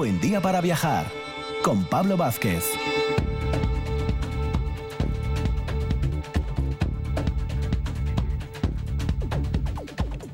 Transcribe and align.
buen 0.00 0.18
día 0.18 0.40
para 0.40 0.62
viajar 0.62 1.04
con 1.62 1.84
Pablo 1.84 2.16
Vázquez. 2.16 2.64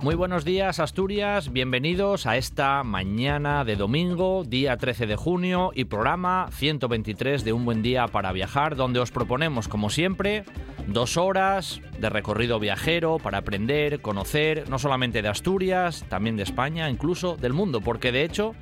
Muy 0.00 0.14
buenos 0.14 0.44
días 0.44 0.78
Asturias, 0.78 1.52
bienvenidos 1.52 2.26
a 2.26 2.36
esta 2.36 2.84
mañana 2.84 3.64
de 3.64 3.74
domingo, 3.74 4.44
día 4.44 4.76
13 4.76 5.08
de 5.08 5.16
junio 5.16 5.72
y 5.74 5.86
programa 5.86 6.46
123 6.52 7.42
de 7.42 7.52
Un 7.52 7.64
Buen 7.64 7.82
Día 7.82 8.06
para 8.06 8.30
Viajar, 8.30 8.76
donde 8.76 9.00
os 9.00 9.10
proponemos, 9.10 9.66
como 9.66 9.90
siempre, 9.90 10.44
dos 10.86 11.16
horas 11.16 11.80
de 11.98 12.08
recorrido 12.08 12.60
viajero 12.60 13.18
para 13.18 13.38
aprender, 13.38 14.00
conocer, 14.00 14.70
no 14.70 14.78
solamente 14.78 15.22
de 15.22 15.28
Asturias, 15.28 16.04
también 16.08 16.36
de 16.36 16.44
España, 16.44 16.88
incluso 16.88 17.36
del 17.36 17.52
mundo, 17.52 17.80
porque 17.80 18.12
de 18.12 18.22
hecho 18.22 18.54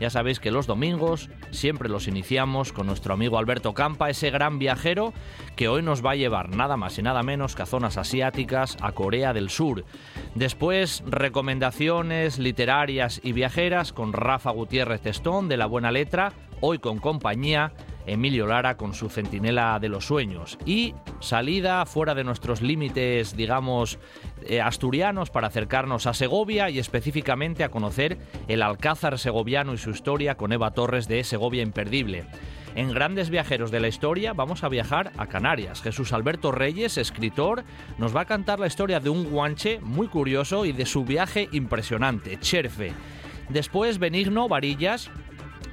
ya 0.00 0.10
sabéis 0.10 0.40
que 0.40 0.50
los 0.50 0.66
domingos 0.66 1.30
siempre 1.50 1.88
los 1.88 2.08
iniciamos 2.08 2.72
con 2.72 2.86
nuestro 2.86 3.14
amigo 3.14 3.38
Alberto 3.38 3.74
Campa, 3.74 4.10
ese 4.10 4.30
gran 4.30 4.58
viajero 4.58 5.12
que 5.56 5.68
hoy 5.68 5.82
nos 5.82 6.04
va 6.04 6.12
a 6.12 6.16
llevar 6.16 6.50
nada 6.50 6.76
más 6.76 6.98
y 6.98 7.02
nada 7.02 7.22
menos 7.22 7.54
que 7.54 7.62
a 7.62 7.66
zonas 7.66 7.98
asiáticas, 7.98 8.76
a 8.80 8.92
Corea 8.92 9.32
del 9.32 9.50
Sur. 9.50 9.84
Después, 10.34 11.02
recomendaciones 11.06 12.38
literarias 12.38 13.20
y 13.22 13.32
viajeras 13.32 13.92
con 13.92 14.12
Rafa 14.12 14.50
Gutiérrez 14.50 15.00
Testón 15.00 15.48
de 15.48 15.56
La 15.56 15.66
Buena 15.66 15.90
Letra, 15.90 16.32
hoy 16.60 16.78
con 16.78 16.98
compañía 16.98 17.72
Emilio 18.06 18.46
Lara 18.46 18.76
con 18.76 18.94
su 18.94 19.08
Centinela 19.08 19.78
de 19.80 19.88
los 19.88 20.06
Sueños 20.06 20.58
y 20.66 20.94
salida 21.20 21.84
fuera 21.86 22.14
de 22.14 22.24
nuestros 22.24 22.62
límites, 22.62 23.36
digamos, 23.36 23.98
eh, 24.44 24.60
asturianos 24.60 25.30
para 25.30 25.48
acercarnos 25.48 26.06
a 26.06 26.14
Segovia 26.14 26.70
y 26.70 26.78
específicamente 26.78 27.64
a 27.64 27.70
conocer 27.70 28.18
el 28.48 28.62
Alcázar 28.62 29.18
segoviano 29.18 29.74
y 29.74 29.78
su 29.78 29.90
historia 29.90 30.36
con 30.36 30.52
Eva 30.52 30.72
Torres 30.72 31.08
de 31.08 31.24
Segovia 31.24 31.62
Imperdible. 31.62 32.26
En 32.74 32.90
Grandes 32.90 33.28
Viajeros 33.28 33.70
de 33.70 33.80
la 33.80 33.88
Historia 33.88 34.32
vamos 34.32 34.64
a 34.64 34.68
viajar 34.68 35.12
a 35.18 35.26
Canarias. 35.26 35.82
Jesús 35.82 36.12
Alberto 36.12 36.52
Reyes, 36.52 36.96
escritor, 36.96 37.64
nos 37.98 38.16
va 38.16 38.22
a 38.22 38.26
cantar 38.26 38.58
la 38.60 38.66
historia 38.66 38.98
de 38.98 39.10
un 39.10 39.24
guanche 39.24 39.78
muy 39.80 40.08
curioso 40.08 40.64
y 40.64 40.72
de 40.72 40.86
su 40.86 41.04
viaje 41.04 41.48
impresionante, 41.52 42.38
Cherfe. 42.40 42.92
Después 43.50 43.98
Benigno 43.98 44.48
Varillas, 44.48 45.10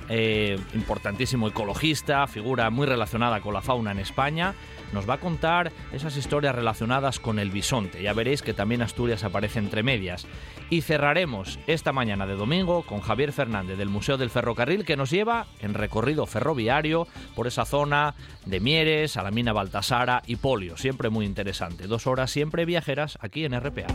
eh, 0.09 0.59
importantísimo 0.73 1.47
ecologista, 1.47 2.25
figura 2.27 2.69
muy 2.69 2.87
relacionada 2.87 3.41
con 3.41 3.53
la 3.53 3.61
fauna 3.61 3.91
en 3.91 3.99
España, 3.99 4.55
nos 4.91 5.07
va 5.07 5.15
a 5.15 5.19
contar 5.19 5.71
esas 5.93 6.17
historias 6.17 6.55
relacionadas 6.55 7.19
con 7.19 7.39
el 7.39 7.51
bisonte. 7.51 8.01
Ya 8.01 8.13
veréis 8.13 8.41
que 8.41 8.53
también 8.53 8.81
Asturias 8.81 9.23
aparece 9.23 9.59
entre 9.59 9.83
medias. 9.83 10.25
Y 10.69 10.81
cerraremos 10.81 11.59
esta 11.67 11.91
mañana 11.91 12.27
de 12.27 12.35
domingo 12.35 12.83
con 12.83 13.01
Javier 13.01 13.31
Fernández 13.31 13.77
del 13.77 13.89
Museo 13.89 14.17
del 14.17 14.29
Ferrocarril 14.29 14.85
que 14.85 14.97
nos 14.97 15.09
lleva 15.09 15.47
en 15.61 15.73
recorrido 15.73 16.25
ferroviario 16.25 17.07
por 17.35 17.47
esa 17.47 17.65
zona 17.65 18.15
de 18.45 18.59
Mieres, 18.59 19.17
a 19.17 19.23
la 19.23 19.31
mina 19.31 19.53
Baltasara 19.53 20.23
y 20.25 20.35
Polio. 20.35 20.77
Siempre 20.77 21.09
muy 21.09 21.25
interesante. 21.25 21.87
Dos 21.87 22.07
horas 22.07 22.31
siempre 22.31 22.65
viajeras 22.65 23.17
aquí 23.21 23.45
en 23.45 23.59
RPA. 23.59 23.87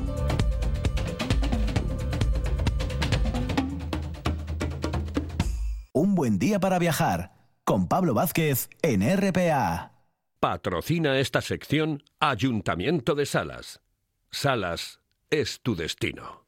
Un 5.97 6.17
buen 6.17 6.41
día 6.41 6.59
para 6.59 6.81
viajar 6.81 7.31
con 7.63 7.87
Pablo 7.87 8.15
Vázquez 8.15 8.69
en 8.83 9.01
RPA. 9.17 9.93
Patrocina 10.41 11.21
esta 11.21 11.41
sección 11.41 12.03
Ayuntamiento 12.19 13.15
de 13.15 13.27
Salas. 13.27 13.81
Salas 14.29 14.99
es 15.31 15.61
tu 15.63 15.77
destino. 15.77 16.44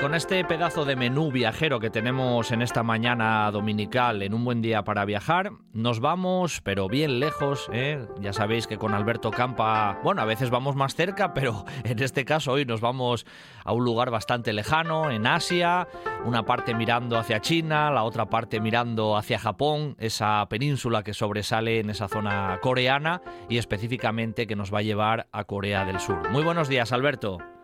Con 0.00 0.14
este 0.14 0.44
pedazo 0.44 0.84
de 0.84 0.94
menú 0.94 1.32
viajero 1.32 1.80
que 1.80 1.90
tenemos 1.90 2.52
en 2.52 2.62
esta 2.62 2.82
mañana 2.82 3.50
dominical, 3.50 4.22
en 4.22 4.32
un 4.32 4.44
buen 4.44 4.62
día 4.62 4.84
para 4.84 5.04
viajar, 5.04 5.50
nos 5.72 5.98
vamos, 5.98 6.60
pero 6.62 6.88
bien 6.88 7.18
lejos. 7.18 7.68
¿eh? 7.72 8.06
Ya 8.20 8.32
sabéis 8.32 8.66
que 8.66 8.78
con 8.78 8.94
Alberto 8.94 9.30
Campa, 9.30 9.98
bueno, 10.04 10.22
a 10.22 10.24
veces 10.24 10.50
vamos 10.50 10.76
más 10.76 10.94
cerca, 10.94 11.34
pero 11.34 11.64
en 11.84 12.00
este 12.00 12.24
caso 12.24 12.52
hoy 12.52 12.64
nos 12.64 12.80
vamos 12.80 13.26
a 13.64 13.72
un 13.72 13.84
lugar 13.84 14.10
bastante 14.10 14.52
lejano, 14.52 15.10
en 15.10 15.26
Asia, 15.26 15.88
una 16.24 16.44
parte 16.44 16.74
mirando 16.74 17.18
hacia 17.18 17.40
China, 17.40 17.90
la 17.90 18.04
otra 18.04 18.26
parte 18.26 18.60
mirando 18.60 19.16
hacia 19.16 19.38
Japón, 19.38 19.96
esa 19.98 20.46
península 20.48 21.02
que 21.02 21.14
sobresale 21.14 21.80
en 21.80 21.90
esa 21.90 22.08
zona 22.08 22.58
coreana 22.62 23.20
y 23.48 23.58
específicamente 23.58 24.46
que 24.46 24.56
nos 24.56 24.72
va 24.72 24.78
a 24.78 24.82
llevar 24.82 25.26
a 25.32 25.44
Corea 25.44 25.84
del 25.84 25.98
Sur. 25.98 26.30
Muy 26.30 26.44
buenos 26.44 26.68
días, 26.68 26.92
Alberto. 26.92 27.57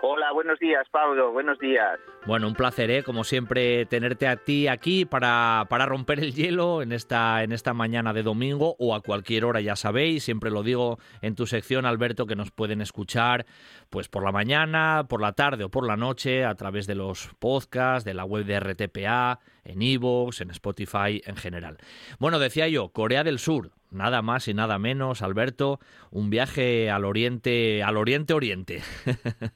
Hola, 0.00 0.32
buenos 0.32 0.58
días, 0.58 0.88
Pablo, 0.90 1.32
buenos 1.32 1.58
días. 1.58 2.00
Bueno, 2.24 2.46
un 2.46 2.54
placer, 2.54 2.88
¿eh? 2.92 3.02
como 3.02 3.24
siempre, 3.24 3.84
tenerte 3.86 4.28
a 4.28 4.36
ti 4.36 4.68
aquí 4.68 5.04
para, 5.04 5.66
para 5.68 5.86
romper 5.86 6.20
el 6.20 6.32
hielo 6.32 6.80
en 6.80 6.92
esta, 6.92 7.42
en 7.42 7.50
esta 7.50 7.74
mañana 7.74 8.12
de 8.12 8.22
domingo 8.22 8.76
o 8.78 8.94
a 8.94 9.00
cualquier 9.00 9.44
hora, 9.44 9.60
ya 9.60 9.74
sabéis, 9.74 10.22
siempre 10.22 10.52
lo 10.52 10.62
digo 10.62 11.00
en 11.20 11.34
tu 11.34 11.48
sección, 11.48 11.84
Alberto, 11.84 12.26
que 12.26 12.36
nos 12.36 12.52
pueden 12.52 12.80
escuchar 12.80 13.44
pues 13.90 14.08
por 14.08 14.22
la 14.22 14.30
mañana, 14.30 15.04
por 15.08 15.20
la 15.20 15.32
tarde 15.32 15.64
o 15.64 15.68
por 15.68 15.84
la 15.84 15.96
noche 15.96 16.44
a 16.44 16.54
través 16.54 16.86
de 16.86 16.94
los 16.94 17.30
podcasts, 17.40 18.04
de 18.04 18.14
la 18.14 18.24
web 18.24 18.46
de 18.46 18.60
RTPA, 18.60 19.40
en 19.64 19.82
Evox, 19.82 20.42
en 20.42 20.50
Spotify 20.50 21.20
en 21.26 21.34
general. 21.34 21.78
Bueno, 22.20 22.38
decía 22.38 22.68
yo, 22.68 22.90
Corea 22.90 23.24
del 23.24 23.40
Sur, 23.40 23.72
nada 23.90 24.22
más 24.22 24.46
y 24.46 24.54
nada 24.54 24.78
menos, 24.78 25.22
Alberto, 25.22 25.80
un 26.12 26.30
viaje 26.30 26.88
al 26.88 27.04
oriente, 27.04 27.82
al 27.82 27.96
oriente 27.96 28.32
oriente. 28.32 28.80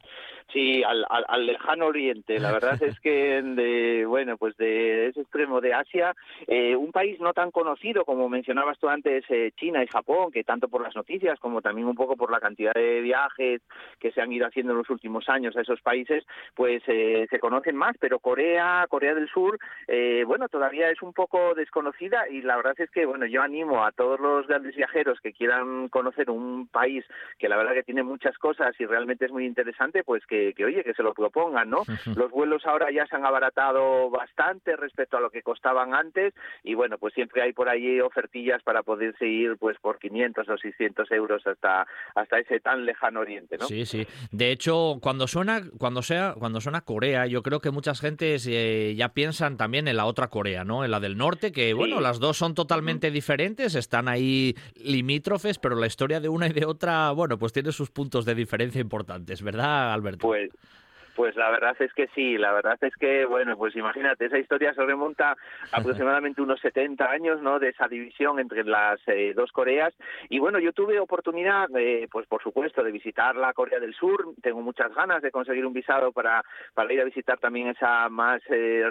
Sí, 0.53 0.83
al, 0.85 1.05
al, 1.09 1.47
lejano 1.47 1.87
oriente. 1.87 2.39
La 2.39 2.53
verdad 2.53 2.81
es 2.83 2.99
que, 3.01 3.43
de, 3.43 4.07
bueno, 4.07 4.37
pues 4.37 4.57
de 4.57 5.09
ese 5.09 5.23
extremo 5.23 5.61
de 5.61 5.75
Asia, 5.75 6.15
eh, 6.47 6.77
un 6.77 6.93
país 6.93 7.21
no 7.21 7.33
tan 7.33 7.51
conocido 7.51 8.05
como 8.05 8.29
mencionabas 8.29 8.79
tú 8.79 8.89
antes, 8.89 9.25
eh, 9.29 9.51
China 9.57 9.83
y 9.83 9.89
Japón, 9.89 10.31
que 10.31 10.45
tanto 10.45 10.69
por 10.69 10.83
las 10.83 10.95
noticias 10.95 11.39
como 11.41 11.63
también 11.63 11.89
un 11.89 11.97
poco 11.97 12.17
por 12.17 12.31
la 12.31 12.41
cantidad 12.41 12.73
de 12.75 13.01
viajes 13.01 13.61
que 13.99 14.13
se 14.13 14.21
han 14.21 14.33
ido 14.33 14.47
haciendo 14.47 14.73
en 14.73 14.79
los 14.79 14.91
últimos 14.91 15.29
años 15.29 15.57
a 15.57 15.63
esos 15.63 15.81
países, 15.81 16.25
pues 16.55 16.83
eh, 16.87 17.27
se 17.29 17.41
conocen 17.41 17.77
más. 17.77 17.97
Pero 17.99 18.21
Corea, 18.21 18.87
Corea 18.89 19.15
del 19.15 19.29
Sur, 19.29 19.59
bueno, 20.27 20.49
todavía 20.49 20.91
es 20.91 21.03
un 21.03 21.13
poco 21.13 21.55
desconocida 21.55 22.29
y 22.29 22.43
la 22.43 22.57
verdad 22.57 22.75
es 22.79 22.91
que, 22.91 23.07
bueno, 23.07 23.27
yo 23.27 23.43
animo 23.43 23.85
a 23.85 23.93
todos 23.93 24.21
los 24.21 24.47
grandes 24.47 24.77
viajeros 24.77 25.21
que 25.21 25.33
quieran 25.33 25.89
conocer 25.89 26.31
un 26.31 26.69
país 26.69 27.05
que 27.39 27.49
la 27.49 27.57
verdad 27.57 27.75
que 27.75 27.83
tiene 27.83 28.03
muchas 28.03 28.37
cosas 28.39 28.75
y 28.79 28.87
realmente 28.87 29.25
es 29.25 29.33
muy 29.33 29.47
interesante, 29.47 30.05
pues 30.05 30.25
que 30.27 30.46
que, 30.55 30.65
oye, 30.65 30.85
que 30.85 30.95
se 30.95 31.03
lo 31.03 31.15
propongan, 31.15 31.71
¿no? 31.71 31.83
Los 32.17 32.31
vuelos 32.31 32.65
ahora 32.67 32.91
ya 32.93 33.07
se 33.07 33.17
han 33.17 33.25
abaratado 33.25 34.11
bastante 34.11 34.77
respecto 34.77 35.17
a 35.17 35.21
lo 35.21 35.31
que 35.31 35.43
costaban 35.43 35.95
antes 35.95 36.35
y 36.63 36.75
bueno, 36.75 36.99
pues 36.99 37.15
siempre 37.15 37.43
hay 37.43 37.53
por 37.53 37.69
ahí 37.69 38.01
ofertillas 38.01 38.63
para 38.63 38.83
poderse 38.83 39.27
ir 39.27 39.57
pues 39.59 39.79
por 39.79 39.99
500 39.99 40.49
o 40.49 40.57
600 40.57 41.11
euros 41.13 41.47
hasta 41.47 41.87
hasta 42.15 42.39
ese 42.39 42.61
tan 42.61 42.85
lejano 42.85 43.21
oriente, 43.21 43.57
¿no? 43.59 43.67
Sí, 43.67 43.87
sí. 43.87 44.07
De 44.31 44.51
hecho, 44.51 44.99
cuando 45.01 45.27
suena 45.27 45.63
cuando 45.79 46.03
sea 46.03 46.35
cuando 46.39 46.61
suena 46.61 46.83
Corea, 46.83 47.27
yo 47.27 47.43
creo 47.43 47.61
que 47.61 47.71
muchas 47.71 48.01
gentes 48.01 48.47
eh, 48.49 48.95
ya 48.97 49.11
piensan 49.11 49.57
también 49.57 49.89
en 49.89 49.97
la 49.97 50.07
otra 50.07 50.29
Corea, 50.29 50.65
¿no? 50.65 50.85
En 50.85 50.91
la 50.91 51.01
del 51.01 51.17
norte, 51.17 51.53
que 51.53 51.75
bueno, 51.75 52.01
las 52.01 52.19
dos 52.19 52.37
son 52.37 52.55
totalmente 52.55 53.11
diferentes, 53.11 53.75
están 53.75 54.09
ahí 54.09 54.57
limítrofes, 54.75 55.59
pero 55.59 55.77
la 55.77 55.87
historia 55.87 56.21
de 56.21 56.29
una 56.29 56.47
y 56.47 56.53
de 56.53 56.67
otra, 56.67 57.11
bueno, 57.13 57.39
pues 57.39 57.53
tiene 57.53 57.73
sus 57.73 57.91
puntos 57.91 58.25
de 58.25 58.35
diferencia 58.35 58.81
importantes, 58.81 59.43
¿verdad, 59.43 59.93
Alberto? 59.93 60.26
Pues 60.27 60.51
pues 61.17 61.35
la 61.35 61.51
verdad 61.51 61.75
es 61.81 61.93
que 61.95 62.09
sí, 62.15 62.37
la 62.37 62.53
verdad 62.53 62.77
es 62.83 62.95
que, 62.97 63.25
bueno, 63.25 63.57
pues 63.57 63.75
imagínate, 63.75 64.27
esa 64.27 64.39
historia 64.39 64.75
se 64.75 64.85
remonta 64.85 65.35
aproximadamente 65.73 66.43
unos 66.43 66.61
70 66.61 67.11
años, 67.11 67.41
¿no?, 67.41 67.59
de 67.59 67.71
esa 67.71 67.89
división 67.89 68.39
entre 68.39 68.63
las 68.65 69.01
eh, 69.07 69.33
dos 69.35 69.51
Coreas. 69.51 69.95
Y 70.29 70.39
bueno, 70.39 70.59
yo 70.59 70.73
tuve 70.75 71.01
oportunidad, 71.01 71.69
de, 71.69 72.07
pues 72.13 72.27
por 72.27 72.43
supuesto, 72.43 72.83
de 72.83 72.93
visitar 72.93 73.35
la 73.35 73.55
Corea 73.55 73.81
del 73.81 73.95
Sur. 73.95 74.35
Tengo 74.43 74.61
muchas 74.61 74.95
ganas 74.95 75.23
de 75.23 75.31
conseguir 75.31 75.65
un 75.65 75.73
visado 75.73 76.13
para, 76.13 76.45
para 76.75 76.93
ir 76.93 77.01
a 77.01 77.05
visitar 77.05 77.39
también 77.39 77.69
esa 77.69 78.11
más 78.11 78.43
eh, 78.51 78.85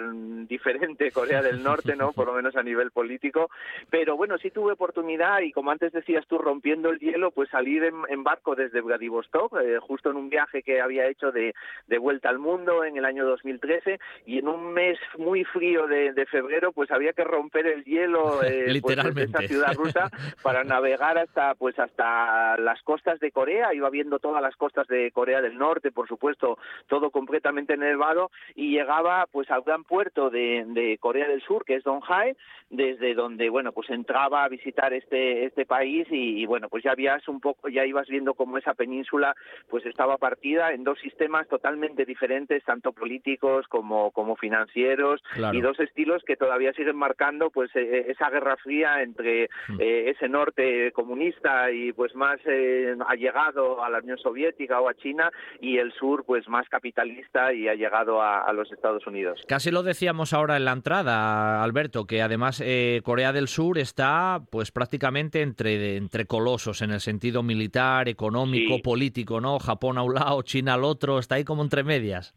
diferente 0.48 1.10
Corea 1.12 1.42
del 1.42 1.62
Norte, 1.62 1.94
¿no?, 1.94 2.12
por 2.12 2.26
lo 2.26 2.32
menos 2.32 2.56
a 2.56 2.62
nivel 2.64 2.90
político. 2.90 3.50
Pero 3.88 4.16
bueno, 4.16 4.36
sí 4.38 4.50
tuve 4.50 4.72
oportunidad 4.72 5.40
y 5.40 5.52
como 5.52 5.70
antes 5.70 5.92
decías 5.92 6.26
tú, 6.26 6.38
rompiendo 6.38 6.90
el 6.90 6.98
hielo, 6.98 7.30
pues 7.30 7.48
salir 7.50 7.84
en, 7.84 8.24
barco 8.24 8.56
desde 8.56 8.80
Vladivostok, 8.80 9.60
eh, 9.60 9.78
justo 9.80 10.10
en 10.10 10.16
un 10.16 10.28
viaje 10.28 10.64
que 10.64 10.80
había 10.80 11.06
hecho 11.06 11.30
de, 11.30 11.54
de 11.86 11.98
vuelta 11.98 12.15
vuelta 12.16 12.30
al 12.30 12.38
mundo 12.38 12.82
en 12.82 12.96
el 12.96 13.04
año 13.04 13.26
2013 13.26 13.98
y 14.24 14.38
en 14.38 14.48
un 14.48 14.72
mes 14.72 14.98
muy 15.18 15.44
frío 15.44 15.86
de, 15.86 16.26
febrero 16.30 16.72
pues 16.72 16.90
había 16.90 17.12
que 17.12 17.24
romper 17.24 17.66
el 17.66 17.84
hielo 17.84 18.42
eh, 18.42 18.80
pues, 18.80 19.14
de 19.14 19.22
esta 19.22 19.40
ciudad 19.46 19.74
rusa 19.74 20.10
para 20.42 20.64
navegar 20.64 21.18
hasta 21.18 21.54
pues 21.54 21.78
hasta 21.78 22.56
las 22.56 22.82
costas 22.82 23.20
de 23.20 23.30
Corea, 23.30 23.74
iba 23.74 23.90
viendo 23.90 24.18
todas 24.18 24.42
las 24.42 24.56
costas 24.56 24.88
de 24.88 25.10
Corea 25.12 25.42
del 25.42 25.58
Norte, 25.58 25.92
por 25.92 26.08
supuesto, 26.08 26.58
todo 26.88 27.10
completamente 27.10 27.76
nevado 27.76 28.30
y 28.54 28.70
llegaba 28.70 29.26
pues 29.30 29.50
al 29.50 29.62
gran 29.62 29.84
puerto 29.84 30.30
de, 30.30 30.64
de 30.68 30.96
Corea 30.98 31.28
del 31.28 31.42
Sur, 31.42 31.64
que 31.64 31.76
es 31.76 31.84
Donghai, 31.84 32.34
desde 32.70 33.14
donde 33.14 33.48
bueno 33.48 33.72
pues 33.72 33.90
entraba 33.90 34.42
a 34.42 34.48
visitar 34.48 34.92
este 34.92 35.44
este 35.44 35.66
país 35.66 36.06
y, 36.10 36.44
bueno 36.46 36.68
pues 36.68 36.82
ya 36.82 36.92
habías 36.92 37.26
un 37.28 37.40
poco 37.40 37.68
ya 37.68 37.84
ibas 37.84 38.08
viendo 38.08 38.34
cómo 38.34 38.58
esa 38.58 38.74
península 38.74 39.34
pues 39.68 39.86
estaba 39.86 40.16
partida 40.16 40.72
en 40.72 40.82
dos 40.82 40.98
sistemas 41.00 41.46
totalmente 41.48 42.05
diferentes 42.06 42.64
tanto 42.64 42.92
políticos 42.92 43.66
como 43.68 44.10
como 44.12 44.36
financieros 44.36 45.22
y 45.52 45.60
dos 45.60 45.78
estilos 45.80 46.22
que 46.26 46.36
todavía 46.36 46.72
siguen 46.72 46.96
marcando 46.96 47.50
pues 47.50 47.74
e, 47.74 47.80
e, 47.80 48.10
esa 48.10 48.30
guerra 48.30 48.56
fría 48.56 49.02
entre 49.02 49.48
hmm. 49.68 49.80
eh, 49.80 50.10
ese 50.10 50.28
norte 50.28 50.92
comunista 50.92 51.70
y 51.70 51.92
pues 51.92 52.14
más 52.14 52.38
eh, 52.46 52.94
allegado 53.08 53.82
a 53.82 53.90
la 53.90 53.98
Unión 53.98 54.18
Soviética 54.18 54.80
o 54.80 54.88
a 54.88 54.94
China 54.94 55.30
y 55.60 55.78
el 55.78 55.92
sur 55.92 56.24
pues 56.24 56.48
más 56.48 56.68
capitalista 56.68 57.52
y 57.52 57.68
ha 57.68 57.74
llegado 57.74 58.22
a 58.22 58.52
los 58.52 58.70
Estados 58.72 59.06
Unidos. 59.06 59.40
Casi 59.48 59.70
lo 59.70 59.82
decíamos 59.82 60.32
ahora 60.32 60.56
en 60.56 60.64
la 60.64 60.72
entrada, 60.72 61.62
Alberto, 61.62 62.06
que 62.06 62.22
además 62.22 62.62
eh, 62.64 63.00
Corea 63.04 63.32
del 63.32 63.48
Sur 63.48 63.78
está 63.78 64.40
pues 64.50 64.70
prácticamente 64.70 65.42
entre, 65.42 65.96
entre 65.96 66.26
colosos 66.26 66.82
en 66.82 66.90
el 66.90 67.00
sentido 67.00 67.42
militar, 67.42 68.08
económico, 68.08 68.80
político, 68.82 69.40
¿no? 69.40 69.58
Japón 69.58 69.98
a 69.98 70.02
un 70.02 70.14
lado, 70.14 70.42
China 70.42 70.74
al 70.74 70.84
otro, 70.84 71.18
está 71.18 71.36
ahí 71.36 71.44
como 71.44 71.62
entre 71.62 71.82
medias. 71.98 72.34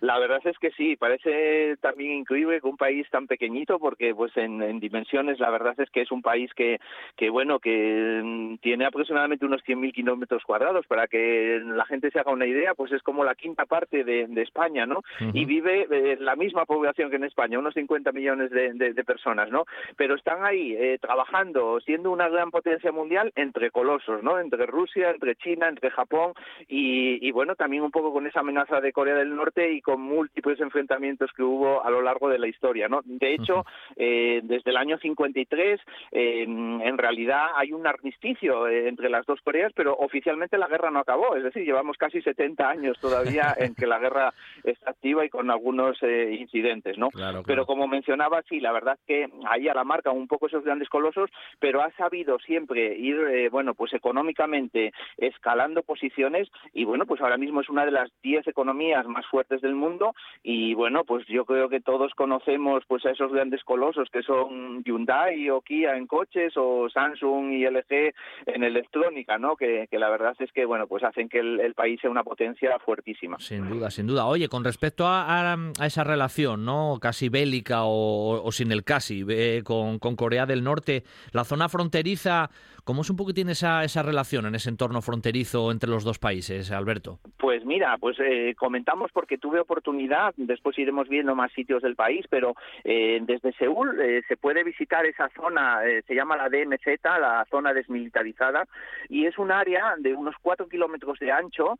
La 0.00 0.18
verdad 0.18 0.40
es 0.44 0.58
que 0.58 0.70
sí, 0.72 0.96
parece 0.96 1.76
también 1.80 2.12
increíble 2.12 2.60
que 2.60 2.66
un 2.66 2.76
país 2.76 3.08
tan 3.10 3.26
pequeñito, 3.26 3.78
porque 3.78 4.14
pues 4.14 4.36
en, 4.36 4.80
dimensiones 4.80 5.40
la 5.40 5.50
verdad 5.50 5.74
es 5.78 5.90
que 5.90 6.02
es 6.02 6.12
un 6.12 6.22
país 6.22 6.52
que, 6.54 6.78
que 7.16 7.30
bueno, 7.30 7.58
que 7.58 8.20
mm, 8.22 8.56
tiene 8.58 8.84
aproximadamente 8.84 9.46
unos 9.46 9.62
100.000 9.64 9.92
kilómetros 9.92 10.42
cuadrados, 10.44 10.86
para 10.86 11.06
que 11.06 11.60
la 11.64 11.84
gente 11.86 12.10
se 12.10 12.18
haga 12.18 12.32
una 12.32 12.46
idea, 12.46 12.74
pues 12.74 12.92
es 12.92 13.02
como 13.02 13.24
la 13.24 13.34
quinta 13.34 13.64
parte 13.64 14.04
de, 14.04 14.26
España, 14.36 14.86
¿no? 14.86 15.02
Y 15.32 15.44
vive 15.46 15.86
eh, 15.90 16.18
la 16.20 16.36
misma 16.36 16.66
población 16.66 17.10
que 17.10 17.16
en 17.16 17.24
España, 17.24 17.58
unos 17.58 17.74
50 17.74 18.12
millones 18.12 18.50
de, 18.50 19.04
personas, 19.04 19.50
¿no? 19.50 19.64
Pero 19.96 20.14
están 20.14 20.44
ahí 20.44 20.74
eh, 20.74 20.98
trabajando, 21.00 21.80
siendo 21.80 22.10
una 22.10 22.28
gran 22.28 22.50
potencia 22.50 22.92
mundial 22.92 23.32
entre 23.34 23.70
colosos, 23.70 24.22
¿no? 24.22 24.38
Entre 24.38 24.66
Rusia, 24.66 25.10
entre 25.10 25.36
China, 25.36 25.68
entre 25.68 25.90
Japón 25.90 26.32
y, 26.68 27.26
y 27.26 27.30
bueno, 27.32 27.54
también 27.54 27.82
un 27.82 27.90
poco 27.90 28.12
con 28.12 28.26
esa 28.26 28.40
amenaza 28.40 28.80
de 28.80 28.92
Corea 28.92 29.14
del 29.14 29.34
Norte 29.34 29.72
y 29.72 29.80
con 29.86 30.00
múltiples 30.00 30.58
enfrentamientos 30.58 31.30
que 31.36 31.44
hubo 31.44 31.84
a 31.84 31.90
lo 31.90 32.02
largo 32.02 32.28
de 32.28 32.40
la 32.40 32.48
historia. 32.48 32.88
¿no? 32.88 33.02
De 33.04 33.34
hecho, 33.34 33.64
eh, 33.94 34.40
desde 34.42 34.72
el 34.72 34.76
año 34.76 34.98
53, 34.98 35.80
eh, 36.10 36.42
en 36.42 36.98
realidad 36.98 37.50
hay 37.54 37.72
un 37.72 37.86
armisticio 37.86 38.66
eh, 38.66 38.88
entre 38.88 39.08
las 39.08 39.24
dos 39.26 39.40
Coreas, 39.42 39.70
pero 39.76 39.96
oficialmente 39.96 40.58
la 40.58 40.66
guerra 40.66 40.90
no 40.90 40.98
acabó. 40.98 41.36
Es 41.36 41.44
decir, 41.44 41.62
llevamos 41.62 41.96
casi 41.98 42.20
70 42.20 42.68
años 42.68 42.98
todavía 42.98 43.54
en 43.58 43.76
que 43.76 43.86
la 43.86 44.00
guerra 44.00 44.34
está 44.64 44.90
activa 44.90 45.24
y 45.24 45.28
con 45.28 45.52
algunos 45.52 46.02
incidentes. 46.02 46.98
¿no? 46.98 47.10
Pero 47.46 47.64
como 47.64 47.86
mencionaba, 47.86 48.42
sí, 48.48 48.58
la 48.58 48.72
verdad 48.72 48.98
que 49.06 49.28
ahí 49.48 49.68
a 49.68 49.74
la 49.74 49.84
marca 49.84 50.10
un 50.10 50.26
poco 50.26 50.48
esos 50.48 50.64
grandes 50.64 50.88
colosos, 50.88 51.30
pero 51.60 51.80
ha 51.80 51.92
sabido 51.92 52.40
siempre 52.40 52.96
ir, 52.98 53.50
bueno, 53.50 53.74
pues 53.74 53.92
económicamente 53.92 54.92
escalando 55.16 55.84
posiciones 55.84 56.48
y 56.72 56.84
bueno, 56.84 57.06
pues 57.06 57.20
ahora 57.20 57.36
mismo 57.36 57.60
es 57.60 57.68
una 57.68 57.84
de 57.84 57.92
las 57.92 58.10
10 58.24 58.48
economías 58.48 59.06
más 59.06 59.24
fuertes 59.26 59.60
del 59.60 59.75
mundo 59.76 60.14
y 60.42 60.74
bueno, 60.74 61.04
pues 61.04 61.26
yo 61.26 61.44
creo 61.44 61.68
que 61.68 61.80
todos 61.80 62.12
conocemos 62.14 62.84
pues 62.86 63.04
a 63.06 63.10
esos 63.10 63.32
grandes 63.32 63.64
colosos 63.64 64.08
que 64.10 64.22
son 64.22 64.82
Hyundai 64.84 65.50
o 65.50 65.60
Kia 65.60 65.96
en 65.96 66.06
coches 66.06 66.54
o 66.56 66.88
Samsung 66.88 67.52
y 67.52 67.66
LG 67.66 68.14
en 68.46 68.64
electrónica, 68.64 69.38
¿no? 69.38 69.56
Que, 69.56 69.88
la 69.92 70.10
verdad 70.10 70.36
es 70.38 70.52
que 70.52 70.64
bueno, 70.64 70.86
pues 70.86 71.02
hacen 71.04 71.28
que 71.28 71.38
el, 71.38 71.74
país 71.74 72.00
sea 72.00 72.10
una 72.10 72.22
potencia 72.22 72.78
fuertísima. 72.78 73.38
Sin 73.38 73.68
duda, 73.68 73.90
sin 73.90 74.06
duda. 74.06 74.26
Oye, 74.26 74.48
con 74.48 74.64
respecto 74.64 75.04
a, 75.06 75.56
esa 75.84 76.04
relación, 76.04 76.64
¿no? 76.64 76.98
Casi 77.00 77.28
bélica 77.28 77.80
o, 77.82 78.50
sin 78.52 78.72
el 78.72 78.84
casi 78.84 79.24
eh, 79.28 79.62
con, 79.64 79.98
con 79.98 80.16
Corea 80.16 80.46
del 80.46 80.64
Norte, 80.64 81.02
la 81.32 81.44
zona 81.44 81.68
fronteriza 81.68 82.50
¿Cómo 82.86 83.02
es 83.02 83.10
un 83.10 83.16
poco 83.16 83.34
tiene 83.34 83.50
esa, 83.50 83.82
esa 83.82 84.04
relación 84.04 84.46
en 84.46 84.54
ese 84.54 84.70
entorno 84.70 85.02
fronterizo 85.02 85.72
entre 85.72 85.90
los 85.90 86.04
dos 86.04 86.20
países, 86.20 86.70
Alberto? 86.70 87.18
Pues 87.36 87.64
mira, 87.64 87.98
pues 87.98 88.16
eh, 88.20 88.54
comentamos 88.56 89.10
porque 89.12 89.38
tuve 89.38 89.64
oportunidad, 89.66 90.34
después 90.36 90.78
iremos 90.78 91.08
viendo 91.08 91.34
más 91.34 91.52
sitios 91.52 91.82
del 91.82 91.96
país, 91.96 92.24
pero 92.30 92.54
eh, 92.84 93.20
desde 93.22 93.52
Seúl 93.52 94.00
eh, 94.00 94.22
se 94.28 94.36
puede 94.36 94.64
visitar 94.64 95.04
esa 95.06 95.28
zona, 95.30 95.80
se 96.06 96.14
llama 96.14 96.36
la 96.36 96.48
DMZ, 96.48 96.86
la 97.04 97.46
zona 97.50 97.72
desmilitarizada, 97.72 98.66
y 99.08 99.26
es 99.26 99.38
un 99.38 99.50
área 99.52 99.94
de 99.98 100.14
unos 100.14 100.34
cuatro 100.40 100.68
kilómetros 100.68 101.18
de 101.18 101.32
ancho, 101.32 101.78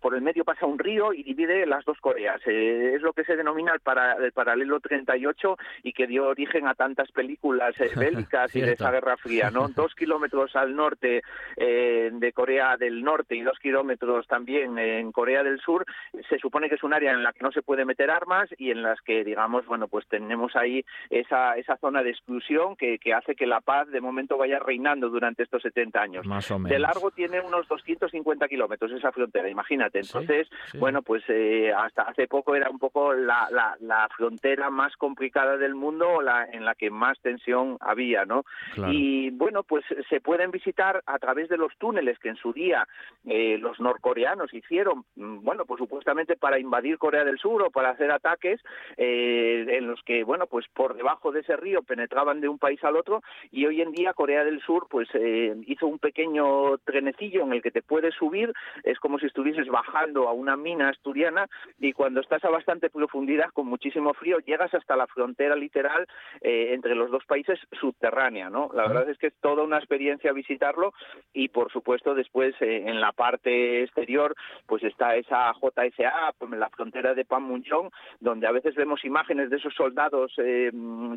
por 0.00 0.14
el 0.14 0.22
medio 0.22 0.44
pasa 0.44 0.66
un 0.66 0.78
río 0.78 1.12
y 1.12 1.22
divide 1.22 1.66
las 1.66 1.84
dos 1.84 1.98
Coreas. 2.00 2.40
es 2.46 3.02
lo 3.02 3.12
que 3.12 3.24
se 3.24 3.36
denomina 3.36 3.72
el, 3.72 3.80
para, 3.80 4.14
el 4.14 4.32
paralelo 4.32 4.80
38 4.80 5.56
y 5.82 5.92
que 5.92 6.06
dio 6.06 6.28
origen 6.28 6.66
a 6.66 6.74
tantas 6.74 7.10
películas 7.12 7.74
bélicas 7.96 8.54
y 8.54 8.60
de 8.60 8.72
esa 8.72 8.90
guerra 8.90 9.16
fría, 9.16 9.50
¿no? 9.50 9.68
dos 9.74 9.94
kilómetros 9.94 10.54
al 10.56 10.74
norte 10.74 11.22
eh, 11.56 12.10
de 12.12 12.32
Corea 12.32 12.76
del 12.76 13.02
Norte 13.02 13.36
y 13.36 13.42
dos 13.42 13.58
kilómetros 13.58 14.26
también 14.26 14.78
en 14.78 15.12
Corea 15.12 15.42
del 15.42 15.60
Sur, 15.60 15.84
se 16.28 16.38
supone 16.38 16.68
que 16.68 16.76
es 16.76 16.82
un 16.82 16.94
área 16.94 17.12
en 17.12 17.22
la 17.22 17.32
que 17.32 17.42
no 17.42 17.52
se 17.52 17.62
puede 17.62 17.84
meter 17.84 18.10
armas 18.10 18.48
y 18.56 18.70
en 18.70 18.82
las 18.82 19.00
que, 19.00 19.24
digamos, 19.24 19.66
bueno, 19.66 19.88
pues 19.88 20.06
tenemos 20.08 20.54
ahí 20.56 20.84
esa, 21.10 21.56
esa 21.56 21.76
zona 21.76 22.02
de 22.02 22.10
exclusión 22.10 22.76
que, 22.76 22.98
que 22.98 23.12
hace 23.12 23.34
que 23.34 23.46
la 23.46 23.60
paz 23.60 23.88
de 23.88 24.00
momento 24.00 24.36
vaya 24.36 24.58
reinando 24.58 25.08
durante 25.08 25.42
estos 25.42 25.62
70 25.62 26.00
años. 26.00 26.26
Más 26.26 26.50
o 26.50 26.58
menos. 26.58 26.70
De 26.70 26.78
largo 26.78 27.10
tiene 27.10 27.40
unos 27.40 27.66
250 27.68 28.48
kilómetros 28.48 28.92
esa 28.92 29.12
frontera, 29.12 29.48
imagínate. 29.48 30.00
Entonces, 30.00 30.48
bueno, 30.78 31.02
pues 31.02 31.24
eh, 31.28 31.72
hasta 31.76 32.02
hace 32.02 32.26
poco 32.26 32.54
era 32.54 32.70
un 32.70 32.78
poco 32.78 33.12
la, 33.14 33.48
la, 33.50 33.76
la 33.80 34.08
frontera 34.16 34.70
más 34.70 34.96
complicada 34.96 35.56
del 35.56 35.74
mundo, 35.74 36.20
la 36.22 36.46
en 36.50 36.64
la 36.64 36.74
que 36.74 36.90
más 36.90 37.18
tensión 37.20 37.76
había, 37.80 38.24
¿no? 38.24 38.44
Y 38.90 39.08
y 39.08 39.30
bueno, 39.30 39.62
pues 39.62 39.84
se 40.08 40.20
pueden 40.20 40.50
visitar 40.50 41.02
a 41.06 41.18
través 41.18 41.48
de 41.48 41.56
los 41.56 41.72
túneles 41.78 42.18
que 42.18 42.28
en 42.28 42.36
su 42.36 42.52
día 42.52 42.86
eh, 43.24 43.56
los 43.58 43.80
norcoreanos 43.80 44.52
hicieron, 44.52 45.04
mm, 45.16 45.44
bueno, 45.44 45.64
pues 45.64 45.80
supuestamente 45.88 46.36
para 46.36 46.58
invadir 46.58 46.98
Corea 46.98 47.24
del 47.24 47.38
Sur 47.38 47.62
o 47.62 47.70
para 47.70 47.90
hacer 47.90 48.10
ataques 48.10 48.60
eh, 48.98 49.64
en 49.68 49.86
los 49.86 50.02
que, 50.02 50.22
bueno, 50.22 50.46
pues 50.46 50.66
por 50.74 50.94
debajo 50.94 51.32
de 51.32 51.40
ese 51.40 51.56
río 51.56 51.82
penetraban 51.82 52.42
de 52.42 52.48
un 52.48 52.58
país 52.58 52.82
al 52.84 52.96
otro 52.96 53.22
y 53.50 53.64
hoy 53.64 53.80
en 53.80 53.92
día 53.92 54.12
Corea 54.12 54.44
del 54.44 54.60
Sur 54.60 54.86
pues 54.90 55.08
eh, 55.14 55.56
hizo 55.66 55.86
un 55.86 55.98
pequeño 55.98 56.76
trenecillo 56.84 57.42
en 57.42 57.54
el 57.54 57.62
que 57.62 57.70
te 57.70 57.80
puedes 57.80 58.14
subir, 58.14 58.52
es 58.84 58.98
como 58.98 59.18
si 59.18 59.26
estuvieses 59.26 59.68
bajando 59.68 60.28
a 60.28 60.32
una 60.32 60.56
mina 60.56 60.90
asturiana 60.90 61.48
y 61.78 61.94
cuando 61.94 62.20
estás 62.20 62.44
a 62.44 62.50
bastante 62.50 62.90
profundidad 62.90 63.50
con 63.54 63.66
muchísimo 63.66 64.12
frío 64.12 64.38
llegas 64.40 64.74
hasta 64.74 64.94
la 64.94 65.06
frontera 65.06 65.56
literal 65.56 66.06
entre 66.40 66.94
los 66.94 67.10
dos 67.10 67.24
países 67.24 67.58
subterránea, 67.80 68.50
¿no? 68.50 68.70
La 68.74 68.86
verdad 68.86 69.08
es 69.08 69.18
que 69.18 69.28
es 69.28 69.34
toda 69.40 69.62
una 69.62 69.78
experiencia 69.78 70.32
visitarlo 70.32 70.92
y 71.32 71.48
por 71.48 71.72
supuesto 71.72 72.14
después 72.14 72.54
eh, 72.60 72.84
en 72.86 73.00
la 73.00 73.12
parte 73.12 73.82
exterior 73.82 74.34
pues 74.66 74.82
está 74.82 75.16
esa 75.16 75.52
JSA, 75.78 76.34
pues, 76.38 76.50
la 76.50 76.68
frontera 76.70 77.14
de 77.14 77.24
Panmunjom, 77.24 77.90
donde 78.20 78.46
a 78.46 78.52
veces 78.52 78.74
vemos 78.74 79.04
imágenes 79.04 79.50
de 79.50 79.56
esos 79.56 79.74
soldados 79.74 80.32
eh, 80.38 80.70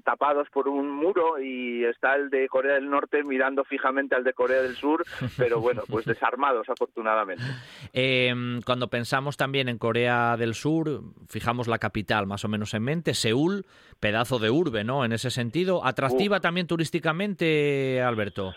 tapados 0.04 0.50
por 0.50 0.68
un 0.68 0.90
muro 0.90 1.40
y 1.42 1.84
está 1.86 2.16
el 2.16 2.30
de 2.30 2.48
Corea 2.48 2.76
del 2.76 2.90
Norte 2.90 3.24
mirando 3.24 3.64
fijamente 3.64 4.16
al 4.16 4.24
de 4.24 4.34
Corea 4.34 4.62
del 4.62 4.76
Sur, 4.76 5.04
pero 5.38 5.60
bueno, 5.60 5.84
pues 5.90 6.06
desarmados 6.06 6.70
afortunadamente. 6.70 7.44
Em, 7.94 8.62
cuando 8.62 8.88
pensamos 8.90 9.38
también 9.38 9.68
en 9.68 9.78
Corea 9.78 10.38
del 10.38 10.54
Sur, 10.54 11.02
fijamos 11.28 11.68
la 11.68 11.78
capital 11.78 12.26
más 12.26 12.46
o 12.46 12.48
menos 12.48 12.74
en 12.74 12.84
mente, 12.84 13.14
Seúl, 13.14 13.66
pedazo 14.00 14.40
de 14.40 14.50
urbe, 14.50 14.84
¿no? 14.84 15.04
En 15.04 15.12
ese 15.12 15.30
sentido, 15.30 15.86
atractiva 15.86 16.40
también 16.40 16.68
turísticamente 16.68 18.02
Alberto? 18.02 18.54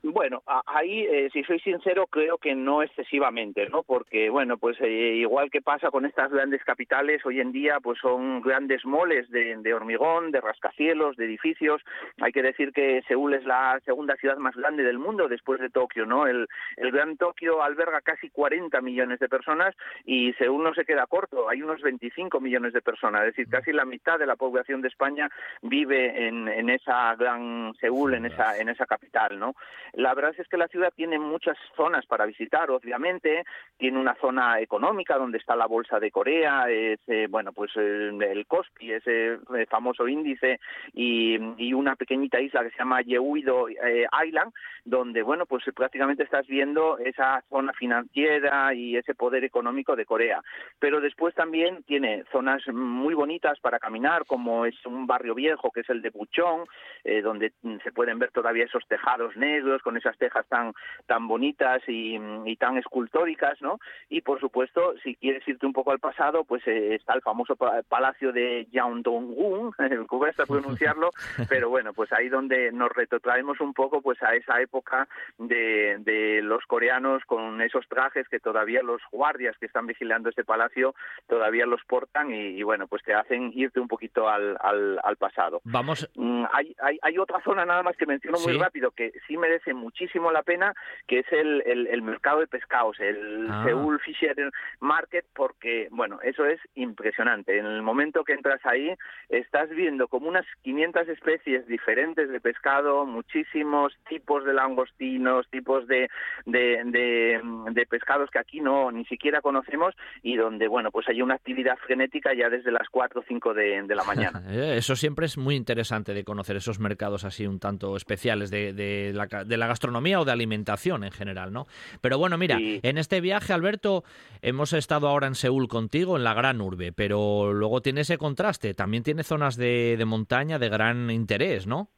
Bueno, 0.00 0.42
ahí, 0.66 1.02
eh, 1.02 1.28
si 1.32 1.44
soy 1.44 1.60
sincero, 1.60 2.06
creo 2.06 2.38
que 2.38 2.54
no 2.54 2.82
excesivamente, 2.82 3.68
¿no? 3.68 3.82
Porque, 3.82 4.30
bueno, 4.30 4.56
pues 4.56 4.80
eh, 4.80 5.16
igual 5.16 5.50
que 5.50 5.60
pasa 5.60 5.90
con 5.90 6.06
estas 6.06 6.30
grandes 6.30 6.64
capitales, 6.64 7.24
hoy 7.26 7.40
en 7.40 7.52
día, 7.52 7.78
pues 7.80 7.98
son 8.00 8.40
grandes 8.40 8.84
moles 8.86 9.30
de, 9.30 9.74
hormigón, 9.74 10.32
de 10.32 10.40
rascacielos, 10.40 11.16
de 11.16 11.26
edificios. 11.26 11.82
Hay 12.20 12.32
que 12.32 12.42
decir 12.42 12.72
que 12.72 13.02
Seúl 13.06 13.34
es 13.34 13.44
la 13.44 13.78
segunda 13.84 14.16
ciudad 14.16 14.38
más 14.38 14.56
grande 14.56 14.82
del 14.82 14.98
mundo 14.98 15.28
después 15.28 15.60
de 15.60 15.70
Tokio, 15.70 16.06
¿no? 16.06 16.26
El, 16.26 16.48
el 16.76 16.90
Gran 16.90 17.16
Tokio 17.16 17.62
alberga 17.62 18.00
casi 18.00 18.30
40 18.30 18.80
millones 18.80 19.20
de 19.20 19.28
personas 19.28 19.74
y 20.04 20.32
Seúl 20.34 20.62
no 20.62 20.74
se 20.74 20.84
queda 20.84 21.06
corto, 21.06 21.48
hay 21.48 21.62
unos 21.62 21.82
25 21.82 22.40
millones 22.40 22.72
de 22.72 22.80
personas, 22.80 23.22
es 23.22 23.36
decir, 23.36 23.48
casi 23.48 23.72
la 23.72 23.84
mitad 23.84 24.18
de 24.18 24.26
la 24.26 24.36
población 24.36 24.80
de 24.80 24.88
España 24.88 25.28
vive 25.60 26.26
en, 26.26 26.48
en 26.48 26.70
esa 26.70 27.14
gran 27.16 27.74
Seúl, 27.80 28.14
en 28.14 28.26
esa, 28.26 28.58
en 28.58 28.68
esa 28.68 28.86
capital, 28.86 29.38
¿no? 29.38 29.54
La 29.94 30.14
verdad 30.14 30.34
es 30.36 30.48
que 30.48 30.56
la 30.56 30.68
ciudad 30.68 30.92
tiene 30.94 31.18
muchas 31.18 31.56
zonas 31.76 32.06
para 32.06 32.26
visitar, 32.26 32.70
obviamente, 32.70 33.44
tiene 33.76 33.98
una 33.98 34.14
zona 34.16 34.60
económica 34.60 35.16
donde 35.16 35.38
está 35.38 35.56
la 35.56 35.66
bolsa 35.66 36.00
de 36.00 36.10
Corea, 36.10 36.68
es, 36.68 37.00
eh, 37.06 37.26
bueno, 37.28 37.52
pues 37.52 37.76
el 37.76 38.46
Kospi, 38.46 38.92
ese 38.92 39.38
famoso 39.68 40.08
índice, 40.08 40.60
y, 40.92 41.72
una 41.72 41.96
pequeñita 41.96 42.38
isla 42.38 42.62
que 42.62 42.70
se 42.70 42.78
llama 42.78 43.00
Yehuido 43.00 43.66
Island, 43.68 44.52
donde, 44.84 45.22
bueno, 45.22 45.46
pues 45.46 45.64
prácticamente 45.74 46.22
estás 46.22 46.46
viendo 46.46 46.98
esa 46.98 47.42
zona 47.48 47.72
financiera 47.72 48.74
y 48.74 48.96
ese 48.96 49.14
poder 49.14 49.44
económico 49.44 49.96
de 49.96 50.04
Corea. 50.04 50.42
Pero 50.78 51.00
después 51.00 51.34
también 51.34 51.82
tiene 51.84 52.24
zonas 52.30 52.66
muy 52.68 53.14
bonitas 53.14 53.58
para 53.60 53.78
caminar, 53.78 54.24
como 54.26 54.66
es 54.66 54.74
un 54.84 55.06
barrio 55.06 55.34
viejo 55.34 55.70
que 55.70 55.80
es 55.80 55.90
el 55.90 56.02
de 56.02 56.10
Buchón, 56.10 56.64
eh, 57.04 57.22
donde 57.22 57.52
se 57.82 57.92
pueden 57.92 58.18
ver 58.18 58.30
todavía 58.30 58.64
esos 58.64 58.86
tejados 58.86 59.36
negros 59.36 59.71
con 59.80 59.96
esas 59.96 60.18
tejas 60.18 60.44
tan 60.48 60.74
tan 61.06 61.28
bonitas 61.28 61.82
y, 61.86 62.18
tan 62.56 62.76
escultóricas, 62.76 63.60
¿no? 63.62 63.78
Y 64.08 64.20
por 64.20 64.38
supuesto, 64.38 64.94
si 65.02 65.16
quieres 65.16 65.46
irte 65.48 65.66
un 65.66 65.72
poco 65.72 65.90
al 65.90 65.98
pasado, 65.98 66.44
pues 66.44 66.62
eh, 66.66 66.94
está 66.94 67.14
el 67.14 67.22
famoso 67.22 67.56
palacio 67.56 68.32
de 68.32 68.66
Yeongdong-gun, 68.70 69.72
que 69.72 70.06
cuesta 70.08 70.44
pronunciarlo, 70.44 71.10
pero 71.48 71.70
bueno, 71.70 71.92
pues 71.92 72.12
ahí 72.12 72.28
donde 72.28 72.70
nos 72.72 72.90
retrotraemos 72.92 73.60
un 73.60 73.72
poco 73.72 74.02
pues 74.02 74.22
a 74.22 74.34
esa 74.34 74.60
época 74.60 75.08
de, 75.38 75.96
de 76.00 76.42
los 76.42 76.64
coreanos 76.66 77.24
con 77.24 77.60
esos 77.62 77.88
trajes 77.88 78.28
que 78.28 78.40
todavía 78.40 78.82
los 78.82 79.00
guardias 79.10 79.56
que 79.58 79.66
están 79.66 79.86
vigilando 79.86 80.28
este 80.28 80.44
palacio 80.44 80.94
todavía 81.26 81.66
los 81.66 81.82
portan 81.84 82.32
y, 82.32 82.62
bueno, 82.62 82.86
pues 82.86 83.02
te 83.02 83.14
hacen 83.14 83.52
irte 83.54 83.80
un 83.80 83.88
poquito 83.88 84.28
al, 84.28 84.58
al, 84.60 85.16
pasado. 85.16 85.60
Vamos. 85.64 86.08
Mm, 86.14 86.44
hay, 86.52 86.74
hay, 86.80 86.98
hay, 87.02 87.18
otra 87.18 87.40
zona 87.42 87.64
nada 87.64 87.82
más 87.82 87.96
que 87.96 88.06
menciono 88.06 88.38
muy 88.40 88.58
rápido 88.58 88.90
que 88.90 89.12
sí 89.26 89.36
merece 89.36 89.61
muchísimo 89.74 90.32
la 90.32 90.42
pena, 90.42 90.74
que 91.06 91.20
es 91.20 91.26
el, 91.32 91.62
el, 91.66 92.02
mercado 92.02 92.40
de 92.40 92.46
pescados, 92.46 92.98
el 93.00 93.46
ah. 93.50 93.62
Seoul 93.64 94.00
Fisher 94.00 94.36
Market, 94.80 95.24
porque, 95.34 95.88
bueno, 95.90 96.18
eso 96.22 96.44
es 96.44 96.60
impresionante. 96.74 97.58
En 97.58 97.66
el 97.66 97.82
momento 97.82 98.24
que 98.24 98.32
entras 98.32 98.60
ahí, 98.64 98.94
estás 99.28 99.70
viendo 99.70 100.08
como 100.08 100.28
unas 100.28 100.46
500 100.62 101.08
especies 101.08 101.66
diferentes 101.66 102.28
de 102.28 102.40
pescado, 102.40 103.06
muchísimos 103.06 103.96
tipos 104.08 104.44
de 104.44 104.54
langostinos, 104.54 105.48
tipos 105.50 105.86
de, 105.86 106.08
de, 106.46 106.82
de, 106.86 107.40
de 107.72 107.86
pescados 107.86 108.30
que 108.30 108.38
aquí 108.38 108.60
no 108.60 108.90
ni 108.90 109.04
siquiera 109.04 109.40
conocemos 109.40 109.94
y 110.22 110.36
donde, 110.36 110.68
bueno, 110.68 110.90
pues 110.90 111.08
hay 111.08 111.22
una 111.22 111.34
actividad 111.34 111.76
frenética 111.78 112.34
ya 112.34 112.48
desde 112.48 112.70
las 112.70 112.88
4 112.90 113.20
o 113.20 113.24
5 113.26 113.54
de, 113.54 113.86
la 113.88 114.04
mañana. 114.04 114.42
Eh, 114.52 114.76
eso 114.76 114.96
siempre 114.96 115.26
es 115.26 115.38
muy 115.38 115.54
interesante 115.54 116.12
de 116.12 116.24
conocer 116.24 116.56
esos 116.56 116.78
mercados 116.78 117.24
así 117.24 117.46
un 117.46 117.58
tanto 117.58 117.96
especiales 117.96 118.50
de, 118.50 118.72
de, 118.72 119.12
la, 119.12 119.26
de 119.52 119.58
la 119.58 119.66
gastronomía 119.66 120.18
o 120.18 120.24
de 120.24 120.32
alimentación 120.32 121.04
en 121.04 121.12
general, 121.12 121.52
¿no? 121.52 121.66
Pero 122.00 122.16
bueno, 122.18 122.38
mira, 122.38 122.58
en 122.58 122.96
este 122.96 123.20
viaje, 123.20 123.52
Alberto, 123.52 124.02
hemos 124.40 124.72
estado 124.72 125.08
ahora 125.08 125.26
en 125.26 125.34
Seúl 125.34 125.68
contigo, 125.68 126.16
en 126.16 126.24
la 126.24 126.32
gran 126.32 126.60
urbe, 126.60 126.92
pero 126.92 127.52
luego 127.52 127.82
tiene 127.82 128.00
ese 128.00 128.16
contraste, 128.16 128.72
también 128.72 129.02
tiene 129.02 129.24
zonas 129.24 129.56
de, 129.56 129.96
de 129.98 130.04
montaña 130.06 130.58
de 130.58 130.68
gran 130.70 131.10
interés, 131.10 131.66
¿no? 131.66 131.90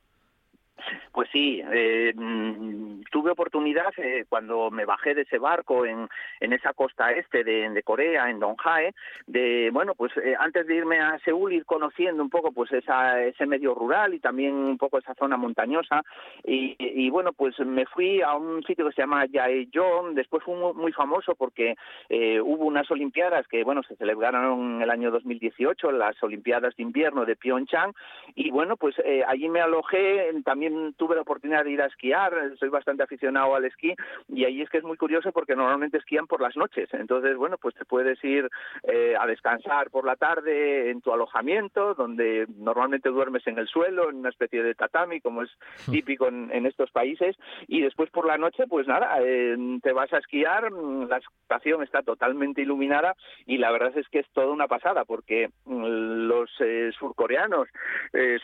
Pues 1.13 1.29
sí, 1.33 1.63
eh, 1.73 2.13
mm, 2.15 3.03
tuve 3.11 3.31
oportunidad 3.31 3.93
eh, 3.99 4.25
cuando 4.29 4.71
me 4.71 4.85
bajé 4.85 5.15
de 5.15 5.23
ese 5.23 5.39
barco 5.39 5.87
en, 5.87 6.09
en 6.41 6.53
esa 6.53 6.73
costa 6.73 7.13
este 7.13 7.45
de, 7.45 7.83
Corea, 7.85 8.31
en 8.31 8.41
Donghae, 8.41 8.93
de, 9.27 9.71
bueno, 9.73 9.95
pues 9.95 10.13
eh, 10.17 10.35
antes 10.39 10.67
de 10.67 10.75
irme 10.75 10.99
a 10.99 11.19
Seúl 11.21 11.53
ir 11.53 11.65
conociendo 11.65 12.23
un 12.23 12.31
poco 12.31 12.51
pues 12.51 12.73
esa, 12.73 13.23
ese 13.23 13.47
medio 13.47 13.75
rural 13.75 14.15
y 14.15 14.21
también 14.21 14.55
un 14.55 14.79
poco 14.79 14.99
esa 14.99 15.15
zona 15.15 15.37
montañosa. 15.37 16.03
Y, 16.45 17.11
bueno, 17.11 17.33
pues 17.33 17.59
me 17.61 17.87
fui 17.87 18.21
a 18.23 18.35
un 18.35 18.63
sitio 18.65 18.87
que 18.87 18.93
se 18.93 19.03
llama 19.03 19.27
Jaejeon, 19.33 20.15
después 20.15 20.43
fue 20.43 20.57
muy, 20.57 20.73
muy 20.75 20.93
famoso 20.93 21.35
porque 21.35 21.75
hubo 22.11 22.65
unas 22.65 22.91
olimpiadas 22.91 23.47
que, 23.47 23.63
bueno, 23.65 23.83
se 23.83 23.97
celebraron 23.97 24.77
en 24.77 24.83
el 24.83 24.91
año 24.91 25.11
2018, 25.11 25.93
las 25.93 26.21
olimpiadas 26.23 26.75
de 26.77 26.83
invierno 26.83 27.25
de 27.25 27.37
Pyeongchang. 27.37 27.93
Y 28.35 28.51
bueno, 28.51 28.77
pues 28.77 28.97
allí 29.27 29.49
me 29.49 29.61
alojé, 29.61 30.33
también 30.45 30.64
tuve 30.97 31.15
la 31.15 31.23
oportunidad 31.23 31.65
de 31.65 31.71
ir 31.71 31.83
a 31.83 31.87
esquiar, 31.87 32.33
soy 32.59 32.69
bastante 32.69 33.03
aficionado 33.03 33.55
al 33.55 33.65
esquí 33.65 33.95
y 34.29 34.45
ahí 34.45 34.63
es 34.63 34.71
que 34.71 34.79
es 34.79 34.85
muy 34.85 34.97
curioso 34.97 35.33
porque 35.33 35.57
normalmente 35.57 35.99
esquían 35.99 36.27
por 36.27 36.41
las 36.41 36.57
noches, 36.57 36.89
entonces 36.93 37.37
bueno, 37.37 37.57
pues 37.59 37.75
te 37.75 37.85
puedes 37.85 38.23
ir 38.25 38.49
eh, 38.85 39.15
a 39.19 39.27
descansar 39.27 39.91
por 39.91 40.05
la 40.05 40.17
tarde 40.17 40.91
en 40.91 41.01
tu 41.01 41.13
alojamiento, 41.13 41.95
donde 41.95 42.47
normalmente 42.57 43.09
duermes 43.09 43.47
en 43.47 43.59
el 43.59 43.69
suelo, 43.69 44.11
en 44.11 44.17
una 44.17 44.29
especie 44.29 44.63
de 44.63 44.75
tatami, 44.75 45.21
como 45.21 45.43
es 45.43 45.51
hmm. 45.87 45.93
típico 45.93 46.29
en, 46.29 46.65
estos 46.65 46.91
países, 46.91 47.37
y 47.67 47.83
después 47.83 48.11
por 48.11 48.27
la 48.27 48.39
noche, 48.39 48.65
pues 48.67 48.87
nada, 48.87 49.19
eh, 49.21 49.57
te 49.83 49.93
vas 49.93 50.13
a 50.13 50.19
esquiar, 50.19 50.73
la 50.73 51.19
estación 51.19 51.83
está 51.83 52.03
totalmente 52.03 52.63
iluminada 52.63 53.15
y 53.47 53.59
la 53.59 53.71
verdad 53.71 53.97
es 53.97 54.09
que 54.09 54.21
es 54.21 54.27
toda 54.33 54.49
una 54.49 54.67
pasada 54.67 55.05
porque 55.05 55.51
mm, 55.67 55.85
los 56.27 56.51
eh, 56.61 56.91
surcoreanos 56.99 57.69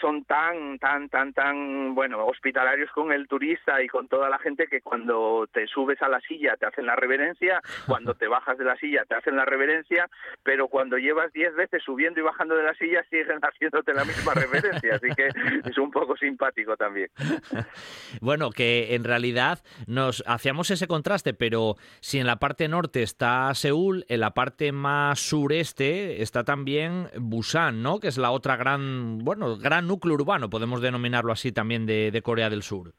son 0.01 0.25
tan, 0.25 0.79
tan, 0.79 1.09
tan, 1.09 1.33
tan, 1.33 1.95
bueno, 1.95 2.10
hospitalarios 2.15 2.91
con 2.93 3.13
el 3.13 3.29
turista 3.29 3.83
y 3.83 3.89
con 3.89 4.09
toda 4.09 4.29
la 4.29 4.39
gente 4.39 4.67
que 4.67 4.81
cuando 4.81 5.49
te 5.53 5.67
subes 5.67 6.01
a 6.03 6.09
la 6.09 6.21
silla 6.21 6.57
te 6.57 6.67
hacen 6.67 6.87
la 6.87 6.97
reverencia, 6.97 7.61
cuando 7.87 8.15
te 8.15 8.29
bajas 8.29 8.59
de 8.59 8.65
la 8.65 8.77
silla 8.77 9.05
te 9.09 9.15
hacen 9.15 9.37
la 9.37 9.45
reverencia, 9.45 10.09
pero 10.43 10.69
cuando 10.69 10.97
llevas 10.99 11.33
diez 11.33 11.55
veces 11.55 11.83
subiendo 11.83 12.21
y 12.21 12.23
bajando 12.23 12.57
de 12.57 12.65
la 12.65 12.75
silla 12.75 13.05
siguen 13.11 13.39
haciéndote 13.43 13.95
la 13.95 14.05
misma 14.05 14.35
reverencia, 14.35 14.97
así 14.97 15.09
que 15.15 15.29
es 15.65 15.79
un 15.79 15.91
poco 15.91 16.17
simpático 16.17 16.77
también. 16.77 17.11
Bueno, 18.21 18.51
que 18.51 18.95
en 18.95 19.05
realidad 19.05 19.63
nos 19.87 20.23
hacíamos 20.27 20.71
ese 20.71 20.87
contraste, 20.87 21.33
pero 21.33 21.77
si 22.01 22.19
en 22.19 22.27
la 22.27 22.37
parte 22.37 22.69
norte 22.69 23.03
está 23.03 23.53
Seúl, 23.55 24.05
en 24.09 24.21
la 24.21 24.35
parte 24.35 24.73
más 24.73 25.21
sureste 25.21 26.23
está 26.23 26.45
también 26.45 27.09
Busan, 27.17 27.83
¿no? 27.83 28.01
Que 28.01 28.09
es 28.09 28.19
la 28.19 28.31
otra 28.31 28.57
gran, 28.57 29.19
bueno, 29.19 29.57
gran 29.57 29.87
núcleo 29.87 30.15
urbano, 30.15 30.51
podemos 30.51 30.81
denominarlo 30.81 31.33
así 31.33 31.53
también 31.53 31.87
de, 31.87 32.00
de 32.11 32.23
Corea 32.23 32.49
del 32.49 32.63
Sur. 32.63 32.95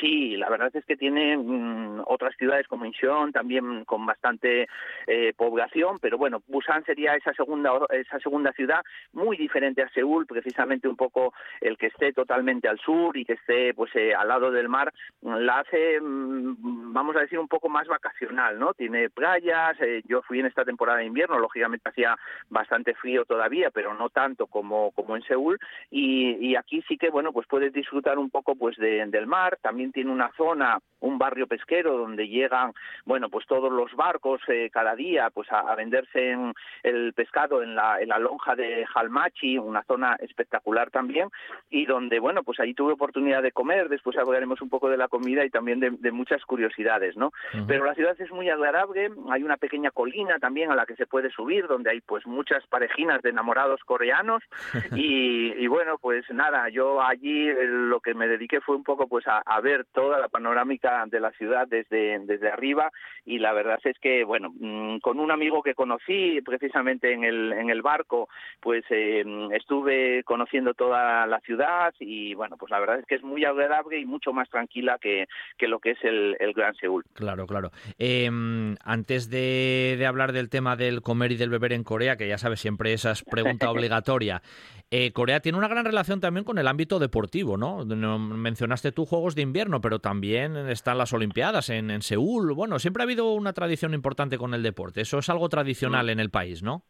Sí, 0.00 0.36
la 0.36 0.48
verdad 0.48 0.70
es 0.74 0.84
que 0.84 0.96
tiene 0.96 1.36
mm, 1.36 2.02
otras 2.06 2.34
ciudades 2.36 2.66
como 2.66 2.84
Incheon 2.84 3.32
también 3.32 3.84
con 3.84 4.04
bastante 4.04 4.66
eh, 5.06 5.32
población, 5.36 5.98
pero 6.00 6.18
bueno, 6.18 6.42
Busan 6.48 6.84
sería 6.84 7.14
esa 7.14 7.32
segunda 7.32 7.72
esa 7.90 8.18
segunda 8.18 8.52
ciudad 8.52 8.82
muy 9.12 9.36
diferente 9.36 9.82
a 9.82 9.88
Seúl, 9.90 10.26
precisamente 10.26 10.88
un 10.88 10.96
poco 10.96 11.32
el 11.60 11.78
que 11.78 11.86
esté 11.86 12.12
totalmente 12.12 12.68
al 12.68 12.78
sur 12.78 13.16
y 13.16 13.24
que 13.24 13.34
esté 13.34 13.74
pues 13.74 13.94
eh, 13.94 14.14
al 14.14 14.28
lado 14.28 14.50
del 14.50 14.68
mar 14.68 14.92
la 15.22 15.60
hace 15.60 16.00
mm, 16.00 16.92
vamos 16.92 17.16
a 17.16 17.20
decir 17.20 17.38
un 17.38 17.48
poco 17.48 17.68
más 17.68 17.86
vacacional, 17.86 18.58
¿no? 18.58 18.74
Tiene 18.74 19.08
playas, 19.10 19.80
eh, 19.80 20.02
yo 20.06 20.22
fui 20.22 20.40
en 20.40 20.46
esta 20.46 20.64
temporada 20.64 20.98
de 20.98 21.06
invierno, 21.06 21.38
lógicamente 21.38 21.88
hacía 21.88 22.16
bastante 22.48 22.94
frío 22.94 23.24
todavía, 23.24 23.70
pero 23.70 23.94
no 23.94 24.10
tanto 24.10 24.46
como 24.46 24.90
como 24.92 25.16
en 25.16 25.22
Seúl 25.22 25.58
y, 25.90 26.54
aquí 26.56 26.82
sí 26.88 26.96
que 26.96 27.10
bueno, 27.10 27.32
pues 27.32 27.46
puedes 27.46 27.72
disfrutar 27.72 28.18
un 28.18 28.30
poco 28.30 28.56
pues 28.56 28.76
del 28.76 29.26
mar, 29.26 29.58
también 29.62 29.85
tiene 29.92 30.10
una 30.10 30.30
zona, 30.36 30.78
un 31.00 31.18
barrio 31.18 31.46
pesquero 31.46 31.96
donde 31.96 32.28
llegan, 32.28 32.72
bueno, 33.04 33.28
pues 33.28 33.46
todos 33.46 33.70
los 33.70 33.94
barcos 33.94 34.40
eh, 34.48 34.70
cada 34.72 34.94
día, 34.94 35.30
pues 35.30 35.50
a, 35.52 35.74
venderse 35.74 36.30
en 36.30 36.54
el 36.82 37.12
pescado 37.12 37.62
en 37.62 37.74
la, 37.74 38.00
en 38.00 38.08
la 38.08 38.18
lonja 38.18 38.54
de 38.54 38.86
Jalmachi, 38.86 39.58
una 39.58 39.82
zona 39.84 40.16
espectacular 40.20 40.90
también, 40.90 41.28
y 41.70 41.86
donde, 41.86 42.18
bueno, 42.18 42.42
pues 42.42 42.60
ahí 42.60 42.74
tuve 42.74 42.94
oportunidad 42.94 43.42
de 43.42 43.52
comer, 43.52 43.88
después 43.88 44.16
hablaremos 44.16 44.60
un 44.62 44.70
poco 44.70 44.88
de 44.88 44.96
la 44.96 45.08
comida 45.08 45.44
y 45.44 45.50
también 45.50 45.80
de, 45.80 46.12
muchas 46.16 46.42
curiosidades, 46.46 47.14
¿no? 47.16 47.32
Pero 47.66 47.84
la 47.84 47.94
ciudad 47.94 48.18
es 48.18 48.30
muy 48.30 48.48
agradable, 48.48 49.10
hay 49.28 49.42
una 49.42 49.58
pequeña 49.58 49.90
colina 49.90 50.38
también 50.38 50.70
a 50.70 50.74
la 50.74 50.86
que 50.86 50.96
se 50.96 51.06
puede 51.06 51.30
subir, 51.30 51.66
donde 51.66 51.90
hay 51.90 52.00
pues 52.00 52.26
muchas 52.26 52.66
parejinas 52.68 53.20
de 53.20 53.30
enamorados 53.30 53.80
coreanos, 53.84 54.42
y, 54.96 55.52
y 55.52 55.66
bueno, 55.66 55.98
pues 55.98 56.24
nada, 56.30 56.70
yo 56.70 57.02
allí 57.02 57.48
eh, 57.48 57.66
lo 57.66 58.00
que 58.00 58.14
me 58.14 58.28
dediqué 58.28 58.60
fue 58.60 58.76
un 58.76 58.84
poco 58.84 59.08
pues 59.08 59.26
a, 59.26 59.42
a 59.44 59.60
ver 59.60 59.75
toda 59.84 60.18
la 60.18 60.28
panorámica 60.28 61.04
de 61.06 61.20
la 61.20 61.30
ciudad 61.32 61.66
desde, 61.68 62.18
desde 62.20 62.50
arriba 62.50 62.90
y 63.24 63.38
la 63.38 63.52
verdad 63.52 63.78
es 63.84 63.98
que, 63.98 64.24
bueno, 64.24 64.52
mm, 64.58 64.98
con 64.98 65.18
un 65.18 65.30
amigo 65.30 65.62
que 65.62 65.74
conocí 65.74 66.40
precisamente 66.42 67.12
en 67.12 67.24
el, 67.24 67.52
en 67.52 67.70
el 67.70 67.82
barco, 67.82 68.28
pues 68.60 68.84
eh, 68.90 69.24
estuve 69.52 70.22
conociendo 70.24 70.74
toda 70.74 71.26
la 71.26 71.40
ciudad 71.40 71.92
y, 71.98 72.34
bueno, 72.34 72.56
pues 72.56 72.70
la 72.70 72.80
verdad 72.80 73.00
es 73.00 73.06
que 73.06 73.16
es 73.16 73.22
muy 73.22 73.44
agradable 73.44 73.98
y 73.98 74.06
mucho 74.06 74.32
más 74.32 74.48
tranquila 74.48 74.98
que, 75.00 75.26
que 75.58 75.68
lo 75.68 75.80
que 75.80 75.92
es 75.92 75.98
el, 76.04 76.36
el 76.38 76.52
Gran 76.52 76.74
Seúl. 76.76 77.04
Claro, 77.14 77.46
claro. 77.46 77.70
Em, 77.98 78.76
antes 78.84 79.28
de, 79.30 79.96
de 79.98 80.06
hablar 80.06 80.32
del 80.32 80.48
tema 80.48 80.76
del 80.76 81.02
comer 81.02 81.32
y 81.32 81.36
del 81.36 81.50
beber 81.50 81.72
en 81.72 81.84
Corea, 81.84 82.16
que 82.16 82.28
ya 82.28 82.38
sabes, 82.38 82.60
siempre 82.60 82.92
esa 82.92 83.10
es 83.10 83.24
pregunta 83.24 83.70
obligatoria, 83.70 84.42
eh, 84.90 85.12
Corea 85.12 85.40
tiene 85.40 85.58
una 85.58 85.66
gran 85.66 85.84
relación 85.84 86.20
también 86.20 86.44
con 86.44 86.58
el 86.58 86.68
ámbito 86.68 87.00
deportivo, 87.00 87.56
¿no? 87.56 87.84
Mencionaste 87.84 88.92
tú 88.92 89.04
Juegos 89.04 89.34
de 89.34 89.42
Invierno, 89.42 89.55
pero 89.80 89.98
también 89.98 90.56
están 90.56 90.98
las 90.98 91.12
Olimpiadas 91.12 91.70
en, 91.70 91.90
en 91.90 92.02
Seúl. 92.02 92.52
Bueno, 92.54 92.78
siempre 92.78 93.02
ha 93.02 93.04
habido 93.04 93.32
una 93.32 93.52
tradición 93.52 93.94
importante 93.94 94.38
con 94.38 94.54
el 94.54 94.62
deporte. 94.62 95.00
Eso 95.00 95.18
es 95.18 95.28
algo 95.28 95.48
tradicional 95.48 96.06
mm. 96.06 96.10
en 96.10 96.20
el 96.20 96.30
país, 96.30 96.62
¿no? 96.62 96.84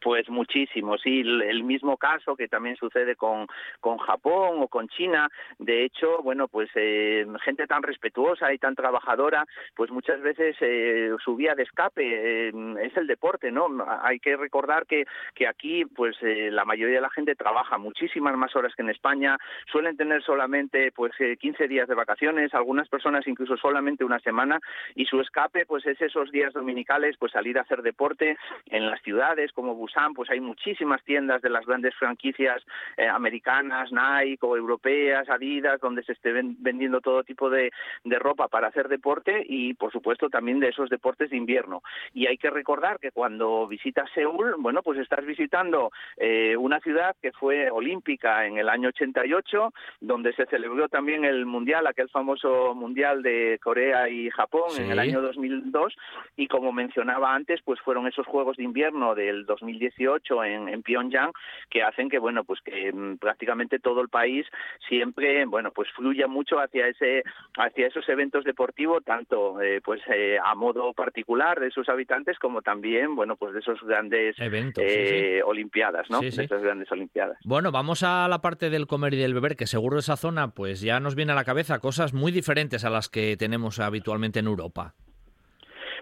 Pues 0.00 0.28
muchísimo, 0.28 0.98
sí, 0.98 1.20
el 1.20 1.64
mismo 1.64 1.96
caso 1.96 2.36
que 2.36 2.48
también 2.48 2.76
sucede 2.76 3.16
con, 3.16 3.46
con 3.80 3.98
Japón 3.98 4.62
o 4.62 4.68
con 4.68 4.88
China. 4.88 5.28
De 5.58 5.84
hecho, 5.84 6.22
bueno, 6.22 6.48
pues 6.48 6.68
eh, 6.74 7.26
gente 7.44 7.66
tan 7.66 7.82
respetuosa 7.82 8.52
y 8.52 8.58
tan 8.58 8.74
trabajadora, 8.74 9.44
pues 9.74 9.90
muchas 9.90 10.20
veces 10.20 10.56
eh, 10.60 11.14
su 11.24 11.36
vía 11.36 11.54
de 11.54 11.62
escape 11.62 12.48
eh, 12.48 12.52
es 12.82 12.96
el 12.96 13.06
deporte, 13.06 13.50
¿no? 13.50 13.68
Hay 14.02 14.18
que 14.18 14.36
recordar 14.36 14.86
que, 14.86 15.04
que 15.34 15.46
aquí, 15.46 15.84
pues 15.84 16.16
la 16.20 16.64
mayoría 16.64 16.96
de 16.96 17.02
la 17.02 17.10
gente 17.10 17.34
trabaja 17.34 17.78
muchísimas 17.78 18.36
más 18.36 18.54
horas 18.56 18.74
que 18.74 18.82
en 18.82 18.90
España, 18.90 19.38
suelen 19.70 19.96
tener 19.96 20.22
solamente 20.22 20.92
pues 20.92 21.12
15 21.40 21.68
días 21.68 21.88
de 21.88 21.94
vacaciones, 21.94 22.54
algunas 22.54 22.88
personas 22.88 23.26
incluso 23.26 23.56
solamente 23.56 24.04
una 24.04 24.18
semana, 24.20 24.60
y 24.94 25.06
su 25.06 25.20
escape, 25.20 25.66
pues 25.66 25.86
es 25.86 26.00
esos 26.00 26.30
días 26.30 26.52
dominicales, 26.52 27.16
pues 27.18 27.32
salir 27.32 27.58
a 27.58 27.62
hacer 27.62 27.82
deporte 27.82 28.36
en 28.66 28.90
las 28.90 29.00
ciudades 29.02 29.52
como 29.52 29.74
Busan, 29.86 30.14
pues 30.14 30.28
hay 30.30 30.40
muchísimas 30.40 31.02
tiendas 31.04 31.40
de 31.42 31.50
las 31.50 31.64
grandes 31.64 31.94
franquicias 31.94 32.60
eh, 32.96 33.06
americanas, 33.06 33.90
Nike 33.92 34.44
o 34.44 34.56
europeas, 34.56 35.28
Adidas, 35.28 35.80
donde 35.80 36.02
se 36.02 36.12
esté 36.12 36.32
vendiendo 36.32 37.00
todo 37.00 37.22
tipo 37.22 37.48
de, 37.48 37.70
ropa 38.04 38.48
para 38.48 38.68
hacer 38.68 38.88
deporte 38.88 39.44
y, 39.46 39.74
por 39.74 39.92
supuesto, 39.92 40.28
también 40.28 40.58
de 40.58 40.70
esos 40.70 40.90
deportes 40.90 41.30
de 41.30 41.36
invierno. 41.36 41.82
Y 42.14 42.26
hay 42.26 42.38
que 42.38 42.50
recordar 42.50 42.98
que 42.98 43.12
cuando 43.12 43.68
visitas 43.68 44.10
Seúl, 44.14 44.56
bueno, 44.58 44.82
pues 44.82 44.98
estás 44.98 45.24
visitando 45.24 45.92
eh, 46.16 46.56
una 46.56 46.80
ciudad 46.80 47.14
que 47.22 47.30
fue 47.32 47.70
olímpica 47.70 48.46
en 48.46 48.58
el 48.58 48.68
año 48.68 48.88
88, 48.88 49.72
donde 50.00 50.32
se 50.32 50.46
celebró 50.46 50.88
también 50.88 51.24
el 51.24 51.46
mundial, 51.46 51.86
aquel 51.86 52.08
famoso 52.08 52.74
mundial 52.74 53.22
de 53.22 53.60
Corea 53.62 54.08
y 54.08 54.30
Japón 54.30 54.70
en 54.78 54.90
el 54.90 54.98
año 54.98 55.20
2002 55.20 55.94
y 56.36 56.48
como 56.48 56.72
mencionaba 56.72 57.34
antes, 57.34 57.60
pues 57.62 57.80
fueron 57.80 58.06
esos 58.06 58.26
Juegos 58.26 58.56
de 58.56 58.64
Invierno 58.64 59.14
del 59.14 59.46
2018 59.76 60.44
en, 60.44 60.68
en 60.68 60.82
Pyongyang 60.82 61.32
que 61.70 61.82
hacen 61.82 62.08
que 62.08 62.18
bueno 62.18 62.44
pues 62.44 62.60
que 62.62 62.92
mm, 62.92 63.18
prácticamente 63.18 63.78
todo 63.78 64.00
el 64.00 64.08
país 64.08 64.46
siempre 64.88 65.44
bueno 65.46 65.70
pues 65.72 65.88
fluya 65.94 66.26
mucho 66.26 66.58
hacia 66.58 66.88
ese 66.88 67.22
hacia 67.56 67.86
esos 67.86 68.08
eventos 68.08 68.44
deportivos 68.44 69.04
tanto 69.04 69.60
eh, 69.60 69.80
pues 69.84 70.00
eh, 70.12 70.38
a 70.42 70.54
modo 70.54 70.92
particular 70.92 71.60
de 71.60 71.70
sus 71.70 71.88
habitantes 71.88 72.38
como 72.38 72.62
también 72.62 73.14
bueno 73.14 73.36
pues 73.36 73.52
de 73.54 73.60
esos 73.60 73.80
grandes 73.82 74.38
eventos 74.38 74.84
eh, 74.86 75.42
olimpiadas 75.44 76.08
no 76.10 76.20
de 76.20 76.28
esas 76.28 76.62
grandes 76.62 76.90
olimpiadas. 76.90 77.38
Bueno 77.44 77.70
vamos 77.70 78.02
a 78.02 78.28
la 78.28 78.40
parte 78.40 78.70
del 78.70 78.86
comer 78.86 79.14
y 79.14 79.18
del 79.18 79.34
beber 79.34 79.56
que 79.56 79.66
seguro 79.66 79.98
esa 79.98 80.16
zona 80.16 80.48
pues 80.48 80.80
ya 80.80 81.00
nos 81.00 81.14
viene 81.14 81.32
a 81.32 81.34
la 81.34 81.44
cabeza 81.44 81.78
cosas 81.78 82.12
muy 82.12 82.32
diferentes 82.32 82.84
a 82.84 82.90
las 82.90 83.08
que 83.08 83.36
tenemos 83.36 83.78
habitualmente 83.78 84.40
en 84.40 84.46
Europa 84.46 84.94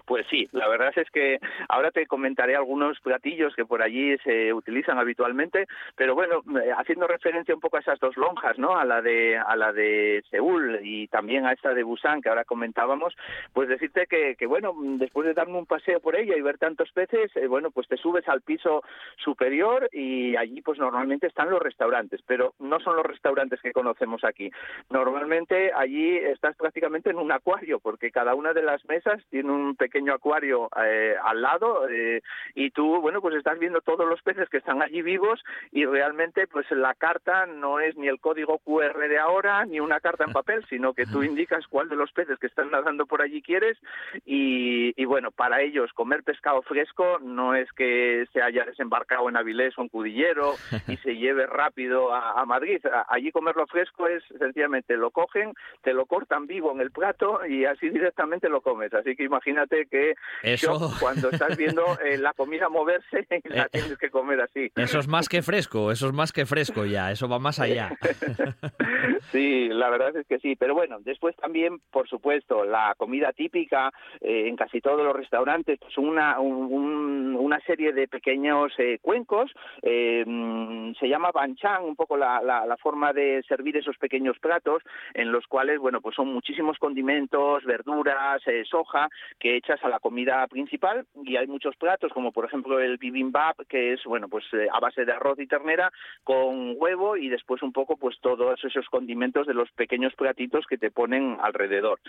pues 0.05 0.25
sí, 0.29 0.47
la 0.51 0.67
verdad 0.67 0.93
es 0.95 1.09
que 1.09 1.39
ahora 1.69 1.91
te 1.91 2.05
comentaré 2.07 2.55
algunos 2.55 2.99
platillos 2.99 3.55
que 3.55 3.65
por 3.65 3.81
allí 3.81 4.17
se 4.19 4.53
utilizan 4.53 4.99
habitualmente, 4.99 5.67
pero 5.95 6.15
bueno, 6.15 6.41
eh, 6.61 6.71
haciendo 6.77 7.07
referencia 7.07 7.55
un 7.55 7.61
poco 7.61 7.77
a 7.77 7.79
esas 7.79 7.99
dos 7.99 8.15
lonjas, 8.17 8.57
¿no? 8.57 8.77
A 8.77 8.85
la 8.85 9.01
de 9.01 9.37
a 9.37 9.55
la 9.55 9.73
de 9.73 10.23
Seúl 10.29 10.79
y 10.83 11.07
también 11.07 11.45
a 11.45 11.53
esta 11.53 11.73
de 11.73 11.83
Busan 11.83 12.21
que 12.21 12.29
ahora 12.29 12.45
comentábamos, 12.45 13.15
pues 13.53 13.67
decirte 13.67 14.05
que, 14.07 14.35
que 14.35 14.45
bueno, 14.45 14.73
después 14.77 15.25
de 15.27 15.33
darme 15.33 15.57
un 15.57 15.65
paseo 15.65 15.99
por 15.99 16.15
ella 16.15 16.35
y 16.37 16.41
ver 16.41 16.57
tantos 16.57 16.91
peces, 16.91 17.35
eh, 17.35 17.47
bueno, 17.47 17.71
pues 17.71 17.87
te 17.87 17.97
subes 17.97 18.27
al 18.27 18.41
piso 18.41 18.83
superior 19.17 19.89
y 19.91 20.35
allí 20.35 20.61
pues 20.61 20.79
normalmente 20.79 21.27
están 21.27 21.49
los 21.49 21.61
restaurantes, 21.61 22.21
pero 22.27 22.53
no 22.59 22.79
son 22.79 22.95
los 22.95 23.05
restaurantes 23.05 23.61
que 23.61 23.73
conocemos 23.73 24.23
aquí. 24.23 24.51
Normalmente 24.89 25.71
allí 25.73 26.17
estás 26.17 26.55
prácticamente 26.55 27.09
en 27.09 27.17
un 27.17 27.31
acuario 27.31 27.79
porque 27.79 28.11
cada 28.11 28.35
una 28.35 28.53
de 28.53 28.61
las 28.61 28.83
mesas 28.85 29.23
tiene 29.29 29.51
un 29.51 29.75
pequeño 29.75 29.94
pequeño 29.95 30.13
acuario 30.13 30.69
eh, 30.85 31.15
al 31.23 31.41
lado 31.41 31.87
eh, 31.87 32.21
y 32.53 32.71
tú, 32.71 32.99
bueno, 32.99 33.21
pues 33.21 33.35
estás 33.35 33.57
viendo 33.59 33.79
todos 33.79 34.05
los 34.05 34.21
peces 34.23 34.49
que 34.49 34.57
están 34.57 34.81
allí 34.81 35.01
vivos 35.01 35.41
y 35.71 35.85
realmente 35.85 36.47
pues 36.47 36.69
la 36.71 36.93
carta 36.95 37.45
no 37.45 37.79
es 37.79 37.95
ni 37.95 38.09
el 38.09 38.19
código 38.19 38.59
QR 38.59 39.07
de 39.07 39.17
ahora 39.17 39.65
ni 39.65 39.79
una 39.79 40.01
carta 40.01 40.25
en 40.25 40.33
papel, 40.33 40.65
sino 40.69 40.93
que 40.93 41.05
tú 41.05 41.23
indicas 41.23 41.65
cuál 41.67 41.87
de 41.87 41.95
los 41.95 42.11
peces 42.11 42.37
que 42.39 42.47
están 42.47 42.71
nadando 42.71 43.05
por 43.05 43.21
allí 43.21 43.41
quieres 43.41 43.77
y, 44.25 45.05
bueno, 45.05 45.31
para 45.31 45.61
ellos 45.61 45.93
comer 45.93 46.23
pescado 46.23 46.61
fresco 46.63 47.19
no 47.21 47.55
es 47.55 47.71
que 47.71 48.25
se 48.33 48.41
haya 48.41 48.65
desembarcado 48.65 49.29
en 49.29 49.37
Avilés 49.37 49.77
o 49.77 49.81
en 49.81 49.87
Cudillero 49.87 50.55
y 50.89 50.97
se 50.97 51.15
lleve 51.15 51.45
rápido 51.45 52.13
a, 52.13 52.41
a 52.41 52.45
Madrid. 52.45 52.81
Allí 53.07 53.31
comerlo 53.31 53.65
fresco 53.67 54.07
es 54.07 54.23
sencillamente 54.39 54.97
lo 54.97 55.11
cogen, 55.11 55.53
te 55.83 55.93
lo 55.93 56.05
cortan 56.05 56.47
vivo 56.47 56.73
en 56.73 56.81
el 56.81 56.91
plato 56.91 57.45
y 57.45 57.63
así 57.63 57.89
directamente 57.89 58.49
lo 58.49 58.59
comes. 58.59 58.93
Así 58.93 59.15
que 59.15 59.23
imagínate 59.23 59.84
que 59.87 60.15
eso... 60.43 60.91
cuando 60.99 61.29
estás 61.29 61.57
viendo 61.57 61.83
eh, 62.03 62.17
la 62.17 62.33
comida 62.33 62.69
moverse 62.69 63.27
la 63.45 63.63
eh, 63.63 63.67
tienes 63.71 63.97
que 63.97 64.09
comer 64.09 64.41
así. 64.41 64.71
Eso 64.75 64.99
es 64.99 65.07
más 65.07 65.29
que 65.29 65.41
fresco, 65.41 65.91
eso 65.91 66.07
es 66.07 66.13
más 66.13 66.31
que 66.31 66.45
fresco 66.45 66.85
ya, 66.85 67.11
eso 67.11 67.27
va 67.27 67.39
más 67.39 67.59
allá. 67.59 67.91
sí, 69.31 69.69
la 69.69 69.89
verdad 69.89 70.15
es 70.15 70.27
que 70.27 70.39
sí, 70.39 70.55
pero 70.55 70.73
bueno, 70.73 70.97
después 71.01 71.35
también, 71.35 71.79
por 71.91 72.07
supuesto, 72.07 72.65
la 72.65 72.93
comida 72.97 73.31
típica 73.33 73.91
eh, 74.21 74.47
en 74.47 74.55
casi 74.55 74.81
todos 74.81 75.03
los 75.03 75.15
restaurantes, 75.15 75.79
pues 75.79 75.97
una, 75.97 76.39
una 76.39 77.59
serie 77.61 77.93
de 77.93 78.07
pequeños 78.07 78.73
cuencos, 79.01 79.51
se 79.81 81.07
llama 81.07 81.31
banchan, 81.31 81.83
un 81.83 81.95
poco 81.95 82.17
la, 82.17 82.41
la, 82.41 82.77
forma 82.77 83.13
de 83.13 83.41
servir 83.47 83.77
esos 83.77 83.97
pequeños 83.97 84.37
platos, 84.39 84.83
en 85.13 85.31
los 85.31 85.47
cuales, 85.47 85.79
bueno, 85.79 86.01
pues 86.01 86.15
son 86.15 86.27
muchísimos 86.33 86.77
condimentos, 86.77 87.63
verduras, 87.63 88.41
soja, 88.69 89.09
que 89.39 89.57
echas 89.57 89.74
a 89.83 89.89
la 89.89 89.99
comida 89.99 90.45
principal 90.47 91.05
y 91.23 91.35
hay 91.37 91.47
muchos 91.47 91.75
platos 91.75 92.11
como 92.13 92.31
por 92.31 92.45
ejemplo 92.45 92.79
el 92.79 92.97
bibimbap 92.97 93.59
que 93.67 93.93
es 93.93 94.03
bueno 94.05 94.27
pues 94.27 94.45
eh, 94.53 94.67
a 94.71 94.79
base 94.79 95.05
de 95.05 95.11
arroz 95.11 95.39
y 95.39 95.47
ternera 95.47 95.91
con 96.23 96.75
huevo 96.77 97.17
y 97.17 97.29
después 97.29 97.61
un 97.63 97.73
poco 97.73 97.97
pues 97.97 98.17
todos 98.21 98.63
esos 98.63 98.87
condimentos 98.87 99.47
de 99.47 99.53
los 99.53 99.71
pequeños 99.71 100.13
platitos 100.15 100.65
que 100.67 100.77
te 100.77 100.91
ponen 100.91 101.37
alrededor. 101.41 101.99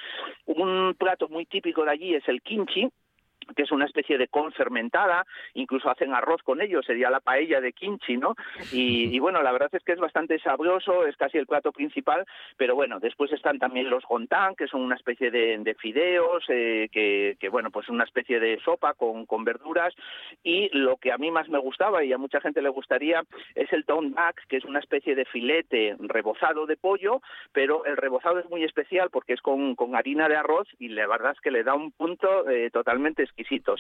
Un 0.47 0.95
plato 0.99 1.29
muy 1.29 1.47
típico 1.47 1.85
de 1.85 1.91
allí 1.91 2.15
es 2.15 2.29
el 2.29 2.43
kimchi 2.43 2.91
que 3.55 3.63
es 3.63 3.73
una 3.73 3.85
especie 3.85 4.19
de 4.19 4.29
con 4.29 4.53
fermentada, 4.53 5.25
incluso 5.55 5.91
hacen 5.91 6.15
arroz 6.15 6.43
con 6.43 6.61
ello, 6.61 6.83
sería 6.83 7.11
la 7.11 7.21
paella 7.21 7.61
de 7.61 7.73
kimchi, 7.73 8.17
¿no? 8.17 8.35
Y, 8.73 9.19
bueno, 9.19 9.43
la 9.43 9.53
verdad 9.53 9.71
es 9.73 9.83
que 9.83 9.93
es 9.93 9.99
bastante 9.99 10.39
sabroso, 10.41 11.07
es 11.07 11.17
casi 11.17 11.39
el 11.39 11.47
plato 11.47 11.73
principal, 11.73 12.27
pero 12.57 12.75
bueno, 12.75 13.01
después 13.01 13.33
están 13.33 13.59
también 13.59 13.89
los 13.89 14.05
gontán, 14.05 14.55
que 14.55 14.67
son 14.67 14.83
una 14.83 14.97
especie 14.97 15.31
de, 15.31 15.77
fideos, 15.79 16.45
eh, 16.49 16.89
que, 16.93 17.37
que, 17.39 17.49
bueno, 17.49 17.71
pues 17.71 17.89
una 17.89 18.05
especie 18.05 18.41
de 18.41 18.59
sopa 18.61 18.95
con, 18.95 19.27
con, 19.27 19.45
verduras, 19.45 19.95
y 20.43 20.69
lo 20.77 20.97
que 20.97 21.13
a 21.13 21.19
mí 21.19 21.31
más 21.31 21.49
me 21.49 21.59
gustaba 21.59 22.05
y 22.05 22.13
a 22.13 22.19
mucha 22.19 22.41
gente 22.41 22.63
le 22.63 22.69
gustaría 22.69 23.23
es 23.55 23.73
el 23.73 23.85
ton 23.85 24.15
que 24.49 24.57
es 24.57 24.65
una 24.65 24.81
especie 24.81 25.15
de 25.15 25.25
filete 25.25 25.97
rebozado 25.99 26.67
de 26.67 26.77
pollo, 26.77 27.21
pero 27.53 27.85
el 27.85 27.97
rebozado 27.97 28.39
es 28.39 28.49
muy 28.49 28.65
especial 28.65 29.11
porque 29.11 29.35
es 29.35 29.41
con, 29.41 29.75
con 29.75 29.95
harina 29.95 30.29
de 30.29 30.37
arroz 30.37 30.69
y 30.79 30.89
la 30.89 31.07
verdad 31.07 31.33
es 31.33 31.41
que 31.41 31.51
le 31.51 31.65
da 31.65 31.75
un 31.75 31.93
punto 31.93 32.49
eh, 32.49 32.71
totalmente 32.71 33.23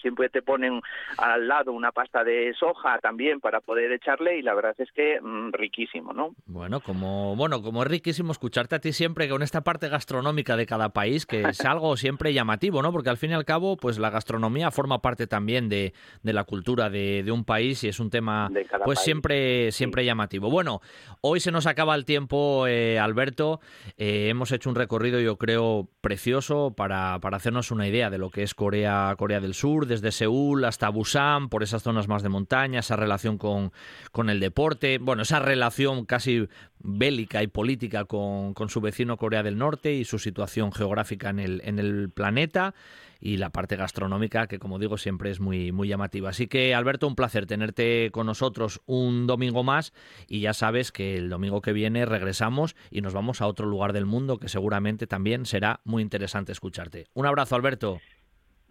Siempre 0.00 0.28
te 0.28 0.42
ponen 0.42 0.80
al 1.18 1.48
lado 1.48 1.72
una 1.72 1.92
pasta 1.92 2.24
de 2.24 2.54
soja 2.58 2.98
también 2.98 3.40
para 3.40 3.60
poder 3.60 3.92
echarle 3.92 4.38
y 4.38 4.42
la 4.42 4.54
verdad 4.54 4.74
es 4.78 4.90
que 4.92 5.20
mm, 5.20 5.52
riquísimo, 5.52 6.12
¿no? 6.12 6.34
Bueno, 6.46 6.80
como 6.80 7.36
bueno, 7.36 7.62
como 7.62 7.82
es 7.82 7.88
riquísimo 7.88 8.32
escucharte 8.32 8.76
a 8.76 8.78
ti 8.78 8.92
siempre 8.92 9.28
con 9.28 9.42
esta 9.42 9.62
parte 9.62 9.88
gastronómica 9.88 10.56
de 10.56 10.66
cada 10.66 10.90
país, 10.90 11.26
que 11.26 11.42
es 11.42 11.60
algo 11.64 11.96
siempre 11.96 12.32
llamativo, 12.32 12.82
¿no? 12.82 12.92
Porque 12.92 13.10
al 13.10 13.16
fin 13.16 13.30
y 13.30 13.34
al 13.34 13.44
cabo, 13.44 13.76
pues 13.76 13.98
la 13.98 14.10
gastronomía 14.10 14.70
forma 14.70 15.00
parte 15.00 15.26
también 15.26 15.68
de, 15.68 15.92
la 16.22 16.44
cultura 16.44 16.90
de, 16.90 17.24
un 17.30 17.44
país 17.44 17.82
y 17.84 17.88
es 17.88 17.98
un 17.98 18.10
tema 18.10 18.50
pues 18.84 19.00
siempre 19.00 19.72
siempre 19.72 20.04
llamativo. 20.04 20.50
Bueno, 20.50 20.80
hoy 21.20 21.40
se 21.40 21.50
nos 21.50 21.66
acaba 21.66 21.94
el 21.94 22.04
tiempo, 22.04 22.66
eh, 22.66 22.98
Alberto. 22.98 23.60
Eh, 23.96 24.28
hemos 24.28 24.52
hecho 24.52 24.70
un 24.70 24.76
recorrido, 24.76 25.20
yo 25.20 25.36
creo, 25.36 25.88
precioso 26.00 26.74
para, 26.76 27.18
para 27.20 27.36
hacernos 27.36 27.70
una 27.70 27.88
idea 27.88 28.10
de 28.10 28.18
lo 28.18 28.30
que 28.30 28.42
es 28.42 28.54
Corea, 28.54 29.14
Corea 29.18 29.35
del 29.40 29.54
Sur, 29.54 29.86
desde 29.86 30.12
Seúl 30.12 30.64
hasta 30.64 30.88
Busan, 30.88 31.48
por 31.48 31.62
esas 31.62 31.82
zonas 31.82 32.08
más 32.08 32.22
de 32.22 32.28
montaña, 32.28 32.80
esa 32.80 32.96
relación 32.96 33.38
con, 33.38 33.72
con 34.12 34.30
el 34.30 34.40
deporte, 34.40 34.98
bueno, 34.98 35.22
esa 35.22 35.38
relación 35.38 36.04
casi 36.04 36.48
bélica 36.78 37.42
y 37.42 37.46
política 37.46 38.04
con, 38.04 38.54
con, 38.54 38.68
su 38.68 38.80
vecino 38.80 39.16
Corea 39.16 39.42
del 39.42 39.58
Norte 39.58 39.94
y 39.94 40.04
su 40.04 40.18
situación 40.18 40.72
geográfica 40.72 41.30
en 41.30 41.38
el, 41.38 41.62
en 41.64 41.78
el 41.78 42.10
planeta 42.10 42.74
y 43.20 43.38
la 43.38 43.50
parte 43.50 43.76
gastronómica 43.76 44.46
que 44.46 44.58
como 44.58 44.78
digo 44.78 44.98
siempre 44.98 45.30
es 45.30 45.40
muy 45.40 45.72
muy 45.72 45.88
llamativa. 45.88 46.30
Así 46.30 46.46
que 46.46 46.74
Alberto, 46.74 47.06
un 47.06 47.16
placer 47.16 47.46
tenerte 47.46 48.10
con 48.12 48.26
nosotros 48.26 48.80
un 48.86 49.26
domingo 49.26 49.64
más 49.64 49.92
y 50.28 50.40
ya 50.40 50.54
sabes 50.54 50.92
que 50.92 51.16
el 51.16 51.28
domingo 51.28 51.60
que 51.60 51.72
viene 51.72 52.04
regresamos 52.04 52.76
y 52.90 53.00
nos 53.00 53.14
vamos 53.14 53.40
a 53.40 53.46
otro 53.46 53.66
lugar 53.66 53.92
del 53.92 54.06
mundo 54.06 54.38
que 54.38 54.48
seguramente 54.48 55.06
también 55.06 55.46
será 55.46 55.80
muy 55.84 56.02
interesante 56.02 56.52
escucharte. 56.52 57.06
Un 57.14 57.26
abrazo, 57.26 57.56
Alberto. 57.56 58.00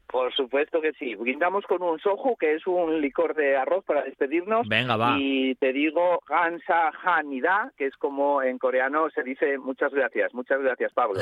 Por 0.07 0.33
supuesto 0.33 0.81
que 0.81 0.93
sí. 0.93 1.15
Brindamos 1.15 1.65
con 1.65 1.81
un 1.81 1.99
soju, 1.99 2.35
que 2.37 2.53
es 2.55 2.65
un 2.67 3.01
licor 3.01 3.35
de 3.35 3.57
arroz 3.57 3.83
para 3.85 4.03
despedirnos. 4.03 4.67
Venga, 4.67 4.95
va. 4.97 5.15
Y 5.17 5.55
te 5.55 5.73
digo 5.73 6.19
Gansa 6.27 6.91
Hanida, 7.03 7.71
que 7.77 7.87
es 7.87 7.95
como 7.97 8.41
en 8.41 8.57
coreano 8.57 9.09
se 9.09 9.23
dice 9.23 9.57
muchas 9.57 9.93
gracias. 9.93 10.33
Muchas 10.33 10.61
gracias, 10.61 10.93
Pablo. 10.93 11.21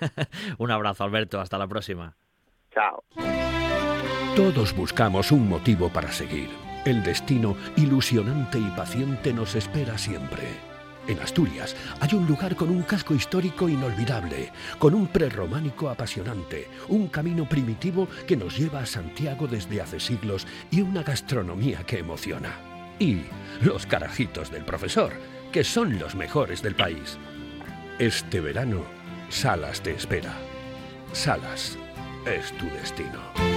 un 0.58 0.70
abrazo, 0.70 1.04
Alberto. 1.04 1.40
Hasta 1.40 1.58
la 1.58 1.68
próxima. 1.68 2.14
Chao. 2.72 3.02
Todos 4.36 4.76
buscamos 4.76 5.32
un 5.32 5.48
motivo 5.48 5.88
para 5.88 6.08
seguir 6.08 6.50
El 6.84 7.02
destino, 7.02 7.56
ilusionante 7.76 8.58
y 8.58 8.70
paciente, 8.76 9.32
nos 9.32 9.54
espera 9.54 9.96
siempre. 9.96 10.65
En 11.08 11.20
Asturias 11.20 11.76
hay 12.00 12.14
un 12.14 12.26
lugar 12.26 12.56
con 12.56 12.68
un 12.68 12.82
casco 12.82 13.14
histórico 13.14 13.68
inolvidable, 13.68 14.52
con 14.78 14.94
un 14.94 15.06
prerrománico 15.06 15.88
apasionante, 15.88 16.68
un 16.88 17.08
camino 17.08 17.48
primitivo 17.48 18.08
que 18.26 18.36
nos 18.36 18.58
lleva 18.58 18.80
a 18.80 18.86
Santiago 18.86 19.46
desde 19.46 19.80
hace 19.80 20.00
siglos 20.00 20.46
y 20.70 20.80
una 20.80 21.02
gastronomía 21.02 21.84
que 21.84 21.98
emociona. 21.98 22.58
Y 22.98 23.22
los 23.62 23.86
carajitos 23.86 24.50
del 24.50 24.64
profesor, 24.64 25.12
que 25.52 25.62
son 25.62 25.98
los 25.98 26.14
mejores 26.14 26.62
del 26.62 26.74
país. 26.74 27.18
Este 27.98 28.40
verano, 28.40 28.82
Salas 29.28 29.80
te 29.80 29.92
espera. 29.92 30.34
Salas 31.12 31.78
es 32.26 32.52
tu 32.58 32.66
destino. 32.66 33.55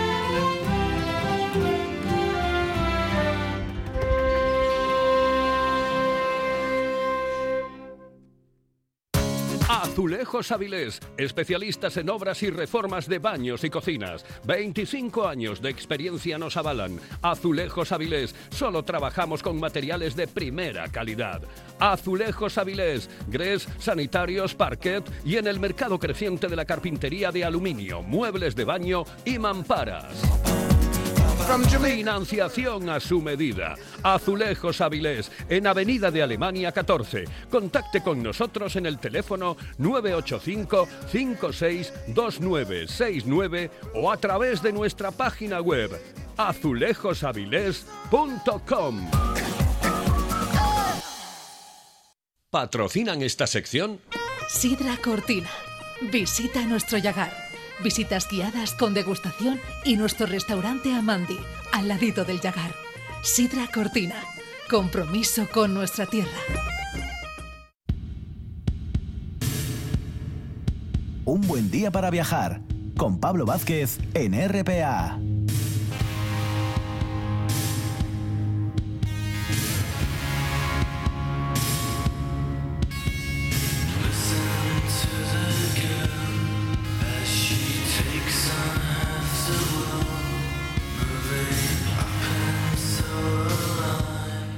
Azulejos 9.90 10.52
Avilés, 10.52 11.00
especialistas 11.18 11.98
en 11.98 12.10
obras 12.12 12.44
y 12.44 12.52
reformas 12.52 13.10
de 13.10 13.18
baños 13.18 13.64
y 13.64 13.72
cocinas. 13.72 14.24
25 14.46 15.28
años 15.28 15.64
de 15.64 15.72
experiencia 15.72 16.38
nos 16.38 16.58
avalan. 16.58 17.00
Azulejos 17.24 17.92
Avilés, 17.92 18.36
solo 18.52 18.84
trabajamos 18.84 19.42
con 19.42 19.60
materiales 19.60 20.16
de 20.16 20.28
primera 20.28 20.88
calidad. 20.90 21.42
Azulejos 21.80 22.60
Avilés, 22.60 23.10
grés, 23.28 23.68
sanitarios, 23.80 24.54
parquet 24.54 25.04
y 25.26 25.38
en 25.38 25.48
el 25.48 25.60
mercado 25.60 25.98
creciente 25.98 26.48
de 26.48 26.56
la 26.56 26.66
carpintería 26.66 27.32
de 27.32 27.44
aluminio, 27.44 28.04
muebles 28.04 28.56
de 28.56 28.66
baño 28.66 29.04
y 29.26 29.40
mamparas. 29.40 30.69
Financiación 32.00 32.90
a 32.90 33.00
su 33.00 33.22
medida. 33.22 33.76
Azulejos 34.04 34.82
Avilés, 34.82 35.32
en 35.48 35.68
Avenida 35.68 36.10
de 36.12 36.24
Alemania 36.24 36.72
14. 36.72 37.26
Contacte 37.52 38.02
con 38.02 38.24
nosotros 38.24 38.76
en 38.78 38.86
el 38.86 39.00
teléfono 39.00 39.58
985 39.78 40.88
562969 41.12 43.72
o 43.96 44.10
a 44.12 44.18
través 44.18 44.62
de 44.62 44.72
nuestra 44.72 45.12
página 45.12 45.60
web 45.62 45.92
azulejosavilés.com. 46.38 49.10
¿Patrocinan 52.50 53.22
esta 53.22 53.46
sección? 53.46 54.00
Sidra 54.48 54.96
Cortina. 55.04 55.50
Visita 56.12 56.66
nuestro 56.66 56.98
Yagar 56.98 57.49
visitas 57.84 58.28
guiadas 58.30 58.74
con 58.74 58.94
degustación 58.94 59.60
y 59.86 59.96
nuestro 59.96 60.26
restaurante 60.26 60.94
Amandi, 60.94 61.38
al 61.72 61.88
ladito 61.88 62.26
del 62.26 62.42
Yagar. 62.42 62.74
Sidra 63.24 63.68
Cortina, 63.74 64.16
compromiso 64.70 65.48
con 65.52 65.74
nuestra 65.74 66.06
tierra. 66.06 66.30
Un 71.26 71.42
buen 71.42 71.70
día 71.70 71.92
para 71.92 72.10
viajar 72.10 72.62
con 72.98 73.20
Pablo 73.20 73.46
Vázquez 73.46 74.00
en 74.14 74.34
RPA. 74.34 75.20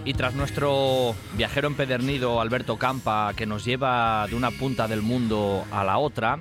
Y 0.04 0.16
tras 0.16 0.34
nuestro 0.34 1.16
viajero 1.38 1.68
empedernido 1.68 2.42
Alberto 2.42 2.78
Campa, 2.78 3.34
que 3.36 3.46
nos 3.46 3.64
lleva 3.64 4.26
de 4.28 4.36
una 4.36 4.50
punta 4.50 4.88
del 4.88 5.04
mundo 5.04 5.64
a 5.72 5.84
la 5.84 6.00
otra, 6.00 6.40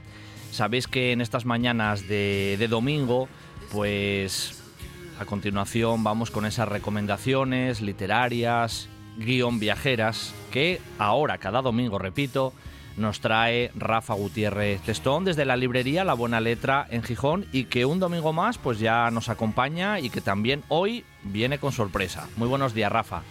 sabéis 0.51 0.89
que 0.89 1.13
en 1.13 1.21
estas 1.21 1.45
mañanas 1.45 2.09
de, 2.09 2.67
domingo, 2.71 3.29
pues 3.71 4.63
a 5.19 5.27
continuación 5.27 6.03
vamos 6.03 6.31
con 6.31 6.47
esas 6.47 6.69
recomendaciones 6.69 7.83
literarias, 7.83 8.89
guion 9.19 9.61
viajeras, 9.61 10.33
que 10.51 10.81
ahora, 10.99 11.37
cada 11.37 11.61
domingo, 11.61 11.99
repito, 11.99 12.55
nos 12.97 13.21
trae 13.21 13.73
Rafa 13.75 14.15
Gutiérrez 14.15 14.81
Testón 14.81 15.27
desde 15.27 15.45
la 15.45 15.59
librería 15.59 16.05
La 16.05 16.15
Buena 16.15 16.41
Letra 16.41 16.87
en 16.91 17.03
Gijón 17.03 17.45
y 17.53 17.65
que 17.65 17.85
un 17.85 18.01
domingo 18.01 18.33
más 18.33 18.57
pues 18.57 18.79
ya 18.79 19.11
nos 19.11 19.29
acompaña 19.29 20.01
y 20.01 20.09
que 20.09 20.23
también 20.23 20.65
hoy 20.69 21.05
viene 21.23 21.59
con 21.59 21.73
sorpresa. 21.73 22.27
Muy 22.37 22.49
buenos 22.49 22.73
días, 22.73 22.91
Rafa. 22.91 23.23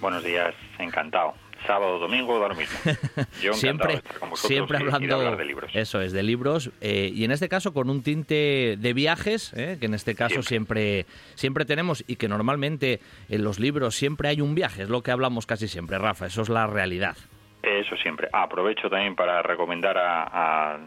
Buenos 0.00 0.24
días, 0.24 0.54
encantado. 0.78 1.34
Sábado, 1.66 1.98
domingo, 1.98 2.38
da 2.38 2.48
lo 2.48 2.54
mismo. 2.54 2.78
Yo 3.42 3.52
siempre, 3.52 3.94
estar 3.94 4.18
con 4.18 4.34
siempre 4.34 4.78
hablando 4.78 5.36
de 5.36 5.44
libros. 5.44 5.70
Eso 5.74 6.00
es, 6.00 6.12
de 6.12 6.22
libros. 6.22 6.70
Eh, 6.80 7.10
y 7.12 7.24
en 7.24 7.32
este 7.32 7.50
caso 7.50 7.74
con 7.74 7.90
un 7.90 8.02
tinte 8.02 8.76
de 8.78 8.92
viajes, 8.94 9.52
eh, 9.54 9.76
que 9.78 9.86
en 9.86 9.92
este 9.92 10.14
caso 10.14 10.42
siempre. 10.42 11.04
siempre. 11.34 11.66
tenemos 11.66 12.02
y 12.06 12.16
que 12.16 12.28
normalmente 12.28 13.00
en 13.28 13.44
los 13.44 13.60
libros 13.60 13.94
siempre 13.94 14.28
hay 14.30 14.40
un 14.40 14.54
viaje, 14.54 14.84
es 14.84 14.88
lo 14.88 15.02
que 15.02 15.10
hablamos 15.10 15.44
casi 15.44 15.68
siempre, 15.68 15.98
Rafa, 15.98 16.26
eso 16.26 16.40
es 16.40 16.48
la 16.48 16.66
realidad. 16.66 17.16
Eso 17.62 17.94
siempre. 17.96 18.28
aprovecho 18.32 18.88
también 18.88 19.14
para 19.14 19.42
recomendar 19.42 19.98
a, 19.98 20.78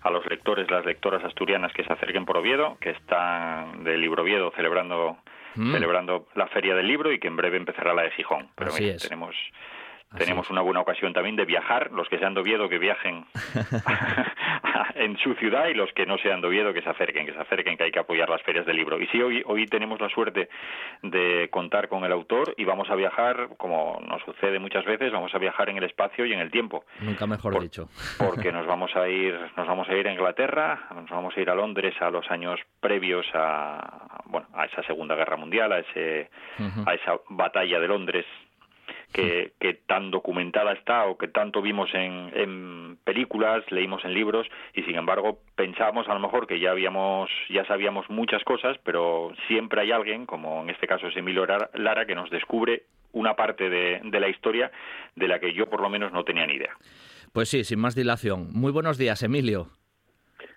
a, 0.00 0.10
los 0.10 0.24
lectores, 0.26 0.70
las 0.70 0.84
lectoras 0.84 1.24
asturianas 1.24 1.72
que 1.72 1.82
se 1.82 1.92
acerquen 1.92 2.24
por 2.24 2.36
Oviedo, 2.36 2.78
que 2.80 2.90
están 2.90 3.82
del 3.82 4.00
libro 4.00 4.22
Oviedo 4.22 4.52
celebrando 4.54 5.18
Mm. 5.54 5.72
celebrando 5.72 6.26
la 6.34 6.46
Feria 6.48 6.74
del 6.74 6.86
Libro 6.86 7.12
y 7.12 7.18
que 7.18 7.28
en 7.28 7.36
breve 7.36 7.56
empezará 7.56 7.92
la 7.94 8.02
de 8.02 8.10
Gijón. 8.12 8.48
Pero 8.54 8.72
tenemos 8.72 9.34
tenemos 10.16 10.50
una 10.50 10.60
buena 10.60 10.80
ocasión 10.80 11.12
también 11.12 11.36
de 11.36 11.44
viajar, 11.44 11.92
los 11.92 12.08
que 12.08 12.18
sean 12.18 12.34
de 12.34 12.40
Oviedo 12.40 12.68
que 12.68 12.78
viajen 12.78 13.24
en 14.96 15.16
su 15.18 15.34
ciudad 15.34 15.68
y 15.68 15.74
los 15.74 15.92
que 15.92 16.04
no 16.04 16.18
sean 16.18 16.40
de 16.40 16.48
Oviedo 16.48 16.74
que 16.74 16.82
se 16.82 16.90
acerquen, 16.90 17.26
que 17.26 17.32
se 17.32 17.38
acerquen, 17.38 17.76
que 17.76 17.84
hay 17.84 17.92
que 17.92 18.00
apoyar 18.00 18.28
las 18.28 18.42
ferias 18.42 18.66
del 18.66 18.76
libro. 18.76 19.00
Y 19.00 19.06
sí, 19.08 19.22
hoy, 19.22 19.42
hoy 19.46 19.66
tenemos 19.66 20.00
la 20.00 20.08
suerte 20.08 20.48
de 21.02 21.48
contar 21.50 21.88
con 21.88 22.04
el 22.04 22.12
autor 22.12 22.54
y 22.56 22.64
vamos 22.64 22.90
a 22.90 22.96
viajar, 22.96 23.50
como 23.56 24.00
nos 24.06 24.22
sucede 24.22 24.58
muchas 24.58 24.84
veces, 24.84 25.12
vamos 25.12 25.34
a 25.34 25.38
viajar 25.38 25.68
en 25.68 25.76
el 25.76 25.84
espacio 25.84 26.26
y 26.26 26.32
en 26.32 26.40
el 26.40 26.50
tiempo. 26.50 26.84
Nunca 27.00 27.26
mejor 27.26 27.60
dicho. 27.60 27.88
Porque 28.18 28.50
nos 28.50 28.66
vamos 28.66 28.94
a 28.96 29.08
ir, 29.08 29.38
nos 29.56 29.66
vamos 29.66 29.88
a 29.88 29.94
ir 29.94 30.08
a 30.08 30.12
Inglaterra, 30.12 30.88
nos 30.94 31.10
vamos 31.10 31.36
a 31.36 31.40
ir 31.40 31.50
a 31.50 31.54
Londres 31.54 31.94
a 32.00 32.10
los 32.10 32.28
años 32.30 32.58
previos 32.80 33.26
a, 33.34 34.22
bueno, 34.26 34.48
a 34.54 34.64
esa 34.64 34.82
Segunda 34.82 35.14
Guerra 35.14 35.36
Mundial, 35.36 35.72
a 35.72 35.78
ese, 35.78 36.30
a 36.84 36.94
esa 36.94 37.20
batalla 37.28 37.78
de 37.78 37.86
Londres 37.86 38.26
que, 39.12 39.52
tan 39.86 40.10
documentada 40.10 40.72
está 40.72 41.06
o 41.06 41.18
que 41.18 41.28
tanto 41.28 41.62
vimos 41.62 41.90
en, 41.94 42.30
en, 42.34 42.98
películas, 43.04 43.64
leímos 43.70 44.04
en 44.04 44.14
libros 44.14 44.46
y 44.74 44.82
sin 44.82 44.96
embargo 44.96 45.40
pensábamos 45.56 46.08
a 46.08 46.14
lo 46.14 46.20
mejor 46.20 46.46
que 46.46 46.60
ya 46.60 46.70
habíamos, 46.70 47.30
ya 47.48 47.64
sabíamos 47.66 48.08
muchas 48.08 48.42
cosas, 48.44 48.76
pero 48.84 49.32
siempre 49.48 49.80
hay 49.80 49.92
alguien, 49.92 50.26
como 50.26 50.62
en 50.62 50.70
este 50.70 50.86
caso 50.86 51.08
es 51.08 51.16
Emilio 51.16 51.46
Lara, 51.74 52.06
que 52.06 52.14
nos 52.14 52.30
descubre 52.30 52.84
una 53.12 53.34
parte 53.34 53.68
de, 53.68 54.00
de 54.04 54.20
la 54.20 54.28
historia 54.28 54.70
de 55.16 55.28
la 55.28 55.40
que 55.40 55.52
yo 55.52 55.68
por 55.68 55.80
lo 55.80 55.90
menos 55.90 56.12
no 56.12 56.24
tenía 56.24 56.46
ni 56.46 56.54
idea. 56.54 56.76
Pues 57.32 57.48
sí, 57.48 57.64
sin 57.64 57.80
más 57.80 57.94
dilación. 57.94 58.48
Muy 58.52 58.72
buenos 58.72 58.98
días, 58.98 59.22
Emilio. 59.22 59.79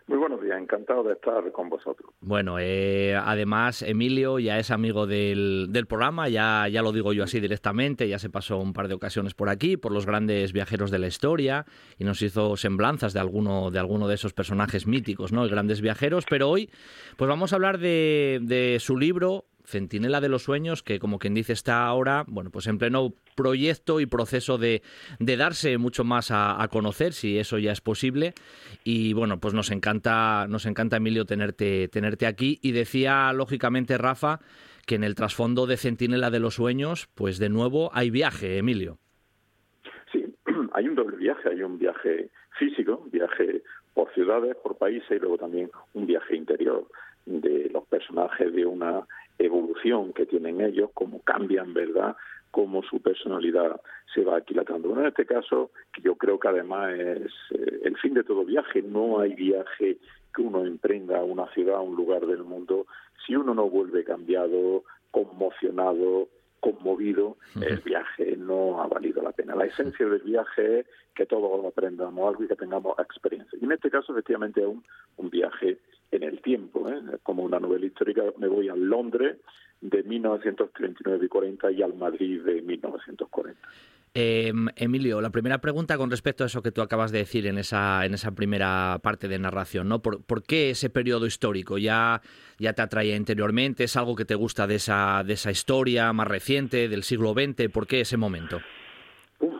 Muy 0.05 0.17
buenos 0.17 0.41
días, 0.41 0.59
encantado 0.59 1.03
de 1.03 1.13
estar 1.13 1.49
con 1.53 1.69
vosotros. 1.69 2.11
Bueno, 2.19 2.57
eh, 2.59 3.15
además 3.15 3.81
Emilio 3.81 4.37
ya 4.37 4.59
es 4.59 4.69
amigo 4.69 5.07
del, 5.07 5.67
del, 5.69 5.87
programa, 5.87 6.27
ya, 6.27 6.67
ya 6.67 6.81
lo 6.81 6.91
digo 6.91 7.13
yo 7.13 7.23
así 7.23 7.39
directamente, 7.39 8.09
ya 8.09 8.19
se 8.19 8.29
pasó 8.29 8.57
un 8.57 8.73
par 8.73 8.89
de 8.89 8.95
ocasiones 8.95 9.33
por 9.33 9.47
aquí, 9.47 9.77
por 9.77 9.93
los 9.93 10.05
grandes 10.05 10.51
viajeros 10.51 10.91
de 10.91 10.99
la 10.99 11.07
historia, 11.07 11.65
y 11.97 12.03
nos 12.03 12.21
hizo 12.21 12.57
semblanzas 12.57 13.13
de 13.13 13.21
alguno 13.21 13.71
de, 13.71 13.79
alguno 13.79 14.09
de 14.09 14.15
esos 14.15 14.33
personajes 14.33 14.87
míticos, 14.87 15.31
¿no? 15.31 15.47
Grandes 15.47 15.79
viajeros, 15.79 16.25
pero 16.29 16.49
hoy 16.49 16.69
pues 17.15 17.29
vamos 17.29 17.53
a 17.53 17.55
hablar 17.55 17.77
de, 17.77 18.39
de 18.41 18.79
su 18.81 18.97
libro 18.97 19.45
Centinela 19.65 20.21
de 20.21 20.29
los 20.29 20.43
Sueños, 20.43 20.83
que 20.83 20.99
como 20.99 21.19
quien 21.19 21.33
dice 21.33 21.53
está 21.53 21.85
ahora, 21.85 22.25
bueno, 22.27 22.49
pues 22.51 22.67
en 22.67 22.77
pleno 22.77 23.13
proyecto 23.35 23.99
y 23.99 24.05
proceso 24.05 24.57
de, 24.57 24.81
de 25.19 25.37
darse 25.37 25.77
mucho 25.77 26.03
más 26.03 26.29
a, 26.31 26.67
conocer, 26.71 27.13
si 27.13 27.37
eso 27.37 27.57
ya 27.57 27.71
es 27.71 27.81
posible. 27.81 28.33
Y 28.83 29.13
bueno, 29.13 29.39
pues 29.39 29.53
nos 29.53 29.71
encanta, 29.71 30.47
nos 30.47 30.65
encanta 30.65 30.97
Emilio 30.97 31.25
tenerte, 31.25 31.87
tenerte 31.87 32.25
aquí. 32.25 32.59
Y 32.61 32.71
decía 32.71 33.31
lógicamente 33.33 33.97
Rafa 33.97 34.39
que 34.85 34.95
en 34.95 35.03
el 35.03 35.15
trasfondo 35.15 35.65
de 35.65 35.77
Centinela 35.77 36.29
de 36.29 36.39
los 36.39 36.55
Sueños, 36.55 37.07
pues 37.15 37.39
de 37.39 37.49
nuevo 37.49 37.89
hay 37.93 38.09
viaje, 38.09 38.57
Emilio. 38.57 38.97
Sí, 40.11 40.25
hay 40.73 40.87
un 40.87 40.95
doble 40.95 41.17
viaje, 41.17 41.49
hay 41.49 41.63
un 41.63 41.77
viaje 41.77 42.29
físico, 42.57 43.01
un 43.05 43.11
viaje 43.11 43.63
por 43.93 44.13
ciudades, 44.13 44.55
por 44.57 44.77
países 44.77 45.09
y 45.11 45.19
luego 45.19 45.37
también 45.37 45.69
un 45.93 46.05
viaje 46.05 46.35
interior 46.35 46.87
de 47.25 47.69
los 47.71 47.85
personajes 47.85 48.53
de 48.53 48.65
una 48.65 49.05
evolución 49.37 50.13
que 50.13 50.25
tienen 50.25 50.61
ellos, 50.61 50.89
cómo 50.93 51.21
cambian, 51.21 51.73
¿verdad? 51.73 52.15
Cómo 52.51 52.83
su 52.83 53.01
personalidad 53.01 53.81
se 54.13 54.23
va 54.23 54.37
aquilatando. 54.37 54.89
Bueno, 54.89 55.03
en 55.03 55.09
este 55.09 55.25
caso, 55.25 55.71
que 55.91 56.01
yo 56.01 56.15
creo 56.15 56.39
que 56.39 56.47
además 56.47 56.93
es 56.93 57.31
eh, 57.51 57.81
el 57.83 57.97
fin 57.97 58.13
de 58.13 58.23
todo 58.23 58.45
viaje, 58.45 58.81
no 58.81 59.19
hay 59.19 59.33
viaje 59.33 59.97
que 60.35 60.41
uno 60.41 60.65
emprenda 60.65 61.19
a 61.19 61.23
una 61.23 61.47
ciudad, 61.53 61.77
a 61.77 61.81
un 61.81 61.95
lugar 61.95 62.25
del 62.25 62.43
mundo, 62.43 62.87
si 63.25 63.35
uno 63.35 63.53
no 63.53 63.69
vuelve 63.69 64.03
cambiado, 64.03 64.83
conmocionado 65.11 66.29
conmovido, 66.63 67.35
el 67.61 67.79
viaje 67.79 68.37
no 68.37 68.81
ha 68.81 68.87
valido 68.87 69.21
la 69.21 69.33
pena. 69.33 69.53
La 69.53 69.65
esencia 69.65 70.05
del 70.05 70.21
viaje 70.21 70.79
es 70.79 70.85
que 71.13 71.25
todos 71.25 71.65
aprendamos 71.65 72.25
algo 72.25 72.41
y 72.41 72.47
que 72.47 72.55
tengamos 72.55 72.97
experiencia. 72.99 73.59
Y 73.61 73.65
en 73.65 73.73
este 73.73 73.91
caso, 73.91 74.13
efectivamente, 74.13 74.61
es 74.61 74.67
un, 74.67 74.81
un 75.17 75.29
viaje 75.29 75.77
en 76.15 76.23
el 76.23 76.41
tiempo. 76.41 76.89
¿eh? 76.89 77.01
Como 77.23 77.43
una 77.43 77.59
novela 77.59 77.85
histórica, 77.85 78.23
me 78.37 78.47
voy 78.47 78.69
a 78.69 78.75
Londres 78.75 79.37
de 79.81 80.03
1939 80.03 81.25
y 81.25 81.27
40 81.27 81.71
y 81.71 81.81
al 81.81 81.93
Madrid 81.95 82.41
de 82.41 82.61
1940. 82.61 83.59
Eh, 84.15 84.53
Emilio, 84.75 85.21
la 85.21 85.31
primera 85.31 85.57
pregunta 85.57 85.97
con 85.97 86.11
respecto 86.11 86.43
a 86.43 86.47
eso 86.47 86.61
que 86.61 86.71
tú 86.71 86.81
acabas 86.81 87.11
de 87.11 87.17
decir 87.17 87.47
en 87.47 87.57
esa, 87.57 88.05
en 88.05 88.13
esa 88.13 88.31
primera 88.31 88.99
parte 89.01 89.27
de 89.27 89.39
narración, 89.39 89.89
¿no? 89.89 90.03
¿Por, 90.03 90.43
qué 90.43 90.69
ese 90.69 90.91
periodo 90.91 91.25
histórico? 91.25 91.79
¿Ya, 91.79 92.21
¿Ya 92.59 92.73
te 92.73 92.83
atraía 92.83 93.15
interiormente? 93.15 93.85
¿Es 93.85 93.97
algo 93.97 94.15
que 94.15 94.25
te 94.25 94.35
gusta 94.35 94.67
de 94.67 94.75
esa, 94.75 95.23
de 95.25 95.33
esa 95.33 95.49
historia 95.49 96.13
más 96.13 96.27
reciente, 96.27 96.87
del 96.89 97.01
siglo 97.01 97.33
XX? 97.33 97.69
¿Por 97.73 97.87
qué 97.87 98.01
ese 98.01 98.17
momento? 98.17 98.59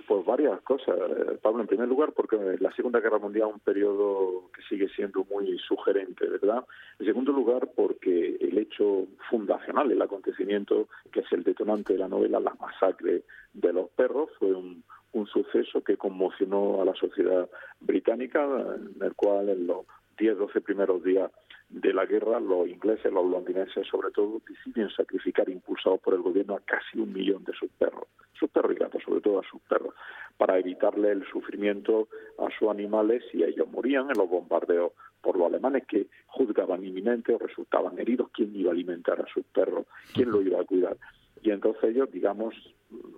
pues 0.08 0.26
varias 0.26 0.62
cosas, 0.62 0.96
Pablo. 1.44 1.62
En 1.62 1.68
primer 1.68 1.88
lugar, 1.88 2.14
porque 2.14 2.38
la 2.60 2.72
Segunda 2.72 3.00
Guerra 3.00 3.20
Mundial 3.20 3.50
es 3.50 3.54
un 3.56 3.60
periodo 3.60 4.50
que 4.56 4.64
sigue 4.64 4.90
siendo 4.90 5.26
muy 5.26 5.60
sugerente, 5.60 6.28
¿verdad? 6.28 6.66
En 6.98 7.06
segundo 7.06 7.32
lugar, 7.32 7.70
porque 7.76 8.38
el 8.40 8.58
hecho 8.58 9.06
fundacional, 9.30 9.92
el 9.92 10.02
acontecimiento 10.02 10.88
que 11.12 11.20
es 11.20 11.32
el 11.32 11.44
detonante 11.44 11.94
de 11.94 12.00
la 12.00 12.08
novela, 12.08 12.40
la 12.40 12.56
masacre 12.56 13.24
de 13.54 13.74
los 13.74 13.90
perros, 13.90 14.30
fue 14.40 14.54
un, 14.54 14.84
un 15.12 15.28
suceso 15.28 15.84
que 15.84 15.98
conmocionó 15.98 16.82
a 16.82 16.86
la 16.86 16.96
sociedad 16.96 17.48
británica, 17.82 18.44
en 18.76 19.04
el 19.04 19.14
cual 19.14 19.50
en 19.50 19.68
los 19.68 19.86
10-12 20.18 20.62
primeros 20.62 21.04
días 21.04 21.32
de 21.70 21.94
la 21.94 22.06
guerra, 22.06 22.40
los 22.40 22.68
ingleses, 22.68 23.12
los 23.12 23.26
londinenses 23.26 23.88
sobre 23.88 24.12
todo, 24.12 24.42
deciden 24.48 24.90
sacrificar, 24.92 25.50
impulsados 25.50 26.00
por 26.02 26.14
el 26.14 26.22
gobierno, 26.22 26.56
a 26.56 26.60
casi 26.60 27.00
un 27.00 27.12
millón 27.12 27.44
de 27.44 27.54
sus 27.54 27.70
perros, 27.72 28.06
sus 28.40 28.50
perros 28.50 28.74
y 28.74 28.80
gatos, 28.80 29.02
sobre 29.04 29.22
todo 29.22 29.40
a 29.40 29.50
sus 29.50 29.62
perros, 29.62 29.94
para 30.38 30.60
evitarle 30.60 31.12
el 31.12 31.26
sufrimiento 31.28 32.08
a 32.38 32.48
sus 32.58 32.70
animales 32.70 33.24
y 33.34 33.44
ellos 33.44 33.68
morían 33.72 34.10
en 34.10 34.18
los 34.18 34.30
bombardeos 34.30 34.92
por 35.22 35.38
los 35.38 35.48
alemanes 35.48 35.86
que 35.88 36.08
juzgaban 36.28 36.84
inminente 36.84 37.34
o 37.34 37.40
resultaban 37.40 37.98
heridos. 37.98 38.30
¿Quién 38.34 38.56
iba 38.56 38.70
a 38.70 38.74
alimentar 38.74 39.20
a 39.22 39.34
sus 39.34 39.46
perros? 39.46 39.88
¿Quién 40.14 40.30
lo 40.30 40.42
iba 40.42 40.60
a 40.60 40.66
cuidar? 40.66 40.98
Y 41.42 41.52
entonces 41.52 41.84
ellos, 41.86 42.12
digamos, 42.12 42.54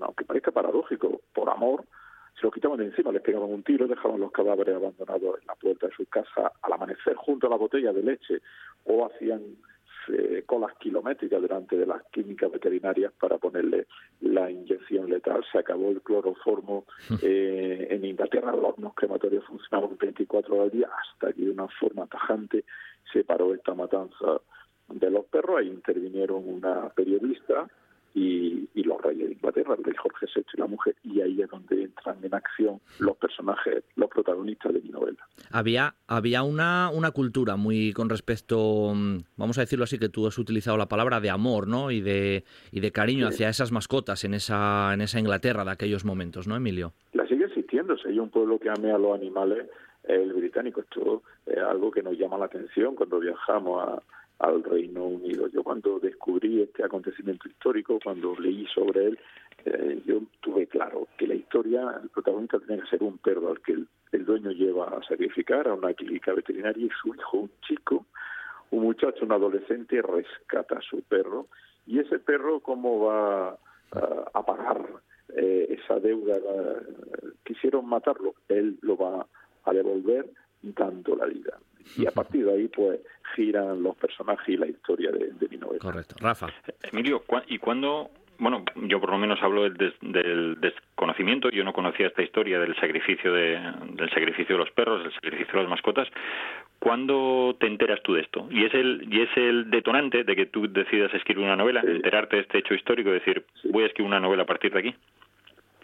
aunque 0.02 0.24
parezca 0.24 0.52
paradójico, 0.52 1.22
por 1.34 1.50
amor, 1.50 1.86
se 2.36 2.42
los 2.44 2.54
quitaban 2.54 2.78
de 2.78 2.86
encima, 2.86 3.12
les 3.12 3.22
pegaban 3.22 3.50
un 3.50 3.64
tiro, 3.64 3.88
dejaban 3.88 4.20
los 4.20 4.32
cadáveres 4.32 4.76
abandonados 4.76 5.40
en 5.40 5.48
la 5.48 5.56
puerta 5.56 5.88
de 5.88 5.94
su 5.94 6.06
casa 6.08 6.52
al 6.62 6.74
amanecer 6.74 7.16
junto 7.16 7.48
a 7.48 7.50
la 7.50 7.56
botella 7.56 7.94
de 7.94 8.04
leche 8.04 8.42
o 8.84 9.06
hacían 9.06 9.42
eh, 10.10 10.44
colas 10.46 10.76
kilométricas 10.78 11.42
delante 11.42 11.78
de 11.78 11.86
las 11.86 12.04
químicas 12.12 12.52
veterinarias 12.52 13.12
para 13.14 13.38
ponerle 13.38 13.88
la 14.22 14.52
inyección 14.52 15.10
letal. 15.10 15.44
Se 15.52 15.58
acabó 15.58 15.90
el 15.90 16.02
cloroformo 16.02 16.86
eh, 17.22 17.88
en 17.90 18.06
Inglaterra, 18.06 18.54
los 18.54 18.94
crematorios 18.94 19.46
funcionaban 19.46 19.98
24 19.98 20.56
horas 20.56 20.66
al 20.66 20.78
día 20.78 20.90
hasta 20.90 21.34
que 21.34 21.42
de 21.42 21.52
una 21.52 21.68
forma 21.80 22.06
tajante 22.08 22.66
se 23.12 23.24
paró 23.24 23.54
esta 23.54 23.74
matanza 23.74 24.42
de 24.90 25.10
los 25.10 25.26
perros. 25.26 25.60
Ahí 25.60 25.68
intervinieron 25.70 26.48
una 26.48 26.90
periodista 26.90 27.68
y, 28.16 28.84
los 28.84 29.02
reyes 29.02 29.28
de 29.28 29.34
Inglaterra, 29.34 29.76
el 29.76 29.84
rey 29.84 29.96
Jorge 29.98 30.28
VI 30.34 30.44
y 30.54 30.58
la 30.60 30.68
mujer, 30.68 30.96
y 31.04 31.20
ahí 31.22 31.42
es 31.42 31.50
donde 31.50 31.84
entran 31.84 32.18
en 32.24 32.36
acción 32.36 32.80
los 33.00 33.18
personajes, 33.18 33.84
los 33.96 34.10
protagonistas 34.12 34.74
de 34.74 34.82
mi 34.82 34.90
novela. 34.90 35.18
Había, 35.52 35.96
había 36.08 36.44
una, 36.44 36.92
una 36.94 37.10
cultura 37.10 37.56
muy 37.56 37.94
con 37.94 38.10
respecto, 38.10 38.94
mm, 38.94 39.18
vamos 39.38 39.58
a 39.58 39.62
decirlo 39.62 39.86
así, 39.86 39.98
que 39.98 40.10
tú 40.10 40.28
has 40.28 40.38
utilizado 40.38 40.78
la 40.78 40.88
palabra 40.88 41.20
de 41.20 41.32
amor, 41.32 41.68
¿no? 41.68 41.90
Y 41.90 42.02
de, 42.02 42.44
y 42.72 42.80
de 42.80 42.92
cariño 42.92 43.28
hacia 43.28 43.50
esas 43.50 43.72
mascotas 43.72 44.24
en 44.24 44.36
esa, 44.36 44.94
en 44.94 45.02
esa 45.02 45.20
Inglaterra 45.20 45.66
de 45.66 45.72
aquellos 45.72 46.06
momentos, 46.06 46.48
¿no, 46.48 46.56
Emilio? 46.56 46.94
La 47.14 47.28
sigue 47.28 47.46
existiendo, 47.46 47.98
si 47.98 48.10
hay 48.10 48.20
un 48.20 48.30
pueblo 48.30 48.60
que 48.60 48.70
ame 48.70 48.92
a 48.92 49.00
los 49.00 49.16
animales, 49.16 49.68
el 50.08 50.34
británico. 50.34 50.82
Esto 50.82 51.24
es 51.46 51.58
algo 51.58 51.92
que 51.92 52.04
nos 52.04 52.18
llama 52.18 52.38
la 52.38 52.46
atención 52.46 52.96
cuando 52.96 53.20
viajamos 53.20 53.84
a 53.84 54.02
al 54.40 54.64
Reino 54.64 55.06
Unido. 55.06 55.48
Yo 55.48 55.64
cuando 55.64 56.00
descubrí 56.00 56.62
este 56.62 56.84
acontecimiento 56.84 57.48
histórico, 57.48 58.00
cuando 58.04 58.36
leí 58.38 58.66
sobre 58.68 59.08
él, 59.08 59.20
eh, 59.66 60.02
yo 60.06 60.22
tuve 60.42 60.68
claro 60.68 61.08
que 61.18 61.28
la 61.28 61.36
historia, 61.36 62.00
el 62.02 62.10
protagonista 62.10 62.60
tenía 62.60 62.84
que 62.84 62.90
ser 62.90 63.04
un 63.04 63.18
perro 63.18 63.50
al 63.50 63.62
que 63.62 63.74
el, 63.74 63.88
dueño 64.26 64.52
lleva 64.52 64.88
a 64.88 65.04
sacrificar 65.04 65.68
a 65.68 65.74
una 65.74 65.94
clínica 65.94 66.34
veterinaria 66.34 66.86
y 66.86 66.90
su 66.90 67.14
hijo, 67.14 67.38
un 67.38 67.52
chico, 67.68 68.06
un 68.72 68.84
muchacho, 68.84 69.26
un 69.26 69.34
adolescente, 69.34 70.02
rescata 70.02 70.78
a 70.78 70.82
su 70.82 71.02
perro. 71.04 71.48
Y 71.86 72.00
ese 72.00 72.20
perro 72.20 72.62
cómo 72.62 73.06
va 73.06 73.58
a 73.92 74.46
pagar 74.46 74.88
eh, 75.36 75.78
esa 75.78 76.00
deuda, 76.00 76.38
quisieron 77.44 77.88
matarlo, 77.88 78.34
él 78.48 78.80
lo 78.82 78.98
va 78.98 79.28
a 79.64 79.74
devolver 79.74 80.28
dando 80.74 81.16
la 81.16 81.26
vida 81.26 81.58
y 81.98 82.06
a 82.06 82.12
partir 82.12 82.46
de 82.46 82.54
ahí 82.54 82.68
pues 82.68 83.00
giran 83.36 83.84
los 83.84 83.96
personajes 83.96 84.48
y 84.50 84.58
la 84.58 84.68
historia 84.68 85.12
de, 85.12 85.34
mi 85.50 85.58
novela. 85.58 85.80
Correcto. 85.80 86.16
Rafa. 86.20 86.48
Emilio, 86.92 87.24
¿y 87.48 87.58
cuándo 87.58 88.10
bueno, 88.38 88.64
yo 88.76 89.00
por 89.00 89.12
lo 89.12 89.18
menos 89.18 89.42
hablo 89.42 89.70
del, 89.70 90.58
desconocimiento. 90.60 91.50
Yo 91.50 91.64
no 91.64 91.74
conocía 91.74 92.08
esta 92.08 92.22
historia 92.22 92.60
del 92.60 92.76
sacrificio 92.76 93.34
de, 93.34 93.60
del 93.94 94.10
sacrificio 94.10 94.56
de 94.56 94.60
los 94.64 94.72
perros, 94.72 95.04
del 95.04 95.14
sacrificio 95.14 95.54
de 95.54 95.62
las 95.62 95.70
mascotas. 95.70 96.08
¿Cuándo 96.80 97.56
te 97.60 97.68
enteras 97.68 98.02
tú 98.04 98.14
de 98.14 98.22
esto? 98.22 98.48
Y 98.52 98.66
es 98.66 98.74
el 98.74 99.08
y 99.10 99.22
es 99.22 99.30
el 99.38 99.70
detonante 99.70 100.24
de 100.24 100.36
que 100.36 100.48
tú 100.48 100.68
decidas 100.72 101.14
escribir 101.14 101.46
una 101.46 101.56
novela, 101.56 101.82
enterarte 101.82 102.36
de 102.36 102.42
este 102.44 102.58
hecho 102.60 102.74
histórico, 102.74 103.10
decir 103.10 103.46
voy 103.72 103.84
a 103.84 103.88
escribir 103.88 104.08
una 104.08 104.20
novela 104.20 104.44
a 104.44 104.46
partir 104.46 104.74
de 104.74 104.80
aquí. 104.80 104.96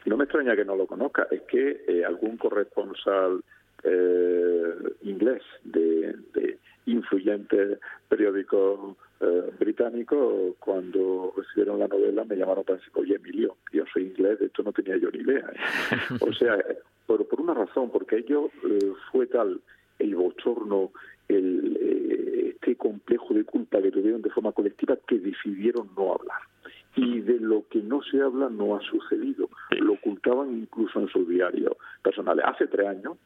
No 0.06 0.18
me 0.18 0.26
extraña 0.26 0.56
que 0.56 0.66
no 0.66 0.76
lo 0.76 0.88
conozca. 0.88 1.28
Es 1.32 1.42
que 1.44 1.84
eh, 1.88 2.04
algún 2.06 2.38
corresponsal 2.38 3.42
eh, 3.84 4.74
inglés 5.04 5.42
de, 5.64 6.16
de 6.34 6.58
influyentes 6.86 7.80
periódicos 8.10 8.98
eh, 9.20 9.52
británicos, 9.60 10.56
cuando 10.60 11.34
recibieron 11.38 11.80
la 11.80 11.88
novela 11.88 12.26
me 12.26 12.36
llamaron 12.36 12.64
para 12.64 12.80
decir, 12.80 12.92
oye 12.96 13.16
Emilio, 13.16 13.58
yo 13.72 13.84
soy 13.94 14.08
inglés, 14.08 14.40
de 14.40 14.48
esto 14.48 14.64
no 14.64 14.74
tenía 14.74 14.98
yo 14.98 15.12
ni 15.12 15.20
idea. 15.20 15.46
¿eh?". 15.52 15.98
o 16.22 16.34
sea, 16.34 16.58
por, 17.06 17.28
por 17.28 17.42
una 17.42 17.54
razón, 17.54 17.92
porque 17.92 18.18
ello 18.18 18.50
eh, 18.68 18.94
fue 19.12 19.28
tal 19.28 19.62
el 20.00 20.16
bochorno, 20.16 20.92
el, 21.28 22.50
este 22.62 22.76
complejo 22.76 23.34
de 23.34 23.44
culpa 23.44 23.82
que 23.82 23.92
tuvieron 23.92 24.22
de 24.22 24.30
forma 24.30 24.52
colectiva 24.52 24.98
que 25.08 25.20
decidieron 25.20 25.90
no 25.96 26.14
hablar. 26.14 26.42
Y 26.96 27.22
de 27.22 27.40
lo 27.40 27.68
que 27.70 27.82
no 27.82 28.02
se 28.04 28.22
habla 28.22 28.50
no 28.50 28.76
ha 28.76 28.82
sucedido. 28.82 29.50
Lo 29.80 29.94
ocultaban 29.94 30.58
incluso 30.58 31.00
en 31.00 31.08
sus 31.08 31.28
diarios 31.28 31.74
personales. 32.04 32.44
Hace 32.46 32.68
tres 32.68 32.88
años, 32.88 33.18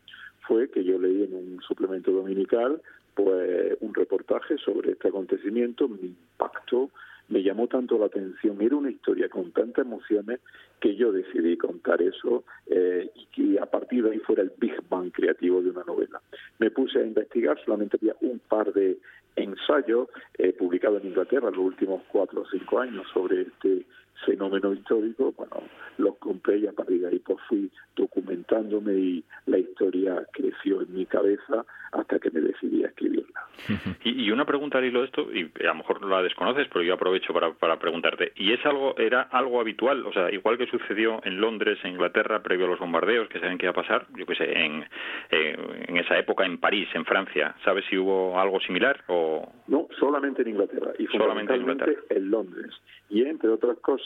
fue 0.48 0.70
que 0.70 0.84
yo 0.84 1.00
leí 1.00 1.24
en 1.24 1.34
un 1.34 1.62
suplemento 1.62 2.12
dominical 2.12 2.82
pues 3.16 3.78
un 3.80 3.94
reportaje 3.94 4.58
sobre 4.58 4.92
este 4.92 5.08
acontecimiento, 5.08 5.88
me 5.88 6.00
impactó, 6.02 6.90
me 7.30 7.42
llamó 7.42 7.68
tanto 7.68 7.98
la 7.98 8.06
atención, 8.06 8.62
era 8.62 8.76
una 8.76 8.92
historia 8.92 9.30
con 9.30 9.52
tantas 9.52 9.86
emociones 9.86 10.42
que 10.80 10.96
yo 10.96 11.12
decidí 11.12 11.58
contar 11.58 12.02
eso 12.02 12.44
eh, 12.68 13.10
y 13.16 13.26
que 13.28 13.60
a 13.60 13.66
partir 13.66 14.04
de 14.04 14.12
ahí 14.12 14.20
fuera 14.20 14.44
el 14.44 14.52
Big 14.58 14.76
Bang 14.90 15.12
creativo 15.12 15.62
de 15.62 15.72
una 15.72 15.84
novela. 15.86 16.22
Me 16.60 16.70
puse 16.70 17.00
a 17.00 17.06
investigar, 17.06 17.58
solamente 17.64 17.98
había 17.98 18.16
un 18.22 18.40
par 18.40 18.72
de 18.74 18.98
ensayos 19.36 20.10
eh, 20.38 20.54
publicados 20.54 21.02
en 21.02 21.10
Inglaterra 21.10 21.50
en 21.50 21.56
los 21.56 21.66
últimos 21.66 22.04
cuatro 22.12 22.42
o 22.42 22.50
cinco 22.50 22.80
años 22.80 23.06
sobre 23.14 23.42
este 23.42 23.86
fenómeno 24.25 24.73
histórico, 24.73 25.34
bueno, 25.38 25.63
los 25.97 26.17
compré 26.17 26.60
y 26.60 26.67
a 26.67 26.71
partir 26.71 27.01
de 27.01 27.08
ahí 27.08 27.19
pues 27.19 27.39
fui 27.47 27.69
documentándome 27.95 28.93
y 28.93 29.23
la 29.45 29.58
historia 29.58 30.25
creció 30.32 30.82
en 30.82 30.93
mi 30.93 31.06
cabeza 31.06 31.65
hasta 31.91 32.19
que 32.19 32.30
me 32.32 32.41
decidí 32.41 32.84
a 32.84 32.88
escribirla. 32.88 33.25
Y, 34.04 34.30
una 34.32 34.45
pregunta 34.45 34.78
al 34.78 34.86
hilo 34.86 34.99
de 34.99 35.06
esto, 35.06 35.28
y 35.34 35.49
a 35.63 35.67
lo 35.67 35.75
mejor 35.75 36.04
la 36.06 36.21
desconoces, 36.21 36.67
pero 36.71 36.84
yo 36.84 36.93
aprovecho 36.93 37.34
para, 37.34 37.54
para 37.54 37.80
preguntarte, 37.80 38.34
¿y 38.36 38.51
es 38.51 38.63
algo, 38.65 38.95
era 38.97 39.21
algo 39.21 39.60
habitual? 39.60 40.06
O 40.06 40.13
sea, 40.13 40.32
igual 40.32 40.58
que 40.58 40.67
sucedió 40.67 41.21
en 41.23 41.39
Londres, 41.39 41.80
en 41.84 41.93
Inglaterra, 41.93 42.43
previo 42.43 42.65
a 42.65 42.69
los 42.69 42.80
bombardeos, 42.80 43.30
que 43.30 43.39
saben 43.39 43.58
que 43.58 43.65
iba 43.65 43.71
a 43.71 43.75
pasar, 43.75 44.08
yo 44.15 44.25
qué 44.25 44.36
sé, 44.36 44.60
en, 44.60 44.86
eh, 45.32 45.86
en 45.88 45.97
esa 45.97 46.17
época 46.17 46.45
en 46.45 46.60
París, 46.60 46.88
en 46.93 47.06
Francia, 47.06 47.56
¿sabes 47.63 47.86
si 47.89 47.97
hubo 47.97 48.39
algo 48.39 48.60
similar 48.60 49.04
o...? 49.08 49.51
No, 49.67 49.88
solamente 49.99 50.41
en 50.43 50.49
Inglaterra, 50.49 50.91
y 50.99 51.08
solamente 51.08 51.54
en, 51.54 51.62
Inglaterra. 51.62 52.01
en 52.10 52.30
Londres. 52.30 52.71
Y 53.10 53.23
entre 53.23 53.49
otras 53.49 53.78
cosas, 53.80 54.05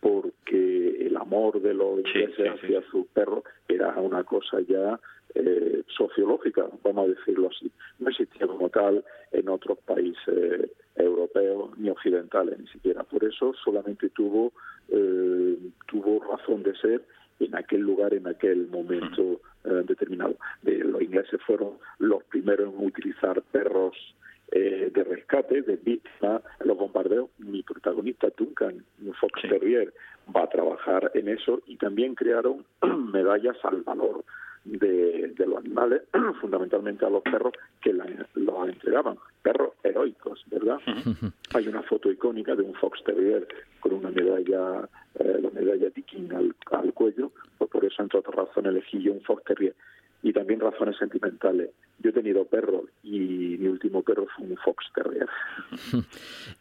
porque 0.00 1.06
el 1.06 1.16
amor 1.16 1.60
de 1.60 1.74
los 1.74 1.98
ingleses 1.98 2.48
hacia 2.48 2.82
sus 2.90 3.06
perros 3.08 3.44
era 3.68 3.94
una 4.00 4.24
cosa 4.24 4.60
ya 4.66 4.98
eh, 5.34 5.82
sociológica, 5.86 6.66
vamos 6.82 7.06
a 7.06 7.12
decirlo 7.12 7.50
así. 7.50 7.70
No 7.98 8.08
existía 8.08 8.46
como 8.46 8.68
tal 8.68 9.04
en 9.32 9.48
otros 9.48 9.78
países 9.78 10.70
europeos 10.96 11.78
ni 11.78 11.90
occidentales 11.90 12.58
ni 12.58 12.66
siquiera. 12.68 13.04
Por 13.04 13.24
eso 13.24 13.52
solamente 13.62 14.08
tuvo, 14.10 14.52
eh, 14.88 15.56
tuvo 15.86 16.20
razón 16.24 16.62
de 16.62 16.74
ser 16.76 17.02
en 17.38 17.54
aquel 17.54 17.80
lugar, 17.80 18.12
en 18.14 18.26
aquel 18.26 18.66
momento 18.68 19.40
eh, 19.64 19.82
determinado. 19.86 20.36
los 20.62 21.02
ingleses 21.02 21.40
fueron 21.46 21.74
los 21.98 22.24
primeros 22.24 22.72
en 22.74 22.86
utilizar 22.86 23.40
perros 23.52 23.96
eh, 24.52 24.90
de 24.92 25.04
rescate, 25.04 25.62
de 25.62 25.76
víctimas 25.76 26.42
los 26.64 26.76
bombardeos. 26.76 27.30
Mi 27.38 27.62
protagonista, 27.62 28.28
Duncan, 28.36 28.84
un 29.04 29.14
Fox 29.14 29.40
Terrier, 29.42 29.92
va 30.34 30.44
a 30.44 30.48
trabajar 30.48 31.10
en 31.14 31.28
eso 31.28 31.60
y 31.66 31.76
también 31.76 32.14
crearon 32.14 32.64
medallas 33.12 33.56
al 33.64 33.82
valor 33.82 34.24
de, 34.64 35.32
los 35.46 35.58
animales, 35.58 36.02
fundamentalmente 36.40 37.04
a 37.04 37.10
los 37.10 37.22
perros 37.22 37.52
que 37.80 37.92
los 37.92 38.68
entregaban, 38.68 39.18
perros 39.42 39.72
heroicos, 39.82 40.44
¿verdad? 40.50 40.78
Hay 41.54 41.68
una 41.68 41.82
foto 41.82 42.10
icónica 42.10 42.54
de 42.54 42.62
un 42.62 42.74
Fox 42.74 43.02
Terrier 43.04 43.46
con 43.80 43.94
una 43.94 44.10
medalla, 44.10 44.88
eh, 45.18 45.38
la 45.40 45.50
medalla 45.50 45.90
Tiking 45.90 46.32
al, 46.32 46.54
al 46.72 46.92
cuello, 46.92 47.32
pues 47.58 47.70
por 47.70 47.84
eso, 47.84 48.02
entre 48.02 48.18
otras 48.18 48.34
razones, 48.34 48.72
elegí 48.72 49.02
yo 49.02 49.12
un 49.12 49.22
Fox 49.22 49.42
Terrier 49.44 49.74
y 50.22 50.32
también 50.32 50.60
razones 50.60 50.96
sentimentales. 50.98 51.70
Yo 51.98 52.10
he 52.10 52.12
tenido 52.12 52.44
perros 52.44 52.84
y 53.02 53.56
mi 53.58 53.68
último 53.68 54.02
perro 54.02 54.26
fue 54.36 54.46
un 54.46 54.56
Fox 54.58 54.84
Terrier. 54.94 55.28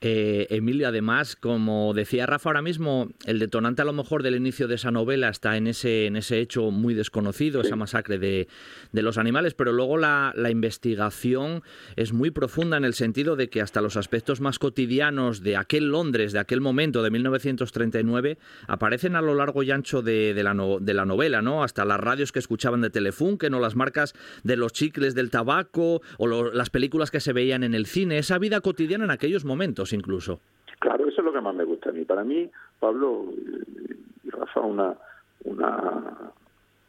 Eh, 0.01 0.47
Emilio, 0.49 0.87
además, 0.87 1.35
como 1.35 1.93
decía 1.93 2.25
Rafa 2.25 2.47
ahora 2.49 2.61
mismo, 2.61 3.09
el 3.25 3.37
detonante 3.37 3.81
a 3.81 3.85
lo 3.85 3.91
mejor 3.91 4.23
del 4.23 4.35
inicio 4.35 4.69
de 4.69 4.75
esa 4.75 4.91
novela 4.91 5.27
está 5.27 5.57
en 5.57 5.67
ese, 5.67 6.05
en 6.05 6.15
ese 6.15 6.39
hecho 6.39 6.71
muy 6.71 6.93
desconocido, 6.93 7.59
esa 7.59 7.75
masacre 7.75 8.17
de, 8.17 8.47
los 8.93 9.17
animales, 9.17 9.55
pero 9.55 9.73
luego 9.73 9.97
la, 9.97 10.33
investigación 10.49 11.63
es 11.97 12.13
muy 12.13 12.31
profunda 12.31 12.77
en 12.77 12.85
el 12.85 12.93
sentido 12.93 13.35
de 13.35 13.49
que 13.49 13.61
hasta 13.61 13.81
los 13.81 13.97
aspectos 13.97 14.39
más 14.39 14.57
cotidianos 14.57 15.43
de 15.43 15.57
aquel 15.57 15.89
Londres, 15.89 16.31
de 16.31 16.39
aquel 16.39 16.61
momento, 16.61 17.03
de 17.03 17.11
1939, 17.11 18.37
aparecen 18.67 19.17
a 19.17 19.21
lo 19.21 19.35
largo 19.35 19.63
y 19.63 19.71
ancho 19.71 20.01
de, 20.01 20.33
la, 20.41 20.55
de 20.79 20.93
la 20.93 21.05
novela, 21.05 21.41
¿no? 21.41 21.63
Hasta 21.63 21.83
las 21.83 21.99
radios 21.99 22.31
que 22.31 22.39
escuchaban 22.39 22.79
de 22.79 22.89
Telefunken 22.89 23.53
o 23.53 23.59
las 23.59 23.75
marcas 23.75 24.13
de 24.43 24.55
los 24.55 24.71
chicles 24.71 25.13
del 25.13 25.29
tabaco 25.29 26.01
o 26.17 26.27
las 26.51 26.69
películas 26.69 27.11
que 27.11 27.19
se 27.19 27.33
veían 27.33 27.63
en 27.63 27.75
el 27.75 27.85
cine, 27.85 28.17
esa 28.17 28.37
vida 28.37 28.61
cotidiana 28.61 29.08
aquellos 29.11 29.45
momentos 29.45 29.93
incluso. 29.93 30.39
Claro, 30.79 31.07
eso 31.07 31.21
es 31.21 31.25
lo 31.25 31.33
que 31.33 31.41
más 31.41 31.55
me 31.55 31.63
gusta 31.63 31.89
a 31.89 31.93
mí. 31.93 32.05
Para 32.05 32.23
mí, 32.23 32.49
Pablo 32.79 33.25
y 34.23 34.29
Rafa, 34.29 34.61
una, 34.61 34.95
una 35.43 36.31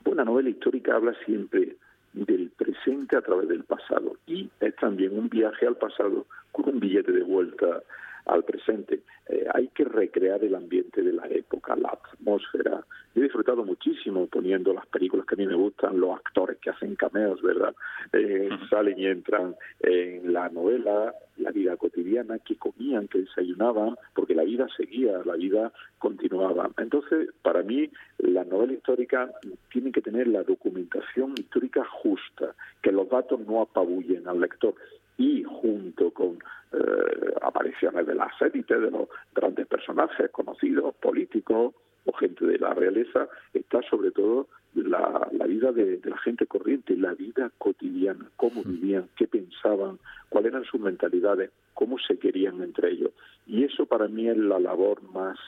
buena 0.04 0.24
novela 0.24 0.48
histórica 0.48 0.96
habla 0.96 1.14
siempre 1.24 1.76
del 2.12 2.50
presente 2.56 3.16
a 3.16 3.22
través 3.22 3.48
del 3.48 3.64
pasado 3.64 4.16
y 4.26 4.50
es 4.60 4.74
también 4.76 5.16
un 5.16 5.28
viaje 5.28 5.66
al 5.66 5.76
pasado 5.76 6.26
con 6.52 6.68
un 6.68 6.80
billete 6.80 7.12
de 7.12 7.22
vuelta 7.22 7.82
al 8.26 8.44
presente. 8.44 9.00
Eh, 9.28 9.46
hay 9.54 9.68
que 9.68 9.84
recrear 9.84 10.42
el 10.42 10.54
ambiente 10.54 11.02
de 11.02 11.12
la 11.12 11.26
época, 11.28 11.76
la 11.76 11.90
atmósfera. 11.90 12.84
Yo 13.14 13.20
he 13.20 13.24
disfrutado 13.24 13.64
muchísimo 13.64 14.26
poniendo 14.26 14.72
las 14.72 14.86
películas 14.86 15.26
que 15.26 15.34
a 15.34 15.38
mí 15.38 15.46
me 15.46 15.54
gustan, 15.54 16.00
los 16.00 16.16
actores 16.16 16.58
que 16.58 16.70
hacen 16.70 16.96
cameos, 16.96 17.40
¿verdad? 17.42 17.74
Eh, 18.12 18.48
salen 18.68 18.98
y 18.98 19.06
entran 19.06 19.54
en 19.80 20.32
la 20.32 20.48
novela, 20.48 21.14
la 21.36 21.50
vida 21.50 21.76
cotidiana, 21.76 22.38
que 22.38 22.56
comían, 22.56 23.08
que 23.08 23.18
desayunaban, 23.18 23.96
porque 24.14 24.34
la 24.34 24.44
vida 24.44 24.66
seguía, 24.76 25.22
la 25.24 25.34
vida 25.34 25.72
continuaba. 25.98 26.70
Entonces, 26.78 27.30
para 27.42 27.62
mí, 27.62 27.90
la 28.18 28.44
novela 28.44 28.72
histórica 28.72 29.30
tiene 29.72 29.92
que 29.92 30.02
tener 30.02 30.28
la 30.28 30.42
documentación 30.42 31.34
histórica 31.36 31.84
justa, 31.84 32.54
que 32.82 32.92
los 32.92 33.08
datos 33.08 33.40
no 33.40 33.60
apabullen 33.60 34.28
al 34.28 34.40
lector 34.40 34.74
y 35.20 35.42
junto 35.42 36.10
con 36.12 36.38
eh, 36.72 37.34
apariciones 37.42 38.06
de 38.06 38.14
las 38.14 38.32
élites, 38.40 38.80
de 38.80 38.90
los 38.90 39.06
grandes 39.34 39.66
personajes 39.66 40.30
conocidos, 40.30 40.94
políticos 40.94 41.74
o 42.06 42.12
gente 42.14 42.46
de 42.46 42.58
la 42.58 42.72
realeza, 42.72 43.28
está 43.52 43.82
sobre 43.82 44.12
todo 44.12 44.48
la, 44.74 45.28
vida 45.46 45.72
de, 45.72 46.00
la 46.04 46.16
gente 46.18 46.46
corriente, 46.46 46.96
la 46.96 47.12
vida 47.12 47.52
cotidiana, 47.58 48.30
cómo 48.36 48.62
vivían, 48.64 49.10
qué 49.14 49.26
pensaban, 49.26 49.98
cuáles 50.30 50.52
eran 50.52 50.64
sus 50.64 50.80
mentalidades, 50.80 51.50
cómo 51.74 51.98
se 51.98 52.18
querían 52.18 52.62
entre 52.62 52.92
ellos. 52.92 53.10
Y 53.46 53.64
eso 53.64 53.84
para 53.84 54.08
mí 54.08 54.26
es 54.26 54.38
la 54.38 54.58
labor 54.58 55.02
más 55.12 55.38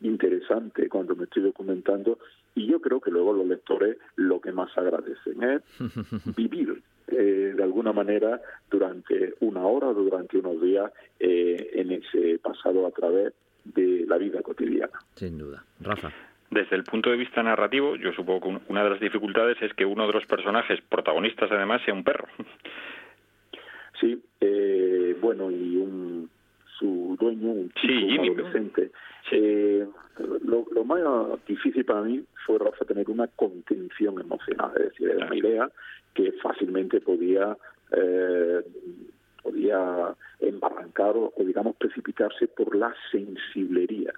interesante 0.00 0.88
cuando 0.88 1.14
me 1.14 1.24
estoy 1.24 1.44
documentando 1.44 2.18
y 2.54 2.66
yo 2.66 2.80
creo 2.80 3.00
que 3.00 3.10
luego 3.10 3.32
los 3.32 3.46
lectores 3.46 3.96
lo 4.16 4.40
que 4.40 4.52
más 4.52 4.76
agradecen 4.76 5.42
es 5.42 5.62
vivir 6.36 6.82
eh, 7.08 7.52
de 7.56 7.62
alguna 7.62 7.92
manera 7.92 8.40
durante 8.70 9.34
una 9.40 9.64
hora 9.66 9.88
o 9.88 9.94
durante 9.94 10.38
unos 10.38 10.60
días 10.60 10.90
eh, 11.18 11.70
en 11.74 11.92
ese 11.92 12.38
pasado 12.38 12.86
a 12.86 12.90
través 12.90 13.34
de 13.64 14.04
la 14.06 14.18
vida 14.18 14.42
cotidiana. 14.42 14.98
Sin 15.14 15.38
duda. 15.38 15.64
Rafa. 15.80 16.12
Desde 16.50 16.76
el 16.76 16.84
punto 16.84 17.10
de 17.10 17.16
vista 17.16 17.42
narrativo, 17.42 17.96
yo 17.96 18.12
supongo 18.12 18.40
que 18.40 18.72
una 18.72 18.84
de 18.84 18.90
las 18.90 19.00
dificultades 19.00 19.60
es 19.60 19.72
que 19.74 19.84
uno 19.84 20.06
de 20.06 20.12
los 20.12 20.24
personajes 20.26 20.80
protagonistas 20.82 21.50
además 21.50 21.82
sea 21.84 21.94
un 21.94 22.04
perro. 22.04 22.28
Sí, 24.00 24.22
eh, 24.40 25.16
bueno, 25.20 25.50
y 25.50 25.76
un, 25.76 26.28
su 26.78 27.16
dueño, 27.18 27.50
un 27.50 27.72
chico, 27.72 28.22
adolescente. 28.22 28.90
Eh, 29.30 29.86
lo, 30.44 30.66
lo, 30.70 30.84
más 30.84 31.00
difícil 31.46 31.84
para 31.84 32.02
mí 32.02 32.24
fue 32.46 32.58
Rafa, 32.58 32.84
tener 32.84 33.08
una 33.10 33.26
contención 33.28 34.20
emocional, 34.20 34.72
es 34.76 34.90
decir, 34.90 35.10
era 35.10 35.26
una 35.26 35.36
idea 35.36 35.70
que 36.14 36.32
fácilmente 36.32 37.00
podía 37.00 37.56
eh, 37.90 38.62
podía 39.42 40.14
embarrancar 40.40 41.14
o, 41.16 41.32
digamos 41.38 41.76
precipitarse 41.76 42.48
por 42.48 42.74
la 42.74 42.94
sensiblería. 43.12 44.12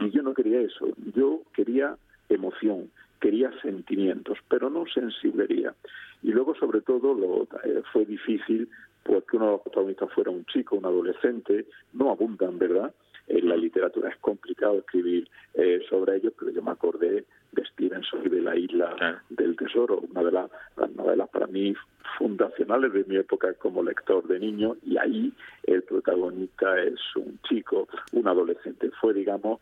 Y 0.00 0.10
yo 0.10 0.22
no 0.22 0.34
quería 0.34 0.60
eso, 0.60 0.88
yo 1.14 1.42
quería 1.54 1.96
emoción, 2.28 2.90
quería 3.20 3.50
sentimientos, 3.62 4.38
pero 4.48 4.70
no 4.70 4.84
sensiblería. 4.86 5.74
Y 6.22 6.32
luego, 6.32 6.54
sobre 6.54 6.80
todo, 6.82 7.14
lo, 7.14 7.42
eh, 7.64 7.82
fue 7.92 8.04
difícil 8.04 8.68
pues 9.02 9.24
que 9.24 9.36
uno 9.36 9.46
de 9.46 9.52
los 9.52 9.62
protagonistas 9.62 10.12
fuera 10.12 10.30
un 10.30 10.44
chico, 10.46 10.76
un 10.76 10.86
adolescente, 10.86 11.66
no 11.92 12.10
abundan, 12.10 12.58
¿verdad? 12.58 12.92
En 13.28 13.48
la 13.48 13.56
literatura 13.56 14.10
es 14.10 14.16
complicado 14.16 14.78
escribir 14.78 15.28
eh, 15.54 15.80
sobre 15.88 16.16
ellos, 16.16 16.32
pero 16.38 16.50
yo 16.50 16.62
me 16.62 16.72
acordé 16.72 17.24
de 17.52 17.64
Stevenson 17.66 18.22
y 18.24 18.28
de 18.28 18.42
la 18.42 18.56
isla 18.56 19.22
del 19.28 19.56
tesoro, 19.56 20.00
una 20.10 20.22
de 20.22 20.32
las, 20.32 20.50
novelas 20.96 21.28
para 21.28 21.46
mí 21.46 21.74
fundacionales 22.18 22.92
de 22.92 23.04
mi 23.04 23.16
época 23.16 23.54
como 23.54 23.82
lector 23.82 24.26
de 24.26 24.38
niño, 24.38 24.76
y 24.84 24.96
ahí 24.96 25.32
el 25.64 25.82
protagonista 25.82 26.80
es 26.80 26.98
un 27.16 27.38
chico, 27.48 27.88
un 28.12 28.26
adolescente. 28.26 28.90
Fue, 29.00 29.14
digamos, 29.14 29.60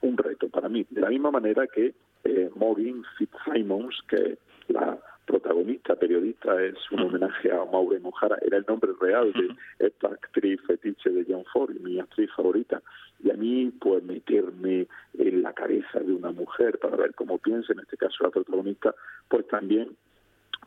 un 0.00 0.16
reto 0.16 0.48
para 0.48 0.68
mí. 0.68 0.86
De 0.90 1.00
la 1.00 1.08
misma 1.08 1.30
manera 1.30 1.66
que 1.66 1.94
eh, 2.24 2.50
Maureen 2.56 3.02
Fitzsimons, 3.16 4.02
que 4.08 4.38
la 4.68 4.98
protagonista, 5.28 5.94
periodista, 5.94 6.60
es 6.64 6.76
un 6.90 7.00
homenaje 7.00 7.52
a 7.52 7.64
Maureen 7.66 8.06
O'Hara, 8.06 8.38
era 8.40 8.56
el 8.56 8.64
nombre 8.66 8.92
real 8.98 9.30
de 9.32 9.86
esta 9.86 10.08
actriz 10.08 10.58
fetiche 10.66 11.10
de 11.10 11.26
John 11.28 11.44
Ford, 11.52 11.70
mi 11.80 12.00
actriz 12.00 12.30
favorita. 12.34 12.80
Y 13.22 13.30
a 13.30 13.34
mí, 13.34 13.70
pues 13.78 14.02
meterme 14.02 14.86
en 15.18 15.42
la 15.42 15.52
cabeza 15.52 16.00
de 16.00 16.12
una 16.12 16.30
mujer 16.30 16.78
para 16.78 16.96
ver 16.96 17.14
cómo 17.14 17.38
piensa, 17.38 17.74
en 17.74 17.80
este 17.80 17.98
caso 17.98 18.24
la 18.24 18.30
protagonista, 18.30 18.94
pues 19.28 19.46
también 19.48 19.90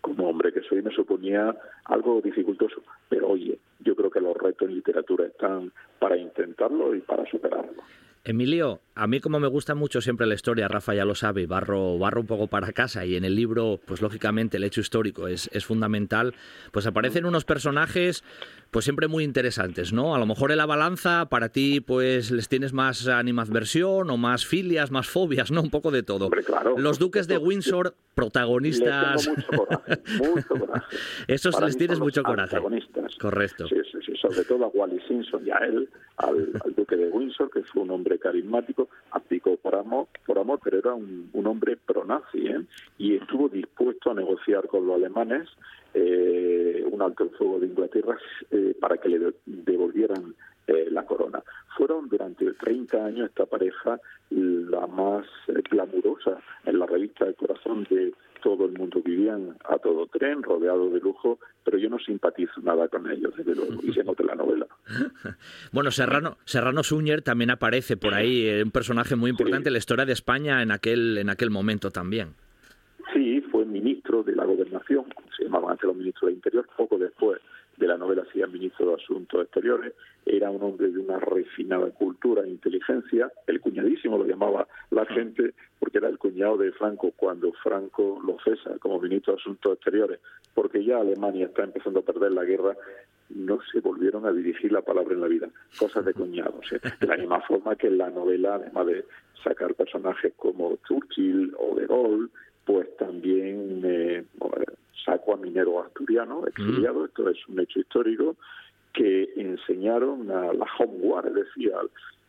como 0.01 0.29
hombre 0.29 0.53
que 0.53 0.61
soy 0.61 0.81
me 0.81 0.91
suponía 0.91 1.55
algo 1.85 2.21
dificultoso. 2.21 2.83
Pero 3.09 3.29
oye, 3.29 3.57
yo 3.79 3.95
creo 3.95 4.11
que 4.11 4.21
los 4.21 4.37
retos 4.37 4.67
en 4.69 4.75
literatura 4.75 5.25
están 5.25 5.71
para 5.99 6.17
intentarlo 6.17 6.95
y 6.95 7.01
para 7.01 7.25
superarlo. 7.25 7.81
Emilio, 8.23 8.81
a 8.93 9.07
mí 9.07 9.19
como 9.19 9.39
me 9.39 9.47
gusta 9.47 9.73
mucho 9.73 9.99
siempre 9.99 10.27
la 10.27 10.35
historia, 10.35 10.67
Rafa 10.67 10.93
ya 10.93 11.05
lo 11.05 11.15
sabe, 11.15 11.47
barro, 11.47 11.97
barro 11.97 12.21
un 12.21 12.27
poco 12.27 12.47
para 12.47 12.71
casa 12.71 13.03
y 13.03 13.15
en 13.15 13.25
el 13.25 13.35
libro, 13.35 13.79
pues 13.85 13.99
lógicamente 13.99 14.57
el 14.57 14.63
hecho 14.63 14.79
histórico 14.79 15.27
es, 15.27 15.49
es 15.53 15.65
fundamental, 15.65 16.35
pues 16.71 16.85
aparecen 16.85 17.25
unos 17.25 17.45
personajes 17.45 18.23
pues 18.71 18.85
siempre 18.85 19.07
muy 19.09 19.25
interesantes, 19.25 19.91
¿no? 19.91 20.15
A 20.15 20.19
lo 20.19 20.25
mejor 20.25 20.51
en 20.51 20.57
la 20.57 20.65
balanza 20.65 21.27
para 21.29 21.49
ti 21.49 21.81
pues 21.81 22.31
les 22.31 22.47
tienes 22.47 22.71
más 22.71 23.07
animadversión 23.07 24.09
o 24.09 24.17
más 24.17 24.45
filias, 24.45 24.91
más 24.91 25.09
fobias, 25.09 25.51
¿no? 25.51 25.61
Un 25.61 25.69
poco 25.69 25.91
de 25.91 26.03
todo. 26.03 26.29
Los 26.77 26.97
duques 26.97 27.27
de 27.27 27.37
Windsor, 27.37 27.93
protagonistas... 28.15 29.27
mucho 29.27 29.45
coraje, 29.57 30.01
mucho 30.17 30.47
coraje. 30.47 30.95
Esos 31.27 31.61
les 31.61 31.77
tienes 31.77 31.99
mucho 31.99 32.23
coraje. 32.23 32.57
Correcto. 33.19 33.67
Sí, 33.67 33.75
sí, 33.91 33.97
sí, 34.05 34.13
sobre 34.15 34.45
todo 34.45 34.65
a 34.65 34.67
Wally 34.69 35.01
Simpson 35.07 35.45
y 35.45 35.51
a 35.51 35.57
él, 35.57 35.89
al 36.17 36.73
duque 36.75 36.95
de 36.95 37.09
Windsor, 37.09 37.51
que 37.51 37.63
fue 37.63 37.83
un 37.83 37.91
hombre 37.91 38.17
carismático, 38.19 38.87
abdicó 39.11 39.57
por 39.57 39.75
amor, 39.75 40.07
por 40.25 40.39
amor 40.39 40.59
pero 40.63 40.79
era 40.79 40.93
un, 40.93 41.29
hombre 41.45 41.75
pro-nazi 41.75 42.47
¿eh? 42.47 42.61
y 42.97 43.15
estuvo 43.15 43.49
dispuesto 43.49 44.11
a 44.11 44.13
negociar 44.13 44.67
con 44.67 44.85
los 44.85 44.95
alemanes 44.95 45.49
eh, 45.93 46.83
un 46.89 47.01
alto 47.01 47.23
el 47.23 47.29
fuego 47.31 47.59
de 47.59 47.67
Inglaterra 47.67 48.17
eh, 48.51 48.75
para 48.79 48.97
que 48.97 49.09
le 49.09 49.33
devolvieran 49.45 50.35
la 50.91 51.05
corona. 51.05 51.43
Fueron 51.75 52.07
durante 52.07 52.49
30 52.53 53.05
años 53.05 53.29
esta 53.29 53.45
pareja 53.45 53.99
la 54.29 54.87
más 54.87 55.25
glamurosa 55.69 56.39
en 56.63 56.79
la 56.79 56.85
revista 56.85 57.25
El 57.25 57.35
Corazón 57.35 57.85
de 57.89 58.13
todo 58.41 58.65
el 58.65 58.73
mundo 58.73 59.01
vivían 59.03 59.55
a 59.63 59.77
todo 59.77 60.07
tren, 60.07 60.43
rodeado 60.43 60.89
de 60.89 60.99
lujo, 60.99 61.39
pero 61.63 61.77
yo 61.77 61.89
no 61.89 61.99
simpatizo 61.99 62.59
nada 62.61 62.87
con 62.87 63.09
ellos, 63.09 63.33
desde 63.37 63.55
luego, 63.55 63.81
y 63.83 63.93
se 63.93 64.03
nota 64.03 64.23
la 64.23 64.35
novela. 64.35 64.67
bueno, 65.71 65.91
Serrano, 65.91 66.37
Serrano 66.45 66.83
Suñer 66.83 67.21
también 67.21 67.51
aparece 67.51 67.97
por 67.97 68.13
ahí, 68.13 68.47
eh, 68.47 68.63
un 68.63 68.71
personaje 68.71 69.15
muy 69.15 69.29
importante 69.29 69.69
en 69.69 69.73
la 69.73 69.79
historia 69.79 70.05
de 70.05 70.13
España 70.13 70.61
en 70.61 70.71
aquel, 70.71 71.17
en 71.17 71.29
aquel 71.29 71.49
momento 71.49 71.91
también. 71.91 72.29
Sí, 73.13 73.41
fue 73.51 73.65
ministro 73.65 74.23
de 74.23 74.35
la 74.35 74.45
gobernación, 74.45 75.05
se 75.37 75.40
llamaban 75.51 75.71
antes 75.71 75.85
los 75.85 75.95
ministros 75.95 76.29
del 76.29 76.35
Interior, 76.35 76.67
poco 76.77 76.97
después 76.97 77.41
de 77.77 77.87
la 77.87 77.97
novela 77.97 78.23
hacía 78.23 78.47
ministro 78.47 78.89
de 78.89 78.95
Asuntos 78.95 79.41
Exteriores, 79.41 79.93
era 80.25 80.51
un 80.51 80.61
hombre 80.61 80.89
de 80.91 80.99
una 80.99 81.19
refinada 81.19 81.89
cultura 81.91 82.43
e 82.43 82.49
inteligencia, 82.49 83.31
el 83.47 83.59
cuñadísimo 83.59 84.17
lo 84.17 84.25
llamaba 84.25 84.67
la 84.91 85.05
gente, 85.05 85.53
porque 85.79 85.97
era 85.97 86.09
el 86.09 86.17
cuñado 86.17 86.57
de 86.57 86.71
Franco 86.73 87.11
cuando 87.15 87.51
Franco 87.63 88.21
lo 88.25 88.37
cesa 88.43 88.77
como 88.79 88.99
ministro 88.99 89.33
de 89.33 89.41
Asuntos 89.41 89.73
Exteriores, 89.73 90.19
porque 90.53 90.83
ya 90.83 90.99
Alemania 90.99 91.47
está 91.47 91.63
empezando 91.63 92.01
a 92.01 92.03
perder 92.03 92.31
la 92.33 92.43
guerra, 92.43 92.75
no 93.29 93.59
se 93.71 93.79
volvieron 93.79 94.25
a 94.25 94.31
dirigir 94.31 94.71
la 94.71 94.81
palabra 94.81 95.13
en 95.13 95.21
la 95.21 95.27
vida, 95.27 95.49
cosas 95.79 96.05
de 96.05 96.13
cuñados. 96.13 96.71
¿eh? 96.73 96.81
De 96.99 97.07
la 97.07 97.17
misma 97.17 97.41
forma 97.41 97.75
que 97.75 97.87
en 97.87 97.97
la 97.97 98.09
novela, 98.09 98.55
además 98.55 98.87
de 98.87 99.05
sacar 99.43 99.73
personajes 99.73 100.33
como 100.35 100.77
Churchill 100.87 101.55
o 101.57 101.75
De 101.75 101.87
Gaulle, 101.87 102.27
pues 102.65 102.95
también 102.97 103.81
eh, 103.83 104.23
sacó 105.05 105.33
a 105.33 105.37
minero 105.37 105.83
asturiano, 105.83 106.45
exiliado, 106.47 107.05
esto 107.05 107.29
es 107.29 107.37
un 107.47 107.59
hecho 107.59 107.79
histórico, 107.79 108.35
que 108.93 109.29
enseñaron 109.35 110.29
a 110.31 110.53
la 110.53 110.65
Home 110.79 110.99
Guard, 110.99 111.27
es 111.27 111.33
decir, 111.35 111.71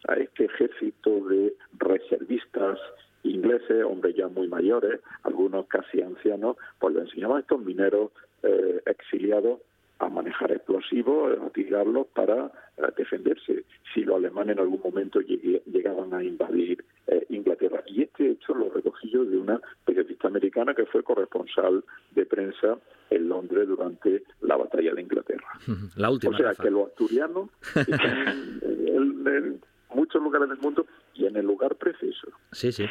a, 0.09 0.15
este 0.15 0.47
ejército 0.47 1.21
de 1.29 1.55
reservistas 1.79 2.79
ingleses, 3.23 3.85
hombres 3.85 4.17
ya 4.17 4.27
muy 4.29 4.49
mayores, 4.49 5.01
algunos 5.23 5.67
casi 5.67 6.03
ancianos, 6.03 6.57
pues 6.81 6.95
le 6.95 7.03
enseñaban 7.03 7.37
a 7.37 7.41
estos 7.41 7.61
mineros 7.61 8.11
eh, 8.43 8.83
exiliados 8.87 9.61
a 10.03 10.09
manejar 10.09 10.51
explosivos, 10.51 11.39
a 11.41 11.51
tirarlos 11.51 12.09
para 12.09 12.51
eh, 12.77 12.83
defenderse 12.97 13.65
si 13.95 14.01
los 14.03 14.17
alemanes 14.17 14.57
en 14.57 14.63
algún 14.63 14.81
momento 14.83 15.21
llegaban 15.21 16.13
a 16.13 16.25
invadir 16.25 16.85
eh, 17.07 17.25
Inglaterra. 17.31 17.85
Y 17.87 18.03
este 18.03 18.33
hecho 18.33 18.53
lo 18.55 18.69
recogí 18.71 19.11
yo 19.11 19.25
de 19.25 19.39
una 19.39 19.61
periodista 19.85 20.27
americana 20.27 20.75
que 20.75 20.87
fue 20.87 21.05
corresponsal 21.05 21.85
de 22.11 22.27
prensa 22.27 22.79
en 23.11 23.29
Londres 23.29 23.69
durante 23.69 24.25
la 24.41 24.57
batalla 24.57 24.93
de 24.95 25.03
Inglaterra. 25.03 25.47
La 25.97 26.11
última. 26.11 26.35
O 26.35 26.39
sea, 26.39 26.55
que 26.55 26.71
los 26.71 26.89
asturianos 26.89 27.51
en 27.77 29.61
muchos 29.95 30.23
lugares 30.23 30.49
del 30.49 30.59
mundo 30.59 30.85
y 31.15 31.27
en 31.27 31.37
el 31.37 31.47
lugar 31.47 31.77
preciso. 31.77 32.29
Sí, 32.51 32.73
sí. 32.73 32.87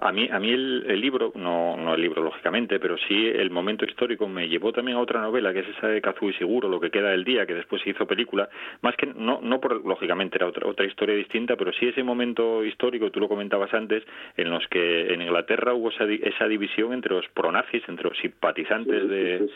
A 0.00 0.12
mí, 0.12 0.28
a 0.30 0.38
mí 0.38 0.52
el, 0.52 1.00
libro, 1.00 1.32
no, 1.34 1.76
no 1.76 1.94
el 1.94 2.00
libro 2.00 2.22
lógicamente, 2.22 2.78
pero 2.78 2.96
sí 3.08 3.26
el 3.26 3.50
momento 3.50 3.84
histórico 3.84 4.28
me 4.28 4.48
llevó 4.48 4.72
también 4.72 4.96
a 4.96 5.00
otra 5.00 5.20
novela, 5.20 5.52
que 5.52 5.58
es 5.60 5.68
esa 5.76 5.88
de 5.88 6.00
Kazuo 6.00 6.32
Seguro, 6.34 6.68
Lo 6.68 6.78
que 6.78 6.92
queda 6.92 7.10
del 7.10 7.24
día, 7.24 7.46
que 7.46 7.54
después 7.54 7.82
se 7.82 7.90
hizo 7.90 8.06
película. 8.06 8.48
Más 8.80 8.94
que, 8.94 9.06
no, 9.06 9.40
no 9.42 9.60
por, 9.60 9.84
lógicamente 9.84 10.36
era 10.36 10.46
otra, 10.46 10.68
otra 10.68 10.86
historia 10.86 11.16
distinta, 11.16 11.56
pero 11.56 11.72
sí 11.72 11.88
ese 11.88 12.04
momento 12.04 12.64
histórico, 12.64 13.10
tú 13.10 13.18
lo 13.18 13.28
comentabas 13.28 13.74
antes, 13.74 14.04
en 14.36 14.50
los 14.50 14.64
que 14.68 15.12
en 15.12 15.20
Inglaterra 15.20 15.74
hubo 15.74 15.90
esa, 15.90 16.04
esa 16.04 16.46
división 16.46 16.92
entre 16.92 17.16
los 17.16 17.26
pronazis, 17.30 17.82
entre 17.88 18.08
los 18.08 18.18
simpatizantes 18.18 19.08
de, 19.08 19.50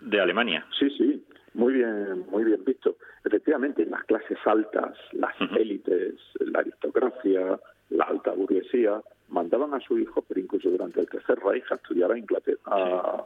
de 0.00 0.20
Alemania. 0.20 0.64
Sí, 0.78 0.88
sí, 0.96 1.22
muy 1.52 1.74
bien, 1.74 2.24
muy 2.30 2.44
bien 2.44 2.64
visto. 2.64 2.96
Efectivamente, 3.22 3.84
las 3.84 4.02
clases 4.04 4.38
altas, 4.46 4.96
las 5.12 5.34
élites, 5.58 6.14
la 6.40 6.60
aristocracia, 6.60 7.58
la 7.90 8.04
alta 8.04 8.32
burguesía, 8.32 9.02
mandaban 9.28 9.74
a 9.74 9.80
su 9.80 9.98
hijo, 9.98 10.22
pero 10.22 10.40
incluso 10.40 10.70
durante 10.70 11.00
el 11.00 11.08
Tercer 11.08 11.38
Reich, 11.40 11.64
a 11.70 11.76
estudiar 11.76 12.12
a 12.12 12.18
Inglaterra, 12.18 12.58
a 12.66 13.24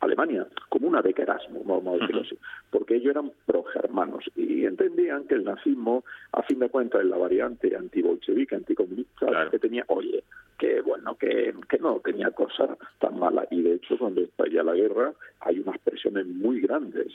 Alemania, 0.00 0.46
como 0.68 0.88
una 0.88 1.00
beca 1.00 1.22
Erasmus, 1.22 1.66
vamos 1.66 1.94
a 1.94 1.98
decirlo 2.00 2.22
así, 2.22 2.38
porque 2.70 2.96
ellos 2.96 3.10
eran 3.10 3.32
progermanos 3.46 4.24
y 4.36 4.64
entendían 4.66 5.26
que 5.26 5.34
el 5.34 5.44
nazismo, 5.44 6.04
a 6.32 6.42
fin 6.42 6.58
de 6.58 6.68
cuentas, 6.68 7.02
es 7.02 7.06
la 7.08 7.16
variante 7.16 7.74
antibolchevique, 7.76 8.54
anticomunista 8.54 9.50
que 9.50 9.58
tenía, 9.58 9.84
oye, 9.88 10.24
que 10.58 10.82
bueno, 10.82 11.16
que, 11.16 11.54
que 11.68 11.78
no 11.78 12.00
tenía 12.00 12.30
cosas 12.30 12.70
tan 12.98 13.18
malas. 13.18 13.46
Y 13.50 13.62
de 13.62 13.74
hecho, 13.74 13.98
cuando 13.98 14.20
estalla 14.20 14.62
la 14.62 14.74
guerra, 14.74 15.12
hay 15.40 15.58
unas 15.58 15.78
presiones 15.78 16.26
muy 16.26 16.60
grandes 16.60 17.12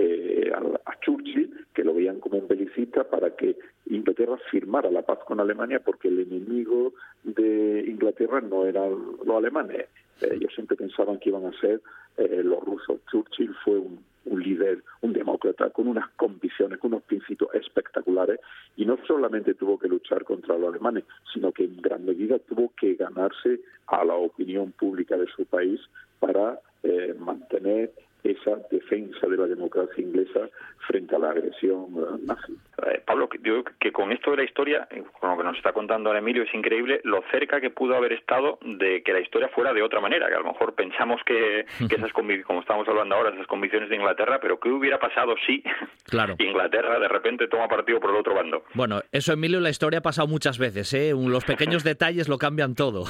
eh, 0.00 0.50
a, 0.86 0.98
Churchill, 1.00 1.66
que 1.74 1.84
lo 1.84 1.92
veían 1.94 2.20
como 2.20 2.38
un 2.38 2.48
belicista, 2.48 3.04
para 3.04 3.36
que 3.36 3.56
Inglaterra 3.86 4.38
firmara 4.50 4.90
la 4.90 5.02
paz 5.02 5.18
con 5.26 5.40
Alemania, 5.40 5.80
porque 5.80 6.08
el 6.08 6.20
enemigo 6.20 6.94
de 7.22 7.84
Inglaterra 7.86 8.40
no 8.40 8.64
eran 8.64 8.92
los 9.24 9.36
alemanes. 9.36 9.88
Eh, 10.22 10.28
ellos 10.32 10.52
siempre 10.54 10.76
pensaban 10.76 11.18
que 11.18 11.28
iban 11.28 11.44
a 11.44 11.60
ser 11.60 11.82
eh, 12.16 12.42
los 12.42 12.64
rusos. 12.64 13.00
Churchill 13.10 13.54
fue 13.62 13.78
un, 13.78 14.02
un 14.24 14.42
líder, 14.42 14.82
un 15.02 15.12
demócrata, 15.12 15.68
con 15.70 15.86
unas 15.86 16.08
convicciones, 16.16 16.78
con 16.78 16.92
unos 16.92 17.04
principios 17.04 17.54
espectaculares, 17.54 18.40
y 18.76 18.86
no 18.86 18.98
solamente 19.06 19.54
tuvo 19.54 19.78
que 19.78 19.88
luchar 19.88 20.24
contra 20.24 20.56
los 20.56 20.70
alemanes, 20.70 21.04
sino 21.32 21.52
que 21.52 21.64
en 21.64 21.80
gran 21.82 22.06
medida 22.06 22.38
tuvo 22.38 22.72
que 22.78 22.94
ganarse 22.94 23.60
a 23.86 24.02
la 24.04 24.14
opinión 24.14 24.72
pública 24.72 25.18
de 25.18 25.26
su 25.26 25.44
país 25.44 25.80
para 26.20 26.58
eh, 26.82 27.14
mantener 27.18 27.92
esa 28.24 28.56
defensa 28.70 29.26
de 29.26 29.36
la 29.36 29.46
democracia 29.46 30.02
inglesa 30.02 30.48
frente 30.86 31.14
a 31.14 31.18
la 31.18 31.30
agresión 31.30 31.86
nazi. 32.24 32.56
Eh, 32.86 33.02
Pablo, 33.04 33.28
digo 33.40 33.64
que 33.78 33.92
con 33.92 34.12
esto 34.12 34.30
de 34.32 34.38
la 34.38 34.44
historia, 34.44 34.88
eh, 34.90 35.02
con 35.18 35.30
lo 35.30 35.36
que 35.36 35.44
nos 35.44 35.56
está 35.56 35.72
contando 35.72 36.08
ahora 36.08 36.18
Emilio, 36.18 36.42
es 36.42 36.54
increíble 36.54 37.00
lo 37.04 37.22
cerca 37.30 37.60
que 37.60 37.70
pudo 37.70 37.96
haber 37.96 38.12
estado 38.12 38.58
de 38.62 39.02
que 39.02 39.12
la 39.12 39.20
historia 39.20 39.48
fuera 39.48 39.72
de 39.72 39.82
otra 39.82 40.00
manera, 40.00 40.28
que 40.28 40.34
a 40.34 40.38
lo 40.40 40.52
mejor 40.52 40.74
pensamos 40.74 41.20
que, 41.24 41.66
esas 41.78 42.12
como 42.44 42.60
estamos 42.60 42.88
hablando 42.88 43.14
ahora, 43.14 43.30
esas 43.30 43.46
convicciones 43.46 43.88
de 43.88 43.96
Inglaterra, 43.96 44.38
pero 44.40 44.58
¿qué 44.58 44.68
hubiera 44.68 44.98
pasado 44.98 45.34
si 45.46 45.62
claro. 46.04 46.34
Inglaterra 46.38 46.98
de 46.98 47.08
repente 47.08 47.48
toma 47.48 47.68
partido 47.68 48.00
por 48.00 48.10
el 48.10 48.16
otro 48.16 48.34
bando? 48.34 48.64
Bueno, 48.74 49.00
eso 49.12 49.32
Emilio, 49.32 49.60
la 49.60 49.70
historia 49.70 50.00
ha 50.00 50.02
pasado 50.02 50.28
muchas 50.28 50.58
veces, 50.58 50.92
¿eh? 50.94 51.12
Los 51.14 51.44
pequeños 51.44 51.84
detalles 51.90 52.28
lo 52.28 52.38
cambian 52.38 52.74
todo. 52.74 53.04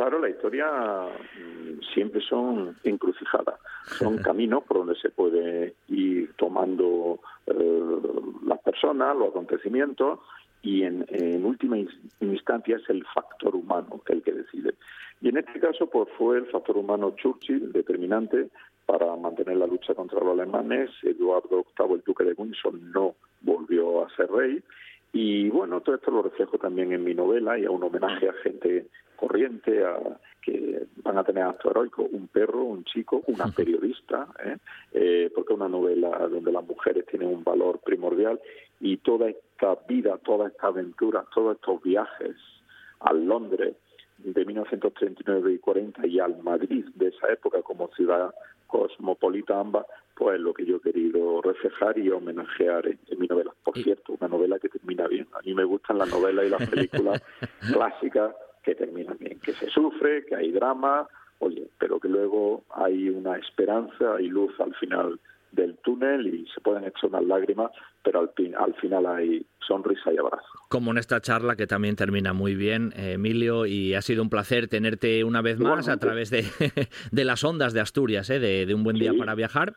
Claro, 0.00 0.18
la 0.18 0.30
historia 0.30 0.66
mm, 0.66 1.80
siempre 1.92 2.22
son 2.22 2.74
encrucijadas, 2.84 3.60
son 3.98 4.16
caminos 4.22 4.64
por 4.64 4.78
donde 4.78 4.94
se 4.94 5.10
puede 5.10 5.74
ir 5.88 6.32
tomando 6.38 7.20
eh, 7.46 8.00
las 8.46 8.60
personas, 8.60 9.14
los 9.14 9.28
acontecimientos, 9.28 10.20
y 10.62 10.84
en, 10.84 11.04
última 11.44 11.76
instancia 12.20 12.76
es 12.76 12.88
el 12.88 13.04
factor 13.14 13.54
humano 13.54 14.00
el 14.08 14.22
que 14.22 14.32
decide. 14.32 14.72
Y 15.20 15.28
en 15.28 15.36
este 15.36 15.60
caso, 15.60 15.86
pues 15.86 16.08
fue 16.16 16.38
el 16.38 16.46
factor 16.46 16.78
humano 16.78 17.14
Churchill 17.16 17.70
determinante 17.70 18.48
para 18.86 19.14
mantener 19.16 19.58
la 19.58 19.66
lucha 19.66 19.94
contra 19.94 20.20
los 20.20 20.32
alemanes. 20.32 20.88
Eduardo 21.02 21.66
VIII, 21.78 21.96
el 21.96 22.02
duque 22.06 22.24
de 22.24 22.32
Windsor, 22.32 22.72
no 22.72 23.16
volvió 23.42 24.06
a 24.06 24.16
ser 24.16 24.30
rey. 24.30 24.62
Y 25.12 25.48
bueno, 25.48 25.80
todo 25.80 25.96
esto 25.96 26.10
lo 26.10 26.22
reflejo 26.22 26.58
también 26.58 26.92
en 26.92 27.02
mi 27.02 27.14
novela 27.14 27.58
y 27.58 27.64
a 27.64 27.70
un 27.70 27.82
homenaje 27.82 28.28
a 28.28 28.32
gente 28.44 28.86
corriente, 29.16 29.84
a, 29.84 29.98
que 30.40 30.86
van 31.02 31.18
a 31.18 31.24
tener 31.24 31.44
acto 31.44 31.70
heroico, 31.70 32.02
un 32.02 32.28
perro, 32.28 32.64
un 32.64 32.84
chico, 32.84 33.22
una 33.26 33.48
periodista, 33.48 34.28
¿eh? 34.44 34.56
Eh, 34.92 35.30
porque 35.34 35.52
es 35.52 35.56
una 35.58 35.68
novela 35.68 36.26
donde 36.28 36.52
las 36.52 36.66
mujeres 36.66 37.06
tienen 37.06 37.28
un 37.28 37.44
valor 37.44 37.80
primordial 37.80 38.40
y 38.80 38.96
toda 38.98 39.28
esta 39.28 39.76
vida, 39.86 40.16
toda 40.18 40.48
esta 40.48 40.68
aventura, 40.68 41.24
todos 41.34 41.56
estos 41.56 41.82
viajes 41.82 42.36
al 43.00 43.24
Londres 43.26 43.76
de 44.18 44.44
1939 44.44 45.54
y 45.54 45.58
40 45.58 46.06
y 46.06 46.20
al 46.20 46.42
Madrid 46.42 46.86
de 46.94 47.08
esa 47.08 47.32
época 47.32 47.62
como 47.62 47.88
ciudad 47.88 48.34
cosmopolita 48.70 49.58
ambas, 49.58 49.86
pues 50.14 50.40
lo 50.40 50.54
que 50.54 50.64
yo 50.64 50.76
he 50.76 50.80
querido 50.80 51.42
reflejar 51.42 51.98
y 51.98 52.10
homenajear 52.10 52.86
en, 52.86 52.98
mi 53.18 53.26
novela. 53.26 53.52
Por 53.64 53.76
cierto, 53.76 54.14
una 54.18 54.28
novela 54.28 54.58
que 54.58 54.68
termina 54.68 55.08
bien. 55.08 55.26
A 55.32 55.40
mí 55.42 55.54
me 55.54 55.64
gustan 55.64 55.98
las 55.98 56.08
novelas 56.08 56.46
y 56.46 56.50
las 56.50 56.68
películas 56.68 57.22
clásicas 57.72 58.34
que 58.62 58.74
terminan 58.74 59.16
bien, 59.18 59.40
que 59.40 59.52
se 59.52 59.68
sufre, 59.70 60.24
que 60.26 60.36
hay 60.36 60.52
drama, 60.52 61.08
oye, 61.38 61.68
pero 61.78 61.98
que 61.98 62.08
luego 62.08 62.64
hay 62.70 63.08
una 63.08 63.36
esperanza, 63.36 64.16
hay 64.16 64.28
luz 64.28 64.52
al 64.60 64.74
final 64.74 65.18
del 65.52 65.76
túnel 65.78 66.26
y 66.26 66.46
se 66.54 66.60
pueden 66.60 66.84
echar 66.84 67.06
unas 67.06 67.24
lágrimas, 67.24 67.70
pero 68.02 68.20
al, 68.20 68.30
al 68.58 68.74
final 68.74 69.06
hay 69.06 69.46
sonrisa 69.66 70.12
y 70.12 70.18
abrazo. 70.18 70.46
Como 70.68 70.90
en 70.90 70.98
esta 70.98 71.20
charla 71.20 71.56
que 71.56 71.66
también 71.66 71.96
termina 71.96 72.32
muy 72.32 72.54
bien, 72.54 72.92
Emilio, 72.96 73.66
y 73.66 73.94
ha 73.94 74.02
sido 74.02 74.22
un 74.22 74.30
placer 74.30 74.68
tenerte 74.68 75.24
una 75.24 75.42
vez 75.42 75.58
más 75.58 75.88
a 75.88 75.96
través 75.98 76.30
de, 76.30 76.44
de, 77.10 77.24
las 77.24 77.44
ondas 77.44 77.72
de 77.72 77.80
Asturias, 77.80 78.30
eh, 78.30 78.38
de, 78.38 78.74
un 78.74 78.84
buen 78.84 78.96
día 78.96 79.12
para 79.18 79.34
viajar 79.34 79.74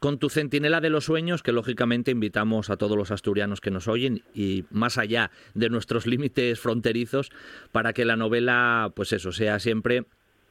con 0.00 0.18
tu 0.18 0.28
centinela 0.28 0.82
de 0.82 0.90
los 0.90 1.04
sueños, 1.04 1.42
que 1.42 1.52
lógicamente 1.52 2.10
invitamos 2.10 2.68
a 2.68 2.76
todos 2.76 2.96
los 2.96 3.10
asturianos 3.10 3.62
que 3.62 3.70
nos 3.70 3.88
oyen 3.88 4.22
y 4.34 4.64
más 4.70 4.98
allá 4.98 5.30
de 5.54 5.70
nuestros 5.70 6.06
límites 6.06 6.60
fronterizos, 6.60 7.30
para 7.72 7.92
que 7.92 8.04
la 8.04 8.16
novela, 8.16 8.92
pues 8.94 9.12
eso, 9.12 9.32
sea 9.32 9.58
siempre 9.60 10.04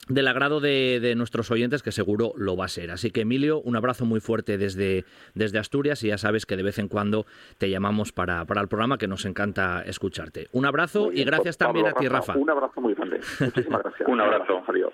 del 0.08 0.28
agrado 0.28 0.60
de, 0.60 1.14
nuestros 1.16 1.52
oyentes, 1.52 1.84
que 1.84 1.92
seguro 1.92 2.34
lo 2.36 2.56
va 2.58 2.66
a 2.66 2.68
ser. 2.68 2.92
Así 2.92 3.12
que, 3.12 3.22
Emilio, 3.22 3.62
un 3.62 3.76
abrazo 3.76 4.06
muy 4.06 4.20
fuerte 4.20 4.58
desde, 4.58 5.06
desde 5.34 5.60
Asturias 5.60 6.04
y 6.04 6.08
ya 6.08 6.18
sabes 6.18 6.46
que 6.46 6.58
de 6.58 6.64
vez 6.64 6.80
en 6.80 6.88
cuando 6.88 7.26
te 7.58 7.70
llamamos 7.70 8.12
para, 8.12 8.46
para 8.46 8.62
el 8.62 8.68
programa, 8.68 8.98
que 8.98 9.08
nos 9.08 9.26
encanta 9.26 9.82
escucharte. 9.82 10.48
Un 10.52 10.66
abrazo 10.66 11.12
y 11.12 11.24
gracias 11.24 11.58
también 11.58 11.88
a 11.88 11.94
ti, 11.94 12.08
Rafa. 12.08 12.38
Un 12.38 12.50
abrazo 12.50 12.82
muy 12.82 12.94
grande. 12.94 13.20
Muchísimas 13.40 13.84
gracias. 13.84 14.10
un 14.10 14.22
abrazo. 14.22 14.64
Adiós. 14.68 14.94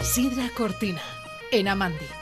Sidra 0.00 0.48
Cortina, 0.56 1.02
en 1.50 1.68
Amandi. 1.68 2.21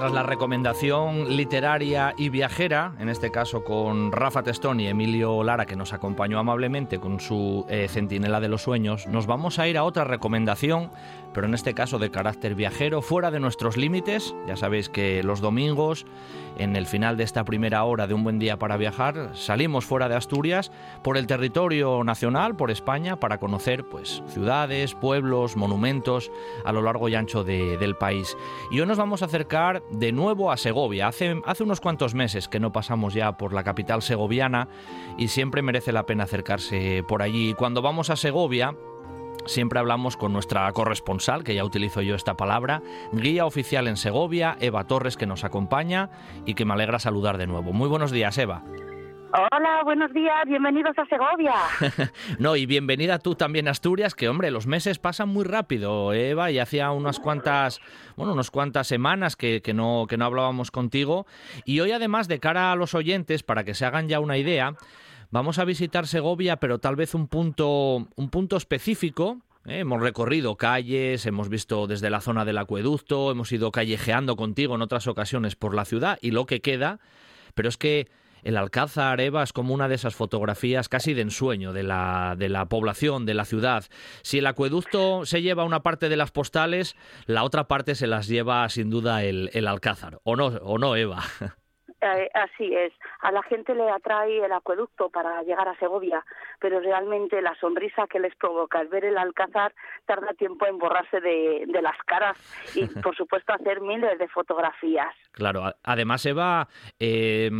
Tras 0.05 0.13
la 0.13 0.23
recomendación 0.23 1.35
literaria 1.35 2.13
y 2.19 2.29
viajera, 2.29 2.93
en 2.99 3.09
este 3.09 3.31
caso 3.31 3.65
con 3.65 4.13
Rafa 4.13 4.43
Testón 4.43 4.79
y 4.79 4.87
Emilio 4.87 5.43
Lara, 5.43 5.65
que 5.65 5.77
nos 5.77 5.95
acompañó 5.95 6.39
amablemente 6.39 6.99
con 7.01 7.21
su 7.21 7.65
eh, 7.71 7.87
Centinela 7.89 8.39
de 8.39 8.49
los 8.49 8.61
Sueños, 8.61 9.07
nos 9.07 9.27
vamos 9.27 9.59
a 9.59 9.67
ir 9.67 9.79
a 9.79 9.85
otra 9.85 10.05
recomendación, 10.05 10.91
pero 11.33 11.47
en 11.47 11.55
este 11.55 11.73
caso 11.73 11.99
de 11.99 12.11
carácter 12.11 12.55
viajero, 12.55 13.01
fuera 13.01 13.31
de 13.31 13.41
nuestros 13.41 13.79
límites. 13.79 14.37
Ya 14.47 14.57
sabéis 14.57 14.91
que 14.91 15.23
los 15.23 15.41
domingos, 15.41 16.05
en 16.59 16.77
el 16.77 16.87
final 16.87 17.17
de 17.17 17.25
esta 17.25 17.45
primera 17.45 17.83
hora 17.85 18.07
de 18.07 18.13
un 18.15 18.23
buen 18.25 18.39
día 18.39 18.59
para 18.59 18.77
viajar, 18.77 19.31
salimos 19.35 19.85
fuera 19.87 20.09
de 20.11 20.15
Asturias 20.17 20.71
por 21.03 21.17
el 21.17 21.27
territorio 21.27 22.05
nacional, 22.05 22.55
por 22.57 22.71
España, 22.71 23.17
para 23.19 23.39
conocer 23.39 23.85
pues, 23.85 24.23
ciudades, 24.29 24.95
pueblos, 24.95 25.57
monumentos 25.57 26.31
a 26.65 26.73
lo 26.73 26.83
largo 26.83 27.09
y 27.09 27.15
ancho 27.17 27.43
de- 27.43 27.79
del 27.79 27.97
país. 27.97 28.37
Y 28.71 28.79
hoy 28.81 28.87
nos 28.87 28.99
vamos 28.99 29.23
a 29.23 29.25
acercar 29.25 29.83
de 29.99 30.13
nuevo 30.13 30.51
a 30.51 30.57
Segovia. 30.57 31.09
Hace, 31.09 31.41
hace 31.45 31.63
unos 31.63 31.81
cuantos 31.81 32.15
meses 32.15 32.49
que 32.49 32.61
no 32.61 32.73
pasamos 32.73 33.15
ya 33.15 33.37
por 33.37 33.53
la 33.53 33.65
capital 33.65 34.03
segoviana 34.03 34.69
y 35.19 35.29
siempre 35.29 35.63
merece 35.63 35.93
la 35.93 36.07
pena 36.07 36.25
acercarse 36.25 37.05
por 37.07 37.23
allí. 37.23 37.55
Cuando 37.55 37.83
vamos 37.83 38.11
a 38.11 38.17
Segovia, 38.17 38.75
Siempre 39.47 39.79
hablamos 39.79 40.17
con 40.17 40.33
nuestra 40.33 40.73
corresponsal, 40.73 41.45
que 41.45 41.55
ya 41.55 41.65
utilizo 41.65 42.01
yo 42.01 42.15
esta 42.15 42.35
palabra, 42.35 42.83
guía 43.13 43.45
oficial 43.45 43.89
en 43.89 43.99
Segovia, 43.99 44.57
Eva 44.59 44.85
Torres, 44.85 45.19
que 45.19 45.27
nos 45.27 45.45
acompaña 45.45 46.09
y 46.47 46.55
que 46.55 46.65
me 46.65 46.73
alegra 46.73 46.99
saludar 46.99 47.37
de 47.37 47.47
nuevo. 47.47 47.75
Muy 47.75 47.89
buenos 47.89 48.11
días, 48.11 48.39
Eva. 48.39 48.63
Hola, 49.37 49.83
buenos 49.83 50.13
días, 50.13 50.45
bienvenidos 50.47 50.97
a 50.97 51.07
Segovia. 51.07 51.55
No, 52.39 52.55
y 52.55 52.67
bienvenida 52.67 53.19
tú 53.19 53.35
también 53.35 53.67
a 53.67 53.73
Asturias, 53.73 54.15
que 54.15 54.29
hombre, 54.29 54.53
los 54.53 54.69
meses 54.69 55.01
pasan 55.01 55.29
muy 55.29 55.43
rápido, 55.43 56.13
Eva, 56.13 56.53
y 56.53 56.61
hacía 56.61 56.93
unas 56.93 57.19
cuantas, 57.19 57.81
bueno, 58.15 58.33
unas 58.33 58.53
cuantas 58.53 58.87
semanas 58.87 59.35
que, 59.35 59.61
que 59.61 59.75
no, 59.75 60.07
que 60.09 60.17
no 60.17 60.27
hablábamos 60.27 60.71
contigo. 60.71 61.27
Y 61.65 61.81
hoy 61.81 61.91
además, 61.91 62.29
de 62.29 62.39
cara 62.39 62.71
a 62.71 62.77
los 62.77 62.95
oyentes, 62.95 63.43
para 63.43 63.65
que 63.65 63.75
se 63.75 63.85
hagan 63.85 64.09
ya 64.09 64.21
una 64.21 64.39
idea, 64.39 64.77
vamos 65.33 65.59
a 65.59 65.65
visitar 65.65 66.07
Segovia, 66.07 66.59
pero 66.59 66.79
tal 66.79 66.95
vez 66.95 67.13
un 67.13 67.27
punto, 67.27 68.07
un 68.15 68.31
punto 68.31 68.57
específico. 68.57 69.41
¿eh? 69.67 69.81
Hemos 69.81 70.01
recorrido 70.01 70.55
calles, 70.55 71.27
hemos 71.27 71.49
visto 71.49 71.89
desde 71.89 72.09
la 72.09 72.21
zona 72.21 72.45
del 72.45 72.59
acueducto, 72.59 73.33
hemos 73.33 73.51
ido 73.51 73.73
callejeando 73.73 74.37
contigo 74.37 74.77
en 74.77 74.83
otras 74.83 75.09
ocasiones 75.09 75.57
por 75.57 75.75
la 75.75 75.85
ciudad 75.85 76.19
y 76.23 76.31
lo 76.31 76.47
que 76.47 76.61
queda, 76.61 77.01
pero 77.55 77.69
es 77.69 77.77
que 77.77 78.07
el 78.45 78.57
Alcázar, 78.57 79.21
Eva, 79.21 79.43
es 79.43 79.53
como 79.53 79.75
una 79.75 79.89
de 79.89 79.97
esas 79.97 80.15
fotografías 80.15 80.89
casi 80.89 81.15
de 81.15 81.23
ensueño 81.23 81.73
de 81.73 81.83
la, 81.83 82.37
de 82.39 82.49
la 82.49 82.67
población, 82.67 83.27
de 83.27 83.35
la 83.35 83.45
ciudad. 83.45 83.85
Si 84.23 84.39
el 84.39 84.47
acueducto 84.47 85.27
se 85.27 85.43
lleva 85.43 85.65
una 85.65 85.83
parte 85.83 86.09
de 86.09 86.17
las 86.17 86.31
postales, 86.31 86.95
la 87.27 87.43
otra 87.43 87.67
parte 87.67 87.95
se 87.95 88.07
las 88.07 88.29
lleva 88.29 88.69
sin 88.69 88.91
duda 88.91 89.25
el, 89.25 89.51
el 89.55 89.67
Alcázar. 89.67 90.21
¿O 90.23 90.37
no, 90.37 90.47
o 90.47 90.79
no 90.79 90.95
Eva? 90.95 91.25
Eh, 92.05 92.31
así 92.35 92.75
es, 92.75 92.93
a 93.21 93.33
la 93.33 93.43
gente 93.45 93.75
le 93.75 93.89
atrae 93.91 94.45
el 94.45 94.53
acueducto 94.53 95.09
para 95.09 95.43
llegar 95.43 95.67
a 95.69 95.79
Segovia, 95.79 96.23
pero 96.61 96.79
realmente 96.81 97.41
la 97.41 97.55
sonrisa 97.55 98.07
que 98.07 98.21
les 98.21 98.35
provoca 98.37 98.83
el 98.83 98.89
ver 98.89 99.07
el 99.07 99.17
Alcázar 99.17 99.75
tarda 100.05 100.35
tiempo 100.35 100.67
en 100.67 100.77
borrarse 100.77 101.19
de, 101.21 101.65
de 101.67 101.81
las 101.81 101.97
caras 102.05 102.37
y, 102.75 102.85
por 103.03 103.17
supuesto, 103.17 103.55
hacer 103.55 103.81
miles 103.81 104.19
de 104.19 104.29
fotografías. 104.29 105.15
Claro, 105.33 105.75
además 105.83 106.27
Eva, 106.27 106.69
eh, 106.99 107.51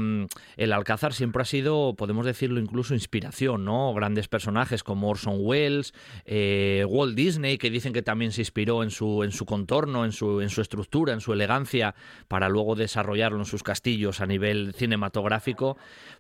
el 0.59 0.73
Alcázar 0.75 1.15
siempre 1.15 1.41
ha 1.41 1.47
sido, 1.47 1.95
podemos 1.97 2.27
decirlo 2.27 2.61
incluso, 2.61 2.93
inspiración, 2.93 3.65
¿no? 3.65 3.95
Grandes 3.95 4.29
personajes 4.29 4.85
como 4.85 5.09
Orson 5.09 5.39
Welles, 5.39 5.95
eh, 6.27 6.85
Walt 6.87 7.15
Disney, 7.15 7.57
que 7.57 7.71
dicen 7.71 7.95
que 7.95 8.03
también 8.03 8.31
se 8.31 8.43
inspiró 8.43 8.83
en 8.83 8.91
su, 8.91 9.23
en 9.23 9.33
su 9.33 9.47
contorno, 9.47 10.05
en 10.05 10.13
su, 10.13 10.43
en 10.43 10.51
su 10.51 10.61
estructura, 10.61 11.15
en 11.15 11.21
su 11.21 11.33
elegancia, 11.33 11.95
para 12.29 12.51
luego 12.51 12.75
desarrollarlo 12.75 13.39
en 13.39 13.47
sus 13.47 13.63
castillos 13.63 14.21
a 14.21 14.27
nivel 14.27 14.34
cinematográfico, 14.75 15.77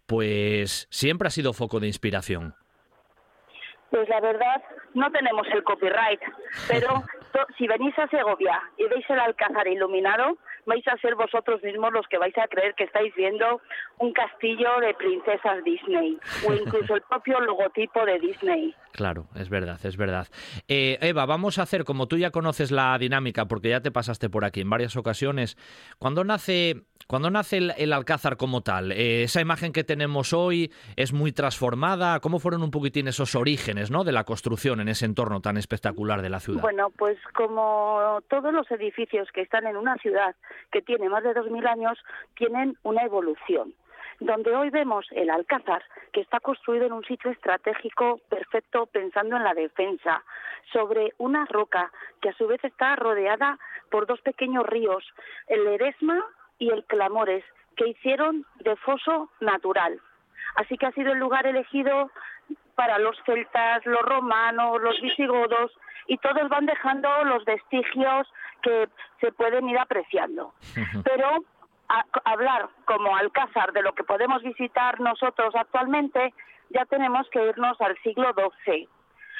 pues 0.06 0.86
siempre 0.90 1.28
ha 1.28 1.30
sido 1.30 1.52
foco 1.52 1.80
de 1.80 1.86
inspiración. 1.86 2.54
Pues 3.90 4.08
la 4.08 4.20
verdad, 4.20 4.62
no 4.94 5.10
tenemos 5.12 5.46
el 5.54 5.62
copyright, 5.62 6.20
pero 6.66 7.04
si 7.58 7.66
venís 7.68 7.96
a 7.98 8.08
Segovia 8.08 8.60
y 8.76 8.84
veis 8.88 9.08
el 9.08 9.20
Alcázar 9.20 9.68
iluminado, 9.68 10.36
vais 10.66 10.86
a 10.88 10.96
ser 10.98 11.14
vosotros 11.14 11.62
mismos 11.62 11.92
los 11.92 12.06
que 12.08 12.18
vais 12.18 12.36
a 12.38 12.48
creer 12.48 12.74
que 12.74 12.84
estáis 12.84 13.14
viendo 13.14 13.60
un 13.98 14.12
castillo 14.12 14.80
de 14.80 14.94
princesas 14.94 15.62
Disney 15.64 16.18
o 16.46 16.52
incluso 16.52 16.96
el 16.96 17.02
propio 17.08 17.40
logotipo 17.40 18.04
de 18.04 18.18
Disney. 18.18 18.74
Claro, 18.92 19.26
es 19.34 19.48
verdad, 19.48 19.78
es 19.84 19.96
verdad. 19.96 20.28
Eh, 20.68 20.98
Eva, 21.00 21.26
vamos 21.26 21.58
a 21.58 21.62
hacer, 21.62 21.84
como 21.84 22.08
tú 22.08 22.16
ya 22.16 22.30
conoces 22.30 22.70
la 22.70 22.96
dinámica, 22.98 23.46
porque 23.46 23.70
ya 23.70 23.80
te 23.80 23.90
pasaste 23.90 24.30
por 24.30 24.44
aquí 24.44 24.60
en 24.60 24.70
varias 24.70 24.96
ocasiones, 24.96 25.56
cuando 25.98 26.24
nace, 26.24 26.82
cuando 27.06 27.30
nace 27.30 27.58
el, 27.58 27.92
Alcázar 27.92 28.36
como 28.36 28.62
tal, 28.62 28.92
eh, 28.92 29.24
esa 29.24 29.40
imagen 29.40 29.72
que 29.72 29.84
tenemos 29.84 30.32
hoy 30.32 30.72
es 30.96 31.12
muy 31.12 31.32
transformada, 31.32 32.20
¿cómo 32.20 32.38
fueron 32.38 32.62
un 32.62 32.70
poquitín 32.70 33.08
esos 33.08 33.34
orígenes 33.34 33.90
¿no? 33.90 34.04
de 34.04 34.12
la 34.12 34.24
construcción 34.24 34.80
en 34.80 34.88
ese 34.88 35.04
entorno 35.04 35.40
tan 35.40 35.56
espectacular 35.56 36.22
de 36.22 36.30
la 36.30 36.40
ciudad? 36.40 36.62
Bueno, 36.62 36.90
pues 36.96 37.18
como 37.34 38.20
todos 38.28 38.52
los 38.52 38.70
edificios 38.70 39.28
que 39.32 39.42
están 39.42 39.66
en 39.66 39.76
una 39.76 39.96
ciudad 39.96 40.34
que 40.72 40.82
tiene 40.82 41.08
más 41.08 41.22
de 41.22 41.34
2.000 41.34 41.66
años, 41.68 41.98
tienen 42.36 42.76
una 42.82 43.02
evolución. 43.02 43.74
Donde 44.20 44.54
hoy 44.54 44.70
vemos 44.70 45.06
el 45.10 45.28
Alcázar, 45.28 45.82
que 46.12 46.20
está 46.20 46.38
construido 46.38 46.86
en 46.86 46.92
un 46.92 47.04
sitio 47.04 47.32
estratégico 47.32 48.20
perfecto 48.28 48.86
pensando 48.86 49.36
en 49.36 49.44
la 49.44 49.54
defensa, 49.54 50.22
sobre 50.72 51.12
una 51.18 51.44
roca 51.46 51.90
que 52.22 52.30
a 52.30 52.36
su 52.36 52.46
vez 52.46 52.62
está 52.64 52.96
rodeada 52.96 53.58
por 53.90 54.06
dos 54.06 54.20
pequeños 54.20 54.66
ríos, 54.66 55.04
el 55.48 55.66
Eresma 55.66 56.24
y 56.58 56.70
el 56.70 56.84
Clamores, 56.84 57.44
que 57.76 57.88
hicieron 57.88 58.44
de 58.60 58.76
foso 58.76 59.30
natural. 59.40 60.00
Así 60.56 60.76
que 60.76 60.86
ha 60.86 60.92
sido 60.92 61.12
el 61.12 61.18
lugar 61.18 61.46
elegido 61.46 62.10
para 62.74 62.98
los 62.98 63.16
celtas, 63.24 63.84
los 63.86 64.02
romanos, 64.02 64.80
los 64.80 65.00
visigodos, 65.00 65.72
y 66.06 66.18
todos 66.18 66.48
van 66.48 66.66
dejando 66.66 67.08
los 67.24 67.44
vestigios 67.44 68.28
que 68.62 68.88
se 69.20 69.32
pueden 69.32 69.68
ir 69.68 69.78
apreciando. 69.78 70.54
Pero 71.04 71.44
hablar 72.24 72.68
como 72.84 73.16
Alcázar 73.16 73.72
de 73.72 73.82
lo 73.82 73.92
que 73.94 74.04
podemos 74.04 74.42
visitar 74.42 75.00
nosotros 75.00 75.54
actualmente, 75.54 76.34
ya 76.70 76.84
tenemos 76.86 77.28
que 77.30 77.46
irnos 77.46 77.80
al 77.80 77.96
siglo 78.02 78.32
XII. 78.64 78.88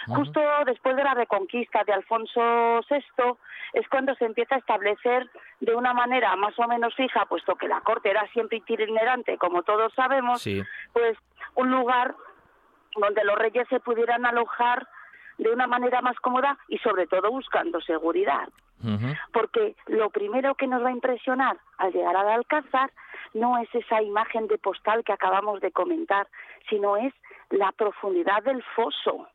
Justo 0.06 0.40
después 0.66 0.96
de 0.96 1.04
la 1.04 1.14
reconquista 1.14 1.82
de 1.84 1.92
Alfonso 1.92 2.80
VI 2.88 3.36
es 3.72 3.88
cuando 3.88 4.14
se 4.16 4.26
empieza 4.26 4.56
a 4.56 4.58
establecer 4.58 5.30
de 5.60 5.74
una 5.74 5.94
manera 5.94 6.36
más 6.36 6.58
o 6.58 6.68
menos 6.68 6.94
fija, 6.94 7.26
puesto 7.26 7.56
que 7.56 7.68
la 7.68 7.80
corte 7.80 8.10
era 8.10 8.26
siempre 8.32 8.58
itinerante, 8.58 9.38
como 9.38 9.62
todos 9.62 9.92
sabemos, 9.94 10.46
pues 10.92 11.16
un 11.54 11.70
lugar 11.70 12.14
donde 12.96 13.24
los 13.24 13.36
reyes 13.36 13.66
se 13.68 13.80
pudieran 13.80 14.26
alojar 14.26 14.86
de 15.38 15.50
una 15.50 15.66
manera 15.66 16.00
más 16.00 16.16
cómoda 16.20 16.58
y 16.68 16.78
sobre 16.78 17.06
todo 17.06 17.30
buscando 17.30 17.80
seguridad. 17.80 18.48
Porque 19.32 19.76
lo 19.86 20.10
primero 20.10 20.54
que 20.56 20.66
nos 20.66 20.84
va 20.84 20.88
a 20.88 20.92
impresionar 20.92 21.56
al 21.78 21.92
llegar 21.92 22.16
al 22.16 22.28
Alcázar 22.28 22.90
no 23.32 23.56
es 23.56 23.68
esa 23.74 24.02
imagen 24.02 24.46
de 24.46 24.58
postal 24.58 25.02
que 25.04 25.12
acabamos 25.12 25.60
de 25.60 25.72
comentar, 25.72 26.28
sino 26.68 26.98
es 26.98 27.14
la 27.48 27.72
profundidad 27.72 28.42
del 28.42 28.62
foso. 28.76 29.26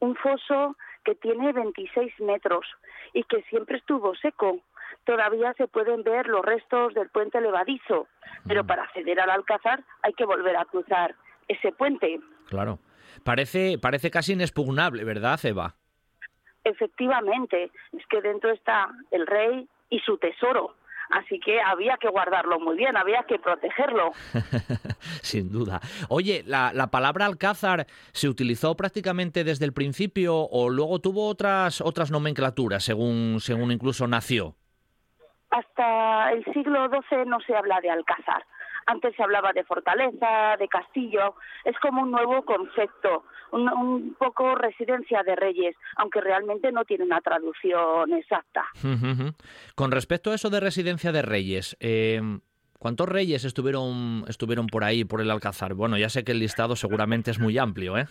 Un 0.00 0.16
foso 0.16 0.76
que 1.04 1.14
tiene 1.14 1.52
26 1.52 2.20
metros 2.20 2.66
y 3.12 3.24
que 3.24 3.42
siempre 3.42 3.78
estuvo 3.78 4.14
seco. 4.16 4.60
Todavía 5.04 5.52
se 5.54 5.66
pueden 5.66 6.02
ver 6.02 6.26
los 6.28 6.44
restos 6.44 6.94
del 6.94 7.08
puente 7.08 7.40
levadizo, 7.40 8.06
pero 8.46 8.64
para 8.64 8.84
acceder 8.84 9.18
al 9.20 9.30
Alcázar 9.30 9.82
hay 10.02 10.12
que 10.12 10.24
volver 10.24 10.56
a 10.56 10.64
cruzar 10.64 11.14
ese 11.48 11.72
puente. 11.72 12.20
Claro. 12.48 12.78
Parece, 13.24 13.78
parece 13.78 14.10
casi 14.10 14.32
inexpugnable, 14.32 15.04
¿verdad, 15.04 15.38
Eva? 15.44 15.74
Efectivamente, 16.64 17.70
es 17.92 18.06
que 18.06 18.20
dentro 18.20 18.50
está 18.50 18.90
el 19.10 19.26
rey 19.26 19.68
y 19.90 19.98
su 20.00 20.16
tesoro. 20.18 20.74
Así 21.12 21.38
que 21.40 21.60
había 21.60 21.98
que 21.98 22.08
guardarlo 22.08 22.58
muy 22.58 22.74
bien, 22.74 22.96
había 22.96 23.22
que 23.24 23.38
protegerlo. 23.38 24.12
Sin 25.22 25.52
duda. 25.52 25.80
Oye, 26.08 26.42
la, 26.46 26.72
la, 26.72 26.86
palabra 26.86 27.26
alcázar 27.26 27.86
se 28.12 28.30
utilizó 28.30 28.74
prácticamente 28.76 29.44
desde 29.44 29.66
el 29.66 29.74
principio 29.74 30.36
o 30.36 30.70
luego 30.70 31.00
tuvo 31.00 31.28
otras 31.28 31.82
otras 31.82 32.10
nomenclaturas 32.10 32.82
según 32.82 33.40
según 33.40 33.72
incluso 33.72 34.06
nació. 34.06 34.54
Hasta 35.50 36.32
el 36.32 36.44
siglo 36.54 36.88
XII 36.88 37.26
no 37.26 37.40
se 37.40 37.54
habla 37.54 37.78
de 37.82 37.90
alcázar. 37.90 38.42
Antes 38.86 39.14
se 39.16 39.22
hablaba 39.22 39.52
de 39.52 39.64
fortaleza, 39.64 40.56
de 40.58 40.68
castillo, 40.68 41.34
es 41.64 41.78
como 41.78 42.02
un 42.02 42.10
nuevo 42.10 42.44
concepto, 42.44 43.24
un, 43.52 44.14
poco 44.18 44.54
residencia 44.54 45.22
de 45.22 45.36
reyes, 45.36 45.76
aunque 45.96 46.20
realmente 46.20 46.72
no 46.72 46.84
tiene 46.84 47.04
una 47.04 47.20
traducción 47.20 48.12
exacta. 48.12 48.64
Con 49.74 49.90
respecto 49.90 50.30
a 50.30 50.34
eso 50.34 50.50
de 50.50 50.60
residencia 50.60 51.12
de 51.12 51.22
reyes, 51.22 51.76
em, 51.80 52.40
¿cuántos 52.78 53.08
reyes 53.08 53.44
estuvieron, 53.44 54.24
estuvieron 54.28 54.66
por 54.66 54.84
ahí, 54.84 55.04
por 55.04 55.20
el 55.20 55.30
Alcázar? 55.30 55.74
Bueno, 55.74 55.98
ya 55.98 56.08
sé 56.08 56.24
que 56.24 56.32
el 56.32 56.38
listado 56.38 56.76
seguramente 56.76 57.30
es 57.30 57.38
muy 57.38 57.58
amplio, 57.58 57.96
¿eh? 57.98 58.06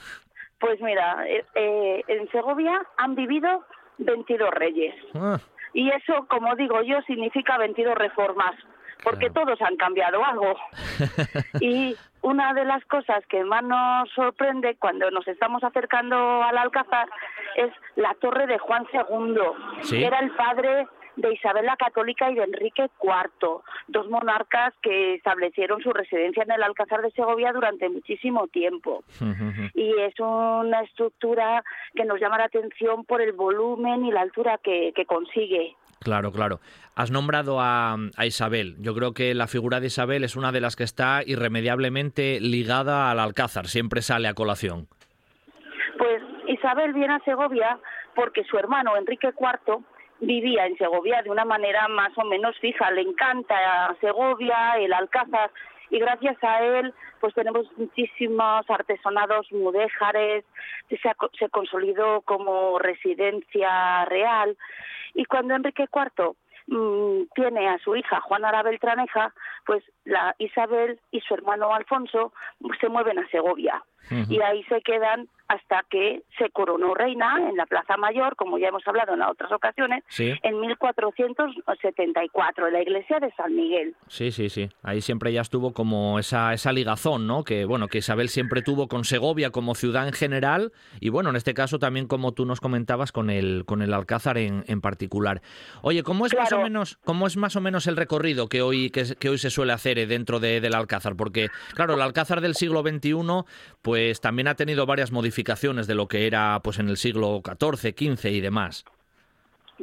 Pues 0.59 0.80
mira, 0.80 1.28
eh, 1.28 1.43
eh, 1.55 2.03
en 2.07 2.30
Segovia 2.30 2.82
han 2.97 3.15
vivido 3.15 3.65
22 3.97 4.49
reyes. 4.51 4.93
Ah. 5.15 5.39
Y 5.74 5.89
eso, 5.89 6.28
como 6.30 6.55
digo 6.55 6.82
yo, 6.84 7.01
significa 7.07 7.57
22 7.57 7.95
reformas 7.95 8.55
porque 9.04 9.30
todos 9.30 9.62
han 9.62 9.76
cambiado 9.78 10.24
algo. 10.24 10.56
y 11.60 11.95
una 12.22 12.54
de 12.54 12.66
las 12.66 12.84
cosas 12.86 13.26
que 13.28 13.43
más 13.43 13.64
nos 13.64 14.10
sorprende 14.12 14.76
cuando 14.76 15.10
nos 15.12 15.28
estamos 15.28 15.64
acercando 15.64 16.16
al 16.43 16.58
Alcázar 16.58 17.10
es 17.56 17.72
la 17.95 18.14
torre 18.16 18.47
de 18.47 18.58
Juan 18.60 18.86
II, 18.93 19.97
era 20.04 20.20
el 20.20 20.32
padre 20.32 20.88
de 21.16 21.34
Isabel 21.34 21.66
la 21.66 21.76
Católica 21.76 22.32
y 22.32 22.36
de 22.36 22.43
Enrique 22.43 22.89
IV, 23.02 23.62
dos 23.88 24.10
monarcas 24.10 24.74
que 24.82 25.16
establecieron 25.16 25.82
su 25.82 25.91
residencia 25.91 26.43
en 26.43 26.52
el 26.52 26.64
Alcázar 26.64 27.02
de 27.02 27.12
Segovia 27.12 27.52
durante 27.52 27.89
muchísimo 27.89 28.47
tiempo. 28.47 29.04
y 29.74 29.93
es 29.99 30.18
una 30.20 30.82
estructura 30.82 31.64
que 31.95 32.06
nos 32.06 32.20
llama 32.20 32.38
la 32.38 32.45
atención 32.45 33.04
por 33.06 33.22
el 33.22 33.34
volumen 33.34 34.06
y 34.06 34.12
la 34.12 34.22
altura 34.22 34.58
que 34.60 34.93
consigue. 35.06 35.76
Claro, 36.04 36.32
claro. 36.32 36.60
Has 36.95 37.12
nombrado 37.12 37.60
a, 37.60 37.95
Isabel. 38.24 38.76
Yo 38.80 38.95
creo 38.95 39.14
que 39.14 39.36
la 39.36 39.47
figura 39.47 39.80
de 39.80 39.88
Isabel 39.88 40.24
es 40.24 40.36
una 40.36 40.52
de 40.52 40.60
las 40.60 40.76
que 40.76 40.84
está 40.84 41.22
irremediablemente 41.26 42.39
ligada 42.39 43.12
al 43.12 43.20
Alcázar. 43.20 43.68
Siempre 43.68 44.02
sale 44.02 44.28
a 44.28 44.34
colación. 44.34 44.88
Pues 45.99 46.24
Isabel 46.47 46.93
viene 46.93 47.14
a 47.14 47.20
Segovia 47.20 47.78
porque 48.16 48.43
su 48.45 48.58
hermano 48.58 48.97
Enrique 48.97 49.30
IV 49.30 49.86
vivía 50.22 50.66
en 50.66 50.76
Segovia 50.78 51.22
de 51.22 51.30
una 51.30 51.45
manera 51.45 51.88
más 51.88 52.18
o 52.18 52.26
menos 52.26 52.58
fija. 52.60 52.89
Le 52.89 53.02
encanta 53.02 53.95
Segovia, 54.02 54.74
el 54.80 54.93
Alcázar, 54.93 55.52
y 55.91 55.99
gracias 55.99 56.41
a 56.43 56.63
él 56.63 56.93
pues 57.19 57.35
tenemos 57.35 57.67
muchísimos 57.77 58.67
artesonados 58.67 59.51
mudéjares, 59.51 60.43
se, 60.89 60.97
se 60.97 61.49
consolidó 61.49 62.21
como 62.21 62.79
residencia 62.79 64.05
real. 64.05 64.57
Y 65.13 65.25
cuando 65.25 65.53
Enrique 65.53 65.85
IV 65.93 66.35
mm, 66.67 67.27
tiene 67.35 67.69
a 67.69 67.77
su 67.77 67.95
hija 67.95 68.21
Juana 68.21 68.63
Beltraneja, 68.63 69.33
pues 69.67 69.83
la 70.03 70.35
Isabel 70.39 70.99
y 71.11 71.21
su 71.21 71.35
hermano 71.35 71.73
Alfonso 71.73 72.33
se 72.79 72.89
mueven 72.89 73.19
a 73.19 73.27
Segovia. 73.29 73.83
Y 74.29 74.41
ahí 74.41 74.63
se 74.63 74.81
quedan 74.81 75.29
hasta 75.52 75.84
que 75.89 76.24
se 76.38 76.49
coronó 76.52 76.93
reina 76.93 77.49
en 77.49 77.58
la 77.58 77.66
Plaza 77.66 77.97
Mayor, 77.97 78.38
como 78.38 78.58
ya 78.58 78.70
hemos 78.70 78.88
hablado 78.88 79.16
en 79.16 79.22
otras 79.22 79.52
ocasiones, 79.52 80.02
en 80.18 80.62
1474, 80.62 82.68
en 82.68 82.74
la 82.74 82.82
iglesia 82.82 83.20
de 83.20 83.34
San 83.34 83.54
Miguel. 83.54 83.93
Sí, 84.08 84.32
sí, 84.32 84.47
sí. 84.47 84.70
Ahí 84.82 85.02
siempre 85.02 85.34
ya 85.34 85.41
estuvo 85.41 85.74
como 85.74 86.20
esa, 86.20 86.54
esa 86.54 86.72
ligazón, 86.72 87.28
¿no? 87.28 87.43
Que, 87.43 87.66
bueno, 87.66 87.89
que 87.89 87.97
Isabel 87.97 88.30
siempre 88.30 88.62
tuvo 88.62 88.88
con 88.88 89.04
Segovia 89.04 89.49
como 89.49 89.76
ciudad 89.76 90.08
en 90.08 90.14
general 90.14 90.72
y, 91.02 91.10
bueno, 91.10 91.32
en 91.32 91.36
este 91.36 91.54
caso 91.54 91.80
también, 91.80 92.08
como 92.08 92.32
tú 92.32 92.45
nos 92.45 92.62
comentabas, 92.62 93.12
con 93.12 93.30
el, 93.30 93.66
con 93.66 93.82
el 93.82 93.93
Alcázar 93.93 94.38
en, 94.38 94.64
en 94.68 94.80
particular. 94.80 95.41
Oye, 95.82 96.04
¿cómo 96.04 96.28
es, 96.28 96.34
más 96.34 96.54
o 96.54 96.62
menos, 96.62 96.97
¿cómo 97.04 97.28
es 97.28 97.36
más 97.36 97.58
o 97.58 97.62
menos 97.62 97.88
el 97.88 97.97
recorrido 97.97 98.47
que 98.47 98.62
hoy, 98.62 98.89
que, 98.89 99.18
que 99.20 99.28
hoy 99.28 99.38
se 99.38 99.49
suele 99.49 99.74
hacer 99.74 99.99
eh, 99.99 100.08
dentro 100.08 100.39
de, 100.39 100.62
del 100.62 100.76
Alcázar? 100.76 101.18
Porque, 101.18 101.49
claro, 101.76 101.95
el 101.95 102.02
Alcázar 102.02 102.39
del 102.39 102.56
siglo 102.56 102.84
XXI, 102.84 103.18
pues 103.82 104.22
también 104.22 104.47
ha 104.47 104.56
tenido 104.56 104.86
varias 104.86 105.12
modificaciones 105.12 105.40
de 105.43 105.95
lo 105.95 106.07
que 106.07 106.27
era 106.27 106.59
pues 106.63 106.79
en 106.79 106.89
el 106.89 106.97
siglo 106.97 107.41
XIV, 107.43 107.93
XV 107.95 108.25
y 108.29 108.41
demás. 108.41 108.85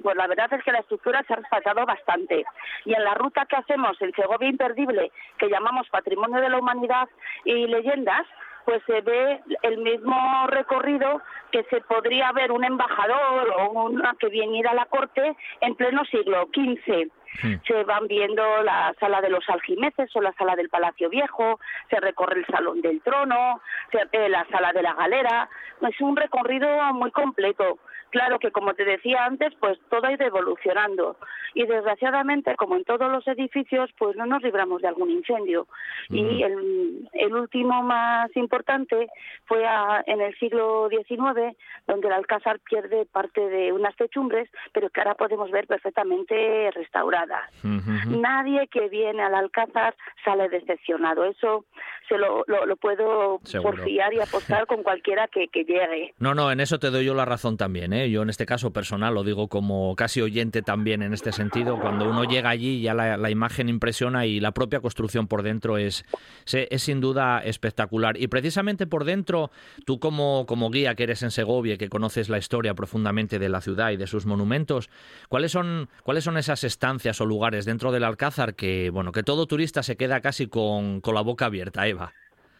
Pues 0.03 0.17
la 0.17 0.27
verdad 0.27 0.53
es 0.53 0.63
que 0.63 0.73
la 0.73 0.79
estructura 0.79 1.25
se 1.27 1.33
ha 1.33 1.37
respetado 1.37 1.85
bastante. 1.85 2.45
Y 2.85 2.95
en 2.95 3.05
la 3.05 3.15
ruta 3.15 3.47
que 3.47 3.57
hacemos 3.57 4.01
en 4.01 4.13
Segovia 4.13 4.49
Imperdible, 4.49 5.11
que 5.39 5.49
llamamos 5.49 5.89
Patrimonio 5.91 6.41
de 6.41 6.49
la 6.49 6.59
Humanidad 6.59 7.09
y 7.45 7.67
Leyendas, 7.67 8.27
pues 8.65 8.83
se 8.87 9.01
ve 9.01 9.41
el 9.63 9.79
mismo 9.79 10.47
recorrido 10.49 11.23
que 11.51 11.65
se 11.65 11.81
podría 11.83 12.33
ver 12.33 12.53
un 12.53 12.65
embajador 12.65 13.55
o 13.59 13.71
una 13.85 14.15
que 14.19 14.29
viene 14.29 14.63
a 14.69 14.75
la 14.75 14.87
corte 14.87 15.37
en 15.61 15.75
pleno 15.75 16.05
siglo 16.05 16.49
XV. 16.53 17.11
Hmm. 17.43 17.55
Se 17.67 17.85
van 17.85 18.07
viendo 18.09 18.43
la 18.63 18.95
sala 18.99 19.21
de 19.21 19.31
los 19.31 19.49
aljimeces 19.49 20.15
o 20.15 20.21
la 20.21 20.33
sala 20.33 20.57
del 20.57 20.69
Palacio 20.69 21.11
Viejo, 21.11 21.61
se 21.91 22.01
recorre 22.01 22.41
el 22.41 22.47
Salón 22.47 22.81
del 22.81 23.01
Trono, 23.03 23.61
se, 23.93 24.01
eh, 24.13 24.29
la 24.29 24.47
sala 24.51 24.73
de 24.73 24.83
la 24.83 24.95
galera. 24.95 25.49
Es 25.83 26.01
un 26.01 26.17
recorrido 26.17 26.69
muy 26.95 27.11
completo. 27.11 27.79
Claro 28.11 28.39
que, 28.39 28.51
como 28.51 28.75
te 28.75 28.85
decía 28.85 29.25
antes, 29.25 29.53
pues 29.61 29.79
todo 29.91 30.07
ha 30.07 30.13
ido 30.13 30.27
evolucionando. 30.27 31.17
Y 31.55 31.67
desgraciadamente, 31.67 32.55
como 32.57 32.77
en 32.77 32.85
todos 32.85 33.11
los 33.11 33.27
edificios, 33.27 33.91
pues 33.99 34.17
no 34.17 34.27
nos 34.27 34.43
libramos 34.43 34.83
de 34.83 34.89
algún 34.89 35.11
incendio. 35.11 35.67
Y 36.09 36.43
el, 36.43 37.09
el, 37.13 37.35
último 37.35 37.83
más 37.83 38.35
importante 38.37 39.09
fue 39.47 39.65
en 40.07 40.21
el 40.21 40.39
siglo 40.39 40.89
XIX, 40.89 41.57
donde 41.87 42.09
el 42.09 42.13
Alcázar 42.13 42.61
pierde 42.61 43.07
parte 43.07 43.41
de 43.41 43.73
unas 43.73 43.97
techumbres, 43.97 44.49
pero 44.73 44.89
que 44.91 45.01
ahora 45.01 45.15
podemos 45.15 45.51
ver 45.51 45.67
perfectamente 45.67 46.71
restauradas. 46.73 47.51
Nadie 47.63 48.69
que 48.69 48.89
viene 48.89 49.23
al 49.23 49.35
Alcázar 49.35 49.95
sale 50.25 50.49
decepcionado. 50.49 51.25
Eso 51.25 51.65
se 52.09 52.17
lo, 52.17 52.45
lo, 52.47 52.77
puedo 52.77 53.41
porfiar 53.63 54.15
y 54.15 54.21
apostar 54.21 54.67
con 54.67 54.83
cualquiera 54.83 55.29
que, 55.29 55.49
que 55.49 55.65
llegue. 55.65 56.15
No, 56.19 56.35
no, 56.35 56.51
en 56.51 56.61
eso 56.61 56.79
te 56.79 56.91
doy 56.91 57.05
yo 57.05 57.15
la 57.15 57.25
razón 57.25 57.57
también. 57.57 57.93
¿eh? 57.93 57.98
¿Eh? 57.99 58.11
Yo 58.11 58.23
en 58.23 58.31
este 58.31 58.47
caso 58.47 58.73
personal 58.73 59.15
lo 59.15 59.25
digo 59.25 59.49
como 59.49 59.95
casi 59.97 60.21
oyente 60.21 60.63
también 60.63 61.03
en 61.03 61.13
este 61.13 61.33
sentido. 61.33 61.79
Cuando 61.81 62.09
uno 62.09 62.25
llega 62.25 62.51
allí 62.51 62.81
ya 62.81 62.95
la, 62.95 63.31
imagen 63.31 63.69
impresiona 63.69 64.27
y 64.27 64.41
la 64.41 64.53
propia 64.53 64.81
construcción 64.81 65.27
por 65.29 65.43
dentro 65.43 65.77
es, 65.79 66.05
es, 66.47 66.83
sin 66.83 67.01
duda 67.01 67.41
espectacular. 67.41 68.17
Y 68.17 68.29
precisamente 68.29 68.87
por 68.87 69.05
dentro, 69.05 69.51
tú 69.85 69.99
como, 69.99 70.47
como 70.47 70.71
guía 70.71 70.95
que 70.95 71.03
eres 71.03 71.23
en 71.23 71.31
Segovia 71.31 71.77
que 71.77 71.89
conoces 71.89 72.29
la 72.29 72.39
historia 72.39 72.75
profundamente 72.75 73.39
de 73.39 73.49
la 73.49 73.61
ciudad 73.61 73.91
y 73.91 73.97
de 73.97 74.07
sus 74.07 74.27
monumentos, 74.27 74.89
¿cuáles 75.29 75.53
son, 75.53 75.89
cuáles 76.03 76.25
son 76.25 76.39
esas 76.39 76.65
estancias 76.65 77.21
o 77.21 77.27
lugares 77.27 77.65
dentro 77.65 77.93
del 77.93 78.05
Alcázar 78.05 78.55
que, 78.55 78.91
bueno, 78.91 79.13
que 79.13 79.23
todo 79.23 79.47
turista 79.47 79.83
se 79.83 79.97
queda 79.97 80.21
casi 80.21 80.47
con, 80.47 81.01
con 81.01 81.15
la 81.15 81.21
boca 81.21 81.47
abierta, 81.47 81.87
Eva? 81.87 82.13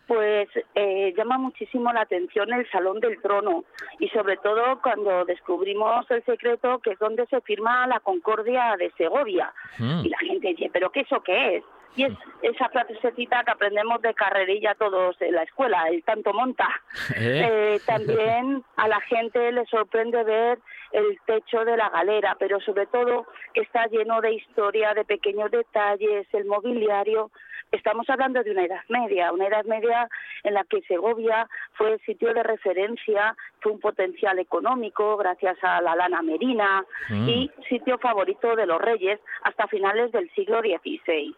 Pues 0.09 0.49
eh, 0.81 1.13
llama 1.17 1.39
muchísimo 1.39 1.93
la 1.93 2.03
atención 2.03 2.53
el 2.53 2.71
Salón 2.71 3.01
del 3.01 3.21
Trono 3.21 3.65
y 3.99 4.09
sobre 4.11 4.37
todo 4.37 4.81
cuando 4.81 5.25
descubrimos 5.25 6.09
el 6.11 6.25
secreto 6.25 6.79
que 6.79 6.93
es 6.93 6.99
donde 7.01 7.27
se 7.27 7.41
firma 7.41 7.87
la 7.89 7.99
Concordia 7.99 8.77
de 8.79 8.93
Segovia. 8.97 9.53
Mm. 9.79 10.05
Y 10.05 10.09
la 10.09 10.19
gente 10.19 10.49
dice, 10.49 10.71
¿pero 10.73 10.91
qué 10.91 11.01
eso 11.01 11.21
qué 11.21 11.57
es? 11.57 11.65
Y 11.97 12.05
es 12.05 12.13
esa 12.43 12.69
frasecita 12.69 13.43
que 13.43 13.51
aprendemos 13.51 14.01
de 14.03 14.15
carrerilla 14.15 14.77
todos 14.77 15.21
en 15.21 15.35
la 15.35 15.43
escuela, 15.43 15.89
el 15.89 16.05
tanto 16.05 16.33
monta. 16.33 16.69
¿Eh? 17.17 17.75
Eh, 17.75 17.81
también 17.85 18.63
a 18.77 18.87
la 18.87 19.01
gente 19.01 19.51
le 19.51 19.67
sorprende 19.67 20.23
ver 20.23 20.61
el 20.93 21.19
techo 21.27 21.65
de 21.65 21.77
la 21.77 21.89
galera, 21.91 22.37
pero 22.39 22.61
sobre 22.61 22.87
todo 22.87 23.27
que 23.55 23.61
está 23.61 23.87
lleno 23.87 24.21
de 24.21 24.35
historia, 24.35 24.95
de 24.95 25.05
pequeños 25.05 25.51
detalles, 25.51 26.27
el 26.33 26.45
mobiliario. 26.47 27.31
Estamos 27.71 28.09
hablando 28.09 28.43
de 28.43 28.51
una 28.51 28.65
edad 28.65 28.81
media, 28.89 29.31
una 29.31 29.47
edad 29.47 29.65
media 29.65 30.09
en 30.43 30.55
la 30.55 30.65
que 30.65 30.81
Segovia 30.83 31.47
fue 31.75 31.99
sitio 32.07 32.33
de 32.33 32.43
referencia, 32.43 33.37
fue 33.61 33.73
un 33.73 33.81
potencial 33.81 34.39
económico 34.39 35.19
gracias 35.19 35.59
a 35.63 35.83
la 35.83 35.95
lana 35.95 36.23
merina 36.23 36.85
mm. 37.11 37.29
y 37.29 37.51
sitio 37.69 37.99
favorito 37.99 38.57
de 38.57 38.67
los 38.67 38.81
reyes 38.81 39.21
hasta 39.43 39.67
finales 39.67 40.13
del 40.13 40.31
siglo 40.31 40.61
XVI. 40.61 41.35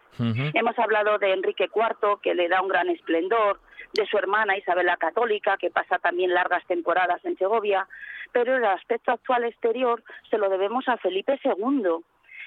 Hemos 0.55 0.79
hablado 0.79 1.19
de 1.19 1.33
Enrique 1.33 1.69
IV, 1.75 2.21
que 2.23 2.35
le 2.35 2.49
da 2.49 2.61
un 2.61 2.69
gran 2.69 2.89
esplendor, 2.91 3.59
de 3.93 4.07
su 4.07 4.19
hermana 4.19 4.57
Isabel 4.57 4.87
la 4.87 4.97
Católica, 4.97 5.57
que 5.57 5.71
pasa 5.71 5.99
también 5.99 6.35
largas 6.35 6.65
temporadas 6.67 7.25
en 7.25 7.37
Segovia, 7.37 7.87
pero 8.33 8.57
el 8.57 8.65
aspecto 8.65 9.13
actual 9.13 9.45
exterior 9.45 10.03
se 10.31 10.39
lo 10.39 10.49
debemos 10.49 10.89
a 10.89 10.97
Felipe 10.99 11.39
II, 11.45 12.05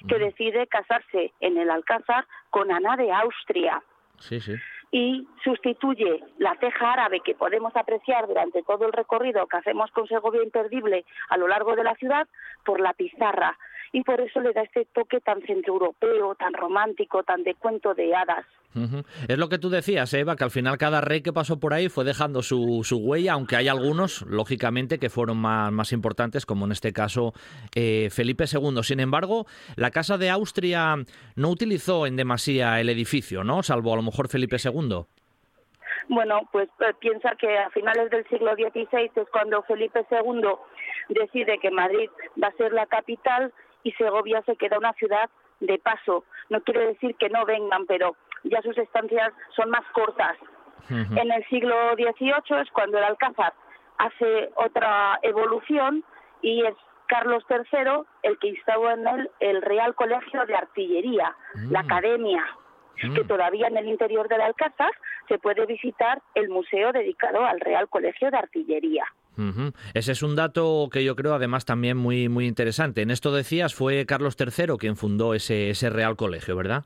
que 0.08 0.20
decide 0.20 0.68
casarse 0.68 1.32
en 1.40 1.58
el 1.58 1.70
Alcázar 1.70 2.26
con 2.50 2.72
Ana 2.72 2.98
de 2.98 3.12
Austria. 3.12 3.82
Y 4.92 5.28
sustituye 5.44 6.24
la 6.38 6.56
teja 6.56 6.94
árabe 6.94 7.22
que 7.22 7.34
podemos 7.34 7.76
apreciar 7.76 8.28
durante 8.28 8.62
todo 8.64 8.86
el 8.86 8.94
recorrido 8.94 9.48
que 9.48 9.58
hacemos 9.58 9.90
con 9.92 10.08
Segovia 10.08 10.44
Imperdible 10.44 11.04
a 11.30 11.38
lo 11.38 11.48
largo 11.48 11.76
de 11.76 11.84
la 11.84 11.96
ciudad 11.96 12.28
por 12.64 12.80
la 12.80 12.94
pizarra. 12.94 13.58
Y 13.94 14.04
por 14.04 14.20
eso 14.20 14.42
le 14.42 14.52
da 14.54 14.64
este 14.64 14.86
toque 14.94 15.22
tan 15.22 15.42
centroeuropeo, 15.44 16.36
tan 16.36 16.54
romántico, 16.54 17.24
tan 17.24 17.44
de 17.44 17.54
cuento 17.56 17.94
de 17.94 18.14
hadas. 18.14 18.46
Es 19.28 19.38
lo 19.38 19.50
que 19.50 19.60
tú 19.60 19.70
decías, 19.70 20.12
Eva, 20.16 20.36
que 20.36 20.44
al 20.44 20.50
final 20.50 20.80
cada 20.80 21.00
rey 21.00 21.22
que 21.22 21.32
pasó 21.32 21.60
por 21.60 21.76
ahí 21.76 21.90
fue 21.90 22.04
dejando 22.04 22.42
su, 22.42 22.82
su 22.84 22.98
huella, 22.98 23.34
aunque 23.34 23.56
hay 23.56 23.68
algunos, 23.68 24.24
lógicamente, 24.24 24.98
que 24.98 25.12
fueron 25.12 25.38
más, 25.38 25.72
más 25.72 25.92
importantes, 25.94 26.48
como 26.48 26.66
en 26.66 26.72
este 26.72 26.92
caso 26.92 27.34
eh, 27.76 28.10
Felipe 28.12 28.46
II. 28.52 28.82
Sin 28.82 29.00
embargo, 29.00 29.46
la 29.76 29.92
Casa 29.92 30.18
de 30.18 30.32
Austria 30.32 30.96
no 31.36 31.50
utilizó 31.50 32.08
en 32.08 32.16
demasía 32.16 32.80
el 32.80 32.90
edificio, 32.90 33.44
¿no? 33.44 33.62
Salvo 33.62 33.94
a 33.94 33.98
lo 33.98 34.02
mejor 34.02 34.28
Felipe 34.28 34.58
II. 34.58 35.06
Bueno, 36.10 36.42
pues 36.52 36.68
eh, 36.80 36.94
piensa 37.00 37.36
que 37.36 37.58
a 37.58 37.70
finales 37.70 38.10
del 38.10 38.28
siglo 38.28 38.56
XVI 38.56 39.12
es 39.16 39.30
cuando 39.32 39.62
Felipe 39.64 40.06
II 40.10 40.50
decide 41.10 41.60
que 41.60 41.70
Madrid 41.70 42.10
va 42.42 42.48
a 42.48 42.58
ser 42.58 42.74
la 42.74 42.88
capital 42.88 43.54
y 43.84 43.92
Segovia 43.94 44.42
se 44.46 44.56
queda 44.56 44.78
una 44.78 44.94
ciudad 44.94 45.30
de 45.60 45.80
paso. 45.80 46.26
No 46.50 46.62
quiere 46.62 46.88
decir 46.88 47.16
que 47.16 47.30
no 47.30 47.46
vengan, 47.46 47.86
pero 47.86 48.16
ya 48.44 48.62
sus 48.62 48.78
estancias 48.78 49.32
son 49.56 49.70
más 49.70 49.86
cortas. 49.94 50.38
En 50.90 51.32
el 51.32 51.46
siglo 51.46 51.76
XVIII 51.96 52.62
es 52.62 52.70
cuando 52.72 52.98
el 52.98 53.06
Alcázar 53.06 53.54
hace 53.98 54.50
otra 54.56 55.18
evolución 55.22 56.04
y 56.42 56.66
es 56.66 56.76
Carlos 57.08 57.44
III 57.50 58.04
el 58.24 58.38
que 58.40 58.50
instaló 58.50 58.92
en 58.92 59.08
él 59.08 59.32
el 59.40 59.62
Real 59.62 59.96
Colegio 59.96 60.46
de 60.46 60.56
Artillería, 60.56 61.36
la 61.70 61.84
mm. 61.84 61.86
Academia, 61.86 62.44
que 63.00 63.24
mm. 63.24 63.28
todavía 63.28 63.68
en 63.68 63.78
el 63.78 63.88
interior 63.88 64.28
del 64.28 64.42
Alcázar 64.42 64.92
se 65.28 65.38
puede 65.38 65.66
visitar 65.66 66.22
el 66.36 66.50
museo 66.50 66.92
dedicado 66.92 67.46
al 67.46 67.60
Real 67.62 67.88
Colegio 67.88 68.30
de 68.30 68.38
Artillería. 68.38 69.06
Ese 69.94 70.12
es 70.12 70.24
un 70.24 70.36
dato 70.36 70.90
que 70.92 71.04
yo 71.04 71.16
creo 71.16 71.34
además 71.34 71.66
también 71.66 71.98
muy, 71.98 72.30
muy 72.30 72.48
interesante. 72.48 73.02
En 73.02 73.12
esto 73.12 73.32
decías, 73.32 73.74
fue 73.74 74.06
Carlos 74.06 74.36
III 74.40 74.78
quien 74.78 74.96
fundó 74.96 75.34
ese, 75.34 75.70
ese 75.70 75.90
Real 75.90 76.16
Colegio, 76.16 76.56
¿verdad? 76.56 76.86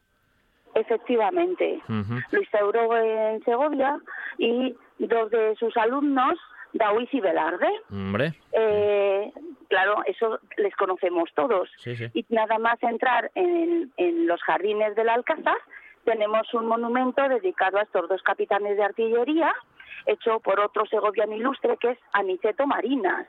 Efectivamente. 0.76 1.82
Lo 1.88 2.39
instauró 2.39 2.95
en 2.98 3.43
Segovia 3.43 3.98
y 4.38 4.76
dos 5.00 5.32
de 5.32 5.56
sus 5.56 5.76
alumnos, 5.78 6.38
Daoiz 6.74 7.12
y 7.14 7.20
Velarde. 7.20 7.68
Hombre. 7.89 8.34
Eh, 8.52 9.32
claro, 9.70 10.04
eso 10.06 10.39
les 10.58 10.76
conocemos 10.76 11.30
todos. 11.36 11.70
Y 12.14 12.26
nada 12.30 12.60
más 12.60 12.82
entrar 12.84 13.32
en, 13.34 13.91
en 13.98 14.28
los 14.28 14.41
jardines 14.43 14.95
del 14.95 15.10
Alcázar, 15.10 15.58
tenemos 16.08 16.53
un 16.53 16.68
monumento 16.68 17.28
dedicado 17.28 17.78
a 17.78 17.82
estos 17.82 18.08
dos 18.08 18.24
capitanes 18.24 18.78
de 18.78 18.84
artillería, 18.84 19.53
hecho 20.05 20.39
por 20.39 20.58
otro 20.58 20.86
segoviano 20.86 21.36
ilustre 21.36 21.76
que 21.76 21.91
es 21.91 21.99
Aniceto 22.14 22.66
Marinas. 22.66 23.28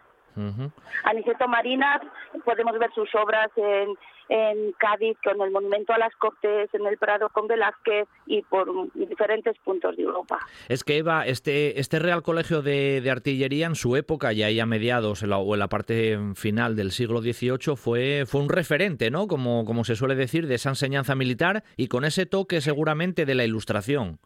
Aniceto 1.05 1.49
Marinas, 1.49 2.01
podemos 2.45 2.79
ver 2.79 2.91
sus 2.95 3.13
obras 3.15 3.51
en, 3.57 3.95
en 4.29 4.73
Cádiz 4.73 5.17
con 5.23 5.41
el 5.41 5.51
Monumento 5.51 5.93
a 5.93 5.99
las 5.99 6.15
Cortes, 6.17 6.73
en 6.75 6.87
el 6.87 6.99
Prado 6.99 7.29
con 7.31 7.47
Velázquez 7.47 8.07
y 8.27 8.43
por 8.43 8.69
diferentes 8.95 9.57
puntos 9.59 9.97
de 9.97 10.03
Europa. 10.03 10.39
Es 10.69 10.85
que 10.85 10.99
Eva, 10.99 11.27
este, 11.27 11.81
este 11.81 11.99
Real 11.99 12.23
Colegio 12.23 12.63
de, 12.63 13.07
Artillería 13.11 13.67
en 13.67 13.75
su 13.75 13.97
época, 13.97 14.33
ya 14.33 14.47
ahí 14.47 14.61
a 14.61 14.67
mediados 14.67 15.23
o 15.23 15.55
en 15.55 15.59
la 15.59 15.69
parte 15.69 16.19
final 16.35 16.77
del 16.77 16.91
siglo 16.91 17.21
XVIII, 17.21 17.77
fue, 17.77 18.25
fue 18.27 18.43
un 18.43 18.49
referente, 18.49 19.11
¿no? 19.11 19.27
Como, 19.27 19.65
como 19.65 19.85
se 19.85 19.97
suele 19.97 20.15
decir, 20.15 20.47
de 20.47 20.57
esa 20.57 20.71
enseñanza 20.71 21.15
militar 21.15 21.65
y 21.77 21.89
con 21.89 22.05
ese 22.05 22.27
toque 22.27 22.61
seguramente 22.61 23.25
de 23.25 23.35
la 23.35 23.45
ilustración. 23.45 24.19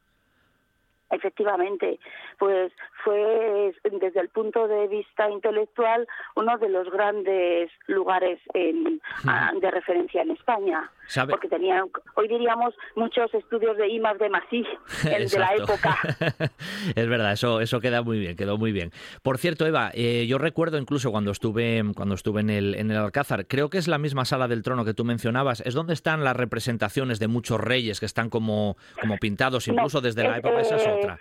Efectivamente, 1.12 2.00
pues 2.39 2.72
fue 3.05 3.74
desde 3.85 4.20
el 4.20 4.28
punto 4.28 4.68
de 4.68 4.89
vista 4.89 5.28
intelectual 5.28 6.07
uno 6.37 6.57
de 6.59 6.68
los 6.68 6.91
grandes 6.91 7.70
lugares 7.87 8.39
de 8.55 9.70
referencia 9.70 10.22
en 10.22 10.30
España, 10.30 10.91
porque 11.28 11.49
tenían, 11.49 11.87
hoy 12.14 12.28
diríamos, 12.28 12.74
muchos 12.95 13.33
estudios 13.35 13.76
de 13.76 13.89
IMAX 13.89 14.18
de 14.18 14.28
Masí 14.28 14.66
de 15.03 15.39
la 15.39 15.55
época. 15.55 15.99
es 16.95 17.09
verdad, 17.09 17.33
eso 17.33 17.61
eso 17.61 17.80
queda 17.80 18.03
muy 18.03 18.18
bien, 18.18 18.37
quedó 18.37 18.59
muy 18.59 18.72
bien. 18.72 18.91
Por 19.22 19.39
cierto, 19.39 19.66
Eva, 19.66 19.91
eh, 19.95 20.26
yo 20.28 20.39
recuerdo 20.39 20.78
incluso 20.78 21.11
cuando 21.11 21.30
estuve 21.30 21.83
cuando 21.95 22.14
estuve 22.14 22.41
en 22.41 22.51
el 22.51 22.74
en 22.74 22.91
el 22.91 22.97
Alcázar, 22.97 23.47
creo 23.47 23.70
que 23.70 23.78
es 23.78 23.89
la 23.89 23.99
misma 23.99 24.24
sala 24.24 24.49
del 24.49 24.62
trono 24.62 24.85
que 24.85 24.95
tú 24.95 25.05
mencionabas, 25.05 25.61
es 25.62 25.74
donde 25.74 25.95
están 25.95 26.24
las 26.24 26.37
representaciones 26.37 27.18
de 27.18 27.28
muchos 27.28 27.61
reyes 27.61 28.01
que 28.01 28.07
están 28.07 28.30
como 28.30 28.76
como 29.01 29.16
pintados 29.18 29.68
incluso 29.68 30.01
desde 30.01 30.22
la 30.22 30.39
época 30.39 30.61
esa 30.61 30.76
es 30.76 30.87
eh, 30.87 30.95
otra. 30.99 31.18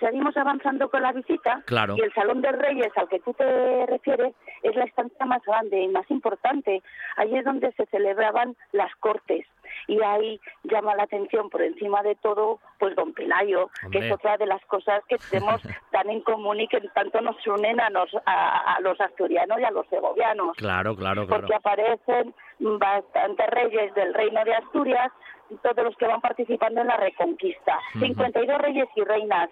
seguimos 0.00 0.36
avanzando 0.48 0.88
con 0.88 1.02
la 1.02 1.12
visita 1.12 1.62
claro. 1.66 1.94
y 1.96 2.00
el 2.00 2.12
Salón 2.14 2.40
de 2.40 2.52
Reyes 2.52 2.90
al 2.96 3.08
que 3.08 3.20
tú 3.20 3.34
te 3.34 3.86
refieres 3.86 4.34
es 4.62 4.74
la 4.74 4.84
estancia 4.84 5.26
más 5.26 5.42
grande 5.44 5.80
y 5.80 5.88
más 5.88 6.10
importante. 6.10 6.82
Ahí 7.16 7.36
es 7.36 7.44
donde 7.44 7.70
se 7.72 7.84
celebraban 7.86 8.56
las 8.72 8.94
cortes 8.96 9.46
y 9.86 10.00
ahí 10.02 10.40
llama 10.64 10.94
la 10.94 11.02
atención 11.02 11.50
por 11.50 11.60
encima 11.60 12.02
de 12.02 12.14
todo 12.16 12.58
pues 12.78 12.96
don 12.96 13.12
Pelayo 13.12 13.70
que 13.92 13.98
es 13.98 14.10
otra 14.10 14.38
de 14.38 14.46
las 14.46 14.64
cosas 14.64 15.02
que 15.08 15.18
tenemos 15.30 15.60
tan 15.92 16.08
en 16.08 16.22
común 16.22 16.60
y 16.60 16.68
que 16.68 16.80
tanto 16.94 17.20
nos 17.20 17.36
unen 17.46 17.78
a, 17.78 17.90
nos, 17.90 18.10
a, 18.24 18.78
los 18.80 18.98
asturianos 18.98 19.60
y 19.60 19.64
a 19.64 19.70
los 19.70 19.86
segovianos. 19.88 20.56
Claro 20.56 20.96
claro 20.96 21.26
claro. 21.26 21.42
Porque 21.42 21.54
aparecen 21.54 22.34
bastantes 22.58 23.46
reyes 23.50 23.94
del 23.94 24.14
reino 24.14 24.42
de 24.44 24.54
Asturias 24.54 25.12
todos 25.62 25.84
los 25.84 25.96
que 25.96 26.06
van 26.06 26.20
participando 26.20 26.80
en 26.80 26.88
la 26.88 26.96
reconquista. 26.96 27.78
52 27.98 28.58
reyes 28.58 28.88
y 28.96 29.02
reinas 29.02 29.48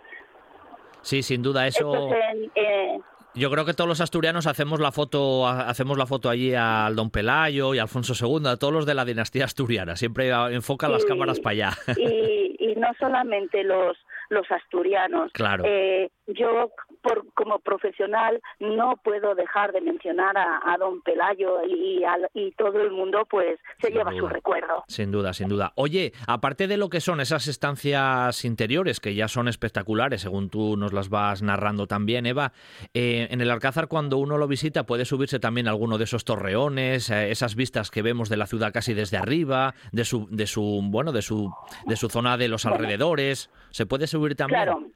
Sí, 1.07 1.23
sin 1.23 1.41
duda 1.41 1.69
eso. 1.69 2.11
Eh, 2.57 2.99
yo 3.35 3.49
creo 3.49 3.65
que 3.65 3.75
todos 3.75 3.87
los 3.87 4.01
asturianos 4.01 4.49
hacemos 4.49 4.81
la 4.81 4.91
foto, 4.91 5.47
hacemos 5.47 5.97
la 5.97 6.07
foto 6.07 6.29
allí 6.29 6.53
al 6.53 6.97
Don 6.97 7.11
Pelayo 7.11 7.75
y 7.75 7.79
Alfonso 7.79 8.15
II, 8.19 8.49
a 8.49 8.57
todos 8.57 8.73
los 8.73 8.87
de 8.87 8.95
la 8.95 9.05
dinastía 9.05 9.45
asturiana. 9.45 9.95
Siempre 9.95 10.31
enfocan 10.53 10.91
las 10.91 11.05
cámaras 11.05 11.39
para 11.39 11.53
allá. 11.53 11.71
Y, 11.97 12.57
y, 12.59 12.75
no 12.75 12.89
solamente 12.99 13.63
los 13.63 13.97
los 14.31 14.51
asturianos. 14.51 15.31
Claro. 15.33 15.63
Eh, 15.65 16.11
yo, 16.27 16.71
por, 17.07 17.33
como 17.35 17.59
profesional, 17.61 18.41
no 18.59 18.97
puedo 19.03 19.35
dejar 19.35 19.73
de 19.73 19.81
mencionar 19.81 20.37
a, 20.37 20.77
don 20.79 21.01
Pelayo 21.03 21.63
y, 21.65 22.03
y, 22.35 22.51
todo 22.53 22.81
el 22.81 22.91
mundo, 22.91 23.27
pues, 23.31 23.59
se 23.81 23.91
lleva 23.91 24.13
su 24.13 24.29
recuerdo. 24.29 24.85
Sin 24.89 25.11
duda, 25.11 25.33
sin 25.33 25.49
duda. 25.49 25.73
Oye, 25.77 26.13
aparte 26.27 26.67
de 26.67 26.77
lo 26.77 26.89
que 26.89 27.01
son 27.01 27.21
esas 27.21 27.47
estancias 27.47 28.45
interiores, 28.45 29.01
que 29.01 29.15
ya 29.15 29.29
son 29.29 29.49
espectaculares, 29.49 30.23
según 30.23 30.51
tú 30.51 30.77
nos 30.77 30.93
las 30.93 31.09
vas 31.09 31.43
narrando 31.43 31.87
también, 31.87 32.27
Eva, 32.27 32.53
eh, 32.95 33.29
en 33.31 33.41
el 33.41 33.51
Alcázar, 33.51 33.89
cuando 33.89 34.19
uno 34.19 34.39
lo 34.39 34.49
visita, 34.49 34.85
puede 34.85 35.05
subirse 35.05 35.39
también 35.39 35.69
a 35.69 35.71
alguno 35.71 35.99
de 35.99 36.05
esos 36.05 36.25
torreones, 36.25 37.11
eh, 37.11 37.31
esas 37.31 37.55
vistas 37.55 37.91
que 37.91 38.03
vemos 38.03 38.29
de 38.29 38.37
la 38.37 38.47
ciudad 38.47 38.73
casi 38.73 38.95
desde 38.95 39.17
arriba, 39.17 39.75
de 39.93 40.05
su, 40.05 40.27
de 40.31 40.47
su, 40.47 40.81
bueno, 40.85 41.13
de 41.13 41.23
su, 41.23 41.53
de 41.87 41.97
su 41.97 42.09
zona 42.09 42.37
de 42.37 42.49
los 42.49 42.67
alrededores. 42.67 43.51
¿Se 43.71 43.87
puede 43.87 44.07
Claro, 44.49 44.81
eh, 44.81 44.95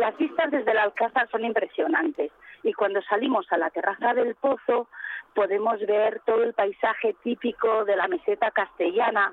las 0.00 0.16
vistas 0.16 0.50
desde 0.50 0.70
el 0.70 0.78
Alcázar 0.78 1.28
son 1.30 1.44
impresionantes 1.44 2.32
y 2.62 2.72
cuando 2.72 3.02
salimos 3.02 3.46
a 3.52 3.58
la 3.58 3.70
terraza 3.70 4.14
del 4.14 4.34
pozo 4.34 4.88
podemos 5.34 5.78
ver 5.80 6.20
todo 6.24 6.42
el 6.42 6.54
paisaje 6.54 7.14
típico 7.22 7.84
de 7.84 7.96
la 7.96 8.08
meseta 8.08 8.50
castellana 8.50 9.32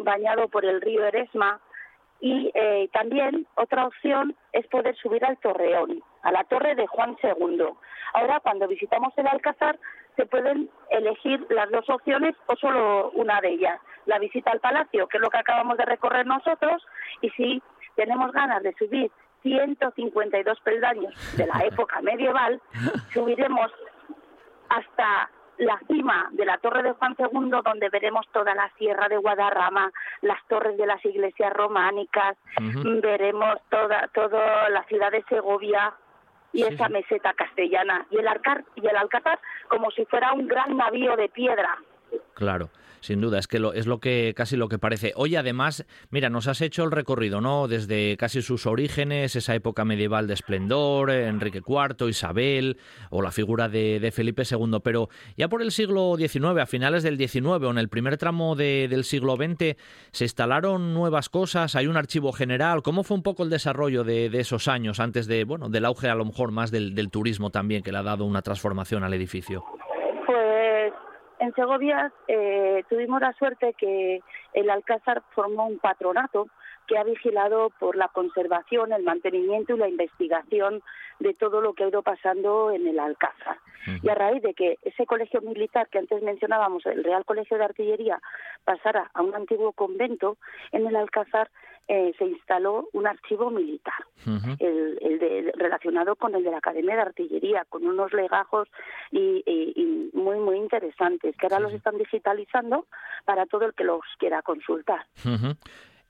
bañado 0.00 0.48
por 0.48 0.64
el 0.64 0.80
río 0.80 1.04
Eresma 1.06 1.60
Y 2.20 2.50
eh, 2.54 2.88
también 2.92 3.46
otra 3.54 3.86
opción 3.86 4.34
es 4.52 4.66
poder 4.66 4.96
subir 4.96 5.24
al 5.24 5.38
Torreón, 5.38 6.02
a 6.22 6.32
la 6.32 6.44
torre 6.44 6.74
de 6.74 6.86
Juan 6.86 7.16
II. 7.22 7.64
Ahora, 8.14 8.40
cuando 8.40 8.66
visitamos 8.68 9.12
el 9.16 9.26
Alcázar, 9.26 9.78
se 10.16 10.26
pueden 10.26 10.70
elegir 10.90 11.44
las 11.50 11.70
dos 11.70 11.88
opciones 11.90 12.34
o 12.46 12.56
solo 12.56 13.10
una 13.10 13.40
de 13.40 13.50
ellas. 13.50 13.80
La 14.06 14.18
visita 14.18 14.50
al 14.50 14.60
palacio, 14.60 15.06
que 15.08 15.18
es 15.18 15.22
lo 15.22 15.30
que 15.30 15.38
acabamos 15.38 15.76
de 15.76 15.84
recorrer 15.84 16.26
nosotros, 16.26 16.86
y 17.20 17.30
si 17.30 17.62
tenemos 17.96 18.32
ganas 18.32 18.62
de 18.62 18.74
subir 18.74 19.10
152 19.44 20.60
peldaños 20.60 21.14
de 21.36 21.46
la 21.46 21.60
época 21.60 22.00
medieval, 22.00 22.60
subiremos 23.12 23.70
hasta 24.70 25.30
la 25.58 25.78
cima 25.86 26.30
de 26.32 26.46
la 26.46 26.58
Torre 26.58 26.82
de 26.82 26.92
Juan 26.92 27.14
II, 27.18 27.60
donde 27.64 27.88
veremos 27.90 28.26
toda 28.32 28.54
la 28.54 28.72
Sierra 28.78 29.08
de 29.08 29.18
Guadarrama, 29.18 29.92
las 30.22 30.38
torres 30.48 30.76
de 30.76 30.86
las 30.86 31.04
iglesias 31.04 31.52
románicas, 31.52 32.36
veremos 33.02 33.60
toda, 33.68 34.08
toda 34.08 34.68
la 34.70 34.82
ciudad 34.84 35.12
de 35.12 35.22
Segovia 35.28 35.94
y 36.52 36.62
esa 36.62 36.88
meseta 36.88 37.34
castellana, 37.34 38.06
y 38.10 38.16
el, 38.16 38.26
Alcar 38.26 38.64
y 38.76 38.86
el 38.86 38.96
Alcázar 38.96 39.38
como 39.68 39.90
si 39.90 40.04
fuera 40.06 40.32
un 40.32 40.48
gran 40.48 40.76
navío 40.76 41.16
de 41.16 41.28
piedra. 41.28 41.78
Claro 42.34 42.70
sin 43.04 43.20
duda, 43.20 43.38
es 43.38 43.46
que 43.46 43.58
lo, 43.58 43.74
es 43.74 43.86
lo 43.86 44.00
que 44.00 44.32
casi 44.34 44.56
lo 44.56 44.70
que 44.70 44.78
parece. 44.78 45.12
Hoy 45.14 45.36
además, 45.36 45.84
mira, 46.08 46.30
nos 46.30 46.48
has 46.48 46.62
hecho 46.62 46.84
el 46.84 46.90
recorrido, 46.90 47.42
¿no? 47.42 47.68
Desde 47.68 48.16
casi 48.16 48.40
sus 48.40 48.64
orígenes, 48.64 49.36
esa 49.36 49.54
época 49.54 49.84
medieval 49.84 50.26
de 50.26 50.32
esplendor, 50.32 51.10
Enrique 51.10 51.60
IV, 51.66 52.08
Isabel 52.08 52.78
o 53.10 53.20
la 53.20 53.30
figura 53.30 53.68
de, 53.68 54.10
Felipe 54.10 54.44
II, 54.50 54.78
pero 54.82 55.10
ya 55.36 55.48
por 55.48 55.60
el 55.60 55.70
siglo 55.70 56.16
XIX, 56.16 56.62
a 56.62 56.66
finales 56.66 57.02
del 57.02 57.18
XIX 57.18 57.46
o 57.46 57.70
en 57.70 57.76
el 57.76 57.90
primer 57.90 58.16
tramo 58.16 58.56
del 58.56 59.04
siglo 59.04 59.36
XX, 59.36 59.76
se 60.10 60.24
instalaron 60.24 60.94
nuevas 60.94 61.28
cosas, 61.28 61.76
hay 61.76 61.86
un 61.88 61.98
archivo 61.98 62.32
general. 62.32 62.82
¿Cómo 62.82 63.04
fue 63.04 63.18
un 63.18 63.22
poco 63.22 63.42
el 63.42 63.50
desarrollo 63.50 64.02
de, 64.04 64.30
esos 64.32 64.66
años 64.66 64.98
antes 64.98 65.26
de, 65.26 65.44
bueno, 65.44 65.68
del 65.68 65.84
auge 65.84 66.08
a 66.08 66.14
lo 66.14 66.24
mejor 66.24 66.52
más 66.52 66.70
del 66.70 67.10
turismo 67.10 67.50
también 67.50 67.82
que 67.82 67.92
le 67.92 67.98
ha 67.98 68.02
dado 68.02 68.24
una 68.24 68.40
transformación 68.40 69.04
al 69.04 69.12
edificio? 69.12 69.62
En 71.44 71.52
Segovia 71.52 72.10
eh, 72.26 72.84
tuvimos 72.88 73.20
la 73.20 73.34
suerte 73.34 73.74
que 73.74 74.22
el 74.54 74.70
Alcázar 74.70 75.22
formó 75.34 75.66
un 75.66 75.78
patronato 75.78 76.48
que 76.86 76.98
ha 76.98 77.04
vigilado 77.04 77.70
por 77.78 77.96
la 77.96 78.08
conservación, 78.08 78.92
el 78.92 79.02
mantenimiento 79.02 79.74
y 79.74 79.78
la 79.78 79.88
investigación 79.88 80.82
de 81.20 81.34
todo 81.34 81.60
lo 81.60 81.74
que 81.74 81.84
ha 81.84 81.88
ido 81.88 82.02
pasando 82.02 82.70
en 82.70 82.86
el 82.86 82.98
Alcázar. 82.98 83.58
Y 84.02 84.08
a 84.08 84.14
raíz 84.14 84.42
de 84.42 84.54
que 84.54 84.78
ese 84.82 85.04
colegio 85.04 85.42
militar 85.42 85.88
que 85.88 85.98
antes 85.98 86.22
mencionábamos, 86.22 86.86
el 86.86 87.04
Real 87.04 87.24
Colegio 87.26 87.58
de 87.58 87.64
Artillería, 87.64 88.18
pasara 88.64 89.10
a 89.12 89.22
un 89.22 89.34
antiguo 89.34 89.72
convento, 89.72 90.38
en 90.72 90.86
el 90.86 90.96
Alcázar 90.96 91.50
eh, 91.86 92.14
se 92.18 92.24
instaló 92.24 92.88
un 92.94 93.06
archivo 93.06 93.50
militar, 93.50 94.06
el, 94.58 95.18
de, 95.18 95.52
relacionado 95.54 96.16
con 96.16 96.34
el 96.34 96.42
de 96.42 96.50
la 96.50 96.58
Academia 96.58 96.96
de 96.96 97.02
Artillería, 97.02 97.66
con 97.68 97.86
unos 97.86 98.10
legajos 98.14 98.68
y, 99.10 100.10
muy, 100.14 100.38
muy 100.38 100.56
interesantes, 100.56 101.36
que 101.36 101.46
ahora 101.46 101.60
los 101.60 101.74
están 101.74 101.98
digitalizando 101.98 102.86
para 103.26 103.44
todo 103.44 103.66
el 103.66 103.74
que 103.74 103.84
los 103.84 104.00
quiera 104.18 104.40
consultar. 104.40 105.04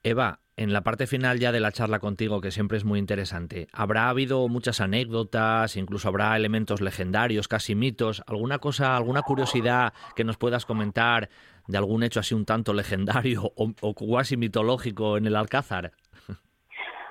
Eva, 0.01 0.39
en 0.57 0.71
la 0.71 0.81
parte 0.81 1.05
final 1.05 1.39
ya 1.39 1.51
de 1.51 1.59
la 1.59 1.71
charla 1.71 1.99
contigo, 1.99 2.39
que 2.39 2.51
siempre 2.51 2.77
es 2.77 2.85
muy 2.85 2.99
interesante, 2.99 3.67
¿habrá 3.73 4.09
habido 4.09 4.47
muchas 4.47 4.79
anécdotas, 4.79 5.75
incluso 5.75 6.07
habrá 6.07 6.35
elementos 6.35 6.81
legendarios, 6.81 7.47
casi 7.47 7.75
mitos, 7.75 8.23
alguna 8.27 8.59
cosa, 8.59 8.95
alguna 8.95 9.21
curiosidad 9.21 9.93
que 10.15 10.23
nos 10.23 10.37
puedas 10.37 10.65
comentar 10.65 11.29
de 11.67 11.77
algún 11.77 12.03
hecho 12.03 12.19
así 12.19 12.33
un 12.33 12.45
tanto 12.45 12.73
legendario 12.73 13.51
o, 13.55 13.93
cuasi 13.93 14.37
mitológico 14.37 15.17
en 15.17 15.25
el 15.25 15.35
Alcázar? 15.35 15.91